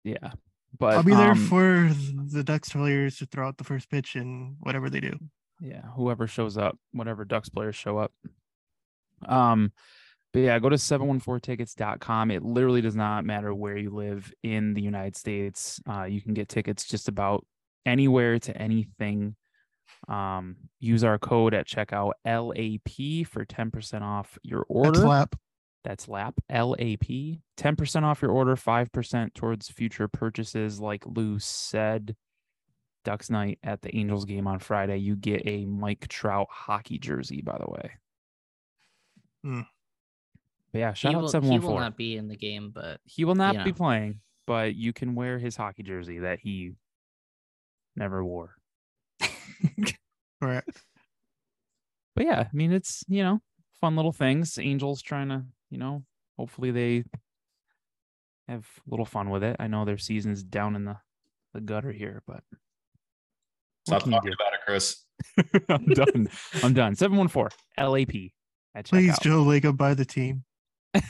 Yeah, 0.02 0.32
but 0.78 0.94
I'll 0.94 1.02
be 1.02 1.14
there 1.14 1.32
um, 1.32 1.46
for 1.46 1.90
the 2.32 2.42
Ducks 2.42 2.70
players 2.70 3.18
to 3.18 3.26
throw 3.26 3.48
out 3.48 3.58
the 3.58 3.64
first 3.64 3.90
pitch 3.90 4.16
and 4.16 4.56
whatever 4.60 4.88
they 4.88 5.00
do. 5.00 5.18
yeah 5.60 5.82
whoever 5.94 6.26
shows 6.26 6.56
up 6.56 6.78
whatever 6.92 7.26
ducks 7.26 7.50
players 7.50 7.76
show 7.76 7.98
up 7.98 8.12
um 9.26 9.72
but 10.32 10.40
yeah 10.40 10.58
go 10.58 10.70
to 10.70 10.76
714tickets.com 10.76 12.30
it 12.30 12.42
literally 12.42 12.80
does 12.80 12.96
not 12.96 13.24
matter 13.26 13.52
where 13.54 13.76
you 13.76 13.90
live 13.90 14.32
in 14.42 14.72
the 14.74 14.80
united 14.80 15.16
states 15.16 15.80
uh, 15.86 16.04
you 16.04 16.22
can 16.22 16.32
get 16.32 16.48
tickets 16.48 16.86
just 16.86 17.08
about 17.08 17.44
anywhere 17.84 18.38
to 18.38 18.56
anything 18.56 19.36
um 20.08 20.56
use 20.78 21.04
our 21.04 21.18
code 21.18 21.54
at 21.54 21.66
checkout 21.66 22.12
lap 22.24 23.26
for 23.26 23.44
10% 23.44 24.02
off 24.02 24.38
your 24.42 24.64
order. 24.68 24.92
That's 24.92 25.04
lap. 25.04 25.36
that's 25.84 26.08
lap 26.08 26.34
lap 26.48 27.40
10% 27.56 28.02
off 28.02 28.22
your 28.22 28.30
order 28.30 28.56
5% 28.56 29.34
towards 29.34 29.68
future 29.68 30.08
purchases. 30.08 30.80
Like 30.80 31.04
lou 31.06 31.38
said 31.38 32.16
ducks 33.04 33.30
night 33.30 33.58
at 33.62 33.82
the 33.82 33.94
angels 33.96 34.24
game 34.24 34.46
on 34.46 34.58
friday. 34.58 34.98
You 34.98 35.16
get 35.16 35.42
a 35.46 35.64
mike 35.66 36.08
trout 36.08 36.48
hockey 36.50 36.98
jersey 36.98 37.42
by 37.42 37.58
the 37.58 37.70
way. 37.70 37.90
Hmm. 39.42 39.60
but 40.72 40.78
yeah 40.80 40.92
shout 40.92 41.12
he, 41.12 41.16
out 41.16 41.32
will, 41.32 41.40
he 41.40 41.58
will 41.58 41.78
not 41.78 41.96
be 41.96 42.16
in 42.16 42.28
the 42.28 42.36
game, 42.36 42.72
but 42.74 43.00
he 43.04 43.24
will 43.24 43.34
not 43.34 43.64
be 43.64 43.70
know. 43.70 43.76
playing 43.76 44.20
but 44.46 44.74
you 44.74 44.92
can 44.92 45.14
wear 45.14 45.38
his 45.38 45.56
hockey 45.56 45.82
jersey 45.82 46.18
that 46.18 46.40
he 46.40 46.72
never 47.96 48.24
wore 48.24 48.56
Correct. 50.42 50.82
but 52.14 52.24
yeah, 52.24 52.40
I 52.40 52.48
mean 52.52 52.72
it's 52.72 53.04
you 53.08 53.22
know 53.22 53.40
fun 53.80 53.96
little 53.96 54.12
things. 54.12 54.58
Angels 54.58 55.02
trying 55.02 55.28
to 55.28 55.44
you 55.70 55.78
know 55.78 56.04
hopefully 56.36 56.70
they 56.70 57.04
have 58.48 58.66
a 58.86 58.90
little 58.90 59.06
fun 59.06 59.30
with 59.30 59.42
it. 59.42 59.56
I 59.58 59.66
know 59.66 59.84
their 59.84 59.98
season's 59.98 60.42
down 60.42 60.76
in 60.76 60.84
the 60.84 60.96
the 61.54 61.60
gutter 61.60 61.92
here, 61.92 62.22
but 62.26 62.42
Stop 63.86 64.02
can 64.02 64.12
you 64.12 64.18
talking 64.18 64.32
about 64.32 64.54
it, 64.54 64.60
Chris. 64.64 65.04
I'm 65.68 65.86
done. 65.86 66.28
I'm 66.62 66.74
done. 66.74 66.94
Seven 66.94 67.16
one 67.16 67.28
four 67.28 67.50
LAP 67.78 68.10
at 68.74 68.86
Please, 68.86 69.18
checkout. 69.18 69.22
Joe 69.22 69.44
Laga, 69.44 69.76
buy 69.76 69.94
the 69.94 70.04
team. 70.04 70.44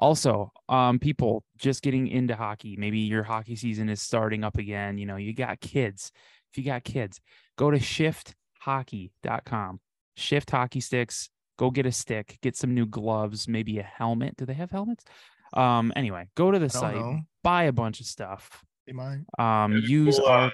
Also, 0.00 0.50
um, 0.70 0.98
people 0.98 1.44
just 1.58 1.82
getting 1.82 2.08
into 2.08 2.34
hockey. 2.34 2.74
Maybe 2.78 3.00
your 3.00 3.22
hockey 3.22 3.54
season 3.54 3.90
is 3.90 4.00
starting 4.00 4.44
up 4.44 4.56
again. 4.56 4.96
You 4.96 5.04
know, 5.04 5.16
you 5.16 5.34
got 5.34 5.60
kids. 5.60 6.10
If 6.52 6.58
you 6.58 6.64
got 6.64 6.84
kids, 6.84 7.20
go 7.56 7.70
to 7.70 7.78
shifthockey.com. 7.78 9.80
Shift 10.16 10.50
hockey 10.50 10.80
sticks. 10.80 11.30
Go 11.58 11.70
get 11.70 11.86
a 11.86 11.92
stick. 11.92 12.38
Get 12.42 12.56
some 12.56 12.74
new 12.74 12.86
gloves. 12.86 13.46
Maybe 13.46 13.78
a 13.78 13.82
helmet. 13.82 14.36
Do 14.36 14.46
they 14.46 14.54
have 14.54 14.70
helmets? 14.70 15.04
Um. 15.52 15.92
Anyway, 15.96 16.28
go 16.36 16.50
to 16.50 16.58
the 16.58 16.70
site. 16.70 16.96
know. 16.96 17.20
Buy 17.42 17.64
a 17.64 17.72
bunch 17.72 18.00
of 18.00 18.06
stuff. 18.06 18.62
They 18.86 18.92
might. 18.92 19.20
Um, 19.38 19.72
They 19.72 19.76
have 19.76 19.84
a 19.84 19.88
use 19.88 20.18
cool, 20.18 20.26
uh, 20.26 20.30
our 20.30 20.52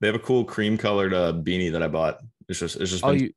They 0.00 0.06
have 0.08 0.16
a 0.16 0.20
cool 0.20 0.44
cream 0.44 0.78
colored 0.78 1.14
uh, 1.14 1.32
beanie 1.32 1.72
that 1.72 1.82
I 1.82 1.88
bought. 1.88 2.18
It's 2.48 2.58
just 2.58 2.76
it's 2.76 2.90
just 2.90 3.04
oh 3.04 3.12
been, 3.12 3.24
you 3.24 3.30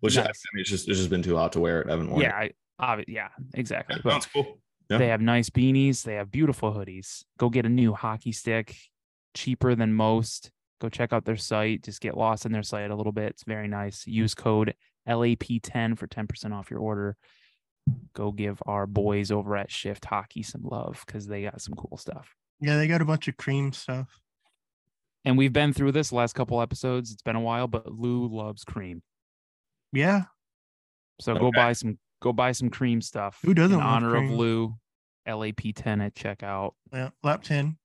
which 0.00 0.16
I, 0.16 0.22
I 0.22 0.24
mean, 0.24 0.62
it's 0.62 0.70
just 0.70 0.88
it's 0.88 0.98
just 0.98 1.10
been 1.10 1.22
too 1.22 1.36
hot 1.36 1.52
to 1.52 1.60
wear 1.60 1.82
it. 1.82 1.88
I 1.88 1.92
haven't 1.92 2.10
worn 2.10 2.22
yeah 2.22 2.40
it. 2.40 2.56
I, 2.78 2.96
obvi- 2.96 3.04
yeah 3.08 3.28
exactly. 3.54 4.00
Yeah, 4.04 4.12
that's 4.12 4.26
cool. 4.26 4.58
Yeah. 4.88 4.98
They 4.98 5.08
have 5.08 5.20
nice 5.20 5.50
beanies. 5.50 6.02
They 6.02 6.14
have 6.14 6.30
beautiful 6.30 6.72
hoodies. 6.72 7.24
Go 7.38 7.48
get 7.48 7.66
a 7.66 7.68
new 7.68 7.92
hockey 7.92 8.32
stick, 8.32 8.76
cheaper 9.34 9.74
than 9.74 9.92
most. 9.92 10.50
Go 10.80 10.88
check 10.88 11.12
out 11.12 11.24
their 11.24 11.36
site. 11.36 11.82
Just 11.82 12.00
get 12.00 12.16
lost 12.16 12.46
in 12.46 12.52
their 12.52 12.62
site 12.62 12.90
a 12.90 12.96
little 12.96 13.12
bit. 13.12 13.30
It's 13.30 13.44
very 13.44 13.68
nice. 13.68 14.06
Use 14.06 14.34
code 14.34 14.74
LAP10 15.08 15.98
for 15.98 16.06
10% 16.06 16.52
off 16.54 16.70
your 16.70 16.80
order. 16.80 17.16
Go 18.14 18.32
give 18.32 18.62
our 18.66 18.86
boys 18.86 19.30
over 19.30 19.56
at 19.56 19.70
Shift 19.70 20.04
Hockey 20.04 20.42
some 20.42 20.62
love 20.64 21.02
because 21.06 21.26
they 21.26 21.42
got 21.42 21.60
some 21.60 21.74
cool 21.74 21.96
stuff. 21.96 22.34
Yeah, 22.60 22.76
they 22.76 22.86
got 22.86 23.02
a 23.02 23.06
bunch 23.06 23.28
of 23.28 23.36
cream 23.36 23.72
stuff. 23.72 24.20
And 25.24 25.36
we've 25.36 25.52
been 25.52 25.72
through 25.74 25.92
this 25.92 26.12
last 26.12 26.34
couple 26.34 26.60
episodes. 26.62 27.10
It's 27.12 27.22
been 27.22 27.36
a 27.36 27.40
while, 27.40 27.66
but 27.66 27.90
Lou 27.92 28.26
loves 28.28 28.64
cream. 28.64 29.02
Yeah, 29.92 30.24
So 31.20 31.34
go 31.34 31.50
buy 31.54 31.72
some 31.72 31.98
go 32.22 32.32
buy 32.32 32.52
some 32.52 32.70
cream 32.70 33.02
stuff. 33.02 33.38
Who 33.44 33.52
doesn't 33.54 33.78
in 33.78 33.84
honor 33.84 34.10
cream? 34.12 34.32
of 34.32 34.38
Lou? 34.38 34.74
LAP10 35.28 36.04
at 36.06 36.14
checkout. 36.14 36.72
yeah. 36.92 37.10
Lap 37.22 37.42
ten. 37.42 37.76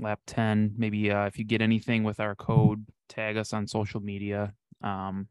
Lap 0.00 0.20
10 0.26 0.74
maybe 0.76 1.10
uh, 1.10 1.26
if 1.26 1.38
you 1.38 1.44
get 1.44 1.60
anything 1.60 2.04
with 2.04 2.20
our 2.20 2.34
code 2.34 2.84
tag 3.08 3.36
us 3.36 3.52
on 3.52 3.66
social 3.66 4.00
media 4.00 4.52
um, 4.82 5.26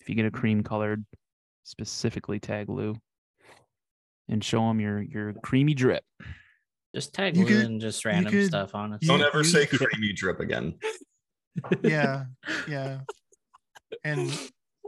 if 0.00 0.08
you 0.08 0.14
get 0.14 0.24
a 0.26 0.30
cream 0.30 0.62
colored 0.62 1.04
specifically 1.64 2.40
tag 2.40 2.68
lou 2.68 2.94
and 4.28 4.42
show 4.42 4.68
him 4.70 4.80
your 4.80 5.00
your 5.02 5.32
creamy 5.42 5.74
drip 5.74 6.02
Just 6.94 7.14
tag 7.14 7.36
You 7.36 7.44
Lou 7.44 7.48
could- 7.48 7.66
and 7.66 7.80
just 7.80 8.04
random 8.04 8.32
could- 8.32 8.46
stuff, 8.48 8.74
honestly. 8.74 9.06
Don't 9.06 9.22
ever 9.22 9.44
say 9.44 9.64
creamy 9.66 10.12
drip 10.12 10.40
again. 10.40 10.74
Yeah, 11.82 12.24
yeah. 12.68 13.00
And 14.04 14.30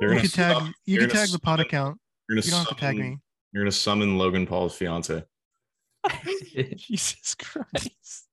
You're 0.01 0.15
you 0.15 0.21
could 0.21 0.33
tag 0.33 0.57
summon- 0.57 0.75
you 0.87 0.95
you're 0.95 1.03
could 1.03 1.13
gonna 1.15 1.27
tag 1.27 1.33
the 1.33 1.39
pod 1.41 1.61
account. 1.61 1.99
You're 2.29 2.37
gonna 2.37 2.45
You 2.47 2.51
don't 2.53 2.61
have 2.61 2.69
to 2.69 2.75
tag 2.75 2.97
me. 2.99 3.19
You're 3.53 3.63
gonna 3.65 3.73
summon 3.73 4.17
Logan 4.19 4.47
Paul's 4.47 4.75
fiance. 4.77 5.23
jesus 6.77 7.35
christ 7.37 8.27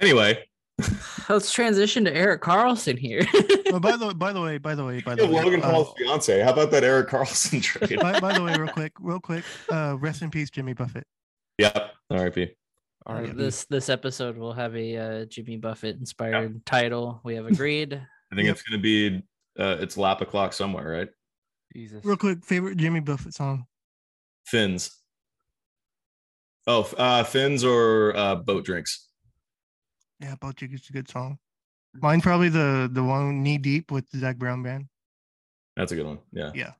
Anyway, 0.00 0.44
Let's 1.28 1.52
transition 1.52 2.04
to 2.04 2.12
Erik 2.14 2.42
Karlsson 2.42 2.98
here. 2.98 3.22
Oh, 3.74 3.80
by 3.80 3.96
the 3.96 4.14
by 4.14 4.32
the 4.32 4.40
way, 4.40 4.56
by 4.58 4.76
the 4.76 4.84
way, 4.84 5.00
by 5.00 5.16
the 5.16 5.24
Yo, 5.24 5.30
way, 5.32 5.42
Logan 5.42 5.60
uh, 5.60 5.68
Paul's 5.68 5.94
fiance. 5.98 6.40
How 6.42 6.52
about 6.52 6.70
that 6.70 6.84
Erik 6.84 7.08
Karlsson 7.08 7.60
trade? 7.62 7.98
by, 7.98 8.20
by 8.20 8.32
the 8.32 8.40
way, 8.40 8.54
real 8.56 8.68
quick, 8.72 8.92
real 9.00 9.18
quick. 9.18 9.42
Uh, 9.68 9.96
rest 9.98 10.22
in 10.22 10.30
peace, 10.30 10.48
Jimmy 10.48 10.74
Buffett. 10.74 11.04
yep. 11.58 11.90
R.I.P. 12.08 12.54
all 13.06 13.16
right 13.16 13.36
this 13.36 13.64
this 13.64 13.88
episode 13.88 14.36
will 14.38 14.52
have 14.52 14.76
a 14.76 14.96
uh, 14.96 15.24
Jimmy 15.24 15.56
Buffett 15.56 15.96
inspired 15.98 16.64
title. 16.66 17.20
We 17.24 17.34
have 17.34 17.46
agreed. 17.46 17.94
I 17.94 18.34
think 18.36 18.46
Yep. 18.46 18.54
it's 18.54 18.62
gonna 18.62 18.80
be 18.82 19.22
uh, 19.58 19.78
it's 19.80 19.96
lap 19.96 20.20
o'clock 20.20 20.52
somewhere, 20.52 20.88
right? 20.88 21.08
jesus 21.74 22.04
Real 22.04 22.16
quick, 22.16 22.44
favorite 22.44 22.76
Jimmy 22.76 23.00
Buffett 23.00 23.34
song. 23.34 23.64
Fins. 24.46 24.96
Oh, 26.68 26.88
uh, 26.96 27.24
fins 27.24 27.64
or 27.64 28.16
uh, 28.16 28.36
boat 28.36 28.64
drinks. 28.64 29.08
Yeah, 30.20 30.34
Boat 30.40 30.56
Jig 30.56 30.72
is 30.74 30.88
a 30.88 30.92
good 30.92 31.08
song. 31.08 31.38
Mm-hmm. 31.96 32.06
Mine 32.06 32.20
probably 32.20 32.48
the 32.48 32.88
the 32.92 33.02
one 33.02 33.42
knee 33.42 33.58
deep 33.58 33.90
with 33.90 34.08
the 34.10 34.18
Zac 34.18 34.36
Brown 34.36 34.62
band. 34.62 34.86
That's 35.76 35.92
a 35.92 35.96
good 35.96 36.06
one. 36.06 36.18
Yeah. 36.32 36.50
Yeah. 36.54 36.72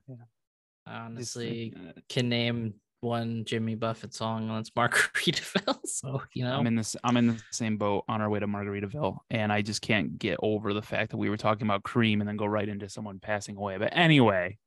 I 0.87 0.97
honestly 0.99 1.73
can 2.09 2.29
name 2.29 2.75
one 3.01 3.43
Jimmy 3.45 3.75
Buffett 3.75 4.13
song, 4.13 4.49
and 4.49 4.59
it's 4.59 4.69
Margaritaville. 4.71 5.79
So 5.85 6.21
you 6.33 6.43
know, 6.43 6.57
i'm 6.57 6.67
in 6.67 6.75
this 6.75 6.95
i'm 7.05 7.15
in 7.15 7.27
the 7.27 7.41
same 7.51 7.77
boat 7.77 8.03
on 8.09 8.19
our 8.21 8.29
way 8.29 8.39
to 8.39 8.47
margaritaville 8.47 9.17
and 9.29 9.51
i 9.51 9.61
just 9.61 9.81
can't 9.81 10.19
get 10.19 10.37
over 10.43 10.73
the 10.73 10.81
fact 10.81 11.11
that 11.11 11.17
we 11.17 11.29
were 11.29 11.37
talking 11.37 11.65
about 11.65 11.83
cream 11.83 12.19
and 12.19 12.27
then 12.27 12.35
go 12.35 12.45
right 12.45 12.67
into 12.67 12.89
someone 12.89 13.17
passing 13.17 13.55
away 13.55 13.77
but 13.77 13.89
anyway 13.93 14.57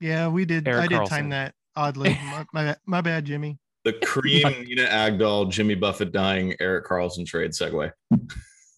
Yeah, 0.00 0.28
we 0.28 0.44
did. 0.44 0.68
Erik 0.68 0.84
I 0.84 0.86
did 0.86 0.98
Karlsson. 1.00 1.08
time 1.08 1.28
that 1.30 1.54
oddly. 1.76 2.10
my, 2.26 2.44
my 2.52 2.76
my 2.86 3.00
bad, 3.00 3.24
Jimmy. 3.24 3.58
The 3.84 3.94
cream 3.94 4.42
Nina 4.66 4.84
Agdal, 4.86 5.50
Jimmy 5.50 5.74
Buffett 5.74 6.12
dying, 6.12 6.54
Erik 6.60 6.86
Karlsson 6.86 7.26
trade 7.26 7.52
segue. 7.52 7.90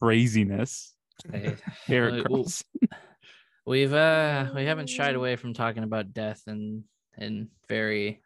craziness 0.01 0.95
hey, 1.31 1.57
erik. 1.89 2.25
Karlsson. 2.25 2.65
we've 3.67 3.93
uh 3.93 4.51
we 4.55 4.65
haven't 4.65 4.89
shied 4.89 5.15
away 5.15 5.37
from 5.37 5.55
talking 5.55 5.85
about 5.85 6.13
death 6.13 6.43
in 6.47 6.85
in 7.19 7.49
very 7.69 8.21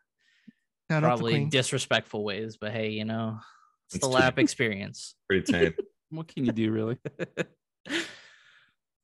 Shout 0.91 1.03
out 1.03 1.17
to 1.17 1.17
probably 1.17 1.45
disrespectful 1.47 2.23
ways, 2.25 2.57
but 2.61 2.71
hey, 2.71 2.91
you 2.91 3.05
know, 3.05 3.39
it's, 3.87 3.97
It's 3.97 4.05
the 4.07 4.11
true. 4.11 4.21
lap 4.21 4.39
experience. 4.39 5.15
Pretty 5.29 5.51
tame. 5.53 5.75
what 6.11 6.29
can 6.29 6.45
you 6.45 6.53
do 6.53 6.71
really 6.71 6.99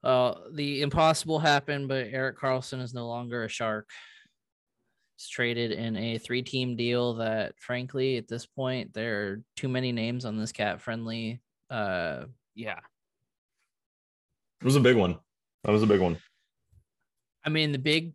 Uh, 0.05 0.35
the 0.53 0.83
impossible 0.83 1.39
happened, 1.39 1.87
but 1.87 2.09
Erik 2.11 2.37
Karlsson 2.37 2.83
is 2.83 2.93
no 2.93 3.07
longer 3.07 3.45
a 3.45 3.49
shark. 3.49 3.89
Traded 5.29 5.73
in 5.73 5.97
a 5.97 6.19
three-team 6.19 6.77
deal 6.77 7.15
that, 7.15 7.59
frankly, 7.59 8.17
at 8.17 8.29
this 8.29 8.47
point, 8.47 8.93
there 8.93 9.23
are 9.23 9.43
too 9.57 9.69
many 9.69 9.93
names 9.93 10.25
on 10.25 10.39
this 10.39 10.53
cat-friendly. 10.53 11.41
Uh, 11.71 12.25
yeah 12.55 12.81
It 14.61 14.65
was 14.65 14.77
a 14.77 14.81
big 14.81 14.97
one. 14.97 15.19
That 15.65 15.73
was 15.73 15.83
a 15.83 15.87
big 15.87 16.01
one. 16.01 16.19
I 17.45 17.49
mean, 17.49 17.73
the 17.73 17.79
big 17.79 18.13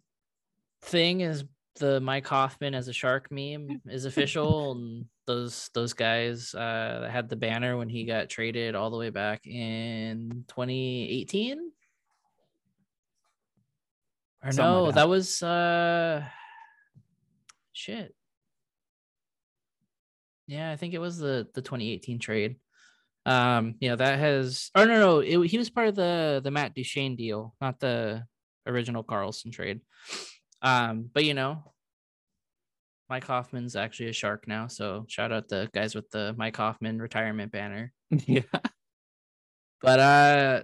thing 0.81 1.21
is 1.21 1.43
the 1.79 1.99
Mike 1.99 2.27
Hoffman 2.27 2.73
as 2.75 2.87
a 2.87 2.93
shark 2.93 3.31
meme 3.31 3.81
is 3.87 4.05
official, 4.05 4.71
and 4.75 5.05
those 5.25 5.69
those 5.73 5.93
guys 5.93 6.53
uh, 6.55 6.99
that 7.01 7.11
had 7.11 7.29
the 7.29 7.35
banner 7.35 7.77
when 7.77 7.89
he 7.89 8.05
got 8.05 8.29
traded 8.29 8.75
all 8.75 8.89
the 8.89 8.97
way 8.97 9.09
back 9.09 9.45
in 9.45 10.45
2018. 10.47 11.71
Or 14.43 14.51
Something 14.51 14.65
no, 14.65 14.83
like 14.83 14.95
that. 14.95 15.01
that. 15.01 15.09
was 15.09 15.43
uh 15.43 16.23
shit. 17.77 18.13
Yeah, 20.47 20.71
I 20.71 20.75
think 20.77 20.93
it 20.93 20.99
was 20.99 21.17
the 21.17 21.47
the 21.53 21.61
2018 21.61 22.19
trade. 22.19 22.55
Um, 23.25 23.75
you 23.79 23.89
know, 23.89 23.97
that 23.97 24.19
has 24.19 24.71
oh 24.75 24.85
no 24.85 24.99
no, 24.99 25.19
it, 25.19 25.49
he 25.49 25.57
was 25.57 25.69
part 25.69 25.89
of 25.89 25.95
the 25.95 26.41
the 26.43 26.51
Matt 26.51 26.73
Duchene 26.73 27.15
deal, 27.15 27.55
not 27.59 27.79
the 27.79 28.25
original 28.65 29.03
Karlsson 29.03 29.51
trade. 29.51 29.81
Um, 30.61 31.09
but 31.13 31.25
you 31.25 31.33
know, 31.33 31.73
Mike 33.09 33.25
Hoffman's 33.25 33.75
actually 33.75 34.09
a 34.09 34.13
shark 34.13 34.47
now, 34.47 34.67
so 34.67 35.05
shout 35.09 35.31
out 35.31 35.49
the 35.49 35.69
guys 35.73 35.93
with 35.95 36.09
the 36.11 36.33
Mike 36.37 36.55
Hoffman 36.57 36.99
retirement 37.01 37.51
banner. 37.51 37.93
yeah 38.11 38.41
But 39.81 39.99
uh, 39.99 40.61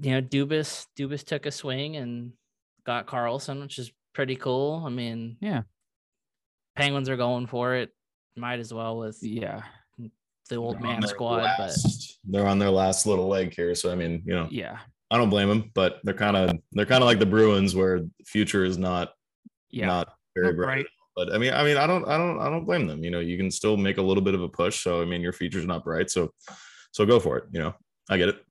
you 0.00 0.10
know, 0.12 0.22
Dubas 0.22 0.86
Dubas 0.98 1.24
took 1.24 1.46
a 1.46 1.50
swing 1.50 1.96
and 1.96 2.32
got 2.84 3.06
Karlsson, 3.06 3.62
which 3.62 3.78
is 3.78 3.90
pretty 4.12 4.36
cool. 4.36 4.82
I 4.86 4.90
mean, 4.90 5.36
Yeah. 5.40 5.62
Penguins 6.76 7.08
are 7.08 7.16
going 7.16 7.46
for 7.46 7.74
it. 7.74 7.90
Might 8.36 8.60
as 8.60 8.72
well 8.72 8.98
with 8.98 9.18
yeah 9.22 9.62
the 10.48 10.56
old 10.56 10.74
They're 10.76 10.82
man 10.82 11.00
their 11.00 11.08
squad, 11.08 11.48
but 11.58 11.74
they're 12.24 12.46
on 12.46 12.58
their 12.58 12.70
last 12.70 13.06
little 13.06 13.26
leg 13.28 13.54
here. 13.54 13.74
So 13.74 13.90
I 13.90 13.94
mean, 13.94 14.22
you 14.26 14.34
know, 14.34 14.46
yeah 14.50 14.78
I 15.10 15.16
don't 15.18 15.30
blame 15.30 15.48
them, 15.48 15.70
but 15.74 16.00
they're 16.04 16.14
kind 16.14 16.36
of 16.36 16.56
they're 16.72 16.86
kind 16.86 17.02
of 17.02 17.06
like 17.06 17.18
the 17.18 17.26
Bruins, 17.26 17.74
where 17.74 18.00
the 18.00 18.10
future 18.26 18.64
is 18.64 18.76
not 18.78 19.12
yeah 19.70 19.86
not 19.86 20.08
very 20.34 20.48
Not 20.48 20.56
bright. 20.56 20.66
bright. 20.66 20.86
But 21.16 21.32
I 21.34 21.38
mean, 21.38 21.54
I 21.54 21.64
mean, 21.64 21.78
I 21.78 21.86
don't, 21.86 22.06
I 22.06 22.18
don't, 22.18 22.38
I 22.38 22.50
don't 22.50 22.66
blame 22.66 22.86
them. 22.86 23.02
You 23.02 23.10
know, 23.10 23.20
you 23.20 23.38
can 23.38 23.50
still 23.50 23.78
make 23.78 23.96
a 23.96 24.02
little 24.02 24.22
bit 24.22 24.34
of 24.34 24.42
a 24.42 24.48
push. 24.50 24.82
So 24.82 25.00
I 25.00 25.06
mean, 25.06 25.22
your 25.22 25.32
future's 25.32 25.64
not 25.64 25.82
bright. 25.82 26.10
So, 26.10 26.30
so 26.92 27.06
go 27.06 27.18
for 27.18 27.38
it. 27.38 27.44
You 27.52 27.60
know, 27.60 27.74
I 28.10 28.18
get 28.18 28.28
it. 28.28 28.44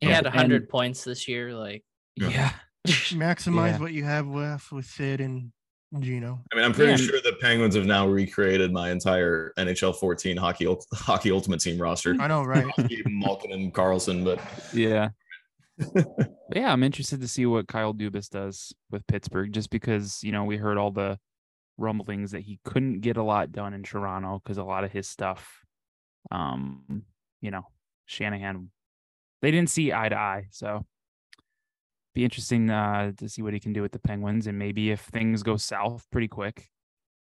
he 0.00 0.08
Yeah. 0.08 0.16
had 0.16 0.26
And- 0.26 0.34
hundred 0.34 0.68
points 0.68 1.04
this 1.04 1.26
year. 1.26 1.54
Like, 1.54 1.82
Yeah. 2.16 2.28
yeah 2.28 2.52
Maximize 2.86 3.72
Yeah. 3.72 3.78
what 3.78 3.94
you 3.94 4.04
have 4.04 4.26
left 4.26 4.70
with 4.72 4.84
Sid 4.84 5.22
and 5.22 5.52
Gino. 6.00 6.40
I 6.52 6.56
mean, 6.56 6.64
I'm 6.64 6.72
pretty 6.72 6.92
Yeah. 6.92 6.96
sure 6.96 7.20
the 7.22 7.36
Penguins 7.40 7.74
have 7.76 7.84
now 7.86 8.06
recreated 8.08 8.72
my 8.72 8.90
entire 8.90 9.52
NHL 9.58 9.94
14 9.98 10.36
hockey 10.36 10.66
hockey 10.92 11.30
ultimate 11.30 11.60
team 11.60 11.80
roster. 11.80 12.16
I 12.18 12.26
know, 12.28 12.42
right? 12.44 12.66
Malkin 13.06 13.52
and 13.52 13.72
Karlsson, 13.74 14.24
but 14.24 14.40
Yeah. 14.72 15.10
But 15.94 16.60
yeah, 16.60 16.70
I'm 16.72 16.82
interested 16.82 17.20
to 17.22 17.28
see 17.28 17.46
what 17.46 17.66
Kyle 17.66 17.94
Dubas 17.94 18.28
does 18.28 18.74
with 18.90 19.06
Pittsburgh, 19.06 19.52
just 19.52 19.70
because 19.70 20.22
you 20.22 20.30
know 20.30 20.44
we 20.44 20.58
heard 20.58 20.76
all 20.76 20.90
the 20.90 21.18
rumblings 21.78 22.32
that 22.32 22.40
he 22.42 22.58
couldn't 22.64 23.00
get 23.00 23.16
a 23.16 23.22
lot 23.22 23.52
done 23.52 23.72
in 23.72 23.82
Toronto 23.82 24.38
because 24.44 24.58
a 24.58 24.64
lot 24.64 24.84
of 24.84 24.92
his 24.92 25.08
stuff, 25.08 25.64
um, 26.30 27.04
you 27.40 27.50
know, 27.50 27.62
Shanahan, 28.04 28.70
they 29.40 29.50
didn't 29.50 29.70
see 29.70 29.92
eye 29.94 30.10
to 30.10 30.16
eye. 30.16 30.46
So 30.50 30.84
be 32.14 32.24
interesting 32.24 32.70
uh, 32.70 33.12
to 33.16 33.28
see 33.28 33.42
what 33.42 33.54
he 33.54 33.60
can 33.60 33.72
do 33.72 33.82
with 33.82 33.92
the 33.92 33.98
Penguins, 33.98 34.46
and 34.46 34.58
maybe 34.58 34.90
if 34.90 35.00
things 35.00 35.42
go 35.42 35.56
south 35.56 36.06
pretty 36.10 36.28
quick, 36.28 36.68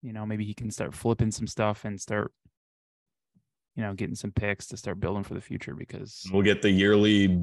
you 0.02 0.14
know, 0.14 0.26
maybe 0.26 0.46
he 0.46 0.54
can 0.54 0.72
start 0.72 0.94
flipping 0.94 1.32
some 1.32 1.48
stuff 1.48 1.86
and 1.86 2.00
start, 2.00 2.32
you 3.76 3.84
know, 3.84 3.94
getting 3.94 4.16
some 4.16 4.32
picks 4.32 4.68
to 4.68 4.78
start 4.78 5.00
building 5.00 5.24
for 5.24 5.34
the 5.34 5.42
future 5.42 5.76
because 5.76 6.26
we'll 6.32 6.44
get 6.44 6.62
the 6.62 6.70
yearly, 6.70 7.40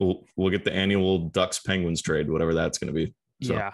we'll, 0.00 0.24
we'll 0.36 0.50
get 0.50 0.64
the 0.64 0.72
annual 0.72 1.18
Ducks 1.18 1.58
Penguins 1.58 2.00
trade, 2.02 2.30
whatever 2.30 2.54
that's 2.54 2.78
going 2.78 2.92
to 2.92 2.94
be. 2.94 3.14
So 3.42 3.54
Yeah. 3.54 3.72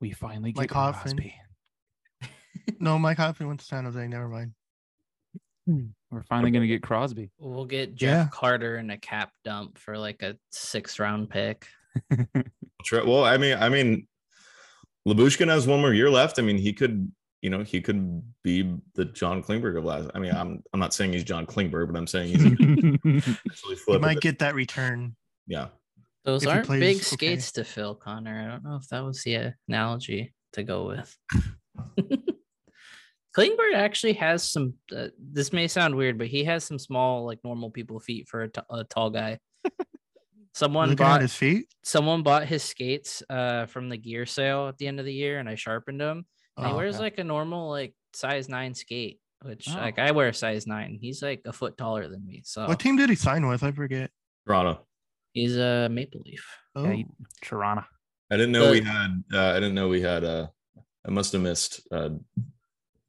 We 0.00 0.12
finally 0.12 0.52
get 0.52 0.60
Mike 0.60 0.70
Crosby. 0.70 1.34
No, 2.80 2.98
Mike 2.98 3.16
Hoffman 3.16 3.48
went 3.48 3.60
to 3.60 3.66
San 3.66 3.84
Jose. 3.84 4.06
Never 4.08 4.28
mind. 4.28 4.52
Hmm. 5.66 5.86
We're 6.10 6.22
finally 6.22 6.50
gonna 6.52 6.66
get 6.68 6.82
Crosby. 6.82 7.30
We'll 7.38 7.64
get 7.64 7.94
Jeff 7.96 8.08
Yeah. 8.26 8.28
Carter 8.32 8.78
in 8.78 8.90
a 8.90 8.96
cap 8.98 9.32
dump 9.44 9.78
for 9.78 9.98
like 9.98 10.22
a 10.22 10.36
sixth 10.50 10.98
round 11.00 11.28
pick. 11.30 11.66
Well, 12.92 13.24
I 13.24 13.36
mean, 13.36 13.56
I 13.58 13.68
mean, 13.68 14.06
Lyubushkin 15.08 15.48
has 15.48 15.66
one 15.66 15.80
more 15.80 15.92
year 15.92 16.08
left. 16.08 16.38
I 16.38 16.42
mean, 16.42 16.56
he 16.56 16.72
could, 16.72 17.10
you 17.42 17.50
know, 17.50 17.64
he 17.64 17.80
could 17.80 18.22
be 18.44 18.76
the 18.94 19.06
John 19.06 19.42
Klingberg 19.42 19.76
of 19.76 19.84
last. 19.84 20.08
I 20.14 20.20
mean, 20.20 20.30
I'm 20.32 20.62
I'm 20.72 20.78
not 20.78 20.94
saying 20.94 21.12
he's 21.14 21.24
John 21.24 21.46
Klingberg, 21.46 21.90
but 21.90 21.98
I'm 21.98 22.06
saying 22.06 22.28
he's 23.02 23.82
He 23.86 23.98
might 23.98 24.20
get 24.20 24.38
that 24.38 24.54
return. 24.54 25.16
yeah. 25.48 25.68
Those 26.24 26.44
If 26.44 26.48
aren't 26.48 26.66
plays 26.66 26.80
big 26.80 26.96
okay. 26.96 27.02
skates 27.04 27.50
to 27.52 27.64
fill, 27.64 27.94
Connor. 27.96 28.40
I 28.40 28.52
don't 28.52 28.62
know 28.64 28.76
if 28.76 28.86
that 28.90 29.02
was 29.04 29.22
the 29.24 29.54
analogy 29.68 30.32
to 30.52 30.62
go 30.62 30.86
with. 30.86 31.16
Klingberg 33.36 33.74
actually 33.74 34.14
has 34.14 34.42
some. 34.42 34.74
Uh, 34.96 35.08
this 35.18 35.52
may 35.52 35.68
sound 35.68 35.94
weird, 35.94 36.16
but 36.18 36.26
he 36.28 36.44
has 36.44 36.64
some 36.64 36.78
small, 36.78 37.24
like 37.26 37.38
normal 37.44 37.70
people 37.70 38.00
feet 38.00 38.28
for 38.28 38.42
a 38.44 38.48
t- 38.48 38.60
a 38.70 38.84
tall 38.84 39.10
guy. 39.10 39.38
Someone 40.54 40.88
Looking 40.88 41.04
bought 41.04 41.20
his 41.20 41.34
feet. 41.34 41.66
someone 41.84 42.22
bought 42.22 42.46
his 42.46 42.62
skates 42.62 43.22
uh 43.28 43.66
from 43.66 43.90
the 43.90 43.98
gear 43.98 44.24
sale 44.24 44.68
at 44.68 44.78
the 44.78 44.86
end 44.88 44.98
of 44.98 45.04
the 45.04 45.12
year, 45.12 45.38
and 45.38 45.48
I 45.50 45.54
sharpened 45.54 46.00
them. 46.00 46.24
And 46.56 46.66
he 46.66 46.72
Oh, 46.72 46.76
wears 46.76 46.94
okay. 46.94 47.04
like 47.04 47.18
a 47.18 47.24
normal 47.24 47.68
like 47.68 47.94
size 48.14 48.48
nine 48.48 48.74
skate, 48.74 49.20
which 49.42 49.68
Oh. 49.68 49.74
like 49.74 49.98
I 49.98 50.12
wear 50.12 50.28
a 50.28 50.32
size 50.34 50.66
nine. 50.66 50.96
He's 50.98 51.20
like 51.22 51.42
a 51.44 51.52
foot 51.52 51.76
taller 51.76 52.08
than 52.08 52.24
me, 52.26 52.40
so 52.44 52.66
What 52.66 52.80
team 52.80 52.96
did 52.96 53.10
he 53.10 53.16
sign 53.16 53.46
with? 53.46 53.62
I 53.62 53.70
forget. 53.72 54.10
Toronto. 54.46 54.86
he's 55.34 55.58
a 55.58 55.88
Maple 55.90 56.22
Leaf. 56.24 56.46
Oh, 56.74 56.84
Yeah, 56.84 56.92
you- 56.92 57.14
Toronto. 57.42 57.84
I 58.30 58.36
didn't 58.38 58.52
know 58.52 58.70
we 58.70 58.80
had. 58.80 59.22
Uh, 59.30 59.50
I 59.50 59.54
didn't 59.54 59.74
know 59.74 59.88
we 59.88 60.00
had. 60.00 60.24
Uh, 60.24 60.46
I 61.06 61.10
must 61.10 61.32
have 61.32 61.42
missed 61.42 61.82
uh, 61.92 62.08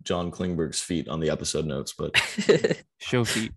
John 0.07 0.31
Klingberg's 0.31 0.79
feet 0.81 1.07
on 1.09 1.19
the 1.19 1.29
episode 1.29 1.65
notes, 1.65 1.93
but 1.97 2.15
Show 2.99 3.25
feet. 3.25 3.51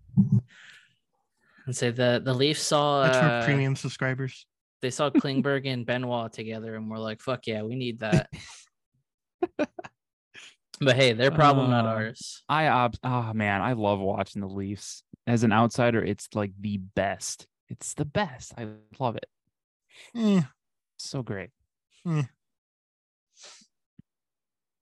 and 1.65 1.75
say 1.75 1.91
the 1.91 2.21
the 2.23 2.33
Leafs 2.33 2.61
saw 2.61 3.03
that's 3.03 3.17
uh, 3.17 3.39
for 3.41 3.45
premium 3.45 3.75
subscribers. 3.75 4.45
they 4.81 4.89
saw 4.91 5.09
Klingberg 5.21 5.65
and 5.65 5.85
Benoit 5.85 6.33
together, 6.33 6.75
and 6.75 6.89
we're 6.91 6.97
like, 6.97 7.21
"Fuck 7.21 7.47
yeah, 7.47 7.63
we 7.63 7.75
need 7.75 7.99
that." 7.99 8.29
but 9.57 10.95
hey, 10.95 11.13
their 11.13 11.31
problem, 11.31 11.69
not 11.69 11.85
Uh, 11.85 11.89
ours. 11.89 12.43
I 12.49 12.67
ob- 12.67 12.97
oh 13.03 13.33
man, 13.33 13.61
I 13.61 13.73
love 13.73 13.99
watching 13.99 14.41
the 14.41 14.47
Leafs. 14.47 15.03
As 15.27 15.43
an 15.43 15.51
outsider, 15.53 16.03
it's 16.03 16.27
like 16.33 16.51
the 16.59 16.77
best. 16.77 17.45
It's 17.69 17.93
the 17.93 18.05
best. 18.05 18.53
I 18.57 18.67
love 18.99 19.15
it. 19.15 19.27
Eh, 20.15 20.41
So 20.97 21.21
great. 21.23 21.51
Yeah. 22.03 22.23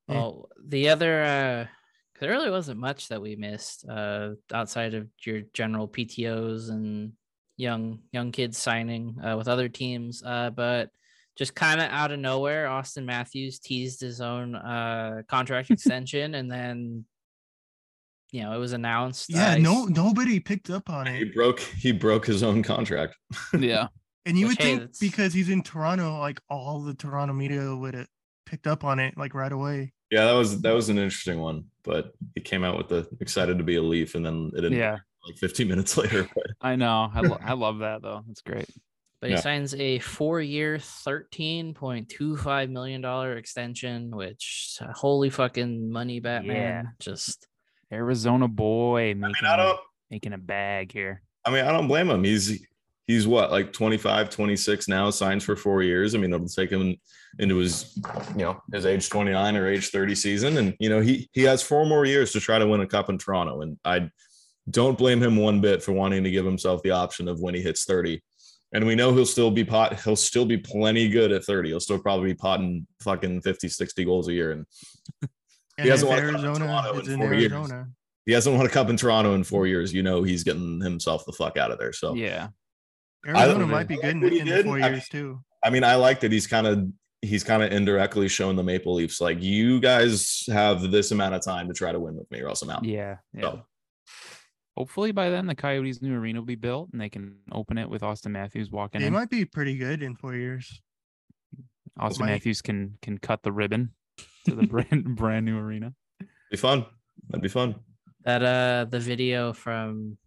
Well, 0.10 0.49
the 0.64 0.90
other, 0.90 1.23
uh, 1.23 1.64
'cause 1.65 2.19
there 2.22 2.31
really 2.31 2.49
wasn't 2.52 2.80
much 2.80 3.07
that 3.10 3.22
we 3.22 3.36
missed 3.36 3.86
uh, 3.88 4.31
outside 4.53 4.94
of 4.94 5.07
your 5.26 5.41
general 5.53 5.88
PTOS 5.88 6.69
and 6.69 7.14
young 7.57 7.99
young 8.11 8.31
kids 8.31 8.57
signing 8.57 9.18
uh, 9.23 9.36
with 9.38 9.48
other 9.48 9.69
teams. 9.69 10.23
Uh, 10.26 10.49
but 10.49 10.90
just 11.38 11.56
kind 11.56 11.80
of 11.80 11.90
out 11.91 12.11
of 12.11 12.19
nowhere, 12.19 12.68
Auston 12.68 13.06
Matthews 13.06 13.60
teased 13.60 14.02
his 14.02 14.19
own 14.22 14.56
uh, 14.56 15.22
contract 15.27 15.69
extension, 15.76 16.36
and 16.36 16.52
then 16.52 17.06
you 18.31 18.44
know 18.44 18.53
it 18.53 18.57
was 18.60 18.73
announced. 18.73 19.30
yeah, 19.30 19.56
no, 19.57 19.86
nobody 19.86 20.40
picked 20.40 20.69
up 20.69 20.90
on 20.90 21.07
it. 21.07 21.15
he 21.15 21.22
it. 21.23 21.34
broke. 21.36 21.60
He 21.60 21.91
broke 21.91 22.26
his 22.26 22.44
own 22.44 22.64
contract. 22.64 23.15
Yeah. 23.60 23.88
And 24.26 24.38
you 24.38 24.48
Which, 24.48 24.57
would 24.60 24.64
hey, 24.64 24.69
think 24.72 24.80
that's- 24.81 24.99
because 24.99 25.34
he's 25.34 25.49
in 25.49 25.64
Toronto, 25.64 26.19
like 26.19 26.40
all 26.49 26.81
the 26.81 26.94
Toronto 26.94 27.34
media 27.34 27.73
would 27.76 27.94
have 27.95 28.07
picked 28.45 28.68
up 28.68 28.84
on 28.84 28.99
it 28.99 29.18
like 29.18 29.34
right 29.34 29.52
away. 29.52 29.94
Yeah, 30.11 30.26
that 30.26 30.34
was 30.34 30.61
that 30.61 30.73
was 30.73 30.90
an 30.90 30.98
interesting 30.98 31.40
one, 31.40 31.65
but 31.84 32.14
he 32.36 32.41
came 32.41 32.64
out 32.64 32.77
with 32.77 32.88
the 32.90 33.07
excited 33.22 33.57
to 33.60 33.64
be 33.64 33.76
a 33.76 33.81
Leaf, 33.81 34.15
and 34.15 34.26
then 34.26 34.52
it 34.56 34.61
didn't. 34.61 34.77
Yeah. 34.77 34.98
like 35.27 35.38
15 35.38 35.68
minutes 35.68 35.98
later. 36.02 36.27
But 36.34 36.48
I 36.61 36.76
know. 36.76 37.10
I, 37.14 37.19
lo- 37.22 37.40
I 37.44 37.53
love 37.53 37.80
that 37.80 38.02
though. 38.02 38.22
That's 38.27 38.41
great. 38.41 38.68
But 39.22 39.30
he 39.31 39.36
Yeah. 39.36 39.41
signs 39.41 39.76
a 39.76 39.99
four-year, 39.99 40.80
thirteen 40.80 41.73
point 41.73 42.07
two 42.10 42.38
five 42.38 42.69
million 42.69 43.02
dollar 43.02 43.36
extension, 43.38 44.10
which 44.15 44.80
holy 44.95 45.30
fucking 45.30 45.91
money, 45.91 46.19
Batman! 46.22 46.56
Yeah. 46.56 46.84
Just 46.99 47.45
Arizona 47.91 48.48
boy 48.48 49.10
I 49.11 49.14
mean, 49.15 49.31
I 49.45 49.56
don't. 49.57 49.80
making 50.10 50.34
a 50.34 50.38
bag 50.38 50.91
here. 50.91 51.22
I 51.45 51.52
mean, 51.52 51.65
I 51.65 51.72
don't 51.72 51.88
blame 51.88 52.10
him. 52.10 52.23
He's 52.23 52.65
he's 53.10 53.27
what 53.27 53.49
like 53.49 53.73
25, 53.73 54.30
26 54.30 54.88
now, 54.88 55.10
signs 55.10 55.44
for 55.44 55.56
four 55.56 55.81
years. 55.81 56.14
I 56.14 56.19
mean, 56.19 56.31
it'll 56.31 56.48
take 56.48 56.69
him 56.69 56.95
into 57.40 57.57
his 57.57 57.98
you 58.36 58.44
know 58.45 58.61
his 58.72 58.86
age 58.86 59.10
29 59.10 59.57
or 59.57 59.68
age 59.68 59.90
30 59.90 60.14
season, 60.14 60.57
and 60.57 60.76
you 60.80 60.90
know 60.90 61.02
he 61.02 61.27
he 61.34 61.41
has 61.41 61.64
four 61.64 61.86
more 61.88 62.06
years 62.06 62.31
to 62.34 62.40
try 62.40 62.60
to 62.60 62.68
win 62.68 62.81
a 62.81 62.88
cup 62.88 63.10
in 63.10 63.18
Toronto, 63.18 63.61
and 63.61 63.77
I 63.84 64.11
don't 64.69 64.98
blame 64.98 65.22
him 65.22 65.38
one 65.38 65.60
bit 65.60 65.81
for 65.81 65.91
wanting 65.91 66.23
to 66.23 66.31
give 66.31 66.45
himself 66.45 66.84
the 66.84 66.91
option 66.91 67.27
of 67.27 67.40
when 67.40 67.56
he 67.56 67.61
hits 67.61 67.86
30. 67.86 68.22
And 68.72 68.86
we 68.86 68.94
know 68.94 69.11
he'll 69.15 69.26
still 69.26 69.49
be 69.49 69.65
pot. 69.65 69.99
He'll 69.99 70.15
still 70.15 70.45
be 70.45 70.57
plenty 70.57 71.10
good 71.10 71.31
at 71.31 71.44
30. 71.44 71.69
He'll 71.69 71.80
still 71.80 71.98
probably 71.98 72.34
be 72.34 72.36
potting 72.36 72.86
fucking 73.02 73.41
50, 73.41 73.68
60 73.68 74.06
goals 74.06 74.27
a 74.27 74.34
year. 74.34 74.52
And 74.52 74.65
And 75.80 75.90
hasn't 75.90 76.11
if 76.11 76.23
won 76.23 76.36
a 76.36 76.38
cup 76.38 76.56
in 76.56 76.61
Toronto 76.61 76.99
is 76.99 77.07
in 77.07 77.14
in 77.14 77.19
four 77.19 77.34
years. 77.34 77.72
He 78.27 78.34
hasn't 78.34 78.56
won 78.56 78.65
a 78.68 78.69
cup 78.69 78.90
in 78.91 78.98
Toronto 78.98 79.34
in 79.34 79.44
four 79.44 79.65
years. 79.65 79.91
You 79.91 80.03
know 80.03 80.22
he's 80.22 80.44
getting 80.44 80.81
himself 80.81 81.26
the 81.26 81.31
fuck 81.31 81.57
out 81.57 81.72
of 81.72 81.80
there. 81.80 81.94
So 81.94 82.14
Yeah. 82.14 82.49
Arizona 83.28 83.60
don't 83.60 83.70
might 83.70 83.88
be 83.88 83.96
good 83.96 84.06
in, 84.06 84.22
like 84.22 84.24
what 84.24 84.34
he 84.34 84.40
in 84.40 84.46
the 84.48 84.56
did. 84.56 84.66
four 84.66 84.80
I- 84.82 84.90
years 84.90 85.08
too. 85.10 85.40
I 85.64 85.70
mean, 85.70 85.84
I 85.84 85.96
like 85.96 86.22
that 86.22 86.32
he's 86.32 86.48
kind 86.48 86.66
of 86.68 86.88
he's 87.22 87.44
kind 87.44 87.62
of 87.62 87.72
indirectly 87.74 88.30
shown 88.30 88.56
the 88.56 88.64
Maple 88.64 88.94
Leafs 88.96 89.20
like 89.20 89.41
you 89.41 89.80
guys 89.82 90.46
have 90.48 90.90
this 90.90 91.12
amount 91.12 91.36
of 91.36 91.41
time 91.44 91.68
to 91.68 91.74
try 91.74 91.91
to 91.91 92.00
win 92.00 92.16
with 92.16 92.30
me, 92.32 92.40
or 92.40 92.48
else 92.48 92.62
I'm 92.62 92.70
out. 92.70 92.86
Yeah. 92.86 93.18
Yeah. 93.34 93.41
So, 93.41 93.66
Hopefully 94.78 95.12
by 95.12 95.30
then 95.30 95.46
the 95.46 95.56
Coyotes' 95.56 96.02
new 96.02 96.16
arena 96.16 96.40
will 96.40 96.46
be 96.46 96.56
built 96.56 96.90
and 96.94 97.02
they 97.02 97.10
can 97.10 97.36
open 97.52 97.78
it 97.78 97.90
with 97.90 98.02
Auston 98.02 98.32
Matthews 98.32 98.72
walking 98.72 99.02
They 99.02 99.08
in. 99.08 99.14
might 99.14 99.30
be 99.30 99.44
pretty 99.44 99.76
good 99.78 100.02
in 100.02 100.16
four 100.16 100.34
years. 100.36 100.82
Auston 102.00 102.22
might- 102.22 102.28
Matthews 102.28 102.62
can 102.62 102.98
can 103.02 103.18
cut 103.18 103.44
the 103.44 103.52
ribbon 103.52 103.91
to 104.48 104.56
the 104.56 104.66
brand 104.66 105.04
brand 105.18 105.46
new 105.46 105.58
arena. 105.58 105.94
be 106.50 106.56
fun. 106.56 106.86
That'd 107.28 107.41
be 107.44 107.50
fun. 107.50 107.76
that 108.24 108.41
uh 108.44 108.86
the 108.90 109.00
video 109.02 109.52
from 109.52 110.18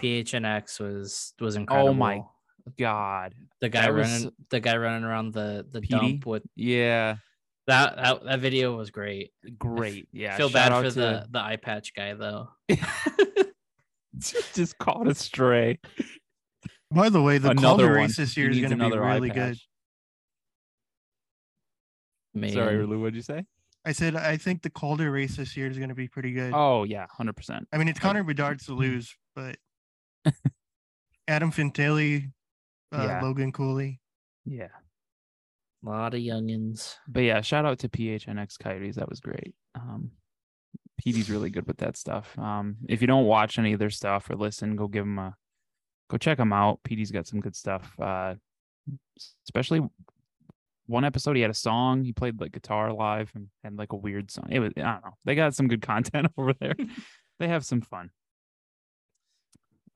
PHNX 0.00 0.80
was 0.80 1.32
was 1.40 1.56
incredible. 1.56 1.90
Oh 1.90 1.94
my 1.94 2.22
God. 2.78 3.34
The 3.60 3.68
guy 3.68 3.82
that 3.82 3.94
was- 3.94 4.08
running 4.10 4.32
the 4.50 4.60
guy 4.60 4.76
running 4.76 5.04
around 5.04 5.32
the 5.32 5.66
the 5.70 5.80
PD? 5.80 5.88
dump 5.88 6.26
with 6.26 6.42
Yeah. 6.56 7.16
that 7.66 7.96
that 7.96 8.24
that 8.24 8.40
video 8.40 8.76
was 8.76 8.90
great. 8.90 9.30
Great. 9.58 10.08
Yeah. 10.12 10.34
I 10.34 10.36
Feel 10.36 10.48
shout 10.50 10.70
bad 10.70 10.82
for 10.84 10.90
to- 10.90 10.94
the 11.00 11.26
the 11.30 11.40
eye 11.40 11.56
patch 11.56 11.94
guy 11.94 12.14
though. 12.14 12.48
just 14.18 14.78
caught 14.78 15.08
a 15.08 15.14
stray. 15.14 15.78
By 16.90 17.08
the 17.08 17.20
way, 17.22 17.38
the 17.38 17.50
another 17.50 17.66
Calder 17.66 17.84
one. 17.88 17.94
race 18.02 18.16
this 18.16 18.36
year 18.36 18.50
is 18.50 18.58
going 18.60 18.70
to 18.70 18.90
be 18.90 18.96
really 18.96 19.28
good. 19.30 19.54
patch. 19.54 19.68
Man. 22.34 22.52
Sorry, 22.52 22.84
Lou, 22.84 23.00
what'd 23.00 23.14
you 23.14 23.22
say? 23.22 23.44
I 23.84 23.92
said 23.92 24.16
I 24.16 24.36
think 24.36 24.62
the 24.62 24.70
Calder 24.70 25.10
race 25.10 25.36
this 25.36 25.56
year 25.56 25.68
is 25.68 25.76
going 25.76 25.90
to 25.90 25.94
be 25.94 26.08
pretty 26.08 26.32
good. 26.32 26.52
Oh 26.54 26.84
yeah, 26.84 27.06
hundred 27.10 27.36
percent. 27.36 27.68
I 27.72 27.78
mean, 27.78 27.88
it's 27.88 28.00
Connor 28.00 28.24
Bedard's 28.24 28.66
to 28.66 28.74
lose, 28.74 29.14
but 29.36 29.56
Adam 31.28 31.50
Fantilli, 31.50 32.30
uh, 32.92 33.02
Yeah. 33.06 33.20
Logan 33.22 33.52
Cooley. 33.52 34.00
Yeah. 34.44 34.68
A 35.84 35.88
lot 35.88 36.14
of 36.14 36.20
youngins. 36.20 36.96
But 37.08 37.20
yeah, 37.24 37.40
shout 37.40 37.64
out 37.66 37.78
to 37.80 37.88
PHNX 37.88 38.58
Coyotes. 38.58 38.96
That 38.96 39.08
was 39.08 39.20
great. 39.20 39.54
Um, 39.74 40.10
PD's 41.04 41.30
really 41.30 41.50
good 41.50 41.66
with 41.66 41.78
that 41.78 41.96
stuff. 41.96 42.38
Um, 42.38 42.76
if 42.88 43.00
you 43.00 43.06
don't 43.06 43.26
watch 43.26 43.58
any 43.58 43.72
of 43.74 43.78
their 43.78 43.90
stuff 43.90 44.30
or 44.30 44.36
listen, 44.36 44.76
go 44.76 44.86
give 44.88 45.04
them 45.04 45.18
a 45.18 45.34
go 46.10 46.16
check 46.16 46.38
them 46.38 46.52
out. 46.52 46.80
PD's 46.84 47.10
got 47.10 47.26
some 47.26 47.40
good 47.40 47.56
stuff. 47.56 47.94
Uh, 48.00 48.34
especially 49.46 49.82
one 50.86 51.04
episode 51.04 51.36
he 51.36 51.42
had 51.42 51.50
a 51.50 51.54
song. 51.54 52.04
He 52.04 52.12
played 52.12 52.40
like 52.40 52.52
guitar 52.52 52.92
live 52.92 53.30
and 53.34 53.48
had 53.62 53.76
like 53.76 53.92
a 53.92 53.96
weird 53.96 54.30
song. 54.30 54.48
It 54.50 54.60
was 54.60 54.72
I 54.76 54.80
don't 54.80 55.04
know. 55.04 55.16
They 55.24 55.34
got 55.34 55.54
some 55.54 55.68
good 55.68 55.82
content 55.86 56.28
over 56.38 56.54
there. 56.54 56.74
they 57.38 57.48
have 57.48 57.64
some 57.64 57.80
fun. 57.82 58.10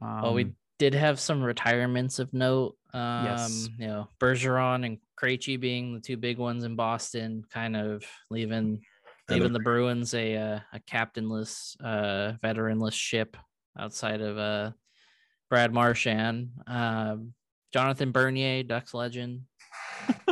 Um, 0.01 0.21
oh, 0.25 0.33
we 0.33 0.53
did 0.79 0.95
have 0.95 1.19
some 1.19 1.43
retirements 1.43 2.19
of 2.19 2.33
note. 2.33 2.77
Um, 2.95 3.25
Yes. 3.25 3.69
you 3.79 3.87
know, 3.87 4.09
Bergeron 4.21 4.87
and 4.87 4.99
Krejci 5.21 5.59
being 5.61 5.95
the 5.95 6.01
two 6.01 6.17
big 6.17 6.39
ones 6.39 6.65
in 6.65 6.77
Boston, 6.77 7.45
kind 7.51 7.77
of 7.77 8.05
leaving 8.31 8.81
leaving 9.29 9.53
the 9.53 9.61
Bruins 9.61 10.15
a 10.15 10.37
uh, 10.37 10.61
a 10.73 10.81
captainless, 10.81 11.77
uh, 11.83 12.33
veteranless 12.43 12.95
ship 12.95 13.37
outside 13.79 14.21
of 14.21 14.39
uh, 14.39 14.73
Brad 15.51 15.73
Marchand, 15.73 16.51
um, 16.67 17.35
Jonathan 17.73 18.13
Bernier, 18.13 18.63
Ducks 18.63 18.95
legend. 18.95 19.43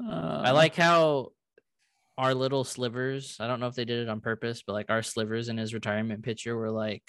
I 0.00 0.50
uh, 0.50 0.52
like 0.54 0.74
how 0.74 1.30
our 2.18 2.34
little 2.34 2.64
slivers. 2.64 3.36
I 3.40 3.46
don't 3.46 3.60
know 3.60 3.66
if 3.66 3.74
they 3.74 3.84
did 3.84 4.00
it 4.00 4.08
on 4.08 4.20
purpose, 4.20 4.62
but 4.66 4.72
like 4.72 4.90
our 4.90 5.02
slivers 5.02 5.48
in 5.48 5.56
his 5.56 5.74
retirement 5.74 6.22
picture 6.22 6.56
were 6.56 6.70
like 6.70 7.02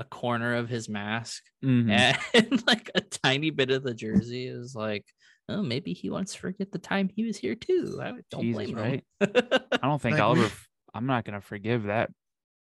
a 0.00 0.04
corner 0.04 0.54
of 0.56 0.68
his 0.68 0.88
mask 0.88 1.42
mhm. 1.64 1.88
and 2.34 2.66
like 2.66 2.90
a 2.96 3.00
tiny 3.02 3.50
bit 3.50 3.70
of 3.70 3.82
the 3.84 3.94
jersey 3.94 4.46
is 4.46 4.74
like, 4.74 5.04
oh, 5.48 5.62
maybe 5.62 5.92
he 5.92 6.10
wants 6.10 6.32
to 6.32 6.38
forget 6.40 6.72
the 6.72 6.78
time 6.78 7.08
he 7.14 7.24
was 7.24 7.36
here 7.36 7.54
too. 7.54 8.00
I 8.02 8.14
don't 8.30 8.42
Jesus, 8.42 8.70
blame 8.70 8.76
right? 8.76 9.04
him. 9.20 9.30
I 9.72 9.86
don't 9.86 10.00
think 10.00 10.14
Like, 10.14 10.22
I'll 10.22 10.32
we- 10.34 10.40
ever. 10.40 10.46
f- 10.46 10.68
I'm 10.94 11.06
not 11.06 11.24
gonna 11.24 11.40
forgive 11.40 11.84
that 11.84 12.10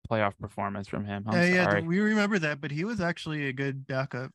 playoff 0.10 0.38
performance 0.38 0.88
from 0.88 1.06
him. 1.06 1.23
I'm 1.27 1.34
Yeah, 1.35 1.45
yeah, 1.45 1.80
we 1.81 1.99
remember 1.99 2.39
that, 2.39 2.60
but 2.60 2.72
he 2.72 2.84
was 2.84 2.99
actually 2.99 3.48
a 3.48 3.53
good 3.53 3.88
backup 3.88 4.31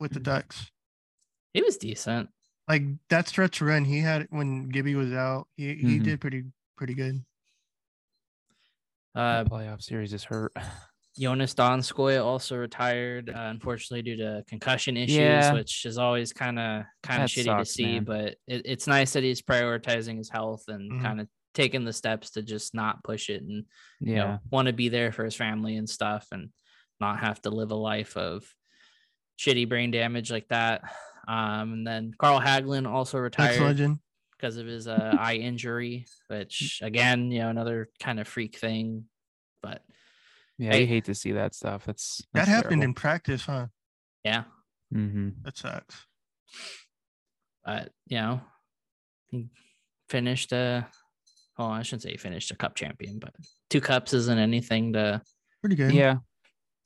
with 0.00 0.12
the 0.12 0.20
Ducks. 0.20 0.70
He 1.54 1.62
was 1.62 1.76
decent. 1.78 2.28
Like 2.68 2.82
that 3.08 3.28
stretch 3.28 3.60
run 3.62 3.84
he 3.84 4.00
had 4.00 4.26
when 4.30 4.68
Gibby 4.68 4.94
was 4.96 5.12
out, 5.12 5.46
he 5.56 5.74
he 5.76 5.98
Mhm. 5.98 6.04
did 6.04 6.20
pretty 6.20 6.44
pretty 6.76 6.94
good. 6.94 7.24
Uh, 9.14 9.42
the 9.44 9.50
playoff 9.50 9.82
series 9.82 10.12
is 10.12 10.24
hurt. 10.24 10.52
Joonas 11.18 11.54
Donskoi 11.54 12.22
also 12.24 12.56
retired, 12.56 13.30
uh, 13.30 13.32
unfortunately 13.36 14.02
due 14.02 14.16
to 14.16 14.44
concussion 14.48 14.96
issues, 14.96 15.16
Yeah. 15.16 15.52
which 15.52 15.84
is 15.84 15.98
always 15.98 16.32
kind 16.32 16.58
of 16.58 16.84
kind 17.02 17.22
of 17.22 17.28
shitty 17.30 17.44
sucks, 17.44 17.68
to 17.70 17.74
see. 17.74 17.84
man. 17.94 18.04
But 18.04 18.36
it, 18.46 18.62
it's 18.64 18.86
nice 18.86 19.12
that 19.14 19.22
he's 19.24 19.42
prioritizing 19.42 20.18
his 20.18 20.28
health 20.30 20.64
and 20.68 20.90
Mhm. 20.92 21.02
kind 21.02 21.20
of 21.20 21.28
taking 21.52 21.84
the 21.84 21.92
steps 21.92 22.30
to 22.30 22.42
just 22.42 22.74
not 22.74 23.02
push 23.02 23.28
it 23.28 23.42
and 23.42 23.64
Yeah. 24.00 24.08
you 24.08 24.14
know 24.16 24.38
want 24.50 24.66
to 24.66 24.72
be 24.72 24.88
there 24.88 25.10
for 25.10 25.24
his 25.24 25.34
family 25.34 25.76
and 25.76 25.90
stuff 25.90 26.26
and 26.30 26.50
not 27.00 27.18
have 27.20 27.40
to 27.42 27.50
live 27.50 27.70
a 27.72 27.74
life 27.76 28.16
of 28.16 28.44
shitty 29.38 29.68
brain 29.68 29.90
damage 29.90 30.30
like 30.30 30.46
that. 30.48 30.82
Um, 31.26 31.72
and 31.72 31.86
then 31.86 32.12
Carl 32.18 32.40
Hagelin 32.40 32.86
also 32.88 33.18
retired 33.18 33.98
because 34.36 34.56
of 34.58 34.66
his 34.66 34.86
uh, 34.86 35.16
eye 35.18 35.34
injury, 35.36 36.06
which 36.28 36.80
again, 36.82 37.30
you 37.32 37.40
know, 37.40 37.48
another 37.50 37.88
kind 38.00 38.20
of 38.20 38.28
freak 38.28 38.58
thing. 38.58 39.06
But 39.62 39.82
Yeah, 40.60 40.72
Hey. 40.72 40.80
you 40.82 40.86
hate 40.86 41.04
to 41.06 41.14
see 41.14 41.32
that 41.32 41.54
stuff. 41.54 41.84
That's, 41.86 42.20
That 42.34 42.46
happened 42.48 42.82
in 42.84 42.92
practice, 42.94 43.46
huh? 43.46 43.68
yeah, 44.24 44.44
hmm 44.92 45.30
That 45.42 45.56
sucks. 45.56 46.06
but 47.64 47.90
you 48.06 48.18
know, 48.18 48.40
he 49.28 49.48
finished 50.08 50.52
a. 50.52 50.86
Oh, 51.58 51.66
I 51.66 51.82
shouldn't 51.82 52.02
say 52.02 52.10
he 52.12 52.16
finished 52.16 52.50
a 52.50 52.56
cup 52.56 52.74
champion, 52.74 53.18
but 53.18 53.34
two 53.68 53.80
cups 53.80 54.12
isn't 54.14 54.38
anything 54.38 54.92
to 54.94 55.22
Pretty 55.62 55.76
good. 55.76 55.92
Yeah. 55.92 56.16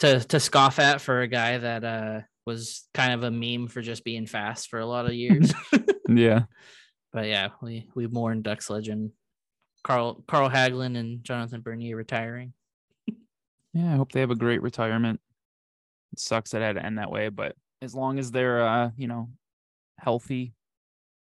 to 0.01 0.21
to 0.21 0.41
scoff 0.41 0.79
at 0.79 1.01
for 1.01 1.21
a 1.23 1.29
guy 1.29 1.59
that 1.59 1.85
uh 1.85 2.21
was 2.47 2.87
kind 2.93 3.13
of 3.15 3.23
a 3.25 3.31
meme 3.31 3.69
for 3.69 3.81
just 3.83 4.05
being 4.05 4.27
fast 4.27 4.69
for 4.69 4.79
a 4.81 4.87
lot 4.87 5.07
of 5.07 5.15
years. 5.15 5.53
Yeah. 6.09 6.45
but 7.13 7.27
yeah, 7.27 7.49
we 7.63 7.89
we 7.95 8.07
mourn 8.07 8.43
Ducks 8.43 8.69
legend 8.69 9.13
Carl 9.83 10.23
Carl 10.29 10.51
Hagelin 10.51 10.97
and 10.99 11.25
Jonathan 11.25 11.61
Bernier 11.63 11.97
retiring. 11.97 12.53
Yeah. 13.75 13.93
I 13.93 13.97
hope 13.97 14.13
they 14.13 14.21
have 14.21 14.31
a 14.31 14.37
great 14.37 14.63
retirement. 14.63 15.21
It 16.13 16.21
sucks 16.21 16.53
that 16.53 16.63
it 16.63 16.65
had 16.65 16.77
to 16.77 16.87
end 16.87 16.99
that 16.99 17.11
way, 17.11 17.29
but 17.29 17.57
as 17.83 17.95
long 17.95 18.19
as 18.19 18.31
they're, 18.31 18.67
uh, 18.67 18.91
you 18.97 19.09
know, 19.09 19.29
healthy 19.99 20.55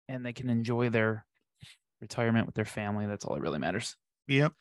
and 0.08 0.26
they 0.26 0.34
can 0.34 0.50
enjoy 0.50 0.90
their 0.90 1.26
retirement 2.02 2.46
with 2.46 2.56
their 2.56 2.66
family, 2.66 3.08
that's 3.08 3.26
all 3.26 3.36
that 3.36 3.42
really 3.42 3.60
matters. 3.60 3.96
Yep. 4.28 4.54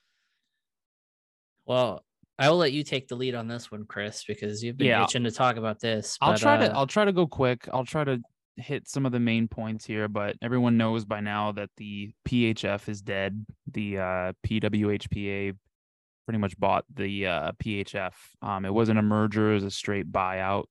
Well, 1.66 2.04
I 2.38 2.48
will 2.48 2.56
let 2.56 2.72
you 2.72 2.82
take 2.84 3.08
the 3.08 3.16
lead 3.16 3.34
on 3.34 3.48
this 3.48 3.70
one, 3.70 3.84
Chris, 3.84 4.24
because 4.26 4.62
you've 4.62 4.76
been 4.76 4.86
Yeah. 4.86 5.04
itching 5.04 5.24
to 5.24 5.30
talk 5.30 5.56
about 5.56 5.80
this. 5.80 6.16
I'll 6.20 6.32
but, 6.32 6.40
try 6.40 6.56
to 6.56 6.72
uh, 6.72 6.78
I'll 6.78 6.86
try 6.86 7.04
to 7.04 7.12
go 7.12 7.26
quick. 7.26 7.68
I'll 7.72 7.84
try 7.84 8.04
to 8.04 8.20
hit 8.56 8.88
some 8.88 9.04
of 9.04 9.12
the 9.12 9.20
main 9.20 9.46
points 9.46 9.84
here, 9.84 10.08
but 10.08 10.36
everyone 10.42 10.76
knows 10.76 11.04
by 11.04 11.20
now 11.20 11.52
that 11.52 11.70
the 11.76 12.12
PHF 12.26 12.88
is 12.88 13.02
dead. 13.02 13.44
The 13.72 13.98
uh, 13.98 14.32
PWHPA 14.46 15.56
pretty 16.30 16.38
much 16.38 16.56
bought 16.60 16.84
the 16.94 17.26
uh, 17.26 17.52
PHF. 17.60 18.12
Um, 18.40 18.64
it 18.64 18.72
wasn't 18.72 19.00
a 19.00 19.02
merger; 19.02 19.50
it 19.50 19.54
was 19.54 19.64
a 19.64 19.70
straight 19.72 20.12
buyout. 20.12 20.66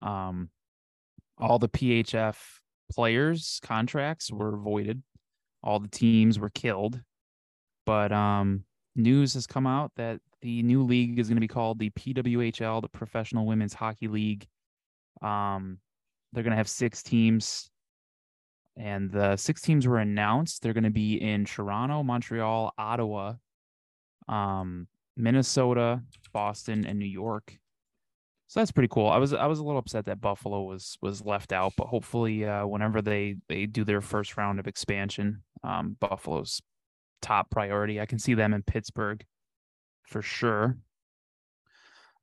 Um, 0.00 0.48
all 1.36 1.58
the 1.58 1.68
PHF 1.68 2.36
players' 2.90 3.60
contracts 3.62 4.32
were 4.32 4.56
voided. 4.56 5.02
All 5.62 5.80
the 5.80 5.88
teams 5.88 6.38
were 6.38 6.48
killed. 6.48 6.98
But 7.84 8.10
um, 8.10 8.64
news 8.94 9.34
has 9.34 9.46
come 9.46 9.66
out 9.66 9.92
that 9.96 10.20
the 10.40 10.62
new 10.62 10.82
league 10.82 11.18
is 11.18 11.28
going 11.28 11.36
to 11.36 11.42
be 11.42 11.46
called 11.46 11.78
the 11.78 11.90
PWHL, 11.90 12.80
the 12.80 12.88
Professional 12.88 13.44
Women's 13.44 13.74
Hockey 13.74 14.08
League. 14.08 14.46
Um, 15.20 15.76
they're 16.32 16.42
going 16.42 16.52
to 16.52 16.56
have 16.56 16.70
six 16.70 17.02
teams, 17.02 17.68
and 18.78 19.10
the 19.10 19.36
six 19.36 19.60
teams 19.60 19.86
were 19.86 19.98
announced. 19.98 20.62
They're 20.62 20.72
going 20.72 20.84
to 20.84 20.90
be 20.90 21.20
in 21.20 21.44
Toronto, 21.44 22.02
Montreal, 22.02 22.72
Ottawa, 22.78 23.34
um, 24.28 24.88
Minnesota, 25.16 26.02
Boston, 26.32 26.86
and 26.86 26.98
New 26.98 27.06
York. 27.06 27.58
So 28.48 28.60
that's 28.60 28.72
pretty 28.72 28.88
cool. 28.88 29.08
I 29.08 29.18
was 29.18 29.32
I 29.32 29.46
was 29.46 29.58
a 29.58 29.64
little 29.64 29.78
upset 29.78 30.04
that 30.06 30.20
Buffalo 30.20 30.62
was 30.62 30.96
was 31.02 31.24
left 31.24 31.52
out, 31.52 31.72
but 31.76 31.88
hopefully, 31.88 32.44
uh, 32.44 32.66
whenever 32.66 33.02
they 33.02 33.36
they 33.48 33.66
do 33.66 33.84
their 33.84 34.00
first 34.00 34.36
round 34.36 34.60
of 34.60 34.68
expansion, 34.68 35.42
um, 35.64 35.96
Buffalo's 35.98 36.62
top 37.22 37.50
priority. 37.50 38.00
I 38.00 38.06
can 38.06 38.18
see 38.18 38.34
them 38.34 38.54
in 38.54 38.62
Pittsburgh 38.62 39.24
for 40.04 40.22
sure. 40.22 40.76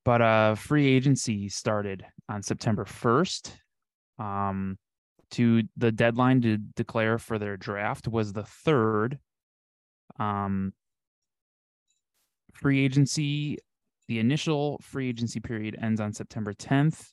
But 0.05 0.21
uh 0.21 0.55
free 0.55 0.88
agency 0.88 1.49
started 1.49 2.05
on 2.30 2.43
September 2.43 2.85
1st. 2.85 3.51
Um 4.19 4.77
to 5.31 5.63
the 5.77 5.91
deadline 5.91 6.41
to 6.41 6.57
declare 6.57 7.17
for 7.17 7.39
their 7.39 7.57
draft 7.57 8.07
was 8.07 8.34
the 8.34 8.43
3rd. 8.43 9.17
Um 10.19 10.73
free 12.53 12.84
agency 12.84 13.57
the 14.07 14.19
initial 14.19 14.80
free 14.81 15.09
agency 15.09 15.39
period 15.39 15.77
ends 15.81 15.99
on 16.01 16.13
September 16.13 16.53
10th. 16.53 17.09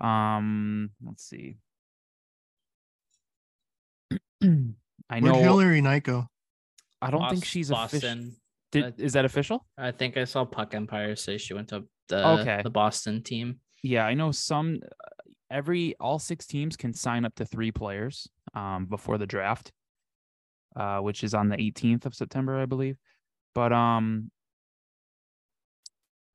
Um 0.00 0.90
let's 1.04 1.24
see. 1.24 1.56
I 4.42 5.20
Where'd 5.20 5.22
know 5.22 5.34
Hilary 5.34 5.80
Knight 5.80 6.04
go? 6.04 6.26
I 7.00 7.10
don't 7.10 7.28
think 7.28 7.44
she's 7.44 7.70
official. 7.70 8.00
Boston. 8.00 8.36
Did, 8.70 8.94
is 8.98 9.12
that 9.12 9.24
official? 9.24 9.66
I 9.76 9.90
think 9.90 10.16
I 10.16 10.24
saw 10.24 10.44
Puck 10.44 10.74
Empire 10.74 11.14
say 11.14 11.36
she 11.36 11.52
went 11.52 11.68
to 11.68 11.84
the 12.08 12.26
Okay. 12.40 12.62
the 12.62 12.70
Boston 12.70 13.22
team. 13.22 13.60
Yeah, 13.82 14.06
I 14.06 14.14
know 14.14 14.30
some 14.30 14.80
every 15.50 15.94
all 16.00 16.18
six 16.18 16.46
teams 16.46 16.76
can 16.76 16.94
sign 16.94 17.24
up 17.24 17.34
to 17.34 17.44
three 17.44 17.70
players 17.72 18.28
um 18.54 18.86
before 18.86 19.18
the 19.18 19.26
draft. 19.26 19.72
Uh 20.76 20.98
which 21.00 21.22
is 21.24 21.34
on 21.34 21.48
the 21.48 21.56
18th 21.56 22.06
of 22.06 22.14
September, 22.14 22.58
I 22.60 22.66
believe. 22.66 22.96
But 23.54 23.72
um 23.72 24.30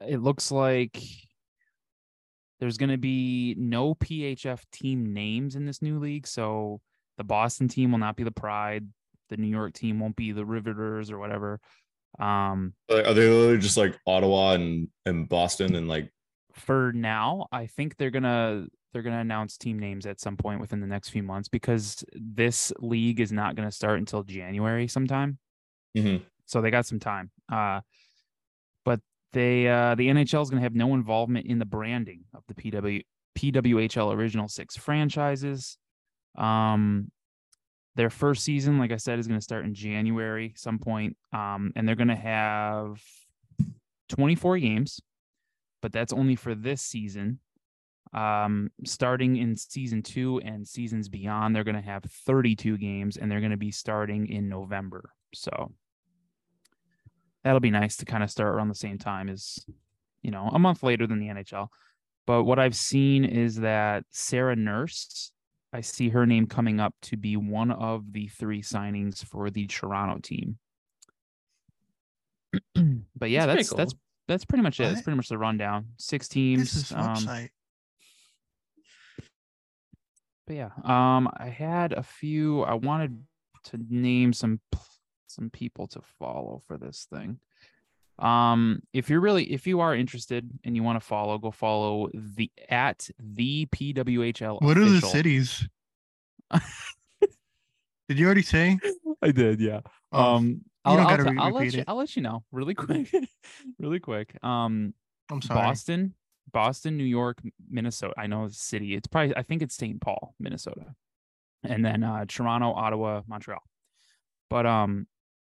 it 0.05 0.17
looks 0.17 0.51
like 0.51 1.01
there's 2.59 2.77
going 2.77 2.89
to 2.89 2.97
be 2.97 3.55
no 3.57 3.95
PHF 3.95 4.61
team 4.71 5.13
names 5.13 5.55
in 5.55 5.65
this 5.65 5.81
new 5.81 5.99
league, 5.99 6.27
so 6.27 6.81
the 7.17 7.23
Boston 7.23 7.67
team 7.67 7.91
will 7.91 7.99
not 7.99 8.15
be 8.15 8.23
the 8.23 8.31
Pride, 8.31 8.87
the 9.29 9.37
New 9.37 9.47
York 9.47 9.73
team 9.73 9.99
won't 9.99 10.15
be 10.15 10.31
the 10.31 10.45
Riveters 10.45 11.11
or 11.11 11.19
whatever. 11.19 11.59
Um 12.19 12.73
Are 12.89 13.13
they 13.13 13.29
literally 13.29 13.57
just 13.59 13.77
like 13.77 13.95
Ottawa 14.07 14.53
and, 14.53 14.87
and 15.05 15.27
Boston 15.27 15.75
and 15.75 15.87
like 15.87 16.11
for 16.53 16.91
now, 16.93 17.47
I 17.51 17.67
think 17.67 17.97
they're 17.97 18.09
gonna 18.09 18.65
they're 18.91 19.03
gonna 19.03 19.19
announce 19.19 19.57
team 19.57 19.77
names 19.77 20.05
at 20.05 20.19
some 20.19 20.37
point 20.37 20.59
within 20.61 20.79
the 20.79 20.87
next 20.87 21.09
few 21.09 21.21
months 21.21 21.49
because 21.49 22.03
this 22.13 22.71
league 22.79 23.19
is 23.19 23.31
not 23.31 23.55
gonna 23.55 23.71
start 23.71 23.99
until 23.99 24.23
January 24.23 24.87
sometime. 24.87 25.37
Mhm. 25.95 26.23
So 26.45 26.61
they 26.61 26.71
got 26.71 26.85
some 26.85 26.99
time. 26.99 27.29
Uh, 27.51 27.81
but 28.85 29.01
they 29.33 29.67
uh, 29.67 29.95
the 29.95 30.07
NHL 30.07 30.41
is 30.41 30.49
gonna 30.49 30.61
have 30.61 30.75
no 30.75 30.93
involvement 30.93 31.47
in 31.47 31.59
the 31.59 31.65
branding 31.65 32.23
of 32.33 32.43
the 32.47 32.53
PW 32.53 33.03
PWHL 33.37 34.13
original 34.13 34.47
six 34.47 34.75
franchises. 34.75 35.77
Um, 36.37 37.11
their 37.95 38.09
first 38.09 38.43
season, 38.43 38.77
like 38.77 38.91
I 38.91 38.97
said, 38.97 39.19
is 39.19 39.27
gonna 39.27 39.41
start 39.41 39.65
in 39.65 39.73
January 39.73 40.53
some 40.55 40.79
point. 40.79 41.17
Um, 41.33 41.71
and 41.75 41.87
they're 41.87 41.95
gonna 41.95 42.15
have 42.15 43.01
24 44.09 44.57
games 44.59 45.01
but 45.81 45.93
that's 45.93 46.13
only 46.13 46.35
for 46.35 46.55
this 46.55 46.81
season. 46.81 47.39
Um, 48.13 48.71
starting 48.85 49.37
in 49.37 49.55
season 49.55 50.01
two 50.01 50.41
and 50.43 50.67
seasons 50.67 51.09
beyond, 51.09 51.55
they're 51.55 51.63
going 51.63 51.75
to 51.75 51.81
have 51.81 52.03
32 52.03 52.77
games 52.77 53.17
and 53.17 53.29
they're 53.29 53.41
going 53.41 53.51
to 53.51 53.57
be 53.57 53.71
starting 53.71 54.27
in 54.27 54.49
November. 54.49 55.11
So 55.33 55.71
that'll 57.47 57.61
be 57.61 57.71
nice 57.71 57.95
to 57.95 58.05
kind 58.05 58.23
of 58.23 58.29
start 58.29 58.53
around 58.53 58.67
the 58.67 58.75
same 58.75 58.97
time 58.97 59.29
as, 59.29 59.57
you 60.21 60.31
know, 60.31 60.49
a 60.51 60.59
month 60.59 60.83
later 60.83 61.07
than 61.07 61.17
the 61.19 61.27
NHL. 61.27 61.69
But 62.25 62.43
what 62.43 62.59
I've 62.59 62.75
seen 62.75 63.23
is 63.23 63.61
that 63.61 64.03
Sarah 64.09 64.57
Nurse, 64.57 65.31
I 65.71 65.79
see 65.79 66.09
her 66.09 66.25
name 66.25 66.47
coming 66.47 66.81
up 66.81 66.93
to 67.03 67.15
be 67.15 67.37
one 67.37 67.71
of 67.71 68.11
the 68.11 68.27
three 68.27 68.61
signings 68.61 69.23
for 69.23 69.49
the 69.49 69.65
Toronto 69.65 70.19
team. 70.19 70.57
but 73.15 73.29
yeah, 73.29 73.45
That's 73.45 73.69
that's 73.69 73.69
pretty 73.69 73.77
that's 73.77 73.93
that's 74.27 74.45
pretty 74.45 74.63
much 74.63 74.81
it. 74.81 74.89
That's 74.89 75.01
pretty 75.01 75.15
much 75.15 75.29
the 75.29 75.37
rundown. 75.37 75.85
Six 75.95 76.27
teams. 76.27 76.73
This 76.73 76.75
is 76.75 76.91
um, 76.91 77.49
but 80.45 80.55
yeah, 80.55 80.71
um, 80.83 81.29
I 81.37 81.47
had 81.47 81.93
a 81.93 82.03
few. 82.03 82.63
I 82.63 82.73
wanted 82.73 83.23
to 83.65 83.79
name 83.89 84.33
some 84.33 84.59
some 85.27 85.49
people 85.49 85.87
to 85.87 86.01
follow 86.19 86.61
for 86.67 86.77
this 86.77 87.07
thing. 87.11 87.39
Um, 88.19 88.81
if 88.93 89.09
you're 89.09 89.19
really 89.19 89.43
if 89.53 89.67
you 89.67 89.79
are 89.79 89.95
interested 89.95 90.49
and 90.63 90.75
you 90.75 90.81
want 90.83 90.99
to 90.99 91.05
follow, 91.05 91.37
go 91.37 91.51
follow 91.51 92.09
the 92.13 92.51
at 92.69 93.09
the 93.19 93.67
PWHL. 93.67 94.61
What 94.61 94.77
are 94.77 94.89
the 94.89 95.01
cities? 95.01 95.67
Did 98.09 98.17
you 98.19 98.25
already 98.25 98.41
say? 98.41 98.79
I 99.21 99.31
did, 99.31 99.59
yeah. 99.59 99.81
Oh, 100.13 100.35
Um, 100.35 100.61
I'll, 100.85 100.97
I'll, 100.99 101.17
t- 101.17 101.37
I'll 101.37 101.51
let 101.51 101.73
you. 101.73 101.83
I'll 101.87 101.95
let 101.97 102.15
you 102.15 102.21
know 102.21 102.43
really 102.53 102.73
quick, 102.85 103.13
really 103.77 103.99
quick. 103.99 104.37
Um, 104.41 104.93
I'm 105.29 105.41
sorry. 105.41 105.59
Boston, 105.59 106.13
Boston, 106.53 106.95
New 106.95 107.03
York, 107.03 107.41
Minnesota. 107.69 108.13
I 108.17 108.27
know 108.27 108.47
the 108.47 108.53
city. 108.53 108.95
It's 108.95 109.07
probably 109.07 109.35
I 109.35 109.43
think 109.43 109.61
it's 109.61 109.75
St. 109.75 109.99
Paul, 109.99 110.33
Minnesota, 110.39 110.95
and 111.63 111.83
then 111.83 112.03
uh, 112.03 112.23
Toronto, 112.27 112.71
Ottawa, 112.71 113.23
Montreal. 113.27 113.61
But 114.49 114.65
um, 114.65 115.07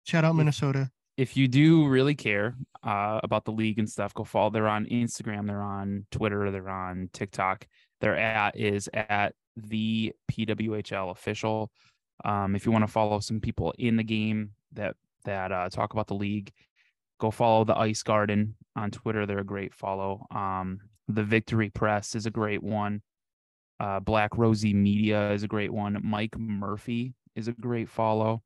Shout 0.05 0.25
out 0.25 0.35
Minnesota. 0.35 0.91
if 1.17 1.37
you 1.37 1.49
do 1.49 1.87
really 1.87 2.15
care 2.15 2.55
uh, 2.83 3.21
about 3.23 3.45
the 3.45 3.53
league 3.53 3.79
and 3.79 3.89
stuff, 3.89 4.15
go 4.15 4.25
follow. 4.25 4.51
They're 4.51 4.67
on 4.69 4.87
Instagram, 4.87 5.47
they're 5.47 5.61
on 5.61 6.07
Twitter, 6.11 6.51
they're 6.51 6.71
on 6.71 7.11
TikTok. 7.13 7.67
Their 8.01 8.17
at 8.17 8.57
is 8.59 8.89
at 8.95 9.35
the 9.57 10.15
PWHL 10.33 11.11
official. 11.11 11.71
Um, 12.25 12.57
if 12.57 12.65
you 12.65 12.73
want 12.73 12.85
to 12.85 12.91
follow 12.91 13.21
some 13.21 13.41
people 13.41 13.75
in 13.79 13.97
the 13.97 14.03
game 14.05 14.53
that 14.73 14.97
that 15.25 15.53
uh, 15.53 15.69
talk 15.69 15.93
about 15.93 16.07
the 16.07 16.15
league, 16.15 16.51
go 17.19 17.31
follow 17.31 17.65
the 17.65 17.77
Ice 17.77 18.03
Garden 18.03 18.57
on 18.75 18.91
Twitter. 18.91 19.27
They're 19.27 19.41
a 19.41 19.45
great 19.45 19.75
follow. 19.75 20.27
Um, 20.35 20.81
the 21.09 21.23
Victory 21.23 21.69
Press 21.69 22.15
is 22.15 22.25
a 22.25 22.31
great 22.31 22.63
one. 22.63 23.03
Uh, 23.79 24.01
Black 24.01 24.37
Rosie 24.39 24.75
Media 24.75 25.33
is 25.33 25.43
a 25.43 25.49
great 25.49 25.73
one. 25.73 25.99
Mike 26.03 26.39
Murphy 26.39 27.15
is 27.35 27.49
a 27.49 27.53
great 27.53 27.89
follow. 27.89 28.43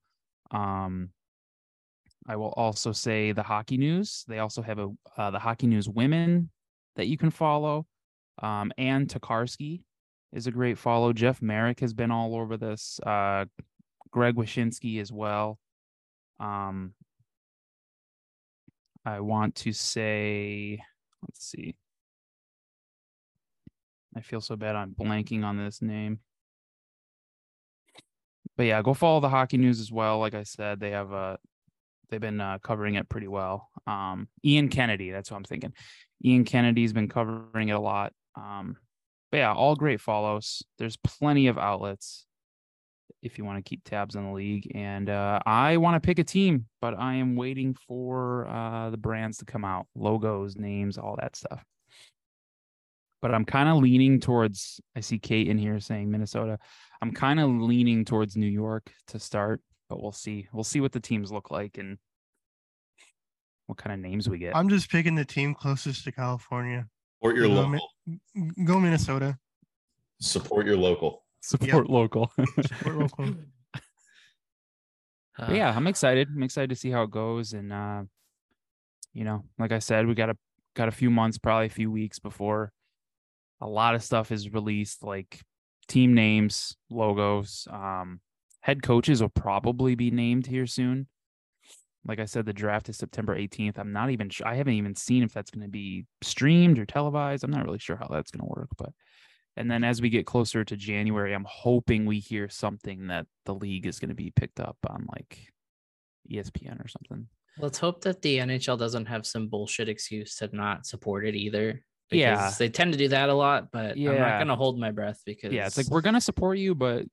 Um, 0.51 1.11
I 2.27 2.37
will 2.37 2.55
also 2.57 2.93
say 2.93 3.33
the 3.33 3.43
Hockey 3.43 3.77
News. 3.77 4.25
They 4.29 4.39
also 4.39 4.63
have 4.63 4.79
a 4.79 4.91
uh, 5.17 5.31
the 5.31 5.39
Hockey 5.39 5.67
News 5.67 5.89
Women 5.89 6.51
that 6.97 7.07
you 7.07 7.19
can 7.19 7.31
follow. 7.31 7.87
Um, 8.43 8.73
Ann 8.79 9.07
Tokarski 9.07 9.83
is 10.33 10.47
a 10.47 10.51
great 10.51 10.79
follow. 10.79 11.13
Jeff 11.13 11.43
Marek 11.43 11.81
has 11.81 11.93
been 11.93 12.11
all 12.11 12.35
over 12.35 12.57
this. 12.57 12.99
Uh, 13.05 13.45
Greg 14.11 14.37
Wyshynski 14.37 15.01
as 15.01 15.13
well. 15.13 15.59
Um, 16.41 16.95
I 19.05 19.21
want 19.21 19.55
to 19.57 19.73
say, 19.73 20.81
let's 21.23 21.45
see. 21.45 21.77
I 24.17 24.21
feel 24.21 24.41
so 24.41 24.57
bad. 24.57 24.77
I'm 24.77 24.95
blanking 24.95 25.45
on 25.45 25.59
this 25.59 25.83
name. 25.83 26.21
But 28.57 28.65
yeah, 28.67 28.83
go 28.83 28.95
follow 28.95 29.21
the 29.21 29.29
hockey 29.29 29.57
news 29.57 29.81
as 29.81 29.91
well. 29.91 30.21
Like 30.21 30.35
I 30.35 30.45
said, 30.45 30.81
they 30.81 30.91
have 30.91 31.13
uh 31.13 31.37
they've 32.09 32.21
been 32.21 32.41
uh, 32.41 32.59
covering 32.63 32.95
it 32.95 33.09
pretty 33.09 33.29
well. 33.29 33.69
Um, 33.87 34.29
Ian 34.45 34.69
Kennedy, 34.69 35.11
that's 35.11 35.31
what 35.31 35.37
I'm 35.37 35.45
thinking. 35.45 35.73
Ian 36.25 36.45
Kennedy's 36.45 36.93
been 36.93 37.09
covering 37.09 37.69
it 37.69 37.73
a 37.73 37.81
lot. 37.81 38.13
Um, 38.37 38.77
but 39.31 39.39
yeah, 39.39 39.53
all 39.53 39.75
great 39.75 40.01
follows. 40.01 40.63
There's 40.79 40.97
plenty 40.97 41.49
of 41.49 41.59
outlets 41.59 42.27
if 43.23 43.39
you 43.39 43.45
want 43.45 43.59
to 43.65 43.69
keep 43.69 43.83
tabs 43.85 44.17
on 44.17 44.27
the 44.27 44.33
league. 44.33 44.71
And 44.75 45.09
uh, 45.09 45.41
I 45.45 45.79
want 45.79 46.01
to 46.01 46.07
pick 46.07 46.19
a 46.19 46.25
team, 46.25 46.67
but 46.81 46.99
I 46.99 47.15
am 47.15 47.37
waiting 47.37 47.75
for 47.89 48.47
uh, 48.47 48.91
the 48.91 48.97
brands 48.97 49.39
to 49.39 49.45
come 49.45 49.65
out, 49.65 49.87
logos, 49.95 50.57
names, 50.57 50.99
all 50.99 51.17
that 51.21 51.35
stuff. 51.35 51.65
But 53.23 53.35
I'm 53.35 53.47
kind 53.47 53.69
of 53.71 53.77
leaning 53.77 54.21
towards. 54.21 54.81
I 54.95 55.01
see 55.01 55.19
Kate 55.19 55.49
in 55.49 55.57
here 55.57 55.81
saying 55.81 56.11
Minnesota. 56.11 56.59
I'm 57.01 57.13
kind 57.13 57.41
of 57.41 57.51
leaning 57.51 58.05
towards 58.05 58.37
New 58.37 58.47
York 58.47 58.93
to 59.09 59.19
start, 59.19 59.63
but 59.95 60.03
we'll 60.03 60.11
see. 60.13 60.49
We'll 60.53 60.65
see 60.65 60.81
what 60.81 60.91
the 60.91 60.99
teams 60.99 61.31
look 61.31 61.53
like 61.53 61.79
and 61.79 61.99
what 63.67 63.79
kind 63.79 63.95
of 63.95 64.01
names 64.01 64.29
we 64.29 64.39
get. 64.39 64.57
I'm 64.57 64.69
just 64.69 64.91
picking 64.91 65.15
the 65.15 65.25
team 65.25 65.55
closest 65.55 66.03
to 66.05 66.11
California. 66.13 66.89
Support 67.19 67.37
your 67.37 67.47
You 67.47 67.55
know, 67.55 67.61
local. 67.61 67.81
Mi- 68.35 68.65
Go 68.65 68.81
Minnesota. 68.81 69.39
Support 70.21 70.67
your 70.67 70.77
local. 70.77 71.23
Support 71.43 71.89
local. 71.89 72.33
Support 72.67 72.97
local. 72.97 73.35
Uh, 75.39 75.53
yeah, 75.53 75.73
I'm 75.75 75.87
excited. 75.87 76.29
I'm 76.35 76.43
excited 76.43 76.71
to 76.71 76.77
see 76.77 76.91
how 76.91 77.05
it 77.05 77.13
goes. 77.13 77.53
And 77.53 77.73
uh, 77.73 78.03
you 79.13 79.23
know, 79.23 79.45
like 79.61 79.71
I 79.71 79.79
said, 79.79 80.09
we 80.09 80.15
got 80.15 80.31
a 80.31 80.37
got 80.75 80.89
a 80.89 80.93
few 80.93 81.11
months, 81.11 81.39
probably 81.39 81.67
a 81.67 81.71
few 81.71 81.91
weeks 81.91 82.19
before 82.19 82.73
a 83.61 83.69
lot 83.69 83.95
of 83.95 84.03
stuff 84.03 84.33
is 84.33 84.53
released, 84.53 85.05
like 85.05 85.41
team 85.87 86.15
names, 86.15 86.77
logos. 86.91 87.69
Um, 87.71 88.21
head 88.65 88.83
coaches 88.83 89.21
will 89.21 89.29
probably 89.29 89.95
be 89.95 90.11
named 90.11 90.47
here 90.47 90.67
soon. 90.67 91.07
Like 92.07 92.19
I 92.19 92.25
said, 92.25 92.47
the 92.47 92.55
draft 92.55 92.89
is 92.89 92.97
September 92.97 93.39
18th. 93.39 93.79
I'm 93.79 93.93
not 93.93 94.09
even 94.09 94.31
sure. 94.31 94.49
I 94.49 94.55
haven't 94.55 94.73
even 94.73 94.95
seen 94.95 95.23
if 95.23 95.35
that's 95.35 95.51
going 95.51 95.67
to 95.67 95.71
be 95.71 96.07
streamed 96.23 96.79
or 96.79 96.87
televised. 96.87 97.45
I'm 97.45 97.51
not 97.51 97.67
really 97.67 97.79
sure 97.79 97.97
how 97.97 98.09
that's 98.11 98.31
going 98.31 98.41
to 98.41 98.55
work, 98.59 98.71
but 98.79 98.89
and 99.59 99.71
then 99.71 99.85
as 99.85 100.01
we 100.01 100.09
get 100.09 100.25
closer 100.25 100.65
to 100.65 100.77
January, 100.77 101.35
I'm 101.35 101.47
hoping 101.47 102.07
we 102.07 102.21
hear 102.21 102.49
something 102.49 103.09
that 103.09 103.27
the 103.45 103.55
league 103.55 103.87
is 103.87 103.99
going 103.99 104.09
to 104.09 104.15
be 104.15 104.33
picked 104.35 104.61
up 104.61 104.79
on 104.89 105.07
like 105.13 105.53
ESPN 106.33 106.83
or 106.83 106.89
something. 106.89 107.29
Let's 107.59 107.79
hope 107.79 108.01
that 108.05 108.23
the 108.23 108.39
NHL 108.39 108.79
doesn't 108.79 109.07
have 109.07 109.27
some 109.27 109.49
bullshit 109.49 109.91
excuse 109.91 110.37
to 110.37 110.49
not 110.57 110.87
support 110.87 111.27
it 111.27 111.35
either. 111.35 111.85
Yeah. 112.11 112.35
because 112.35 112.57
They 112.57 112.71
tend 112.71 112.93
to 112.93 112.99
do 112.99 113.09
that 113.09 113.29
a 113.29 113.35
lot, 113.35 113.69
but 113.73 113.99
I'm 113.99 114.05
not 114.05 114.39
going 114.39 114.49
to 114.49 114.57
hold 114.57 114.79
my 114.79 114.91
breath 114.91 115.21
because 115.27 115.53
Yeah, 115.53 115.67
it's 115.67 115.77
like 115.77 115.89
we're 115.89 116.01
going 116.01 116.15
to 116.15 116.21
support 116.21 116.57
you, 116.57 116.75
but 116.75 117.05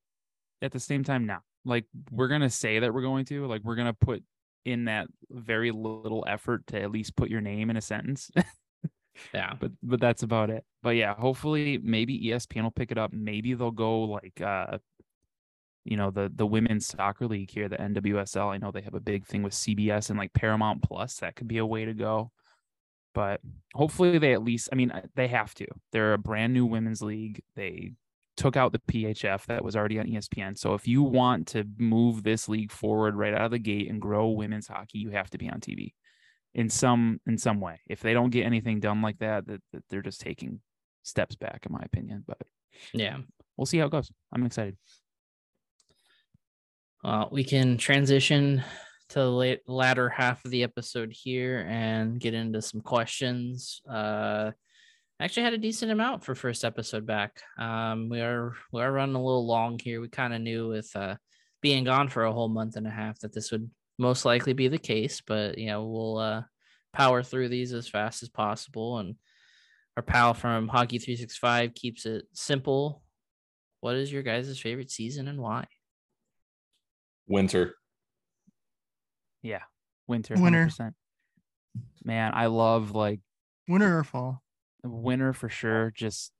at 0.61 0.71
the 0.71 0.79
same 0.79 1.03
time, 1.03 1.25
now, 1.25 1.41
like 1.65 1.85
we're 2.11 2.27
going 2.27 2.41
to 2.41 2.49
say 2.49 2.79
that 2.79 2.93
we're 2.93 3.01
going 3.01 3.25
to, 3.25 3.47
like 3.47 3.61
we're 3.63 3.75
going 3.75 3.87
to 3.87 3.93
put 3.93 4.23
in 4.65 4.85
that 4.85 5.07
very 5.29 5.71
little 5.71 6.23
effort 6.27 6.65
to 6.67 6.81
at 6.81 6.91
least 6.91 7.15
put 7.15 7.29
your 7.29 7.41
name 7.41 7.69
in 7.69 7.77
a 7.77 7.81
sentence. 7.81 8.29
yeah. 9.33 9.53
but 9.59 9.71
but 9.83 9.99
that's 9.99 10.23
about 10.23 10.49
it. 10.49 10.63
But 10.83 10.91
yeah, 10.91 11.15
hopefully 11.15 11.79
maybe 11.81 12.27
ESPN 12.27 12.63
will 12.63 12.71
pick 12.71 12.91
it 12.91 12.97
up. 12.97 13.11
Maybe 13.13 13.53
they'll 13.53 13.71
go 13.71 14.01
like 14.01 14.41
uh 14.41 14.77
you 15.83 15.97
know 15.97 16.11
the 16.11 16.31
the 16.33 16.45
women's 16.45 16.87
soccer 16.87 17.27
league 17.27 17.49
here, 17.51 17.67
the 17.67 17.77
NWSL. 17.77 18.53
I 18.53 18.57
know 18.57 18.71
they 18.71 18.81
have 18.81 18.93
a 18.93 18.99
big 18.99 19.25
thing 19.25 19.43
with 19.43 19.53
CBS 19.53 20.09
and 20.09 20.19
like 20.19 20.33
Paramount 20.33 20.83
Plus. 20.83 21.17
That 21.17 21.35
could 21.35 21.47
be 21.47 21.57
a 21.57 21.65
way 21.65 21.85
to 21.85 21.93
go. 21.93 22.31
But 23.13 23.41
hopefully 23.73 24.17
they 24.19 24.33
at 24.33 24.43
least 24.43 24.69
I 24.71 24.75
mean 24.75 24.91
they 25.15 25.27
have 25.27 25.53
to. 25.55 25.67
They're 25.91 26.13
a 26.13 26.19
brand 26.19 26.53
new 26.53 26.65
women's 26.65 27.01
league. 27.01 27.41
They 27.55 27.93
took 28.41 28.57
out 28.57 28.71
the 28.71 28.79
PHF 28.79 29.45
that 29.45 29.63
was 29.63 29.75
already 29.75 29.99
on 29.99 30.07
ESPN. 30.07 30.57
So 30.57 30.73
if 30.73 30.87
you 30.87 31.03
want 31.03 31.47
to 31.49 31.63
move 31.77 32.23
this 32.23 32.49
league 32.49 32.71
forward 32.71 33.15
right 33.15 33.33
out 33.35 33.41
of 33.45 33.51
the 33.51 33.59
gate 33.59 33.87
and 33.89 34.01
grow 34.01 34.29
women's 34.29 34.67
hockey, 34.67 34.97
you 34.97 35.11
have 35.11 35.29
to 35.29 35.37
be 35.37 35.47
on 35.47 35.59
TV 35.59 35.93
in 36.55 36.67
some 36.69 37.21
in 37.27 37.37
some 37.37 37.59
way. 37.61 37.79
If 37.87 37.99
they 38.01 38.13
don't 38.13 38.31
get 38.31 38.45
anything 38.45 38.79
done 38.79 39.01
like 39.03 39.19
that, 39.19 39.45
that, 39.47 39.61
that 39.73 39.83
they're 39.89 40.01
just 40.01 40.21
taking 40.21 40.59
steps 41.03 41.35
back, 41.35 41.65
in 41.67 41.71
my 41.71 41.81
opinion. 41.85 42.23
But 42.27 42.39
Yeah. 42.93 43.17
we'll 43.57 43.67
see 43.67 43.77
how 43.77 43.85
it 43.85 43.91
goes. 43.91 44.11
I'm 44.33 44.45
excited. 44.45 44.75
Uh, 47.03 47.25
we 47.31 47.43
can 47.43 47.77
transition 47.77 48.63
to 49.09 49.19
the 49.19 49.29
late, 49.29 49.59
latter 49.67 50.09
half 50.09 50.43
of 50.45 50.51
the 50.51 50.63
episode 50.63 51.11
here 51.11 51.65
and 51.69 52.19
get 52.19 52.33
into 52.33 52.61
some 52.61 52.81
questions. 52.81 53.81
Uh, 53.89 54.51
actually 55.21 55.43
had 55.43 55.53
a 55.53 55.57
decent 55.57 55.91
amount 55.91 56.23
for 56.23 56.33
first 56.33 56.65
episode 56.65 57.05
back. 57.05 57.41
Um, 57.57 58.09
we 58.09 58.21
are 58.21 58.53
we 58.71 58.81
are 58.81 58.91
running 58.91 59.15
a 59.15 59.23
little 59.23 59.45
long 59.45 59.79
here. 59.79 60.01
We 60.01 60.09
kind 60.09 60.33
of 60.33 60.41
knew 60.41 60.67
with 60.69 60.89
uh, 60.95 61.15
being 61.61 61.83
gone 61.83 62.09
for 62.09 62.23
a 62.23 62.33
whole 62.33 62.49
month 62.49 62.75
and 62.75 62.87
a 62.87 62.91
half 62.91 63.19
that 63.19 63.33
this 63.33 63.51
would 63.51 63.69
most 63.99 64.25
likely 64.25 64.53
be 64.53 64.67
the 64.67 64.79
case, 64.79 65.21
but 65.25 65.57
you 65.57 65.67
know 65.67 65.85
we'll 65.85 66.17
uh, 66.17 66.41
power 66.91 67.21
through 67.21 67.49
these 67.49 67.71
as 67.71 67.87
fast 67.87 68.23
as 68.23 68.29
possible. 68.29 68.97
And 68.97 69.15
our 69.95 70.03
pal 70.03 70.33
from 70.33 70.67
Hockey 70.67 70.97
Three 70.97 71.15
Six 71.15 71.37
Five 71.37 71.75
keeps 71.75 72.05
it 72.05 72.25
simple. 72.33 73.03
What 73.81 73.95
is 73.95 74.11
your 74.11 74.23
guys' 74.23 74.59
favorite 74.59 74.91
season 74.91 75.27
and 75.27 75.39
why? 75.39 75.67
Winter. 77.27 77.75
Yeah, 79.41 79.61
winter, 80.07 80.35
Winter. 80.35 80.67
100%. 80.67 80.93
Man, 82.03 82.31
I 82.33 82.47
love 82.47 82.91
like 82.91 83.21
Winter 83.67 83.99
or 83.99 84.03
fall? 84.03 84.43
Winter 84.83 85.33
for 85.33 85.49
sure. 85.49 85.91
Just 85.95 86.31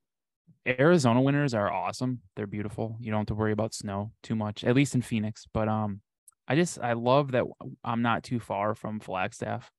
Arizona 0.68 1.22
winters 1.22 1.54
are 1.54 1.72
awesome. 1.72 2.22
They're 2.36 2.48
beautiful. 2.48 2.98
You 3.00 3.12
don't 3.12 3.22
have 3.22 3.28
to 3.28 3.36
worry 3.36 3.52
about 3.52 3.74
snow 3.74 4.12
too 4.24 4.36
much, 4.36 4.64
at 4.64 4.76
least 4.76 4.96
in 4.96 5.02
Phoenix. 5.02 5.48
But 5.54 5.68
um, 5.68 6.02
I 6.48 6.56
just 6.56 6.80
I 6.80 6.94
love 6.94 7.32
that 7.32 7.46
I'm 7.84 8.02
not 8.02 8.24
too 8.24 8.40
far 8.40 8.76
from 8.76 9.00
Flagstaff, 9.00 9.72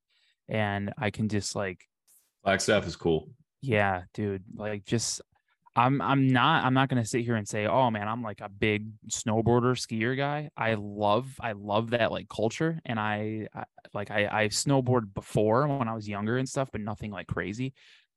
and 0.49 0.93
I 0.99 1.11
can 1.11 1.29
just 1.29 1.55
like 1.55 1.81
Flagstaff 2.43 2.87
is 2.87 2.97
cool. 2.97 3.29
Yeah, 3.61 4.03
dude. 4.13 4.43
Like 4.57 4.85
just 4.85 5.21
I'm 5.75 6.03
I'm 6.03 6.29
not 6.29 6.65
I'm 6.65 6.75
not 6.75 6.89
gonna 6.89 7.05
sit 7.05 7.25
here 7.25 7.37
and 7.37 7.49
say, 7.49 7.67
oh 7.67 7.91
man, 7.91 8.09
I'm 8.09 8.23
like 8.23 8.41
a 8.41 8.49
big 8.49 8.89
snowboarder 9.09 9.75
skier 9.77 10.17
guy. 10.17 10.51
I 10.57 10.75
love 10.75 11.33
I 11.41 11.53
love 11.53 11.91
that 11.91 12.13
like 12.13 12.29
culture 12.29 12.81
and 12.85 13.01
I, 13.01 13.47
I 13.55 13.65
like 13.95 14.11
I 14.11 14.27
I 14.27 14.49
snowboarded 14.49 15.15
before 15.15 15.67
when 15.69 15.89
I 15.89 15.95
was 15.95 16.09
younger 16.09 16.37
and 16.37 16.49
stuff, 16.49 16.69
but 16.73 16.83
nothing 16.83 17.11
like 17.11 17.27
crazy. 17.27 17.73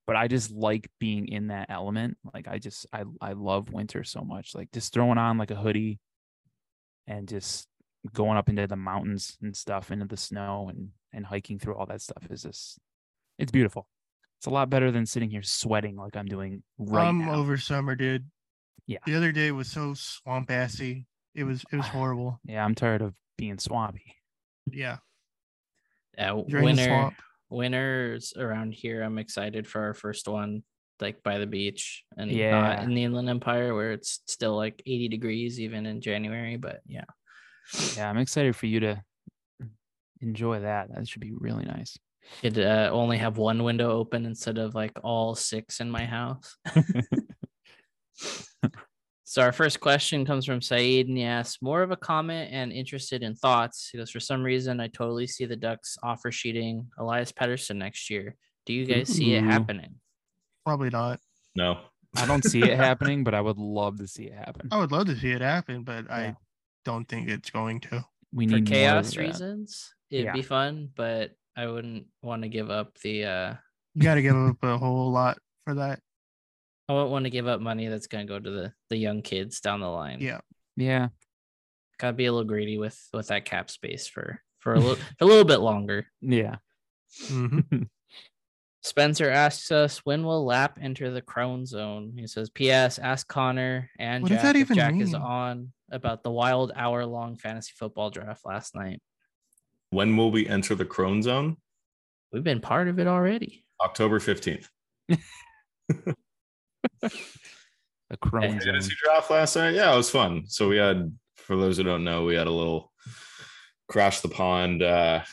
But 0.08 0.16
I 0.16 0.28
just 0.28 0.52
like 0.52 0.90
being 1.00 1.28
in 1.28 1.48
that 1.48 1.68
element. 1.70 2.18
Like 2.34 2.48
I 2.48 2.60
just 2.60 2.86
I 2.94 3.04
I 3.22 3.34
love 3.34 3.72
winter 3.72 4.04
so 4.04 4.22
much. 4.22 4.54
Like 4.54 4.72
just 4.72 4.94
throwing 4.94 5.18
on 5.18 5.38
like 5.38 5.52
a 5.52 5.56
hoodie 5.56 6.00
and 7.08 7.28
just 7.28 7.68
going 8.14 8.38
up 8.38 8.50
into 8.50 8.68
the 8.68 8.76
mountains 8.76 9.38
and 9.42 9.56
stuff 9.56 9.90
into 9.92 10.06
the 10.06 10.18
snow 10.18 10.70
and 10.70 10.90
and 11.12 11.26
hiking 11.26 11.58
through 11.58 11.76
all 11.76 11.88
that 11.88 12.02
stuff 12.02 12.28
is 12.30 12.44
just 12.44 12.78
it's 13.40 13.52
beautiful. 13.52 13.88
It's 14.40 14.46
a 14.48 14.52
lot 14.52 14.70
better 14.70 14.92
than 14.92 15.06
sitting 15.06 15.32
here 15.32 15.42
sweating 15.42 15.96
like 15.96 16.16
I'm 16.16 16.28
doing 16.28 16.62
right 16.78 17.08
I'm 17.08 17.26
now. 17.26 17.34
over 17.36 17.58
summer, 17.58 17.96
dude. 17.96 18.26
Yeah. 18.86 19.00
The 19.06 19.16
other 19.16 19.32
day 19.32 19.52
was 19.52 19.72
so 19.72 19.94
swamp 19.96 20.52
assy. 20.52 21.08
It 21.34 21.46
was 21.46 21.64
it 21.72 21.78
was 21.78 21.88
horrible. 21.88 22.40
Yeah, 22.46 22.64
I'm 22.64 22.76
tired 22.76 23.02
of 23.02 23.14
being 23.38 23.58
swampy. 23.58 24.16
Yeah. 24.72 24.98
Yeah, 26.18 26.42
Drain 26.48 26.64
winter 26.64 26.84
swamp. 26.86 27.16
Winters 27.50 28.34
around 28.38 28.74
here. 28.74 29.02
I'm 29.02 29.18
excited 29.18 29.68
for 29.68 29.82
our 29.82 29.94
first 29.94 30.28
one, 30.28 30.64
like 31.00 31.22
by 31.24 31.38
the 31.38 31.48
beach 31.48 32.04
and 32.18 32.30
not 32.30 32.36
Yeah. 32.38 32.84
in 32.84 32.94
the 32.94 33.04
Inland 33.04 33.30
Empire 33.30 33.74
where 33.76 33.92
it's 33.92 34.22
still 34.28 34.56
like 34.56 34.82
80 34.86 35.08
degrees 35.10 35.60
even 35.60 35.86
in 35.86 36.02
January. 36.02 36.58
But 36.58 36.82
yeah, 36.88 37.06
Yeah, 37.96 38.10
I'm 38.10 38.18
excited 38.18 38.56
for 38.56 38.66
you 38.68 38.80
to 38.82 39.02
enjoy 40.22 40.60
that. 40.62 40.90
That 40.94 41.08
should 41.08 41.22
be 41.22 41.34
really 41.34 41.66
nice. 41.66 41.98
could 42.42 42.58
uh, 42.58 42.90
only 42.92 43.18
have 43.18 43.38
one 43.38 43.64
window 43.64 43.92
open 43.92 44.26
instead 44.26 44.58
of 44.58 44.74
like 44.76 44.94
all 45.04 45.36
six 45.36 45.80
in 45.80 45.90
my 45.92 46.06
house. 46.06 46.58
So 49.36 49.42
our 49.42 49.52
first 49.52 49.82
question 49.82 50.24
comes 50.24 50.46
from 50.46 50.62
Saeed 50.62 51.10
and 51.10 51.18
he 51.18 51.26
asks 51.26 51.62
more 51.62 51.84
of 51.84 51.92
a 51.92 51.98
comment 51.98 52.52
and 52.54 52.72
interested 52.72 53.22
in 53.22 53.36
thoughts. 53.36 53.90
He 53.92 53.98
goes, 53.98 54.10
for 54.10 54.22
some 54.22 54.42
reason, 54.42 54.80
I 54.80 54.88
totally 54.88 55.28
see 55.28 55.44
the 55.44 55.58
Ducks 55.58 55.98
offer 56.02 56.32
sheeting 56.32 56.88
Elias 56.98 57.34
Pettersson 57.34 57.76
next 57.76 58.10
year. 58.10 58.38
Do 58.66 58.72
you 58.72 58.86
guys 58.86 59.10
see 59.10 59.34
it 59.34 59.44
happening? 59.44 59.96
Probably 60.66 60.90
not. 60.90 61.20
No. 61.54 61.80
I 62.16 62.26
don't 62.26 62.46
see 62.46 62.64
it 62.64 62.78
happening, 62.78 63.26
but 63.26 63.34
I 63.34 63.42
would 63.42 63.58
love 63.58 63.98
to 63.98 64.08
see 64.08 64.24
it 64.24 64.36
happen. 64.36 64.70
I 64.72 64.78
would 64.78 64.94
love 64.94 65.08
to 65.08 65.18
see 65.18 65.32
it 65.32 65.42
happen, 65.42 65.84
but 65.84 66.06
Yeah. 66.06 66.16
I 66.16 66.36
don't 66.86 67.04
think 67.06 67.28
it's 67.28 67.50
going 67.50 67.82
to. 67.82 68.06
We 68.34 68.46
need 68.46 68.52
more 68.52 68.60
of 68.60 68.66
chaos 68.68 69.18
reasons, 69.18 69.94
it'd 70.12 70.28
Yeah. 70.28 70.32
be 70.32 70.44
fun, 70.44 70.92
but 70.96 71.32
I 71.58 71.68
wouldn't 71.68 72.06
want 72.22 72.44
to 72.44 72.48
give 72.48 72.70
up 72.72 72.98
the 73.00 73.26
uh 73.26 73.54
You 73.96 74.02
got 74.02 74.16
to 74.16 74.22
give 74.22 74.38
up 74.38 74.64
a 74.64 74.78
whole 74.78 75.12
lot 75.12 75.40
for 75.66 75.74
that. 75.74 76.00
I 76.88 76.94
wouldn't 76.94 77.12
want 77.12 77.26
to 77.26 77.30
give 77.32 77.48
up 77.48 77.62
money 77.62 77.88
that's 77.88 78.08
gonna 78.08 78.26
go 78.26 78.40
to 78.40 78.50
the 78.50 78.74
the 78.90 78.98
young 78.98 79.22
kids 79.22 79.60
down 79.62 79.80
the 79.80 79.88
line. 79.90 80.20
Yeah. 80.22 80.42
Yeah, 80.78 81.08
Gotta 81.98 82.14
be 82.14 82.26
a 82.26 82.32
little 82.34 82.48
greedy 82.48 82.78
with 82.78 83.00
with 83.14 83.28
that 83.28 83.46
cap 83.46 83.70
space 83.70 84.08
for 84.08 84.42
for 84.60 84.74
a 84.74 84.80
little 84.80 84.98
a 85.22 85.26
little 85.26 85.46
bit 85.46 85.60
longer. 85.62 86.06
yeah. 86.22 86.58
hmm 87.28 87.60
Spencer 88.84 89.32
asks 89.32 89.72
us 89.72 90.00
when 90.06 90.24
will 90.24 90.46
Lap 90.46 90.78
enter 90.80 91.10
the 91.10 91.22
Crone 91.22 91.66
Zone. 91.66 92.14
He 92.16 92.28
says, 92.28 92.52
"P.S. 92.52 93.00
Ask 93.00 93.28
Connor 93.28 93.90
and 93.98 94.22
What 94.22 94.30
does 94.30 94.38
Jack 94.38 94.44
that 94.44 94.56
if 94.58 94.62
even 94.62 94.76
Jack 94.76 94.96
is 95.02 95.16
on 95.16 95.72
about 95.92 96.22
the 96.22 96.30
wild 96.30 96.72
hour-long 96.76 97.36
fantasy 97.38 97.72
football 97.76 98.12
draft 98.12 98.46
last 98.46 98.76
night. 98.76 99.02
When 99.90 100.16
will 100.18 100.30
we 100.30 100.46
enter 100.48 100.76
the 100.76 100.86
Crone 100.86 101.24
Zone? 101.24 101.58
We've 102.32 102.44
been 102.44 102.60
part 102.62 102.88
of 102.88 103.00
it 103.00 103.08
already. 103.08 103.66
October 103.82 104.20
15th. 104.20 104.68
The 108.10 108.18
Crohn's. 108.18 108.64
Fantasy 108.64 108.94
draft 109.04 109.32
last 109.32 109.56
night. 109.56 109.74
Yeah, 109.74 109.92
it 109.92 109.98
was 109.98 110.12
fun. 110.12 110.44
So 110.48 110.70
we 110.70 110.78
had, 110.78 111.12
for 111.38 111.56
those 111.56 111.78
who 111.78 111.84
don't 111.84 112.04
know, 112.04 112.24
we 112.24 112.36
had 112.36 112.46
a 112.46 112.52
little 112.52 112.92
crash 113.88 114.22
the 114.22 114.30
pond 114.30 114.84
uh, 114.84 115.24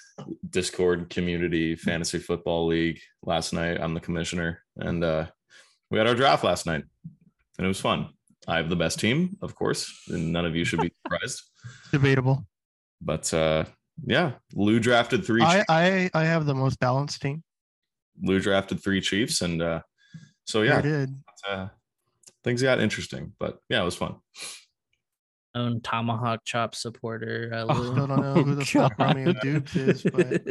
Discord 0.49 1.11
community 1.11 1.77
fantasy 1.77 2.19
football 2.19 2.67
league 2.67 3.01
last 3.23 3.53
night. 3.53 3.81
I'm 3.81 3.95
the 3.95 4.01
commissioner, 4.01 4.63
and 4.77 5.03
uh, 5.05 5.27
we 5.91 5.99
had 5.99 6.07
our 6.07 6.15
draft 6.15 6.45
last 6.45 6.67
night, 6.67 6.85
and 7.59 7.65
it 7.65 7.69
was 7.69 7.81
fun. 7.81 8.09
I 8.49 8.57
have 8.57 8.69
the 8.69 8.77
best 8.77 8.99
team, 8.99 9.37
of 9.43 9.55
course, 9.55 10.05
and 10.09 10.33
none 10.33 10.47
of 10.47 10.57
you 10.57 10.65
should 10.65 10.81
be 10.81 10.93
surprised. 11.07 11.43
Debatable. 11.93 12.47
But 13.01 13.33
uh, 13.35 13.65
yeah, 14.05 14.33
Lou 14.55 14.81
drafted 14.81 15.25
three. 15.25 15.43
I, 15.43 15.65
I 15.69 16.11
I 16.15 16.25
have 16.25 16.47
the 16.47 16.55
most 16.55 16.81
balanced 16.81 17.21
team. 17.21 17.43
Lou 18.23 18.41
drafted 18.41 18.83
three 18.83 19.01
Chiefs, 19.01 19.43
and 19.43 19.63
uh, 19.63 19.81
so 20.45 20.63
I 20.63 20.67
yeah, 20.67 20.81
did. 20.81 21.15
Uh, 21.49 21.69
things 22.45 22.63
got 22.63 22.81
interesting. 22.81 23.33
But 23.39 23.59
yeah, 23.69 23.83
it 23.83 23.85
was 23.85 23.97
fun. 23.97 24.17
Own 25.55 25.81
tomahawk 25.83 26.41
chop 26.45 26.75
supporter. 26.75 27.51
Uh, 27.53 27.67
Oh, 27.69 27.75
Lou. 27.75 27.93
Still 27.93 28.07
don't 28.07 28.21
know 28.23 28.35
who 28.43 28.55
the 28.55 28.65
fuck 28.65 28.97
God. 28.97 29.09
Romeo 29.17 29.33
Doubs 29.35 29.77
is, 29.77 30.03
but 30.03 30.45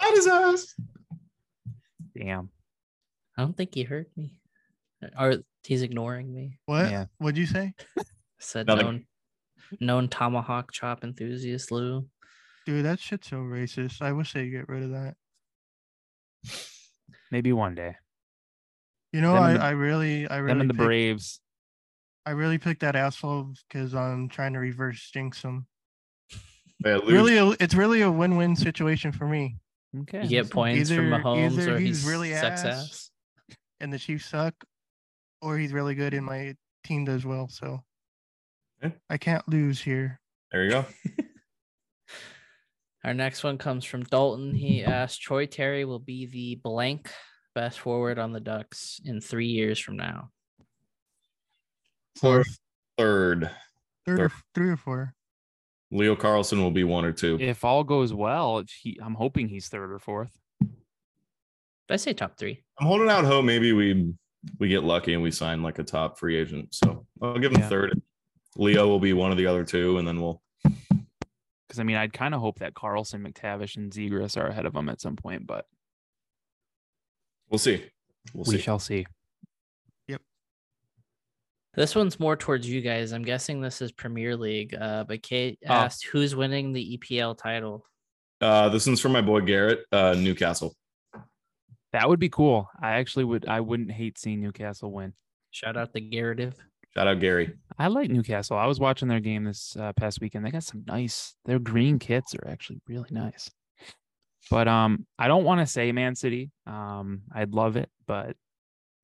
That 0.00 0.12
is 0.14 0.26
us. 0.26 0.74
Damn. 2.16 2.48
I 3.36 3.42
don't 3.42 3.56
think 3.56 3.74
he 3.74 3.82
heard 3.82 4.06
me. 4.16 4.36
Or 5.18 5.36
he's 5.64 5.82
ignoring 5.82 6.32
me. 6.34 6.58
what? 6.66 6.90
Yeah. 6.90 7.06
What'd 7.18 7.38
you 7.38 7.46
say? 7.46 7.74
Said 8.38 8.66
Nothing. 8.66 8.84
known 8.86 9.04
known 9.80 10.08
tomahawk 10.08 10.70
chop 10.72 11.02
enthusiast 11.04 11.70
Lou. 11.72 12.06
Dude, 12.66 12.84
that 12.84 13.00
shit's 13.00 13.28
so 13.30 13.36
racist. 13.36 14.02
I 14.02 14.12
wish 14.12 14.32
they'd 14.32 14.50
get 14.50 14.68
rid 14.68 14.82
of 14.82 14.90
that. 14.90 15.14
Maybe 17.30 17.52
one 17.52 17.74
day. 17.74 17.96
You 19.12 19.20
know, 19.20 19.34
Them 19.34 19.42
I, 19.42 19.50
and 19.50 19.60
the- 19.60 19.64
I 19.64 19.70
really, 19.70 20.28
I 20.28 20.40
Them 20.42 20.60
and 20.62 20.70
the 20.70 20.74
picked, 20.74 20.84
Braves. 20.84 21.40
I 22.24 22.30
really 22.30 22.58
picked 22.58 22.80
that 22.80 22.96
asshole 22.96 23.52
because 23.68 23.94
I'm 23.94 24.28
trying 24.28 24.52
to 24.54 24.58
reverse 24.60 25.10
jinx 25.12 25.42
him. 25.42 25.66
Yeah, 26.84 26.98
Really, 27.04 27.36
a, 27.36 27.46
it's 27.60 27.74
really 27.74 28.00
a 28.02 28.10
win-win 28.10 28.56
situation 28.56 29.12
for 29.12 29.26
me. 29.26 29.56
Okay. 30.02 30.22
You 30.22 30.28
get 30.28 30.38
listen. 30.44 30.52
points 30.52 30.90
from 30.90 31.10
Mahomes 31.10 31.52
either 31.58 31.74
or 31.74 31.78
he's 31.78 32.02
he's 32.02 32.10
really 32.10 32.30
sex 32.32 32.64
ass. 32.64 32.66
ass. 32.66 33.10
And 33.80 33.92
the 33.92 33.98
Chiefs 33.98 34.26
suck, 34.26 34.54
or 35.42 35.58
he's 35.58 35.72
really 35.72 35.94
good 35.94 36.14
and 36.14 36.24
my 36.24 36.54
team 36.84 37.04
does 37.04 37.24
well. 37.26 37.48
So 37.48 37.80
Yeah. 38.82 38.90
I 39.10 39.18
can't 39.18 39.46
lose 39.48 39.80
here. 39.82 40.20
there 40.50 40.64
you 40.64 40.70
go. 40.70 40.86
Our 43.04 43.14
next 43.14 43.42
one 43.42 43.58
comes 43.58 43.84
from 43.84 44.04
Dalton. 44.04 44.54
He 44.54 44.84
asked 44.84 45.20
Troy 45.22 45.46
Terry 45.46 45.84
will 45.84 45.98
be 45.98 46.26
the 46.26 46.60
blank 46.62 47.10
best 47.54 47.80
forward 47.80 48.18
on 48.18 48.32
the 48.32 48.40
Ducks 48.40 49.00
in 49.04 49.20
three 49.20 49.46
years 49.48 49.78
from 49.78 49.96
now. 49.96 50.30
Third, 52.18 52.44
Fourth, 52.44 52.58
third, 52.98 53.50
third 54.06 54.20
or 54.20 54.32
three 54.54 54.68
or 54.70 54.76
four. 54.76 55.14
Leo 55.90 56.16
Carlsson 56.16 56.58
will 56.62 56.70
be 56.70 56.84
one 56.84 57.04
or 57.04 57.12
two. 57.12 57.36
If 57.40 57.64
all 57.64 57.84
goes 57.84 58.14
well, 58.14 58.62
he, 58.82 58.98
I'm 59.02 59.14
hoping 59.14 59.48
he's 59.48 59.68
third 59.68 59.90
or 59.92 59.98
fourth. 59.98 60.30
Did 60.60 60.70
I 61.90 61.96
say 61.96 62.12
top 62.14 62.36
three? 62.38 62.62
I'm 62.80 62.86
holding 62.86 63.10
out 63.10 63.24
hope. 63.24 63.44
Maybe 63.44 63.72
we 63.72 64.14
we 64.58 64.68
get 64.68 64.82
lucky 64.84 65.14
and 65.14 65.22
we 65.22 65.30
sign 65.30 65.62
like 65.62 65.78
a 65.78 65.84
top 65.84 66.18
free 66.18 66.36
agent. 66.36 66.74
So 66.74 67.06
I'll 67.20 67.38
give 67.38 67.52
him 67.52 67.60
Yeah. 67.60 67.68
third. 67.68 68.00
Leo 68.56 68.86
will 68.86 69.00
be 69.00 69.12
one 69.14 69.30
of 69.30 69.38
the 69.38 69.46
other 69.46 69.64
two, 69.64 69.98
and 69.98 70.06
then 70.06 70.20
we'll. 70.20 70.42
Because 70.62 71.78
I 71.80 71.82
mean, 71.84 71.96
I'd 71.96 72.12
kind 72.12 72.34
of 72.34 72.40
hope 72.40 72.58
that 72.58 72.74
Carlsson, 72.74 73.26
McTavish, 73.26 73.76
and 73.76 73.90
Zegras 73.90 74.36
are 74.36 74.46
ahead 74.48 74.66
of 74.66 74.74
him 74.76 74.88
at 74.90 75.00
some 75.00 75.16
point, 75.16 75.46
but 75.46 75.66
We'll 77.52 77.58
see. 77.58 77.84
We'll 78.32 78.44
we 78.48 78.56
see. 78.56 78.62
shall 78.62 78.78
see. 78.78 79.06
Yep. 80.08 80.22
This 81.74 81.94
one's 81.94 82.18
more 82.18 82.34
towards 82.34 82.66
you 82.66 82.80
guys. 82.80 83.12
I'm 83.12 83.22
guessing 83.22 83.60
this 83.60 83.82
is 83.82 83.92
Premier 83.92 84.34
League. 84.38 84.74
Uh, 84.74 85.04
but 85.04 85.22
Kate 85.22 85.58
Oh. 85.68 85.72
asked 85.74 86.06
who's 86.06 86.34
winning 86.34 86.72
the 86.72 86.96
EPL 86.96 87.36
title. 87.36 87.84
Uh, 88.40 88.70
this 88.70 88.86
one's 88.86 89.00
from 89.02 89.12
my 89.12 89.20
boy 89.20 89.42
Garrett, 89.42 89.84
uh, 89.92 90.14
Newcastle. 90.18 90.74
That 91.92 92.08
would 92.08 92.18
be 92.18 92.30
cool. 92.30 92.70
I 92.80 92.92
actually 92.92 93.24
would. 93.24 93.46
I 93.46 93.60
wouldn't 93.60 93.92
hate 93.92 94.18
seeing 94.18 94.40
Newcastle 94.40 94.90
win. 94.90 95.12
Shout 95.50 95.76
out 95.76 95.92
the 95.92 96.00
Garretive. 96.00 96.54
Shout 96.94 97.06
out 97.06 97.20
Gary. 97.20 97.52
I 97.78 97.88
like 97.88 98.08
Newcastle. 98.08 98.56
I 98.56 98.64
was 98.64 98.80
watching 98.80 99.08
their 99.08 99.20
game 99.20 99.44
this 99.44 99.76
uh, 99.78 99.92
past 99.92 100.22
weekend. 100.22 100.46
They 100.46 100.50
got 100.50 100.64
some 100.64 100.84
nice. 100.86 101.34
Their 101.44 101.58
green 101.58 101.98
kits 101.98 102.34
are 102.34 102.48
actually 102.48 102.80
really 102.88 103.10
nice. 103.10 103.50
But 104.50 104.68
um, 104.68 105.06
I 105.18 105.28
don't 105.28 105.44
want 105.44 105.60
to 105.60 105.66
say 105.66 105.92
Man 105.92 106.14
City. 106.14 106.50
Um, 106.66 107.22
I'd 107.34 107.54
love 107.54 107.76
it, 107.76 107.90
but 108.06 108.36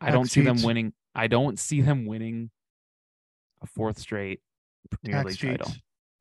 I 0.00 0.06
Tax 0.06 0.14
don't 0.14 0.30
see 0.30 0.40
them 0.42 0.62
winning. 0.62 0.92
I 1.14 1.26
don't 1.26 1.58
see 1.58 1.80
them 1.80 2.06
winning 2.06 2.50
a 3.62 3.66
fourth 3.66 3.98
straight 3.98 4.40
Premier 4.90 5.22
Tax 5.22 5.42
League 5.42 5.58
title. 5.58 5.72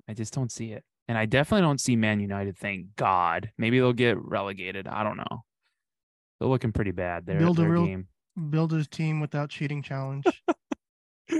I 0.07 0.13
just 0.13 0.33
don't 0.33 0.51
see 0.51 0.71
it, 0.71 0.83
and 1.07 1.17
I 1.17 1.25
definitely 1.25 1.63
don't 1.63 1.81
see 1.81 1.95
Man 1.95 2.19
United. 2.19 2.57
Thank 2.57 2.95
God. 2.95 3.51
Maybe 3.57 3.79
they'll 3.79 3.93
get 3.93 4.17
relegated. 4.17 4.87
I 4.87 5.03
don't 5.03 5.17
know. 5.17 5.43
They're 6.39 6.49
looking 6.49 6.71
pretty 6.71 6.91
bad. 6.91 7.25
They're 7.25 7.39
Build 7.39 7.57
a 7.59 7.61
their 7.61 7.71
real- 7.71 7.85
game. 7.85 8.07
Build 8.49 8.71
his 8.71 8.87
team 8.87 9.19
without 9.19 9.49
cheating 9.49 9.81
challenge. 9.81 10.25
but 11.27 11.39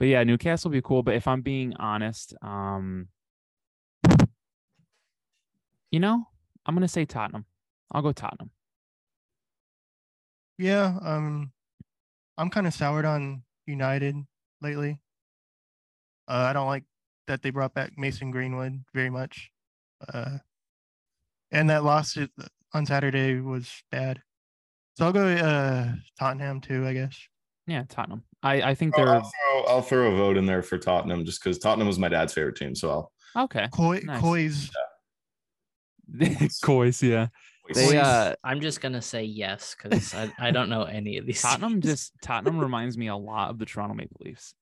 yeah, 0.00 0.24
Newcastle 0.24 0.70
will 0.70 0.76
be 0.76 0.82
cool. 0.82 1.04
But 1.04 1.14
if 1.14 1.28
I'm 1.28 1.40
being 1.40 1.74
honest, 1.76 2.34
um, 2.42 3.06
you 5.92 6.00
know, 6.00 6.26
I'm 6.66 6.74
gonna 6.74 6.88
say 6.88 7.04
Tottenham. 7.06 7.46
I'll 7.92 8.02
go 8.02 8.12
Tottenham. 8.12 8.50
yeah, 10.58 10.98
um, 11.02 11.52
I'm 12.36 12.50
kind 12.50 12.66
of 12.66 12.74
soured 12.74 13.04
on 13.04 13.42
United 13.66 14.16
lately. 14.60 14.98
Uh, 16.28 16.46
I 16.50 16.52
don't 16.52 16.66
like 16.66 16.84
that 17.28 17.42
they 17.42 17.50
brought 17.50 17.74
back 17.74 17.92
Mason 17.96 18.30
Greenwood 18.30 18.84
very 18.94 19.10
much. 19.10 19.50
Uh, 20.12 20.38
and 21.52 21.70
that 21.70 21.84
loss 21.84 22.18
on 22.74 22.86
Saturday 22.86 23.40
was 23.40 23.70
bad. 23.90 24.20
So 24.96 25.06
I'll 25.06 25.12
go 25.12 25.26
uh 25.26 25.92
Tottenham 26.18 26.60
too, 26.60 26.86
I 26.86 26.92
guess. 26.94 27.16
Yeah, 27.66 27.84
Tottenham. 27.88 28.24
I 28.42 28.62
I 28.70 28.74
think 28.74 28.98
I'll, 28.98 29.04
they're 29.04 29.14
I'll 29.14 29.22
throw, 29.22 29.64
I'll 29.74 29.82
throw 29.82 30.12
a 30.12 30.16
vote 30.16 30.36
in 30.36 30.46
there 30.46 30.62
for 30.62 30.78
Tottenham 30.78 31.24
just 31.24 31.42
because 31.42 31.58
Tottenham 31.58 31.86
was 31.86 31.98
my 31.98 32.08
dad's 32.08 32.32
favorite 32.32 32.56
team. 32.56 32.74
So 32.74 32.90
I'll. 33.36 33.44
okay. 33.44 33.68
Coy, 33.72 34.00
Nice. 34.04 34.20
Coy's 34.20 34.70
Coys, 36.62 37.02
yeah. 37.02 37.28
They 37.74 37.98
uh 37.98 38.34
I'm 38.44 38.60
just 38.60 38.80
gonna 38.80 39.02
say 39.02 39.24
yes 39.24 39.74
because 39.80 40.14
I, 40.14 40.32
I 40.38 40.50
don't 40.52 40.68
know 40.68 40.84
any 40.84 41.18
of 41.18 41.26
these. 41.26 41.42
Tottenham 41.42 41.80
teams. 41.80 41.84
just 41.84 42.12
Tottenham 42.22 42.58
reminds 42.58 42.96
me 42.96 43.08
a 43.08 43.16
lot 43.16 43.50
of 43.50 43.58
the 43.58 43.66
Toronto 43.66 43.94
Maple 43.94 44.20
Leafs. 44.24 44.54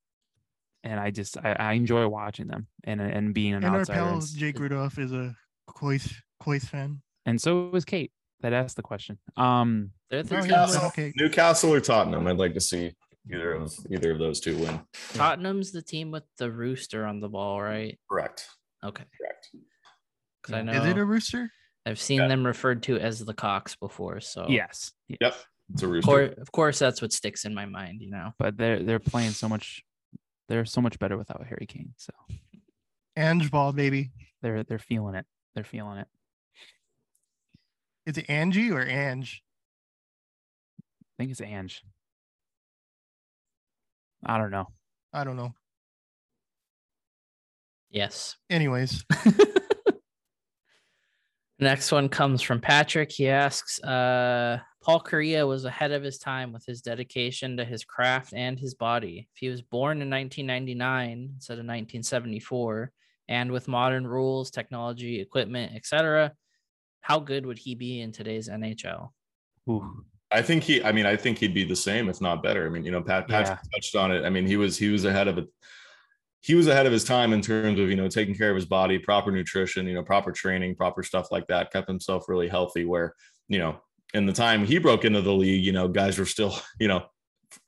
And 0.83 0.99
I 0.99 1.11
just 1.11 1.37
I, 1.37 1.53
I 1.53 1.73
enjoy 1.75 2.07
watching 2.09 2.47
them 2.47 2.67
and 2.85 3.01
and 3.01 3.35
being 3.35 3.53
an 3.55 3.65
and 3.65 3.75
our 3.75 3.81
outsider. 3.81 4.01
pal 4.01 4.21
Jake 4.21 4.59
Rudolph 4.59 4.99
is 4.99 5.13
a 5.13 5.37
Coy's 5.67 6.13
Coy's 6.41 6.65
fan. 6.65 7.03
And 7.27 7.41
so 7.41 7.69
was 7.69 7.85
Kate 7.85 8.13
that 8.41 8.53
asked 8.53 8.77
the 8.77 8.83
question. 8.83 9.19
Um, 9.37 9.91
They're 10.11 10.23
the 10.23 10.41
team- 10.41 10.51
yeah, 10.51 10.67
Newcastle, 10.67 10.87
okay. 10.89 11.13
Newcastle 11.17 11.73
or 11.73 11.81
Tottenham. 11.81 12.27
I'd 12.27 12.37
like 12.37 12.55
to 12.55 12.61
see 12.61 12.93
either 13.33 13.53
of 13.55 13.75
either 13.91 14.13
of 14.13 14.19
those 14.19 14.41
two 14.41 14.57
win. 14.59 14.81
Tottenham's 15.15 15.73
the 15.73 15.83
team 15.83 16.11
with 16.11 16.25
the 16.39 16.51
rooster 16.51 17.07
on 17.07 17.21
the 17.21 17.29
ball, 17.29 17.61
right? 17.63 17.99
Correct. 18.11 18.47
Okay. 18.83 19.05
Correct. 19.19 19.49
Because 20.45 20.59
I 20.59 20.63
know 20.63 20.73
Is 20.73 20.85
it 20.87 20.99
a 20.99 21.05
rooster? 21.05 21.51
I've 21.87 21.99
seen 22.01 22.21
Yeah. 22.21 22.29
them 22.29 22.47
referred 22.47 22.83
to 22.85 22.99
as 22.99 23.25
the 23.25 23.33
cocks 23.35 23.77
before. 23.77 24.21
So 24.21 24.47
yes, 24.49 24.93
yes. 25.09 25.19
Yep. 25.21 25.35
It's 25.73 25.83
a 25.83 25.87
Of 25.87 25.91
rooster. 25.93 26.07
course, 26.07 26.35
of 26.39 26.53
course, 26.53 26.79
that's 26.79 27.01
what 27.01 27.13
sticks 27.13 27.45
in 27.47 27.55
my 27.55 27.65
mind. 27.67 28.03
You 28.03 28.11
know. 28.11 28.33
But 28.39 28.57
they're 28.59 28.83
they're 28.83 28.99
playing 29.01 29.31
so 29.31 29.49
much. 29.49 29.83
They're 30.49 30.67
so 30.67 30.81
much 30.83 30.99
better 30.99 31.17
without 31.17 31.47
Harry 31.47 31.67
Kane. 31.67 31.95
So 31.97 32.13
Ange 33.17 33.51
ball, 33.51 33.73
baby. 33.73 34.13
they're 34.43 34.63
they're 34.65 34.79
feeling 34.79 35.15
it. 35.15 35.25
They're 35.55 35.65
feeling 35.65 35.99
it. 35.99 36.09
Is 38.07 38.19
it 38.19 38.29
Angie 38.29 38.71
or 38.71 38.83
Ange? 38.83 39.43
I 40.81 40.83
think 41.19 41.31
it's 41.31 41.41
Ange. 41.41 41.83
I 44.27 44.37
don't 44.37 44.51
know. 44.51 44.67
I 45.13 45.25
don't 45.25 45.37
know. 45.37 45.55
Yes. 47.91 48.37
Anyways, 48.51 49.05
Next 51.65 51.91
one 51.91 52.11
comes 52.11 52.43
from 52.43 52.61
Patrick. 52.61 53.11
He 53.11 53.31
asks, 53.31 53.83
uh, 53.83 54.59
Paul 54.83 55.01
Kariya 55.01 55.49
was 55.49 55.65
ahead 55.65 55.93
of 55.93 56.03
his 56.03 56.19
time 56.19 56.53
with 56.53 56.63
his 56.67 56.83
dedication 56.83 57.57
to 57.57 57.65
his 57.65 57.87
craft 57.87 58.35
and 58.35 58.61
his 58.61 58.75
body. 58.75 59.31
If 59.33 59.39
he 59.39 59.49
was 59.49 59.63
born 59.63 60.03
in 60.03 60.11
1999 60.11 61.31
instead 61.37 61.55
of 61.55 61.61
1974, 61.61 62.93
and 63.29 63.51
with 63.51 63.67
modern 63.67 64.07
rules, 64.07 64.51
technology, 64.51 65.23
equipment, 65.23 65.75
etc., 65.75 66.35
how 67.01 67.19
good 67.19 67.47
would 67.47 67.59
he 67.59 67.75
be 67.75 68.03
in 68.03 68.13
today's 68.13 68.51
NHL? 68.51 69.09
Ooh. 69.71 70.05
I 70.31 70.43
think 70.43 70.65
he. 70.65 70.85
I 70.85 70.93
mean, 70.93 71.07
I 71.07 71.17
think 71.17 71.39
he'd 71.39 71.55
be 71.55 71.65
the 71.65 71.75
same, 71.75 72.11
if 72.11 72.21
not 72.21 72.43
better. 72.43 72.67
I 72.67 72.69
mean, 72.69 72.85
you 72.85 72.91
know, 72.91 73.01
Pat 73.01 73.27
Patrick 73.27 73.61
touched 73.73 73.97
on 73.97 74.13
it. 74.13 74.27
I 74.27 74.29
mean, 74.29 74.47
he 74.47 74.59
was 74.59 74.77
he 74.77 74.91
was 74.91 75.07
ahead 75.07 75.29
of 75.29 75.39
it. 75.39 75.47
He 76.45 76.55
was 76.55 76.67
ahead 76.67 76.85
of 76.85 76.93
his 76.93 77.05
time 77.05 77.33
in 77.33 77.41
terms 77.41 77.81
of 77.81 77.89
you 77.89 77.97
know 77.97 78.09
taking 78.09 78.35
care 78.35 78.51
of 78.51 78.57
his 78.57 78.67
body, 78.67 78.99
proper 78.99 79.31
nutrition, 79.31 79.87
you 79.87 79.95
know, 79.95 80.03
proper 80.03 80.31
training, 80.31 80.77
proper 80.77 81.03
stuff 81.03 81.33
like 81.33 81.47
that. 81.47 81.73
Kept 81.73 81.89
himself 81.89 82.29
really 82.29 82.49
healthy. 82.49 82.85
Where 82.85 83.15
you 83.49 83.59
know, 83.59 83.81
in 84.13 84.27
the 84.27 84.33
time 84.33 84.67
he 84.67 84.79
broke 84.79 85.05
into 85.05 85.23
the 85.23 85.33
league, 85.33 85.65
you 85.65 85.73
know, 85.73 85.89
guys 85.89 86.19
were 86.19 86.27
still 86.27 86.55
you 86.81 86.89
know, 86.89 87.07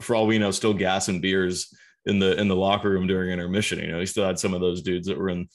for 0.00 0.14
all 0.14 0.26
we 0.26 0.38
know, 0.38 0.50
still 0.50 0.74
gassing 0.74 1.20
beers 1.20 1.74
in 2.04 2.18
the 2.18 2.38
in 2.38 2.48
the 2.48 2.56
locker 2.56 2.90
room 2.90 3.06
during 3.06 3.30
intermission. 3.30 3.78
You 3.78 3.92
know, 3.92 4.00
he 4.00 4.06
still 4.06 4.26
had 4.26 4.38
some 4.38 4.52
of 4.52 4.60
those 4.60 4.82
dudes 4.82 5.08
that 5.08 5.18
were 5.18 5.30
in, 5.30 5.48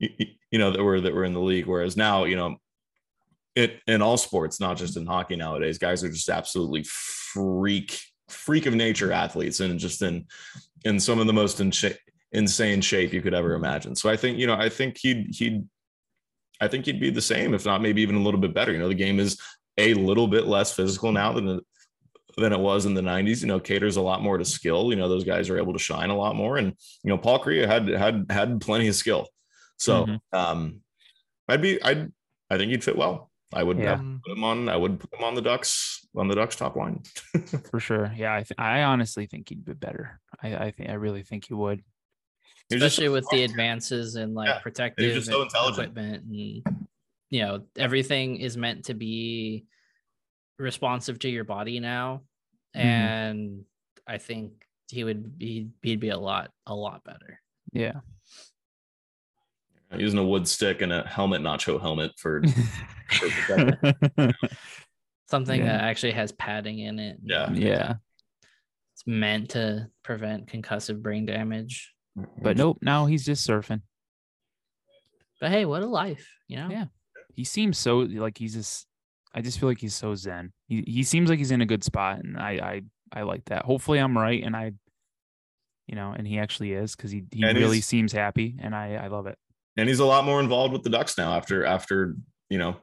you 0.00 0.58
know, 0.58 0.72
that 0.72 0.82
were 0.82 1.00
that 1.00 1.14
were 1.14 1.24
in 1.24 1.34
the 1.34 1.40
league. 1.40 1.66
Whereas 1.66 1.96
now, 1.96 2.24
you 2.24 2.36
know, 2.36 2.56
it 3.54 3.80
in 3.86 4.02
all 4.02 4.16
sports, 4.16 4.60
not 4.60 4.76
just 4.76 4.96
in 4.96 5.06
hockey 5.06 5.36
nowadays, 5.36 5.78
guys 5.78 6.02
are 6.02 6.10
just 6.10 6.28
absolutely 6.28 6.84
freak 6.84 7.98
freak 8.28 8.66
of 8.66 8.74
nature 8.74 9.12
athletes 9.12 9.60
and 9.60 9.78
just 9.78 10.02
in 10.02 10.26
in 10.84 11.00
some 11.00 11.18
of 11.18 11.26
the 11.26 11.32
most 11.32 11.60
in 11.60 11.70
sha- 11.70 11.90
insane 12.36 12.80
shape 12.80 13.12
you 13.12 13.22
could 13.22 13.34
ever 13.34 13.54
imagine. 13.54 13.96
So 13.96 14.08
I 14.08 14.16
think 14.16 14.38
you 14.38 14.46
know 14.46 14.54
I 14.54 14.68
think 14.68 14.98
he'd 14.98 15.34
he'd 15.34 15.64
I 16.60 16.68
think 16.68 16.84
he'd 16.86 17.00
be 17.00 17.10
the 17.10 17.20
same, 17.20 17.52
if 17.54 17.66
not 17.66 17.82
maybe 17.82 18.00
even 18.02 18.16
a 18.16 18.20
little 18.22 18.40
bit 18.40 18.54
better. 18.54 18.72
You 18.72 18.78
know, 18.78 18.88
the 18.88 18.94
game 18.94 19.18
is 19.20 19.38
a 19.78 19.92
little 19.94 20.26
bit 20.28 20.46
less 20.46 20.72
physical 20.72 21.12
now 21.12 21.32
than 21.34 21.48
it, 21.48 21.64
than 22.38 22.52
it 22.54 22.58
was 22.60 22.86
in 22.86 22.94
the 22.94 23.02
90s. 23.02 23.42
You 23.42 23.48
know, 23.48 23.60
caters 23.60 23.96
a 23.96 24.00
lot 24.00 24.22
more 24.22 24.38
to 24.38 24.44
skill. 24.44 24.88
You 24.90 24.96
know, 24.96 25.06
those 25.08 25.24
guys 25.24 25.50
are 25.50 25.58
able 25.58 25.74
to 25.74 25.78
shine 25.78 26.08
a 26.10 26.16
lot 26.16 26.34
more. 26.36 26.56
And 26.56 26.68
you 27.04 27.10
know, 27.10 27.18
Paul 27.18 27.42
Kariya 27.42 27.66
had 27.66 27.88
had 27.88 28.26
had 28.30 28.60
plenty 28.60 28.88
of 28.88 28.94
skill. 28.94 29.28
So 29.78 30.06
Mhm. 30.06 30.20
um 30.32 30.80
I'd 31.48 31.62
be 31.62 31.82
I'd 31.82 32.12
I 32.50 32.56
think 32.58 32.70
he'd 32.70 32.84
fit 32.84 32.96
well. 32.96 33.30
I 33.52 33.62
would 33.62 33.78
Yeah. 33.78 33.96
Put 34.24 34.36
him 34.36 34.44
on. 34.44 34.68
I 34.68 34.76
would 34.76 34.98
put 35.00 35.12
him 35.14 35.24
on 35.24 35.34
the 35.34 35.42
Ducks 35.42 36.06
on 36.16 36.28
the 36.28 36.34
Ducks 36.34 36.56
top 36.56 36.74
line. 36.76 37.02
For 37.70 37.78
sure. 37.80 38.12
Yeah, 38.16 38.32
I 38.34 38.38
th- 38.42 38.58
I 38.58 38.82
honestly 38.82 39.26
think 39.26 39.48
he'd 39.50 39.64
be 39.64 39.74
better. 39.74 40.20
I 40.42 40.56
I 40.66 40.70
think 40.70 40.88
I 40.90 40.94
really 40.94 41.22
think 41.22 41.46
he 41.48 41.54
would. 41.54 41.82
He's 42.68 42.80
just 42.80 42.94
Especially 42.98 43.06
so 43.06 43.12
with 43.12 43.28
the 43.30 43.44
advances 43.44 44.16
in 44.16 44.34
like 44.34 44.48
Yeah, 44.48 44.58
protective 44.58 45.14
just 45.14 45.28
so 45.28 45.42
intelligent. 45.42 45.90
equipment 45.96 46.24
and 46.24 46.34
you 47.30 47.40
know 47.42 47.62
everything 47.76 48.36
is 48.38 48.56
meant 48.56 48.86
to 48.86 48.94
be 48.94 49.66
responsive 50.58 51.18
to 51.20 51.28
your 51.28 51.44
body 51.44 51.78
now 51.80 52.22
Mhm. 52.74 52.80
and 52.80 53.64
i 54.06 54.18
think 54.18 54.66
he 54.90 55.04
would 55.04 55.38
be 55.38 55.68
he'd 55.82 56.00
be 56.00 56.08
a 56.08 56.18
lot 56.18 56.50
a 56.66 56.74
lot 56.74 57.04
better 57.04 57.40
Yeah. 57.72 58.00
using 59.96 60.18
a 60.18 60.24
wood 60.24 60.48
stick 60.48 60.82
and 60.82 60.92
a 60.92 61.06
helmet, 61.06 61.42
nacho 61.42 61.80
helmet 61.80 62.12
for, 62.18 62.42
for 63.46 64.32
something 65.28 65.60
Yeah. 65.60 65.66
that 65.72 65.84
actually 65.84 66.12
has 66.12 66.32
padding 66.32 66.78
in 66.80 66.98
it 66.98 67.18
yeah. 67.22 67.50
yeah. 67.52 67.94
it's 68.94 69.06
meant 69.06 69.50
to 69.50 69.88
prevent 70.02 70.46
concussive 70.46 71.00
brain 71.02 71.26
damage 71.26 71.92
But 72.42 72.56
nope, 72.56 72.78
now 72.82 73.06
he's 73.06 73.24
just 73.24 73.46
surfing. 73.46 73.82
but 75.40 75.50
hey 75.50 75.64
what 75.64 75.82
a 75.82 75.86
life 75.86 76.26
you 76.48 76.56
know 76.56 76.68
Yeah. 76.70 76.86
He 77.34 77.44
seems 77.44 77.76
so 77.76 77.98
like 77.98 78.38
he's 78.38 78.54
just 78.54 78.86
I 79.34 79.42
just 79.42 79.60
feel 79.60 79.68
like 79.68 79.78
he's 79.78 79.94
so 79.94 80.14
zen. 80.14 80.52
He 80.68 80.82
he 80.86 81.02
seems 81.02 81.28
like 81.28 81.38
he's 81.38 81.50
in 81.50 81.60
a 81.60 81.66
good 81.66 81.84
spot 81.84 82.20
and 82.20 82.38
I 82.38 82.52
I 83.12 83.20
I 83.20 83.22
like 83.22 83.44
that. 83.46 83.64
Hopefully 83.66 83.98
I'm 83.98 84.16
right 84.16 84.42
and 84.42 84.56
I 84.56 84.72
you 85.86 85.94
know, 85.94 86.12
and 86.16 86.26
he 86.26 86.38
actually 86.40 86.72
is 86.72 86.96
because 86.96 87.10
he, 87.12 87.24
he 87.30 87.44
And 87.44 87.56
really 87.56 87.80
seems 87.80 88.12
happy 88.12 88.56
and 88.60 88.74
I 88.74 88.94
I 88.94 89.06
love 89.08 89.26
it. 89.26 89.36
and 89.76 89.88
he's 89.88 90.00
a 90.00 90.06
lot 90.06 90.24
more 90.24 90.40
involved 90.40 90.72
with 90.72 90.82
the 90.82 90.90
Ducks 90.90 91.18
now 91.18 91.34
after 91.36 91.64
after 91.66 92.16
you 92.48 92.56
know 92.58 92.76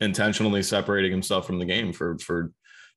intentionally 0.00 0.62
separating 0.62 1.12
himself 1.12 1.46
from 1.46 1.58
the 1.58 1.66
game 1.66 1.92
for 1.92 2.16
for 2.18 2.52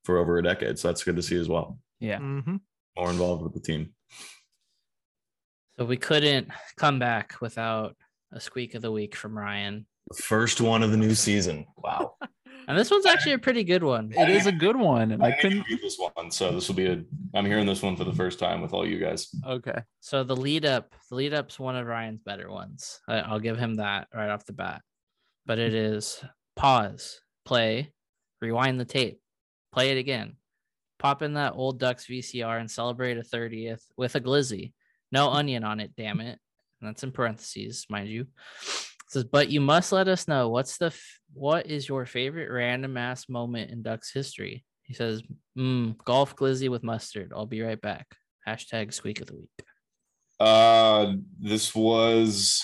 for 0.06 0.18
over 0.18 0.38
a 0.38 0.44
decade. 0.44 0.80
So 0.80 0.88
that's 0.88 1.04
good 1.04 1.18
to 1.18 1.22
see 1.22 1.38
as 1.38 1.50
well. 1.50 1.78
Yeah. 2.00 2.20
Mm-hmm. 2.20 2.58
More 2.98 3.10
involved 3.10 3.44
with 3.44 3.54
the 3.54 3.60
team. 3.60 3.94
So 5.78 5.86
we 5.86 5.98
couldn't 5.98 6.50
come 6.78 7.00
back 7.00 7.36
without 7.42 7.96
a 8.32 8.40
squeak 8.40 8.76
of 8.76 8.82
the 8.82 8.92
week 8.92 9.16
from 9.16 9.38
ryan 9.38 9.86
The 10.10 10.22
First 10.22 10.62
one 10.62 10.84
of 10.84 10.92
the 10.92 10.98
new 10.98 11.16
season. 11.16 11.66
Wow. 11.78 12.16
and 12.68 12.78
this 12.78 12.92
one's 12.92 13.06
actually 13.06 13.34
a 13.34 13.40
pretty 13.40 13.64
good 13.64 13.84
one 13.84 14.12
It 14.16 14.30
is 14.30 14.48
a 14.48 14.52
good 14.52 14.76
one. 14.76 15.12
And 15.12 15.24
I 15.24 15.30
didn't 15.30 15.42
couldn't 15.42 15.58
even 15.58 15.66
read 15.70 15.82
this 15.82 15.98
one, 16.14 16.32
so 16.32 16.52
this 16.52 16.68
will 16.68 16.76
be 16.76 16.88
a. 16.88 17.04
I'm 17.34 17.46
hearing 17.46 17.66
this 17.66 17.82
one 17.82 17.96
for 17.96 18.04
the 18.04 18.14
first 18.14 18.40
time 18.40 18.62
with 18.62 18.74
all 18.74 18.88
you 18.88 19.00
guys. 19.00 19.28
Okay. 19.46 19.82
So 20.00 20.24
the 20.24 20.36
lead 20.36 20.66
up, 20.66 20.94
the 21.10 21.16
lead 21.16 21.34
up's 21.34 21.60
one 21.60 21.76
of 21.76 21.86
Ryan's 21.86 22.22
better 22.22 22.50
ones. 22.50 23.00
I, 23.08 23.20
I'll 23.20 23.40
give 23.40 23.58
him 23.58 23.76
that 23.76 24.08
right 24.14 24.30
off 24.30 24.46
the 24.46 24.54
bat. 24.54 24.82
But 25.46 25.60
it 25.60 25.76
is 25.76 26.24
pause, 26.56 27.22
play, 27.46 27.92
rewind 28.42 28.80
the 28.80 28.86
tape, 28.86 29.20
play 29.72 29.92
it 29.92 29.98
again, 29.98 30.38
pop 31.00 31.22
in 31.22 31.34
that 31.34 31.54
old 31.56 31.80
Ducks 31.80 32.08
VCR 32.08 32.60
and 32.60 32.70
celebrate 32.70 33.18
a 33.18 33.22
30th 33.22 33.84
with 33.98 34.16
a 34.16 34.22
glizzy. 34.22 34.74
No 35.12 35.30
onion 35.30 35.64
on 35.64 35.80
it, 35.80 35.92
damn 35.96 36.20
it. 36.20 36.40
And 36.82 36.90
that's 36.90 37.04
in 37.04 37.12
parentheses, 37.12 37.86
mind 37.90 38.10
you. 38.10 38.22
It 38.22 39.12
says, 39.12 39.24
but 39.24 39.50
you 39.50 39.62
must 39.62 39.92
let 39.92 40.08
us 40.08 40.28
know 40.28 40.50
what's 40.50 40.78
the 40.78 40.88
f- 40.88 41.20
what 41.34 41.68
is 41.68 41.88
your 41.88 42.06
favorite 42.06 42.52
random 42.52 42.98
ass 42.98 43.30
moment 43.30 43.72
in 43.72 43.84
Ducks 43.84 44.12
history? 44.12 44.66
He 44.84 44.94
says, 44.94 45.24
mm, 45.58 45.96
golf 46.06 46.36
glizzy 46.36 46.70
with 46.70 46.84
mustard. 46.84 47.32
I'll 47.36 47.46
be 47.46 47.62
right 47.62 47.80
back. 47.80 48.08
Hashtag 48.48 48.94
squeak 48.94 49.22
of 49.22 49.28
the 49.28 49.36
week. 49.36 49.50
Uh, 50.40 51.14
this 51.40 51.74
was 51.74 52.64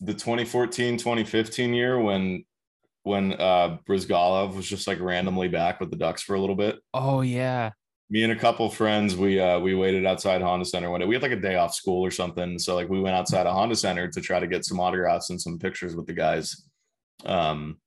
the 0.00 0.12
2014 0.12 0.98
2015 0.98 1.72
year 1.72 1.98
when 1.98 2.44
when 3.04 3.32
uh 3.34 3.78
Bryzgalov 3.88 4.54
was 4.54 4.66
just 4.66 4.86
like 4.88 5.00
randomly 5.00 5.48
back 5.48 5.80
with 5.80 5.90
the 5.90 5.96
Ducks 5.96 6.22
for 6.22 6.34
a 6.34 6.40
little 6.40 6.56
bit. 6.56 6.78
Oh 6.92 7.20
yeah. 7.20 7.70
Me 8.10 8.22
and 8.24 8.32
a 8.32 8.36
couple 8.36 8.68
friends, 8.68 9.16
we 9.16 9.40
uh 9.40 9.58
we 9.58 9.74
waited 9.74 10.04
outside 10.04 10.42
Honda 10.42 10.66
Center 10.66 10.90
one 10.90 11.00
day. 11.00 11.06
We 11.06 11.14
had 11.14 11.22
like 11.22 11.32
a 11.32 11.36
day 11.36 11.56
off 11.56 11.74
school 11.74 12.04
or 12.04 12.10
something, 12.10 12.58
so 12.58 12.74
like 12.74 12.88
we 12.88 13.00
went 13.00 13.16
outside 13.16 13.46
of 13.46 13.54
Honda 13.54 13.76
Center 13.76 14.08
to 14.08 14.20
try 14.20 14.38
to 14.38 14.46
get 14.46 14.64
some 14.64 14.80
autographs 14.80 15.30
and 15.30 15.40
some 15.40 15.58
pictures 15.58 15.96
with 15.96 16.06
the 16.06 16.12
guys. 16.12 16.68
Um, 17.24 17.78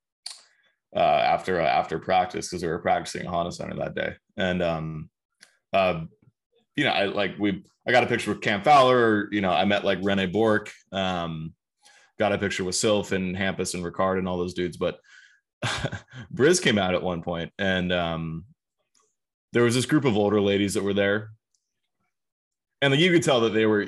uh, 0.96 1.00
after 1.00 1.60
uh, 1.60 1.66
after 1.66 2.00
practice 2.00 2.48
because 2.48 2.64
we 2.64 2.70
were 2.70 2.80
practicing 2.80 3.22
at 3.22 3.28
Honda 3.28 3.52
Center 3.52 3.76
that 3.76 3.96
day, 3.96 4.14
and 4.38 4.64
um, 4.64 5.10
uh, 5.74 6.02
you 6.76 6.86
know, 6.86 6.92
I 6.92 7.06
like 7.06 7.38
we 7.38 7.64
I 7.88 7.92
got 7.92 8.04
a 8.04 8.08
picture 8.08 8.32
with 8.32 8.42
Cam 8.42 8.64
Fowler. 8.64 9.28
You 9.32 9.42
know, 9.42 9.52
I 9.52 9.66
met 9.66 9.84
like 9.84 10.00
Rene 10.02 10.28
Bourque. 10.28 10.72
Um, 10.92 11.54
got 12.18 12.32
a 12.32 12.38
picture 12.38 12.64
with 12.64 12.76
Sylph 12.76 13.12
and 13.12 13.36
Hampus 13.36 13.74
and 13.74 13.84
Rickard 13.84 14.20
and 14.20 14.28
all 14.28 14.38
those 14.38 14.54
dudes. 14.54 14.78
But 14.78 15.00
Briz 16.34 16.62
came 16.62 16.78
out 16.78 16.96
at 16.96 17.04
one 17.04 17.22
point, 17.22 17.52
and 17.60 17.92
um, 17.92 18.46
there 19.56 19.64
was 19.64 19.74
this 19.74 19.86
group 19.86 20.04
of 20.04 20.18
older 20.18 20.42
ladies 20.42 20.74
that 20.74 20.84
were 20.84 20.94
there, 20.94 21.30
and 22.82 22.94
you 22.94 23.10
could 23.10 23.24
tell 23.24 23.40
that 23.40 23.54
they 23.54 23.66
were, 23.66 23.88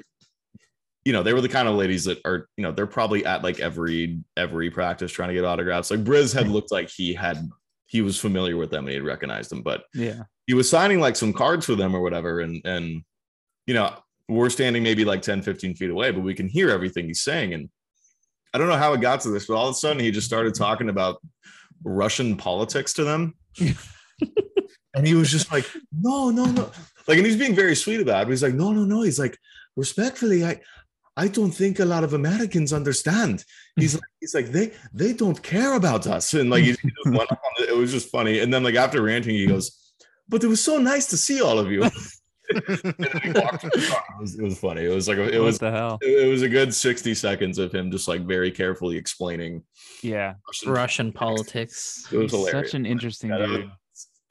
you 1.04 1.12
know, 1.12 1.24
they 1.24 1.34
were 1.34 1.42
the 1.42 1.50
kind 1.50 1.68
of 1.68 1.76
ladies 1.76 2.06
that 2.06 2.22
are, 2.24 2.48
you 2.56 2.64
know, 2.64 2.72
they're 2.72 2.88
probably 2.88 3.26
at 3.26 3.44
like 3.44 3.60
every 3.60 4.22
every 4.38 4.72
practice 4.72 5.12
trying 5.12 5.28
to 5.28 5.36
get 5.36 5.44
autographs. 5.44 5.92
Like 5.92 6.06
Briz 6.06 6.34
had 6.34 6.46
hmm. 6.46 6.54
looked 6.54 6.72
like 6.72 6.90
he 6.90 7.14
had 7.14 7.50
he 7.86 8.02
was 8.02 8.18
familiar 8.18 8.56
with 8.56 8.72
them 8.72 8.86
and 8.86 8.90
he 8.90 8.96
had 8.96 9.04
recognized 9.04 9.52
them, 9.52 9.62
but 9.62 9.84
Yeah. 9.94 10.24
he 10.46 10.54
was 10.54 10.70
signing 10.70 11.02
like 11.02 11.18
some 11.18 11.34
cards 11.34 11.66
for 11.66 11.76
them 11.76 11.94
or 11.94 12.02
whatever 12.02 12.40
and 12.40 12.62
and 12.66 13.04
you 13.66 13.74
know 13.74 13.94
we're 14.30 14.50
standing 14.50 14.84
maybe 14.84 15.06
like 15.06 15.22
10 15.22 15.42
15 15.42 15.76
feet 15.76 15.90
away 15.90 16.12
but 16.12 16.22
we 16.22 16.34
can 16.34 16.50
hear 16.50 16.70
everything 16.70 17.08
he's 17.08 17.22
saying 17.22 17.54
and 17.54 17.70
I 18.54 18.58
don't 18.58 18.68
know 18.68 18.78
how 18.78 18.94
it 18.94 19.02
got 19.02 19.22
to 19.22 19.30
this, 19.30 19.46
but 19.46 19.56
all 19.56 19.68
of 19.68 19.72
a 19.72 19.78
sudden 19.78 20.02
he 20.02 20.12
just 20.12 20.28
started 20.28 20.56
talking 20.56 20.90
about 20.90 21.22
Russian 21.84 22.38
politics 22.38 22.94
to 22.94 23.04
them. 23.04 23.36
and 24.98 25.08
he 25.08 25.14
was 25.14 25.30
just 25.32 25.52
like, 25.52 25.66
no, 25.92 26.30
no, 26.30 26.46
no. 26.46 26.72
Like, 27.08 27.18
and 27.18 27.26
he's 27.26 27.38
being 27.38 27.56
very 27.56 27.76
sweet 27.76 28.02
about 28.02 28.24
it. 28.28 28.30
He's 28.30 28.44
like, 28.44 28.54
no, 28.54 28.72
no, 28.74 28.84
no. 28.84 29.02
He's 29.04 29.20
like, 29.20 29.38
respectfully, 29.76 30.44
I 30.46 30.60
I 31.16 31.28
don't 31.28 31.52
think 31.52 31.80
a 31.80 31.86
lot 31.86 32.04
of 32.04 32.14
Americans 32.14 32.72
understand. 32.74 33.44
He's 33.76 33.96
like, 33.96 34.04
he's 34.20 34.36
like, 34.36 34.48
they 34.48 34.72
they 34.94 35.14
don't 35.14 35.42
care 35.42 35.74
about 35.76 36.06
us. 36.08 36.34
And 36.34 36.50
like 36.50 36.64
he 36.64 36.72
just 36.74 36.84
went 37.06 37.32
on 37.32 37.38
it. 37.60 37.70
it 37.70 37.78
was 37.78 37.92
just 37.92 38.10
funny. 38.12 38.40
And 38.40 38.54
then 38.54 38.64
like 38.64 38.76
after 38.76 39.02
ranting, 39.02 39.36
he 39.36 39.48
goes, 39.48 39.72
But 40.30 40.44
it 40.44 40.48
was 40.48 40.62
so 40.64 40.78
nice 40.78 41.08
to 41.08 41.18
see 41.18 41.42
all 41.42 41.60
of 41.60 41.72
you. 41.72 41.84
And 42.50 42.64
then 42.98 43.22
he 43.24 43.32
walked 43.32 43.60
to 43.62 43.70
the 43.74 43.86
car. 43.92 44.04
it, 44.10 44.22
was, 44.22 44.40
it 44.40 44.42
was 44.42 44.58
funny. 44.58 44.86
It 44.86 44.94
was 44.96 45.10
like 45.10 45.18
a- 45.18 45.28
it 45.36 45.38
what 45.40 45.48
was 45.48 45.60
the 45.60 45.70
hell? 45.70 45.98
it 46.02 46.26
it 46.28 46.30
was 46.32 46.44
a 46.44 46.48
good 46.50 46.74
60 46.74 47.14
seconds 47.14 47.58
of 47.58 47.74
him 47.76 47.92
just 47.92 48.08
like 48.08 48.22
very 48.22 48.52
carefully 48.52 48.96
explaining 48.96 49.64
Yeah, 50.02 50.36
Russian 50.48 50.72
Russian 50.72 51.12
politics. 51.12 52.08
It 52.10 52.16
was 52.18 52.32
hilarious. 52.32 52.72
such 52.72 52.74
an 52.76 52.86
interesting 52.86 53.32
Yeah, 53.32 53.46
dude. 53.46 53.72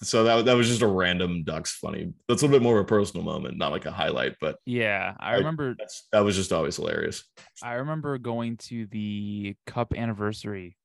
So 0.03 0.25
that, 0.25 0.45
that 0.45 0.57
was 0.57 0.69
just 0.69 0.83
a 0.83 0.87
random 0.87 1.43
ducks 1.45 1.73
funny. 1.73 2.13
That's 2.29 2.43
a 2.43 2.45
little 2.47 2.59
bit 2.59 2.63
more 2.63 2.79
of 2.79 2.85
a 2.85 2.87
personal 2.89 3.25
moment, 3.25 3.57
not 3.57 3.73
like 3.73 3.87
a 3.87 3.91
highlight, 3.91 4.35
but 4.41 4.57
Yeah, 4.67 5.15
I 5.19 5.33
I- 5.33 5.37
remember. 5.39 5.75
that's 5.79 6.07
that 6.13 6.21
was 6.21 6.37
just 6.37 6.53
always 6.53 6.77
hilarious. 6.77 7.25
I 7.63 7.75
remember 7.75 8.19
going 8.19 8.59
to 8.69 8.87
the 8.87 9.57
Cup 9.67 9.95
anniversary 9.97 10.77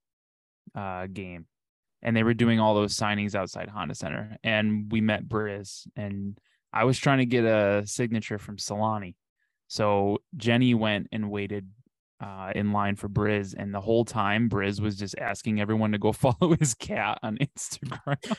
uh, 0.75 1.07
game, 1.11 1.45
and 2.01 2.15
they 2.15 2.23
were 2.23 2.33
doing 2.33 2.59
all 2.61 2.73
those 2.73 2.95
signings 2.95 3.35
outside 3.35 3.67
Honda 3.67 3.95
Center, 3.95 4.37
and 4.43 4.89
we 4.91 5.01
met 5.01 5.27
Briz, 5.27 5.85
and 5.97 6.37
I 6.71 6.85
was 6.85 6.97
trying 6.97 7.17
to 7.19 7.25
get 7.25 7.43
a 7.43 7.83
signature 7.85 8.37
from 8.37 8.55
Selanne, 8.57 9.15
so 9.67 10.19
Jenny 10.37 10.73
went 10.73 11.07
and 11.11 11.29
waited 11.29 11.67
uh, 12.21 12.51
in 12.55 12.71
line 12.71 12.95
for 12.95 13.09
Briz, 13.09 13.55
and 13.57 13.73
the 13.73 13.81
whole 13.81 14.05
time 14.05 14.49
Briz 14.49 14.79
was 14.79 14.95
just 14.97 15.17
asking 15.17 15.59
everyone 15.59 15.91
to 15.91 15.97
go 15.97 16.11
follow 16.13 16.55
his 16.59 16.73
cat 16.73 17.19
on 17.23 17.37
Instagram. 17.37 18.37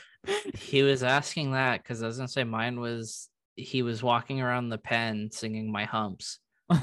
He 0.57 0.83
was 0.83 1.03
asking 1.03 1.51
that 1.51 1.83
because 1.83 2.01
I 2.01 2.07
was 2.07 2.17
gonna 2.17 2.27
say 2.27 2.43
mine 2.43 2.79
was 2.79 3.29
he 3.55 3.83
was 3.83 4.01
walking 4.01 4.41
around 4.41 4.69
the 4.69 4.77
pen 4.77 5.29
singing 5.31 5.71
my 5.71 5.85
humps. 5.85 6.39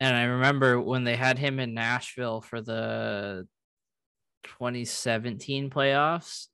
And 0.00 0.14
I 0.14 0.24
remember 0.24 0.80
when 0.80 1.04
they 1.04 1.16
had 1.16 1.38
him 1.38 1.58
in 1.58 1.74
Nashville 1.74 2.40
for 2.40 2.60
the 2.60 3.46
2017 4.44 5.70
playoffs. 5.70 6.48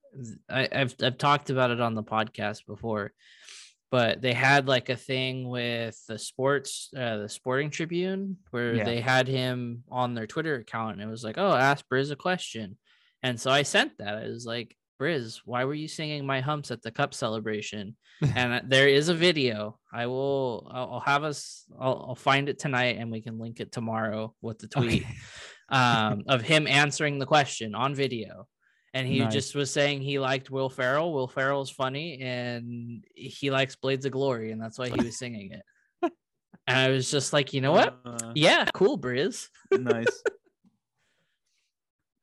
I, 0.48 0.68
I've 0.70 0.94
I've 1.02 1.18
talked 1.18 1.50
about 1.50 1.70
it 1.70 1.80
on 1.80 1.94
the 1.94 2.02
podcast 2.02 2.66
before, 2.66 3.12
but 3.92 4.22
they 4.22 4.32
had 4.32 4.66
like 4.66 4.88
a 4.88 4.96
thing 4.96 5.48
with 5.50 6.02
the 6.08 6.18
sports, 6.18 6.88
uh, 6.96 7.18
the 7.18 7.28
Sporting 7.28 7.68
Tribune, 7.70 8.38
where 8.50 8.76
Yeah. 8.76 8.84
they 8.84 9.00
had 9.00 9.28
him 9.28 9.84
on 9.90 10.14
their 10.14 10.26
Twitter 10.26 10.56
account, 10.56 10.94
and 10.94 11.02
it 11.02 11.06
was 11.12 11.22
like, 11.22 11.36
"Oh, 11.38 11.52
ask 11.54 11.84
Briz 11.92 12.10
a 12.10 12.16
question," 12.16 12.78
and 13.22 13.38
so 13.38 13.50
I 13.50 13.62
sent 13.62 13.98
that. 13.98 14.16
I 14.16 14.28
was 14.28 14.46
like, 14.46 14.76
"Briz, 14.98 15.42
why 15.44 15.64
were 15.66 15.74
you 15.74 15.88
singing 15.88 16.24
my 16.24 16.40
humps 16.40 16.70
at 16.70 16.80
the 16.82 16.90
Cup 16.90 17.12
celebration?" 17.12 17.96
and 18.34 18.52
uh, 18.54 18.60
there 18.64 18.88
is 18.88 19.10
a 19.10 19.14
video. 19.14 19.78
I 19.92 20.06
will. 20.06 20.70
I'll, 20.72 20.92
I'll 20.94 21.00
have 21.00 21.22
us. 21.22 21.64
I'll, 21.78 22.06
I'll 22.08 22.14
find 22.30 22.48
it 22.48 22.58
tonight, 22.58 22.96
and 22.98 23.12
we 23.12 23.20
can 23.20 23.38
link 23.38 23.60
it 23.60 23.72
tomorrow 23.72 24.34
with 24.40 24.58
the 24.58 24.68
tweet 24.68 25.04
Okay. 25.04 25.14
um, 25.68 26.22
of 26.28 26.40
him 26.40 26.66
answering 26.66 27.18
the 27.18 27.26
question 27.26 27.74
on 27.74 27.94
video. 27.94 28.48
And 28.94 29.08
he 29.08 29.20
Nice. 29.20 29.32
just 29.32 29.54
was 29.54 29.70
saying 29.70 30.02
he 30.02 30.18
liked 30.18 30.50
Will 30.50 30.68
Ferrell. 30.68 31.14
Will 31.14 31.26
Ferrell's 31.28 31.70
funny, 31.70 32.20
and 32.20 33.02
he 33.14 33.50
likes 33.50 33.74
Blades 33.74 34.04
of 34.04 34.12
Glory, 34.12 34.52
and 34.52 34.60
that's 34.60 34.78
why 34.78 34.90
he 34.90 35.02
was 35.04 35.18
singing 35.18 35.52
it. 35.52 35.62
And 36.68 36.78
I 36.78 36.88
was 36.90 37.10
just 37.10 37.32
like, 37.32 37.52
you 37.52 37.60
know 37.60 37.72
what? 37.72 37.98
Uh, 38.04 38.30
Yeah, 38.36 38.66
cool, 38.72 38.96
Briz. 38.96 39.48
nice. 39.72 40.06
I 40.26 40.30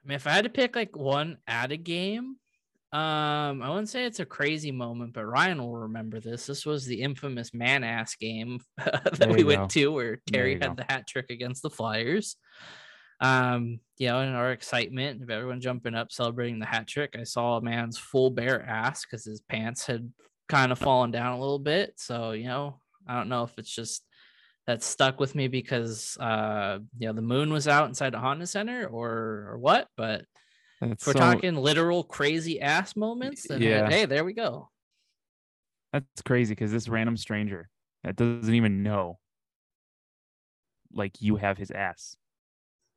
mean, 0.05 0.15
if 0.15 0.25
I 0.27 0.31
had 0.31 0.45
to 0.45 0.49
pick 0.49 0.77
like 0.77 0.95
one 0.95 1.39
at 1.45 1.73
a 1.73 1.77
game, 1.77 2.37
um, 2.93 3.61
I 3.61 3.67
wouldn't 3.69 3.89
say 3.89 4.05
it's 4.05 4.21
a 4.21 4.25
crazy 4.25 4.71
moment, 4.71 5.11
but 5.13 5.25
Ryan 5.25 5.61
will 5.61 5.75
remember 5.75 6.21
this. 6.21 6.45
This 6.45 6.65
was 6.65 6.85
the 6.85 7.01
infamous 7.01 7.53
man 7.53 7.83
ass 7.83 8.15
game 8.15 8.61
that 8.77 9.27
we 9.29 9.39
you 9.39 9.45
went 9.45 9.71
to 9.71 9.89
where 9.91 10.21
Terry 10.31 10.53
had 10.53 10.61
go. 10.61 10.73
the 10.75 10.85
hat 10.89 11.05
trick 11.05 11.29
against 11.31 11.61
the 11.61 11.69
Flyers. 11.69 12.37
Um, 13.21 13.79
you 13.97 14.07
know, 14.07 14.21
in 14.21 14.29
our 14.29 14.51
excitement 14.51 15.21
of 15.21 15.29
everyone 15.29 15.59
jumping 15.59 15.95
up 15.95 16.11
celebrating 16.11 16.59
the 16.59 16.65
hat 16.65 16.87
trick, 16.87 17.15
I 17.19 17.23
saw 17.23 17.57
a 17.57 17.61
man's 17.61 17.97
full 17.97 18.29
bare 18.31 18.65
ass 18.65 19.05
because 19.05 19.25
his 19.25 19.41
pants 19.41 19.85
had 19.85 20.11
kind 20.47 20.71
of 20.71 20.79
fallen 20.79 21.11
down 21.11 21.33
a 21.33 21.39
little 21.39 21.59
bit. 21.59 21.93
So, 21.97 22.31
you 22.31 22.45
know, 22.45 22.79
I 23.07 23.17
don't 23.17 23.29
know 23.29 23.43
if 23.43 23.51
it's 23.57 23.73
just 23.73 24.03
that 24.67 24.83
stuck 24.83 25.19
with 25.19 25.33
me 25.33 25.47
because 25.47 26.15
uh 26.19 26.77
you 26.99 27.07
know 27.07 27.13
the 27.13 27.23
moon 27.23 27.51
was 27.51 27.67
out 27.67 27.87
inside 27.87 28.13
the 28.13 28.19
Honda 28.19 28.45
Center 28.45 28.85
or 28.85 29.47
or 29.51 29.57
what, 29.57 29.87
but 29.97 30.25
That's 30.79 31.01
if 31.01 31.07
we're 31.07 31.13
so- 31.13 31.19
talking 31.19 31.55
literal 31.55 32.03
crazy 32.03 32.61
ass 32.61 32.95
moments, 32.95 33.47
then 33.47 33.61
yeah. 33.61 33.89
hey, 33.89 34.05
there 34.05 34.23
we 34.23 34.33
go. 34.33 34.69
That's 35.91 36.21
crazy 36.23 36.53
because 36.53 36.71
this 36.71 36.87
random 36.87 37.17
stranger 37.17 37.67
that 38.03 38.15
doesn't 38.15 38.53
even 38.53 38.83
know, 38.83 39.17
like 40.93 41.19
you 41.19 41.35
have 41.37 41.57
his 41.57 41.71
ass 41.71 42.15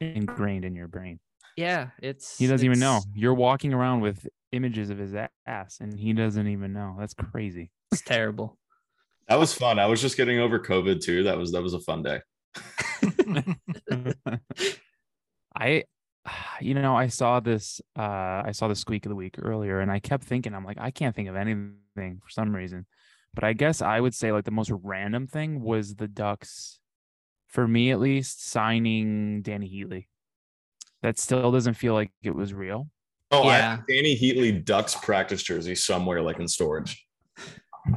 ingrained 0.02 0.64
in 0.64 0.74
your 0.74 0.88
brain. 0.88 1.20
Yeah, 1.56 1.88
it's 2.02 2.38
He 2.38 2.46
doesn't 2.46 2.64
even 2.64 2.78
know. 2.78 3.00
You're 3.14 3.34
walking 3.34 3.72
around 3.72 4.00
with 4.00 4.26
images 4.52 4.90
of 4.90 4.98
his 4.98 5.14
ass, 5.46 5.78
and 5.80 5.98
he 5.98 6.12
doesn't 6.12 6.46
even 6.46 6.72
know. 6.72 6.96
That's 6.98 7.14
crazy. 7.14 7.70
It's 7.90 8.02
terrible. 8.02 8.58
That 9.28 9.38
was 9.38 9.52
fun. 9.54 9.78
I 9.78 9.86
was 9.86 10.00
just 10.00 10.16
getting 10.16 10.38
over 10.38 10.58
COVID 10.58 11.00
too. 11.00 11.24
That 11.24 11.38
was 11.38 11.52
that 11.52 11.62
was 11.62 11.74
a 11.74 11.80
fun 11.80 12.02
day. 12.02 12.20
I, 15.54 15.84
you 16.60 16.74
know, 16.74 16.96
I 16.96 17.08
saw 17.08 17.40
this. 17.40 17.80
Uh, 17.98 18.42
I 18.44 18.52
saw 18.52 18.68
the 18.68 18.74
squeak 18.74 19.06
of 19.06 19.10
the 19.10 19.16
week 19.16 19.36
earlier, 19.40 19.80
and 19.80 19.90
I 19.90 19.98
kept 19.98 20.24
thinking, 20.24 20.54
I'm 20.54 20.64
like, 20.64 20.78
I 20.80 20.90
can't 20.90 21.14
think 21.14 21.28
of 21.28 21.36
anything 21.36 22.20
for 22.22 22.30
some 22.30 22.54
reason. 22.54 22.86
But 23.34 23.44
I 23.44 23.52
guess 23.54 23.80
I 23.80 24.00
would 24.00 24.14
say 24.14 24.32
like 24.32 24.44
the 24.44 24.50
most 24.50 24.70
random 24.82 25.26
thing 25.26 25.62
was 25.62 25.94
the 25.94 26.08
Ducks, 26.08 26.80
for 27.52 27.68
me 27.68 27.90
at 27.92 28.00
least, 28.00 28.48
signing 28.48 29.42
Dany 29.42 29.70
Heatley. 29.72 30.06
That 31.02 31.18
still 31.18 31.52
doesn't 31.52 31.74
feel 31.74 31.94
like 31.94 32.10
it 32.22 32.34
was 32.34 32.52
real. 32.52 32.88
Oh, 33.30 33.42
I 33.44 33.56
Yeah. 33.58 33.70
have 33.76 33.86
Dany 33.88 34.18
Heatley 34.20 34.64
Ducks 34.64 34.94
practice 34.94 35.42
jersey 35.42 35.74
somewhere 35.74 36.20
like 36.22 36.38
in 36.40 36.48
storage. 36.48 37.06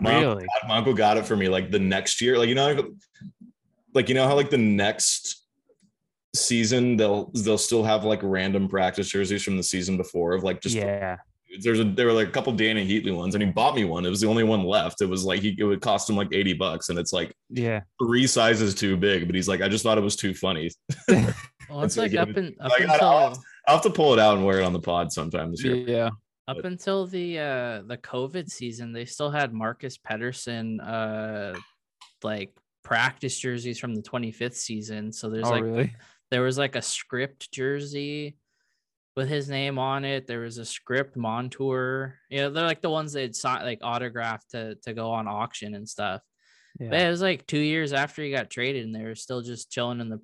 My 0.01 0.15
uncle- 0.15 0.35
Really? 0.35 0.45
my 0.67 0.77
uncle 0.77 0.93
got 0.93 1.17
it 1.17 1.25
for 1.25 1.35
me 1.35 1.47
like 1.49 1.71
the 1.71 1.79
next 1.79 2.19
year. 2.21 2.37
Like 2.37 2.49
you 2.49 2.55
know, 2.55 2.95
like 3.93 4.09
you 4.09 4.15
know 4.15 4.27
how 4.27 4.35
like 4.35 4.49
the 4.49 4.57
next 4.57 5.43
season 6.35 6.97
they'll 6.97 7.31
they'll 7.33 7.57
still 7.57 7.83
have 7.83 8.03
like 8.03 8.19
random 8.23 8.67
practice 8.67 9.07
jerseys 9.09 9.41
from 9.43 9.55
the 9.57 9.63
season 9.63 9.95
before 9.95 10.33
of 10.33 10.43
like 10.43 10.59
just 10.61 10.75
yeah. 10.75 11.17
There's 11.61 11.79
a 11.79 11.83
there 11.83 12.05
were 12.07 12.13
like 12.13 12.27
a 12.27 12.31
couple 12.31 12.53
Dany 12.53 12.87
Heatley 12.87 13.15
ones 13.15 13.35
and 13.35 13.43
he 13.43 13.49
bought 13.49 13.75
me 13.75 13.83
one. 13.85 14.05
It 14.05 14.09
was 14.09 14.21
the 14.21 14.27
only 14.27 14.43
one 14.43 14.63
left. 14.63 15.01
It 15.01 15.05
was 15.09 15.23
like 15.25 15.41
he 15.41 15.55
it 15.57 15.63
would 15.63 15.81
cost 15.81 16.09
him 16.09 16.15
like 16.15 16.29
80 16.31 16.53
bucks 16.53 16.89
and 16.89 16.97
it's 16.99 17.13
like 17.13 17.33
Yeah. 17.49 17.81
three 18.01 18.27
sizes 18.27 18.75
too 18.75 18.97
big, 18.97 19.25
but 19.27 19.35
he's 19.35 19.47
like, 19.47 19.61
I 19.61 19.67
just 19.69 19.83
thought 19.83 19.97
it 19.97 20.03
was 20.03 20.15
too 20.15 20.33
funny. 20.33 20.69
Well, 21.67 21.81
it's 21.81 21.95
so 21.95 22.03
like 22.03 22.13
up 22.15 22.27
would- 22.27 22.37
in 22.37 22.55
up 22.59 22.69
like, 22.71 22.81
I- 22.87 22.93
until 22.93 23.07
I'll, 23.07 23.43
I'll 23.67 23.75
have 23.77 23.81
to 23.83 23.89
pull 23.89 24.13
it 24.13 24.19
out 24.19 24.37
and 24.37 24.45
wear 24.45 24.59
it 24.59 24.63
on 24.63 24.71
the 24.73 24.79
pod 24.79 25.11
sometime 25.11 25.49
this 25.49 25.63
year. 25.63 25.75
Yeah. 25.75 26.09
up 26.47 26.63
until 26.63 27.07
the 27.07 27.39
uh 27.39 27.81
the 27.87 27.97
COVID 27.97 28.49
season, 28.51 28.93
they 28.93 29.05
still 29.05 29.31
had 29.31 29.51
Marcus 29.51 29.97
Pettersson 29.97 30.77
uh 30.87 31.57
like 32.23 32.55
practice 32.83 33.37
jerseys 33.39 33.79
from 33.79 33.95
the 33.95 34.01
25th 34.03 34.53
season. 34.53 35.11
So 35.11 35.29
there's 35.31 35.47
Oh, 35.47 35.51
like 35.51 35.63
really? 35.63 35.95
there 36.29 36.43
was 36.43 36.57
like 36.57 36.75
a 36.75 36.81
script 36.83 37.51
jersey 37.51 38.35
with 39.15 39.29
his 39.29 39.49
name 39.49 39.79
on 39.79 40.05
it. 40.05 40.27
There 40.27 40.41
was 40.41 40.57
a 40.57 40.65
script 40.65 41.15
Montour. 41.15 42.15
You 42.29 42.41
know, 42.41 42.49
they're 42.49 42.65
like 42.65 42.81
the 42.81 42.89
ones 42.89 43.13
they'd 43.13 43.35
sign 43.35 43.63
like 43.63 43.79
autographed 43.81 44.51
to 44.51 44.75
to 44.83 44.93
go 44.93 45.11
on 45.11 45.27
auction 45.27 45.75
and 45.75 45.87
stuff. 45.87 46.21
But 46.77 47.01
it 47.01 47.09
was 47.09 47.21
like 47.21 47.47
two 47.47 47.59
years 47.59 47.93
after 47.93 48.21
he 48.21 48.31
got 48.31 48.49
traded, 48.49 48.85
and 48.85 48.93
they 48.93 49.03
were 49.03 49.15
still 49.15 49.41
just 49.41 49.71
chilling 49.71 50.01
in 50.01 50.09
the 50.09 50.19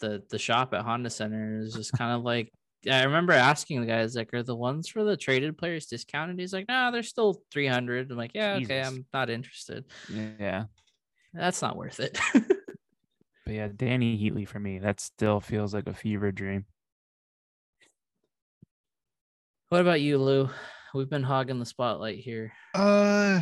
the 0.00 0.22
the 0.30 0.38
shop 0.38 0.72
at 0.72 0.82
Honda 0.82 1.10
Center. 1.10 1.58
It 1.58 1.64
was 1.64 1.74
just 1.74 1.92
kind 1.92 2.12
of 2.12 2.22
like 2.22 2.50
I 2.90 3.04
remember 3.04 3.34
asking 3.34 3.80
the 3.80 3.86
guys 3.86 4.16
like, 4.16 4.32
"Are 4.32 4.42
the 4.42 4.56
ones 4.56 4.88
for 4.88 5.04
the 5.04 5.16
traded 5.16 5.58
players 5.58 5.86
discounted?" 5.86 6.38
He's 6.38 6.54
like, 6.54 6.68
"No, 6.68 6.90
they're 6.90 7.02
still 7.02 7.42
three 7.52 7.66
hundred. 7.66 8.10
I'm 8.10 8.16
like, 8.16 8.32
"Yeah, 8.34 8.58
okay, 8.62 8.80
I'm 8.80 9.04
not 9.12 9.28
interested. 9.28 9.84
Yeah. 10.08 10.64
That's 11.34 11.60
not 11.60 11.76
worth 11.76 12.00
it." 12.00 12.18
But 13.46 13.56
yeah, 13.56 13.68
Dany 13.68 14.16
Heatley 14.16 14.46
for 14.46 14.60
me, 14.60 14.78
that 14.78 15.00
still 15.00 15.40
feels 15.40 15.74
like 15.74 15.88
a 15.88 15.92
fever 15.92 16.30
dream. 16.30 16.66
What 19.70 19.80
about 19.82 20.00
you, 20.00 20.18
Lou? 20.18 20.50
We've 20.94 21.08
been 21.08 21.22
hogging 21.22 21.60
the 21.60 21.64
spotlight 21.66 22.18
here. 22.18 22.52
Uh, 22.74 23.40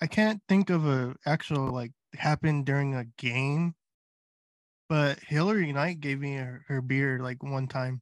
I 0.00 0.06
can't 0.06 0.40
think 0.48 0.70
of 0.70 0.86
a 0.86 1.14
actual 1.26 1.66
like 1.70 1.92
happened 2.14 2.64
during 2.64 2.94
a 2.94 3.04
game, 3.18 3.74
but 4.88 5.18
Hilary 5.20 5.70
Knight 5.72 6.00
gave 6.00 6.18
me 6.18 6.36
her, 6.36 6.64
her 6.68 6.80
beer 6.80 7.20
like 7.22 7.42
one 7.42 7.68
time. 7.68 8.00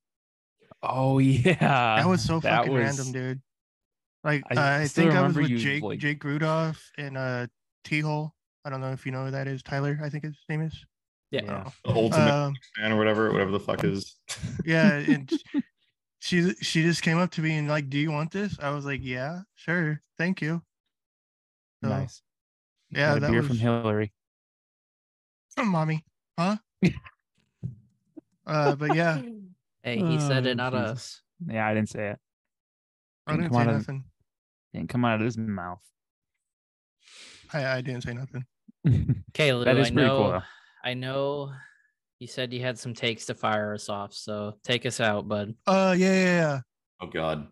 Oh 0.85 1.19
yeah. 1.19 1.97
That 1.97 2.07
was 2.07 2.23
so 2.23 2.39
that 2.41 2.59
fucking 2.59 2.73
was- 2.73 2.83
random, 2.85 3.13
dude. 3.13 3.41
Like 4.23 4.43
I 4.57 4.83
I, 4.83 4.87
think 4.87 5.13
I 5.13 5.27
was 5.27 5.35
with 5.37 5.49
you, 5.49 5.59
Jake 5.59 5.83
like- 5.83 5.99
Jake 5.99 6.23
Rudolph 6.23 6.81
and 6.97 7.17
uh 7.19 7.49
T 7.85 7.99
Hole. 8.01 8.35
I 8.65 8.71
don't 8.71 8.81
know 8.81 8.93
if 8.93 9.05
you 9.05 9.11
know 9.11 9.25
who 9.25 9.31
that 9.33 9.49
is. 9.49 9.63
Tyler, 9.65 9.99
I 10.03 10.09
think 10.11 10.23
his 10.25 10.37
name 10.49 10.61
is. 10.63 10.85
Yeah. 11.33 11.43
Yeah. 11.45 11.71
The 11.85 11.91
ultimate 11.91 12.33
Um, 12.33 12.55
fan 12.77 12.93
or 12.93 12.97
whatever, 12.99 13.33
whatever 13.33 13.51
the 13.51 13.61
fuck 13.61 13.83
is. 13.85 14.17
yeah, 14.65 14.95
and 14.95 15.31
she 16.21 16.53
she 16.61 16.83
just 16.83 17.03
came 17.03 17.19
up 17.19 17.31
to 17.33 17.41
me 17.41 17.57
and 17.57 17.69
like, 17.69 17.89
"Do 17.91 17.99
you 17.99 18.11
want 18.11 18.31
this?" 18.33 18.59
I 18.61 18.71
was 18.71 18.85
like, 18.85 19.01
"Yeah, 19.03 19.41
sure, 19.55 20.01
thank 20.17 20.41
you." 20.43 20.63
So, 21.83 21.89
Nice. 21.91 22.23
Yeah, 22.91 23.09
Got 23.11 23.17
a 23.19 23.21
that 23.21 23.31
beer 23.31 23.41
was 23.41 23.49
from 23.49 23.59
Hilary. 23.59 24.13
oh, 25.59 25.65
mommy, 25.65 26.05
huh? 26.39 26.57
uh, 28.47 28.75
but 28.77 28.95
yeah, 28.95 29.21
Hey, 29.83 29.99
he 29.99 30.19
said 30.19 30.47
Oh, 30.47 30.51
it, 30.51 30.57
not 30.57 30.73
Jesus. 30.73 30.91
us. 30.91 31.23
Yeah, 31.47 31.67
I 31.67 31.75
didn't 31.75 31.89
say 31.91 32.09
it. 32.11 32.19
I 33.27 33.33
Didn't 33.33 33.43
didn't 33.45 33.53
come 33.55 33.57
say 33.57 33.63
out 33.63 33.69
of- 33.75 33.81
nothing. 33.81 34.05
Didn't 34.75 34.89
come 34.89 35.05
out 35.05 35.21
of 35.21 35.25
his 35.25 35.39
mouth. 35.39 35.83
I, 37.53 37.65
I 37.77 37.81
didn't 37.81 38.03
say 38.03 38.13
nothing. 38.15 38.45
Okay, 39.31 39.53
Lou, 39.53 39.65
that 39.65 39.77
is 39.77 39.89
I 39.89 39.91
pretty 39.93 40.09
know. 40.09 40.17
cool. 40.19 40.31
Though. 40.33 40.43
I 40.85 40.95
know. 40.95 41.53
You 42.21 42.27
said 42.27 42.53
you 42.53 42.61
had 42.61 42.79
some 42.79 42.95
takes 42.95 43.27
to 43.27 43.35
fire 43.35 43.73
us 43.75 43.89
off, 43.89 44.13
so 44.13 44.55
take 44.65 44.85
us 44.87 44.99
out, 44.99 45.29
bud. 45.29 45.55
Uh, 45.67 45.95
yeah, 45.97 46.13
yeah, 46.13 46.25
yeah. 46.25 46.61
Oh 47.01 47.07
God. 47.07 47.49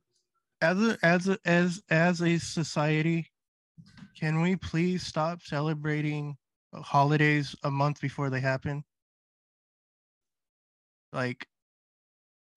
As 0.60 0.80
a 0.82 0.98
as 1.02 1.28
a 1.28 1.38
as 1.44 1.82
as 1.88 2.20
a 2.20 2.38
society, 2.38 3.30
can 4.18 4.40
we 4.40 4.56
please 4.56 5.06
stop 5.06 5.42
celebrating 5.42 6.36
holidays 6.74 7.54
a 7.62 7.70
month 7.70 8.00
before 8.00 8.28
they 8.28 8.40
happen? 8.40 8.82
Like 11.12 11.46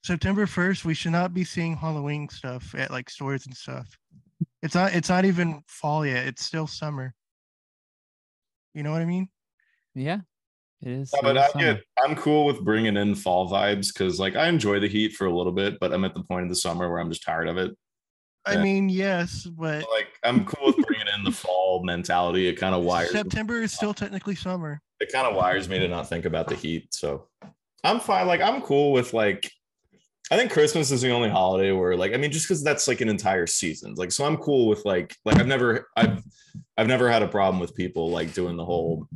September 0.03 0.47
1st, 0.47 0.85
we 0.85 0.95
should 0.95 1.11
not 1.11 1.33
be 1.33 1.43
seeing 1.43 1.75
Halloween 1.75 2.27
stuff 2.29 2.73
at 2.75 2.89
like 2.89 3.09
stores 3.09 3.45
and 3.45 3.55
stuff. 3.55 3.97
It's 4.63 4.73
not 4.73 4.95
it's 4.95 5.09
not 5.09 5.25
even 5.25 5.61
fall 5.67 6.05
yet. 6.05 6.25
It's 6.25 6.43
still 6.43 6.65
summer. 6.65 7.13
You 8.73 8.81
know 8.81 8.91
what 8.91 9.01
I 9.01 9.05
mean? 9.05 9.29
Yeah, 9.93 10.21
it 10.81 10.87
is. 10.87 11.11
Yeah, 11.13 11.19
but 11.21 11.37
is 11.37 11.43
I 11.55 11.59
get, 11.59 11.81
I'm 12.03 12.15
cool 12.15 12.45
with 12.45 12.61
bringing 12.63 12.97
in 12.97 13.15
fall 13.15 13.49
vibes 13.49 13.93
because, 13.93 14.19
like, 14.19 14.35
I 14.35 14.47
enjoy 14.47 14.79
the 14.79 14.87
heat 14.87 15.13
for 15.13 15.27
a 15.27 15.35
little 15.35 15.51
bit, 15.51 15.79
but 15.79 15.93
I'm 15.93 16.05
at 16.05 16.13
the 16.13 16.23
point 16.23 16.43
of 16.43 16.49
the 16.49 16.55
summer 16.55 16.89
where 16.89 16.99
I'm 16.99 17.09
just 17.09 17.23
tired 17.23 17.47
of 17.47 17.57
it. 17.57 17.75
I 18.45 18.53
Yeah. 18.53 18.63
mean, 18.63 18.89
yes, 18.89 19.45
but 19.45 19.85
Like, 19.91 20.07
I'm 20.23 20.45
cool 20.45 20.67
with 20.67 20.85
bringing 20.85 21.07
in 21.17 21.23
the 21.23 21.31
fall 21.31 21.83
mentality. 21.83 22.47
It 22.47 22.55
kind 22.55 22.73
of 22.73 22.83
wires. 22.83 23.11
September 23.11 23.61
is 23.61 23.73
still 23.73 23.93
technically 23.93 24.35
summer. 24.35 24.81
It 24.99 25.11
kind 25.11 25.27
of 25.27 25.35
wires 25.35 25.67
me 25.69 25.79
to 25.79 25.87
not 25.87 26.07
think 26.07 26.25
about 26.25 26.47
the 26.47 26.55
heat. 26.55 26.93
So 26.93 27.27
I'm 27.83 27.99
fine. 27.99 28.27
Like, 28.27 28.41
I'm 28.41 28.61
cool 28.61 28.91
with 28.91 29.13
like. 29.13 29.51
I 30.31 30.37
think 30.37 30.51
Christmas 30.51 30.91
is 30.91 31.01
the 31.01 31.09
only 31.09 31.27
holiday 31.27 31.71
where, 31.71 31.95
like, 31.95 32.13
I 32.13 32.17
mean, 32.17 32.29
just 32.31 32.47
because 32.47 32.63
that's 32.63 32.87
like 32.87 33.01
an 33.01 33.09
entire 33.09 33.47
season. 33.47 33.95
Like, 33.95 34.11
so 34.11 34.25
I'm 34.25 34.37
cool 34.37 34.67
with 34.67 34.85
like, 34.85 35.15
like 35.25 35.39
I've 35.39 35.47
never, 35.47 35.87
I've, 35.97 36.21
I've 36.77 36.85
never 36.85 37.09
had 37.09 37.23
a 37.23 37.27
problem 37.27 37.59
with 37.59 37.75
people 37.75 38.11
like 38.11 38.35
doing 38.35 38.55
the 38.55 38.63
whole, 38.63 39.07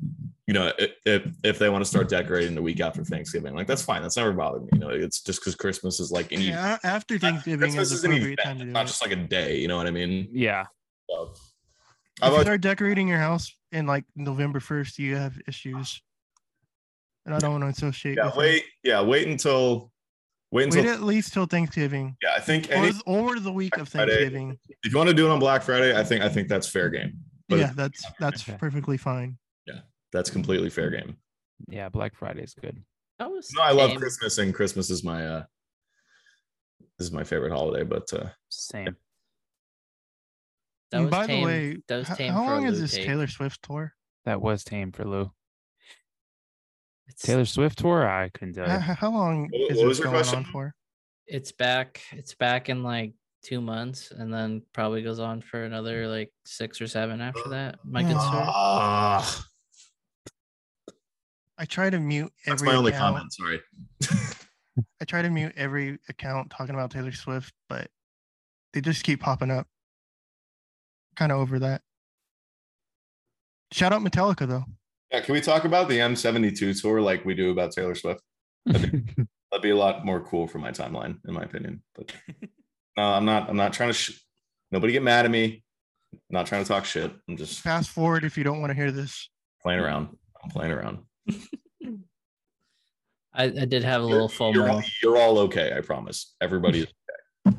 you 0.54 0.60
know, 0.60 0.72
if 1.06 1.24
if 1.44 1.58
they 1.58 1.68
want 1.70 1.84
to 1.84 1.90
start 1.90 2.10
decorating 2.10 2.54
the 2.54 2.62
week 2.62 2.80
after 2.80 3.04
Thanksgiving, 3.04 3.56
like 3.56 3.66
that's 3.66 3.82
fine. 3.82 4.04
That's 4.04 4.18
never 4.18 4.32
bothered 4.34 4.62
me. 4.64 4.70
You 4.74 4.80
know, 4.80 4.90
it's 4.90 5.22
just 5.22 5.40
because 5.40 5.56
Christmas 5.56 6.00
is 6.00 6.12
like 6.12 6.32
an 6.32 6.42
event. 6.42 6.56
Yeah, 6.56 6.78
after 6.84 7.18
Thanksgiving 7.18 7.72
Christmas 7.72 7.92
is 7.92 8.00
is 8.00 8.04
an 8.04 8.14
event, 8.14 8.40
time 8.44 8.60
to 8.60 8.66
do 8.66 8.72
not 8.72 8.84
it. 8.84 8.88
just 8.88 9.02
like 9.02 9.12
a 9.12 9.16
day. 9.16 9.58
You 9.58 9.68
know 9.68 9.78
what 9.78 9.88
I 9.88 9.92
mean? 9.92 10.28
Yeah, 10.32 10.66
So, 11.10 11.34
If 12.22 12.32
you 12.34 12.42
start 12.42 12.62
decorating 12.62 13.08
your 13.08 13.18
house 13.18 13.52
in 13.72 13.88
like 13.88 14.06
November 14.16 14.60
first, 14.60 15.00
you 15.00 15.16
have 15.16 15.34
issues, 15.48 16.02
and 17.26 17.34
I 17.34 17.40
don't 17.40 17.52
want 17.60 17.64
to 17.64 17.70
associate. 17.70 18.18
yeah, 18.18 18.26
with 18.26 18.36
it. 18.36 18.38
wait, 18.38 18.64
yeah, 18.84 19.02
wait 19.02 19.28
until, 19.28 19.92
wait 20.52 20.66
until, 20.66 20.84
wait 20.84 20.92
at 20.92 21.02
least 21.02 21.34
till 21.34 21.48
Thanksgiving, 21.48 22.16
yeah. 22.22 22.34
I 22.38 22.40
think 22.42 22.70
or, 22.70 22.74
any, 22.76 22.92
th- 22.92 23.04
or 23.08 23.40
the 23.40 23.52
week 23.52 23.76
of 23.78 23.90
Friday. 23.90 24.12
Thanksgiving. 24.12 24.60
if 24.84 24.92
you 24.92 24.98
want 24.98 25.10
to 25.10 25.16
do 25.16 25.26
it 25.26 25.32
on 25.32 25.40
Black 25.40 25.64
Friday, 25.64 25.98
I 25.98 26.04
think 26.04 26.22
I 26.24 26.30
think 26.30 26.48
that's 26.48 26.68
fair 26.68 26.90
game. 26.90 27.14
But 27.50 27.60
yeah, 27.60 27.72
that's 27.76 28.04
that's 28.20 28.48
Okay. 28.48 28.58
perfectly 28.60 28.98
fine. 28.98 29.38
That's 30.14 30.30
completely 30.30 30.70
fair 30.70 30.90
game. 30.92 31.18
yeah. 31.68 31.90
Black 31.90 32.16
Friday 32.16 32.44
is 32.44 32.54
good. 32.54 32.82
That 33.20 33.30
was 33.32 33.52
No, 33.56 33.62
I 33.64 33.72
love. 33.72 33.96
Christmas, 33.96 34.38
and 34.38 34.54
Christmas 34.54 34.90
is 34.90 35.04
my 35.04 35.26
uh, 35.28 35.44
this 36.98 37.08
is 37.08 37.12
my 37.12 37.24
favorite 37.24 37.52
holiday. 37.52 37.84
But 37.84 38.12
uh, 38.14 38.30
Same. 38.50 38.96
That 40.92 40.98
And 40.98 41.06
was 41.06 41.12
by 41.12 41.26
tame. 41.28 41.40
the 41.42 41.46
way, 41.46 41.78
that 41.88 41.98
was 42.08 42.18
tame 42.18 42.32
how 42.34 42.46
for 42.46 42.52
a 42.52 42.56
long 42.56 42.66
is 42.68 42.80
this 42.80 42.94
take. 42.94 43.06
Taylor 43.06 43.28
Swift 43.28 43.62
tour? 43.64 43.94
That 44.26 44.42
was 44.42 44.64
tame 44.64 44.92
for 44.92 45.04
Lou. 45.06 45.32
It's, 47.08 47.22
Taylor 47.24 47.46
Swift 47.46 47.80
tour. 47.80 48.08
I 48.08 48.30
couldn't 48.30 48.54
tell 48.54 48.68
How, 48.70 48.76
you. 48.76 48.94
how 48.94 49.12
long 49.12 49.50
What- 49.52 49.72
is 49.72 49.78
what 49.78 49.88
was 49.88 49.98
this 49.98 50.04
your 50.06 50.12
going 50.14 50.24
question? 50.24 50.40
on 50.40 50.46
for? 50.52 50.74
it's 51.28 51.52
back. 51.52 52.02
It's 52.12 52.36
back 52.36 52.70
in 52.70 52.84
like 52.84 53.14
two 53.44 53.60
months, 53.62 54.12
and 54.12 54.34
then 54.34 54.62
probably 54.74 55.02
goes 55.02 55.20
on 55.20 55.42
for 55.42 55.64
another 55.64 56.08
like 56.08 56.32
six 56.46 56.80
or 56.82 56.88
seven 56.88 57.22
after 57.22 57.50
that. 57.50 57.80
My 57.84 58.04
good 58.04 58.20
sir. 58.20 59.44
I 61.58 61.66
try 61.66 61.90
to 61.90 62.00
mute 62.00 62.32
that's 62.46 62.62
every 62.62 62.74
my 62.74 62.78
only 62.78 62.92
account. 62.92 63.16
comment. 63.16 63.34
Sorry. 63.34 63.62
I 65.02 65.06
try 65.06 65.22
to 65.22 65.30
mute 65.30 65.54
every 65.56 66.00
account 66.10 66.50
talking 66.50 66.74
about 66.74 66.90
Taylor 66.92 67.12
Swift, 67.12 67.54
but 67.70 67.88
they 68.74 68.82
just 68.82 69.04
keep 69.04 69.20
popping 69.22 69.52
up. 69.52 69.68
Kind 71.16 71.32
of 71.32 71.38
over 71.40 71.60
that. 71.60 71.82
Shout 73.72 73.94
out 73.94 74.02
Metallica 74.02 74.48
though. 74.48 74.64
Yeah, 75.12 75.22
can 75.22 75.34
we 75.34 75.42
talk 75.42 75.64
about 75.66 75.90
the 75.90 76.00
M72 76.00 76.82
tour 76.82 77.02
like 77.02 77.24
we 77.24 77.36
do 77.36 77.52
about 77.52 77.72
Taylor 77.72 77.94
Swift? 77.94 78.22
That'd 78.66 79.62
be 79.62 79.70
a 79.70 79.76
lot 79.76 80.04
more 80.06 80.22
cool 80.22 80.48
for 80.48 80.58
my 80.58 80.72
timeline, 80.72 81.18
in 81.28 81.34
my 81.36 81.44
opinion. 81.44 81.84
But 81.94 82.12
no, 82.98 83.04
I'm 83.04 83.26
not. 83.26 83.50
I'm 83.50 83.58
not 83.58 83.74
trying 83.74 83.90
to. 83.90 83.94
Sh- 83.94 84.20
Nobody 84.72 84.92
get 84.94 85.04
mad 85.04 85.26
at 85.26 85.30
me. 85.32 85.64
I'm 86.14 86.20
not 86.32 86.48
trying 86.48 86.64
to 86.64 86.68
talk 86.68 86.86
shit. 86.86 87.12
I'm 87.30 87.38
just 87.38 87.60
Fast 87.62 87.92
forward 87.92 88.24
if 88.24 88.38
you 88.40 88.44
don't 88.44 88.60
want 88.60 88.72
to 88.72 88.76
hear 88.76 88.92
this. 88.92 89.30
playing 89.62 89.80
around. 89.80 90.10
I'm 90.44 90.50
playing 90.50 90.72
around. 90.72 91.00
I, 93.36 93.46
I 93.46 93.66
did 93.66 93.84
have 93.84 94.02
a 94.02 94.06
little 94.06 94.32
You're, 94.54 94.70
all, 94.70 94.82
FOMO 94.82 94.92
you're 95.02 95.18
all 95.18 95.40
okay. 95.40 95.74
I 95.76 95.82
promise. 95.82 96.36
Everybody. 96.40 96.82
Is 96.82 96.88
okay. 97.48 97.58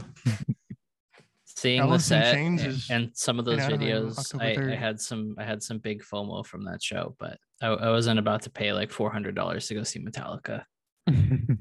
Seeing 1.47 1.81
the 1.81 1.89
Alice 1.89 2.11
in 2.11 2.23
set 2.23 2.35
Chains 2.35 2.63
and, 2.63 2.83
and 2.91 3.17
some 3.17 3.39
of 3.39 3.45
those 3.45 3.61
videos. 3.61 4.41
I, 4.41 4.73
I 4.73 4.77
had 4.77 5.01
some. 5.01 5.35
I 5.39 5.45
had 5.45 5.63
some 5.63 5.79
big 5.79 6.03
FOMO 6.03 6.45
from 6.45 6.65
that 6.65 6.83
show, 6.83 7.17
but 7.19 7.39
I, 7.63 7.69
I 7.69 7.91
wasn't 7.91 8.19
about 8.19 8.43
to 8.43 8.51
pay 8.51 8.73
like 8.73 8.93
four 8.93 9.11
hundred 9.11 9.35
dollars 9.35 9.67
to 9.69 9.75
go 9.75 9.83
see 9.83 9.99
Metallica. 9.99 10.65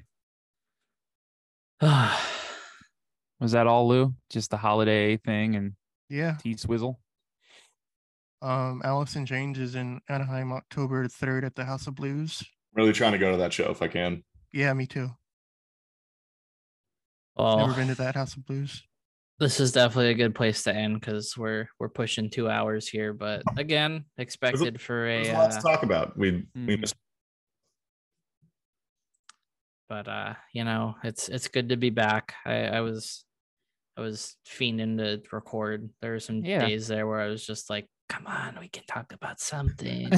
was 3.40 3.54
that 3.54 3.68
all, 3.68 3.88
Lou? 3.88 4.14
Just 4.30 4.52
the 4.52 4.58
holiday 4.58 5.18
thing 5.18 5.56
and 5.56 5.74
yeah. 6.10 6.36
T 6.42 6.56
Swizzle? 6.56 7.00
Um, 8.44 8.82
Alice 8.84 9.16
in 9.16 9.26
Chains 9.26 9.58
is 9.58 9.76
in 9.76 10.02
Anaheim 10.10 10.52
October 10.52 11.08
third 11.08 11.46
at 11.46 11.56
the 11.56 11.64
House 11.64 11.88
of 11.88 11.96
Blues. 11.96 12.44
really 12.74 12.92
trying 12.92 13.14
to 13.14 13.18
go 13.18 13.32
to 13.32 13.38
that 13.38 13.54
show 13.54 13.72
if 13.72 13.82
I 13.82 13.88
can. 13.88 14.22
Yeah, 14.52 14.74
me 14.74 14.86
too. 14.86 15.10
well, 17.38 17.58
Never 17.58 17.74
been 17.74 17.88
to 17.88 17.96
that 17.96 18.16
House 18.16 18.36
of 18.36 18.46
Blues. 18.46 18.84
this 19.40 19.60
is 19.62 19.72
definitely 19.72 20.12
a 20.12 20.14
good 20.16 20.36
place 20.36 20.64
to 20.64 20.76
end 20.76 21.00
because 21.00 21.38
we're 21.38 21.68
we're 21.80 21.88
pushing 21.90 22.30
two 22.30 22.50
hours 22.50 22.88
here. 22.88 23.14
But 23.14 23.44
again, 23.58 24.06
expected 24.18 24.82
for 24.82 25.06
There's 25.08 25.30
a. 25.30 25.34
lots 25.34 25.56
Uh, 25.56 25.60
to 25.62 25.68
talk 25.68 25.84
about. 25.84 26.18
We 26.18 26.32
we 26.54 26.76
Mhm. 26.76 26.82
missed. 26.82 26.96
but 29.90 30.08
uh 30.08 30.34
you 30.54 30.64
know 30.64 30.96
it's 31.04 31.30
it's 31.30 31.48
good 31.50 31.70
to 31.70 31.76
be 31.78 31.90
back 31.92 32.34
i 32.46 32.64
i 32.66 32.82
was 32.82 33.26
i 33.98 34.02
was 34.02 34.38
fiending 34.48 34.98
to 34.98 35.22
record 35.36 35.90
there 36.02 36.12
were 36.14 36.20
some 36.20 36.44
Yeah. 36.44 36.66
days 36.68 36.88
there 36.88 37.06
where 37.06 37.20
i 37.20 37.28
was 37.28 37.46
just 37.46 37.70
like 37.70 37.86
come 38.14 38.28
on 38.28 38.58
we 38.60 38.68
can 38.68 38.84
talk 38.86 39.12
about 39.14 39.40
something 39.52 40.10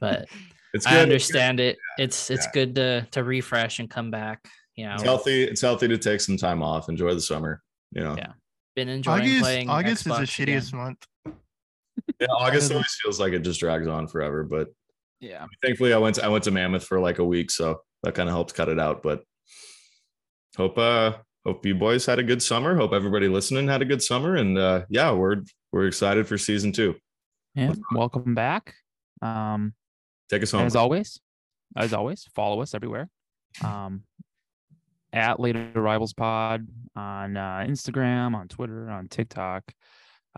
but 0.00 0.26
It's 0.74 0.86
i 0.86 0.90
good. 0.92 1.00
understand 1.02 1.60
it 1.60 1.78
it's 1.98 2.30
it's 2.30 2.44
Yeah. 2.46 2.52
good 2.52 2.74
to 2.76 3.06
to 3.12 3.24
refresh 3.24 3.78
and 3.78 3.88
come 3.88 4.10
back 4.10 4.46
you 4.76 4.84
know 4.86 4.94
It's 4.94 5.02
healthy. 5.02 5.42
It's 5.42 5.60
healthy 5.62 5.88
to 5.88 5.98
take 5.98 6.20
some 6.20 6.36
time 6.36 6.62
off. 6.62 6.88
Enjoy 6.88 7.12
the 7.12 7.20
summer. 7.20 7.62
You 7.90 8.04
know. 8.04 8.14
Yeah. 8.16 8.32
been 8.76 8.88
enjoying 8.88 9.22
August 9.22 9.40
playing 9.42 9.68
August 9.70 9.92
is 10.02 10.04
the 10.04 10.10
Xbox 10.10 10.16
again. 10.40 10.60
shittiest 10.60 10.72
month. 10.72 11.04
Yeah, 12.20 12.26
August 12.30 12.52
Doesn't- 12.68 12.76
always 12.76 12.96
feels 13.02 13.18
like 13.18 13.32
it 13.32 13.40
just 13.40 13.58
drags 13.58 13.88
on 13.88 14.06
forever, 14.06 14.44
but 14.44 14.68
Yeah. 15.20 15.46
thankfully 15.64 15.92
I 15.92 15.98
went 15.98 16.14
to, 16.16 16.24
I 16.24 16.28
went 16.28 16.44
to 16.44 16.52
Mammoth 16.52 16.84
for 16.84 17.00
like 17.00 17.18
a 17.18 17.24
week, 17.24 17.50
so 17.50 17.80
that 18.04 18.14
kind 18.14 18.28
of 18.28 18.34
helped 18.36 18.54
cut 18.54 18.68
it 18.68 18.78
out. 18.78 19.02
But 19.02 19.22
hope 20.56 20.78
uh 20.78 21.14
hope 21.44 21.66
you 21.66 21.74
boys 21.74 22.06
had 22.06 22.18
a 22.20 22.22
good 22.22 22.42
summer. 22.42 22.76
Hope 22.76 22.92
everybody 22.92 23.26
listening 23.26 23.66
had 23.66 23.82
a 23.82 23.86
good 23.86 24.02
summer, 24.02 24.36
and 24.36 24.56
uh 24.56 24.84
yeah, 24.90 25.10
we're 25.10 25.42
we're 25.72 25.86
excited 25.86 26.26
for 26.26 26.38
season 26.38 26.72
two. 26.72 26.96
Yeah. 27.54 27.74
Welcome 27.92 28.34
back. 28.34 28.74
Um, 29.22 29.74
Take 30.30 30.42
us 30.42 30.52
home. 30.52 30.66
as 30.66 30.76
always, 30.76 31.20
as 31.76 31.92
always, 31.92 32.28
follow 32.34 32.60
us 32.60 32.74
everywhere. 32.74 33.08
Um, 33.64 34.02
at 35.12 35.40
Late 35.40 35.56
Arrivals 35.74 36.12
Pod 36.12 36.66
on 36.94 37.36
uh, 37.36 37.64
Instagram, 37.66 38.34
on 38.34 38.48
Twitter, 38.48 38.90
on 38.90 39.08
TikTok, 39.08 39.64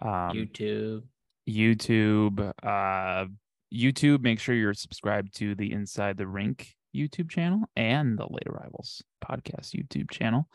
um, 0.01 0.31
youtube 0.32 1.02
YouTube. 1.48 2.52
Uh, 2.62 3.27
YouTube. 3.73 4.23
Make 4.23 4.40
sure 4.40 4.55
you're 4.55 4.74
subscribed 4.74 5.36
to 5.36 5.55
the 5.55 5.73
Inside 5.73 6.16
the 6.16 6.27
Rink 6.27 6.74
YouTube 6.94 7.31
channel 7.31 7.62
and 7.77 8.19
the 8.19 8.27
Late 8.28 8.47
Arrivals 8.47 9.02
podcast 9.24 9.74
YouTube 9.74 10.11
channel. 10.11 10.48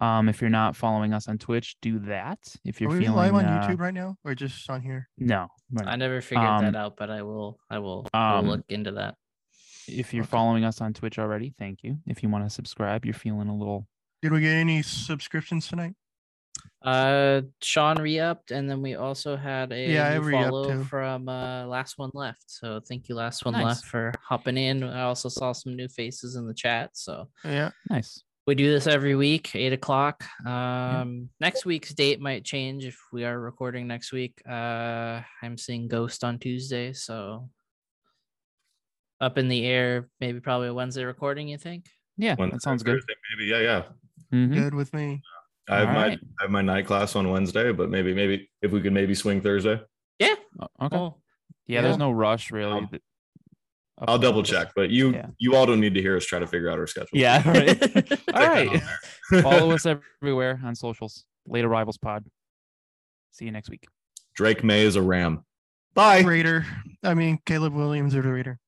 Um, 0.00 0.28
if 0.28 0.40
you're 0.40 0.50
not 0.50 0.74
following 0.76 1.12
us 1.14 1.28
on 1.28 1.38
Twitch, 1.38 1.76
do 1.80 2.00
that. 2.00 2.38
If 2.64 2.80
you're 2.80 2.90
Are 2.90 2.94
we 2.94 3.00
feeling 3.00 3.16
live 3.16 3.34
on 3.34 3.44
uh, 3.44 3.60
YouTube 3.68 3.78
right 3.78 3.94
now 3.94 4.16
or 4.24 4.34
just 4.34 4.68
on 4.68 4.82
here? 4.82 5.08
No, 5.18 5.48
we're 5.70 5.84
i 5.84 5.96
never 5.96 6.20
figured 6.20 6.44
Um, 6.48 6.64
that 6.64 6.76
out 6.76 6.96
but 6.96 7.10
i 7.10 7.22
will 7.22 7.58
i 7.70 7.78
will, 7.78 8.06
will 8.12 8.20
um, 8.20 8.46
look 8.46 8.64
into 8.68 8.90
that 8.92 9.14
If 9.86 10.12
you're 10.12 10.24
Okay. 10.24 10.30
following 10.30 10.64
us 10.64 10.80
on 10.80 10.92
Twitch 10.94 11.18
already, 11.18 11.54
thank 11.58 11.82
you. 11.84 11.98
If 12.06 12.22
you 12.22 12.28
want 12.28 12.44
to 12.44 12.50
subscribe, 12.50 13.04
you're 13.04 13.14
feeling 13.14 13.48
a 13.48 13.56
little. 13.56 13.86
Did 14.22 14.32
we 14.32 14.40
get 14.40 14.54
any 14.56 14.82
subscriptions 14.82 15.68
tonight? 15.68 15.94
Uh, 16.82 17.42
Sean 17.62 17.96
re-upped, 18.00 18.50
and 18.50 18.68
then 18.68 18.82
we 18.82 18.94
also 18.94 19.36
had 19.36 19.72
a 19.72 19.92
Yeah, 19.92 20.18
new 20.18 20.30
follow 20.30 20.64
too. 20.78 20.84
from 20.84 21.28
uh 21.28 21.66
last 21.66 21.98
one 21.98 22.10
left. 22.14 22.44
So 22.46 22.80
thank 22.80 23.08
you, 23.08 23.14
last 23.14 23.44
one 23.44 23.54
Nice. 23.54 23.64
left, 23.64 23.84
for 23.86 24.12
hopping 24.22 24.56
in. 24.58 24.82
I 24.82 25.02
also 25.02 25.28
saw 25.28 25.52
some 25.52 25.76
new 25.76 25.88
faces 25.88 26.36
in 26.36 26.46
the 26.46 26.54
chat. 26.54 26.90
So 26.94 27.28
Yeah. 27.44 27.70
Nice. 27.90 28.22
We 28.46 28.54
do 28.54 28.70
this 28.70 28.86
every 28.86 29.14
week, 29.14 29.54
eight 29.54 29.72
o'clock. 29.72 30.24
Um, 30.46 31.30
next 31.40 31.64
week's 31.64 31.94
date 31.94 32.20
might 32.20 32.44
change 32.44 32.84
if 32.84 32.98
we 33.12 33.24
are 33.24 33.38
recording 33.38 33.86
next 33.86 34.12
week. 34.12 34.40
Uh, 34.48 35.22
I'm 35.42 35.56
seeing 35.56 35.88
Ghost 35.88 36.24
on 36.24 36.38
Tuesday, 36.38 36.92
so 36.92 37.48
up 39.20 39.38
in 39.38 39.48
the 39.48 39.64
air. 39.64 40.08
Maybe 40.20 40.40
probably 40.40 40.68
a 40.68 40.74
Wednesday 40.74 41.04
recording. 41.04 41.48
You 41.48 41.56
think? 41.56 41.86
Yeah, 42.18 42.36
Wednesday, 42.38 42.56
that 42.56 42.62
sounds 42.62 42.82
good. 42.82 42.96
Thursday, 42.96 43.14
Maybe, 43.36 43.50
yeah, 43.50 43.60
yeah. 43.60 43.82
Mhm. 44.32 44.52
Good 44.54 44.74
with 44.74 44.92
me. 44.92 45.22
I 45.68 45.78
have 45.78 45.88
All 45.88 45.94
my 45.94 46.06
right. 46.08 46.18
I 46.40 46.42
have 46.42 46.50
my 46.50 46.60
night 46.62 46.86
class 46.86 47.16
on 47.16 47.30
Wednesday, 47.30 47.72
but 47.72 47.88
maybe 47.88 48.12
maybe 48.12 48.50
if 48.60 48.70
we 48.72 48.82
could 48.82 48.92
maybe 48.92 49.14
swing 49.14 49.40
Thursday, 49.40 49.80
Yeah. 50.18 50.34
Okay. 50.82 50.96
Cool. 50.96 51.22
yeah, 51.66 51.80
there's 51.80 51.96
no 51.96 52.10
rush 52.12 52.50
really. 52.50 52.72
Um, 52.72 52.90
that- 53.98 54.08
I'll 54.10 54.18
double 54.18 54.42
check. 54.42 54.72
But 54.74 54.90
you 54.90 55.12
Yeah. 55.12 55.26
you 55.38 55.54
all 55.56 55.66
don't 55.66 55.80
need 55.80 55.94
to 55.94 56.02
hear 56.02 56.16
us 56.16 56.24
try 56.24 56.38
to 56.38 56.46
figure 56.46 56.70
out 56.70 56.78
our 56.78 56.86
schedule. 56.86 57.10
Yeah. 57.12 57.42
Right. 57.48 57.80
Take 57.80 58.10
All 58.34 58.40
that 58.40 58.42
on 58.42 58.48
right. 58.48 58.82
there. 59.30 59.42
Follow 59.42 59.70
us 59.72 59.86
everywhere 59.86 60.60
on 60.64 60.74
socials. 60.74 61.24
Late 61.46 61.64
Arrivals 61.64 61.98
Pod. 61.98 62.24
See 63.32 63.44
you 63.44 63.50
next 63.52 63.68
week. 63.70 63.86
Drake 64.34 64.64
Maye 64.64 64.82
is 64.84 64.96
a 64.96 65.02
Ram. 65.02 65.44
Bye. 65.94 66.20
Raider. 66.22 66.66
I 67.04 67.14
mean, 67.14 67.38
Caleb 67.46 67.74
Williams 67.74 68.14
or 68.16 68.22
the 68.22 68.32
Raider. 68.32 68.58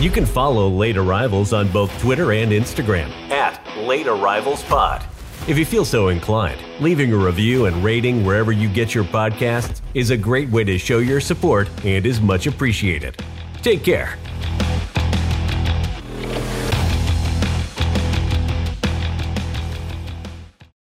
You 0.00 0.10
can 0.10 0.24
follow 0.24 0.68
Late 0.68 0.96
Arrivals 0.96 1.52
on 1.52 1.66
both 1.72 1.90
Twitter 2.00 2.30
and 2.30 2.52
Instagram 2.52 3.10
at 3.32 3.60
Late 3.78 4.06
Arrivals 4.06 4.62
Pod. 4.62 5.04
If 5.48 5.56
you 5.56 5.64
feel 5.64 5.86
so 5.86 6.08
inclined, 6.08 6.60
leaving 6.78 7.10
a 7.10 7.16
review 7.16 7.64
and 7.64 7.82
rating 7.82 8.22
wherever 8.22 8.52
you 8.52 8.68
get 8.68 8.94
your 8.94 9.04
podcasts 9.04 9.80
is 9.94 10.10
a 10.10 10.16
great 10.16 10.50
way 10.50 10.62
to 10.64 10.76
show 10.76 10.98
your 10.98 11.22
support 11.22 11.70
and 11.86 12.04
is 12.04 12.20
much 12.20 12.46
appreciated. 12.46 13.16
Take 13.62 13.82
care 13.82 14.18